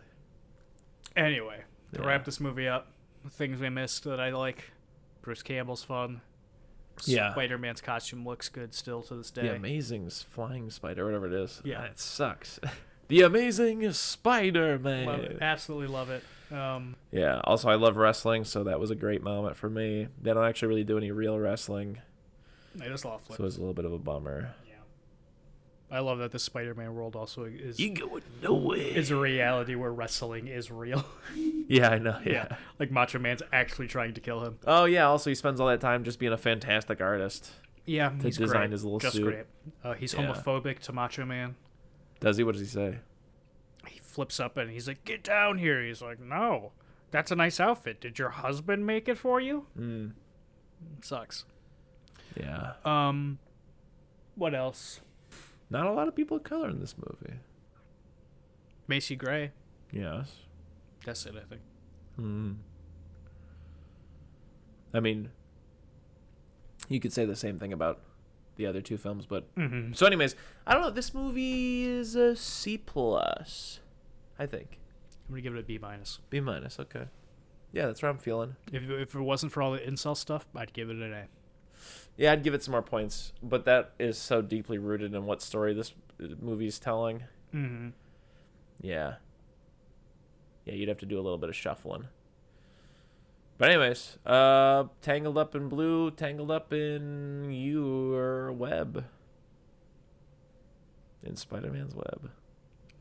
Anyway, 1.16 1.62
to 1.94 2.02
Yeah. 2.02 2.08
wrap 2.08 2.26
this 2.26 2.40
movie 2.40 2.68
up, 2.68 2.88
things 3.30 3.60
we 3.60 3.70
missed 3.70 4.04
that 4.06 4.20
I 4.20 4.30
like. 4.32 4.72
Bruce 5.22 5.44
Campbell's 5.44 5.84
fun. 5.84 6.22
Yeah. 7.06 7.32
Spider 7.34 7.58
Man's 7.58 7.82
costume 7.82 8.26
looks 8.26 8.50
good 8.50 8.74
still 8.74 9.02
to 9.04 9.16
this 9.16 9.30
day. 9.30 9.44
The 9.44 9.56
amazing 9.56 10.10
flying 10.10 10.70
spider, 10.70 11.06
whatever 11.06 11.28
it 11.28 11.34
is. 11.34 11.62
Yeah. 11.64 11.82
Ah, 11.82 11.86
It 11.86 12.00
sucks. 12.00 12.60
the 13.10 13.22
amazing 13.22 13.92
Spider 13.92 14.80
Man. 14.80 15.08
It. 15.10 15.38
Absolutely 15.42 15.88
love 15.88 16.10
it. 16.10 16.24
Um, 16.52 16.96
Yeah. 17.12 17.42
Also, 17.44 17.70
I 17.70 17.76
love 17.76 17.98
wrestling, 17.98 18.46
so 18.46 18.64
that 18.64 18.80
was 18.80 18.90
a 18.90 18.96
great 18.96 19.22
moment 19.22 19.58
for 19.58 19.70
me. 19.70 20.08
They 20.22 20.34
don't 20.34 20.46
actually 20.46 20.70
really 20.70 20.84
do 20.86 20.98
any 20.98 21.12
real 21.12 21.38
wrestling, 21.38 22.00
I 22.82 22.88
just 22.88 23.06
love 23.06 23.22
flips. 23.22 23.38
so 23.38 23.44
it 23.44 23.46
was 23.46 23.58
a 23.58 23.60
little 23.60 23.74
bit 23.74 23.86
of 23.86 23.94
a 23.94 23.98
bummer. 24.00 24.54
yeah. 24.68 24.74
I 25.90 26.00
love 26.00 26.20
that 26.20 26.32
the 26.32 26.40
Spider 26.40 26.74
Man 26.76 26.94
world 26.96 27.16
also 27.16 27.46
is 27.46 27.80
You 27.80 27.92
going 27.94 28.22
nowhere. 28.44 28.78
is 28.78 29.10
a 29.10 29.16
reality 29.16 29.74
where 29.76 29.92
wrestling 29.92 30.48
is 30.48 30.70
real. 30.70 31.06
yeah, 31.36 31.90
I 31.90 31.98
know. 32.00 32.20
Yeah. 32.26 32.58
Like 32.80 32.92
Macho 32.92 33.20
Man's 33.20 33.42
actually 33.54 33.88
trying 33.88 34.14
to 34.16 34.22
kill 34.22 34.44
him. 34.44 34.60
Oh 34.68 34.86
yeah. 34.86 35.08
Also, 35.08 35.30
he 35.30 35.36
spends 35.36 35.60
all 35.62 35.68
that 35.68 35.82
time 35.82 36.04
just 36.04 36.20
being 36.20 36.34
a 36.34 36.38
fantastic 36.38 37.00
artist. 37.02 37.50
Yeah, 37.86 38.12
he's 38.22 38.38
design 38.38 38.62
great. 38.64 38.72
his 38.74 38.84
little 38.84 39.00
Just 39.00 39.16
suit. 39.16 39.24
great. 39.24 39.46
Uh, 39.84 39.94
he's 39.94 40.14
Yeah. 40.14 40.28
homophobic 40.28 40.80
to 40.80 40.92
Macho 40.94 41.26
Man. 41.26 41.56
Does 42.20 42.36
he? 42.36 42.44
What 42.44 42.52
does 42.54 42.62
he 42.62 42.68
say? 42.68 42.98
He 43.88 44.00
flips 44.00 44.40
up 44.42 44.58
and 44.58 44.70
he's 44.70 44.90
like, 44.90 45.06
"Get 45.06 45.24
down 45.24 45.58
here." 45.58 45.82
He's 45.82 46.02
like, 46.02 46.20
"No, 46.20 46.74
that's 47.12 47.32
a 47.32 47.36
nice 47.38 47.62
outfit. 47.62 48.02
Did 48.02 48.20
your 48.20 48.30
husband 48.32 48.86
make 48.86 49.08
it 49.08 49.18
for 49.18 49.40
you?" 49.40 49.68
Mm. 49.80 50.12
sucks. 51.02 51.46
Yeah. 52.36 52.74
Um, 52.86 53.40
what 54.36 54.54
else? 54.56 55.02
Not 55.70 55.86
a 55.86 55.92
lot 55.92 56.08
of 56.08 56.16
people 56.16 56.38
of 56.38 56.44
color 56.44 56.70
in 56.70 56.80
this 56.80 56.96
movie. 56.98 57.36
Macy 58.88 59.16
Gray. 59.16 59.52
Yes. 59.92 60.32
That's 61.06 61.26
it, 61.26 61.36
I 61.36 61.44
think. 61.48 61.62
Hmm. 62.16 62.52
I 64.94 65.00
mean, 65.00 65.30
you 66.90 67.00
could 67.00 67.14
say 67.14 67.26
the 67.26 67.36
same 67.36 67.60
thing 67.60 67.74
about 67.74 68.00
the 68.56 68.66
other 68.66 68.82
two 68.82 68.98
films, 68.98 69.26
but 69.26 69.54
Mm-hmm. 69.56 69.94
so, 69.94 70.06
anyways, 70.06 70.36
I 70.66 70.74
don't 70.74 70.82
know. 70.84 70.90
This 70.90 71.14
movie 71.14 71.84
is 71.86 72.16
a 72.16 72.36
C 72.36 72.78
plus, 72.78 73.80
I 74.40 74.46
think. 74.46 74.80
I'm 75.28 75.34
gonna 75.34 75.42
give 75.42 75.56
it 75.56 75.60
a 75.60 75.64
B 75.64 75.78
minus. 75.78 76.20
B 76.30 76.40
minus. 76.40 76.80
Okay. 76.80 77.06
Yeah, 77.74 77.88
that's 77.88 78.02
what 78.02 78.10
I'm 78.10 78.18
feeling. 78.18 78.56
If 78.72 78.84
if 78.90 79.14
it 79.14 79.20
wasn't 79.22 79.52
for 79.52 79.62
all 79.62 79.74
the 79.74 79.80
incel 79.80 80.16
stuff, 80.16 80.48
I'd 80.56 80.72
give 80.74 80.90
it 80.90 80.96
an 80.96 81.14
A. 81.14 81.26
Yeah, 82.18 82.32
I'd 82.32 82.44
give 82.44 82.54
it 82.56 82.64
some 82.64 82.72
more 82.72 82.82
points, 82.82 83.32
but 83.44 83.66
that 83.66 83.94
is 84.00 84.18
so 84.18 84.42
deeply 84.42 84.80
rooted 84.80 85.14
in 85.14 85.26
what 85.26 85.42
story 85.42 85.74
this 85.74 85.94
uh, 86.22 86.28
movie's 86.42 86.80
telling. 86.80 87.24
Mm-hmm. 87.54 87.90
Yeah. 88.82 89.16
Yeah, 90.66 90.74
you'd 90.74 90.90
have 90.90 90.98
to 91.00 91.06
do 91.06 91.20
a 91.20 91.22
little 91.22 91.38
bit 91.38 91.50
of 91.50 91.56
shuffling. 91.56 92.08
But 93.60 93.70
anyways, 93.70 94.18
uh 94.26 94.86
Tangled 95.02 95.38
Up 95.38 95.56
in 95.56 95.70
Blue, 95.70 96.12
Tangled 96.12 96.52
Up 96.52 96.74
in 96.74 97.52
Your 97.52 98.52
Web. 98.52 99.06
In 101.24 101.36
Spider-Man's 101.36 101.96
web. 101.96 102.30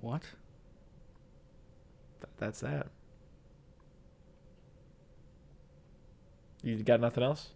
What? 0.01 0.23
Th- 2.21 2.33
that's 2.39 2.61
that. 2.61 2.89
You 6.63 6.83
got 6.83 7.01
nothing 7.01 7.23
else? 7.23 7.51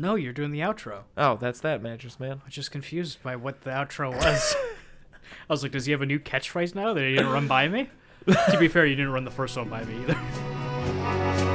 No, 0.00 0.14
you're 0.14 0.32
doing 0.32 0.50
the 0.50 0.60
outro. 0.60 1.02
Oh, 1.16 1.36
that's 1.36 1.60
that, 1.60 1.82
Mattress 1.82 2.18
Man. 2.18 2.40
I 2.42 2.46
was 2.46 2.54
just 2.54 2.70
confused 2.70 3.22
by 3.22 3.36
what 3.36 3.62
the 3.62 3.70
outro 3.70 4.10
was. 4.14 4.56
I 5.48 5.52
was 5.52 5.62
like, 5.62 5.72
does 5.72 5.84
he 5.84 5.92
have 5.92 6.00
a 6.00 6.06
new 6.06 6.18
catchphrase 6.18 6.74
now 6.74 6.94
that 6.94 7.02
he 7.02 7.16
didn't 7.16 7.30
run 7.32 7.46
by 7.46 7.68
me? 7.68 7.90
to 8.26 8.56
be 8.58 8.68
fair, 8.68 8.86
you 8.86 8.96
didn't 8.96 9.12
run 9.12 9.24
the 9.24 9.30
first 9.30 9.56
one 9.56 9.68
by 9.68 9.84
me 9.84 10.02
either. 10.02 10.18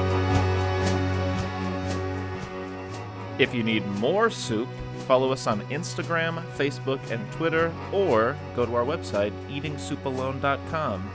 If 3.37 3.53
you 3.53 3.63
need 3.63 3.85
more 3.99 4.29
soup, 4.29 4.69
follow 5.07 5.29
us 5.33 5.45
on 5.45 5.59
Instagram, 5.63 6.41
Facebook, 6.53 7.01
and 7.11 7.29
Twitter, 7.33 7.69
or 7.91 8.37
go 8.55 8.65
to 8.65 8.73
our 8.75 8.85
website, 8.85 9.33
eatingsoupalone.com. 9.49 11.11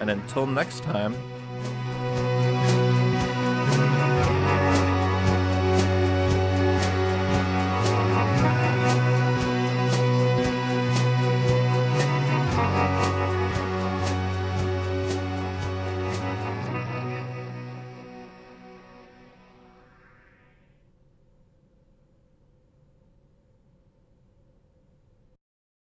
And 0.00 0.10
until 0.10 0.46
next 0.46 0.82
time, 0.82 1.16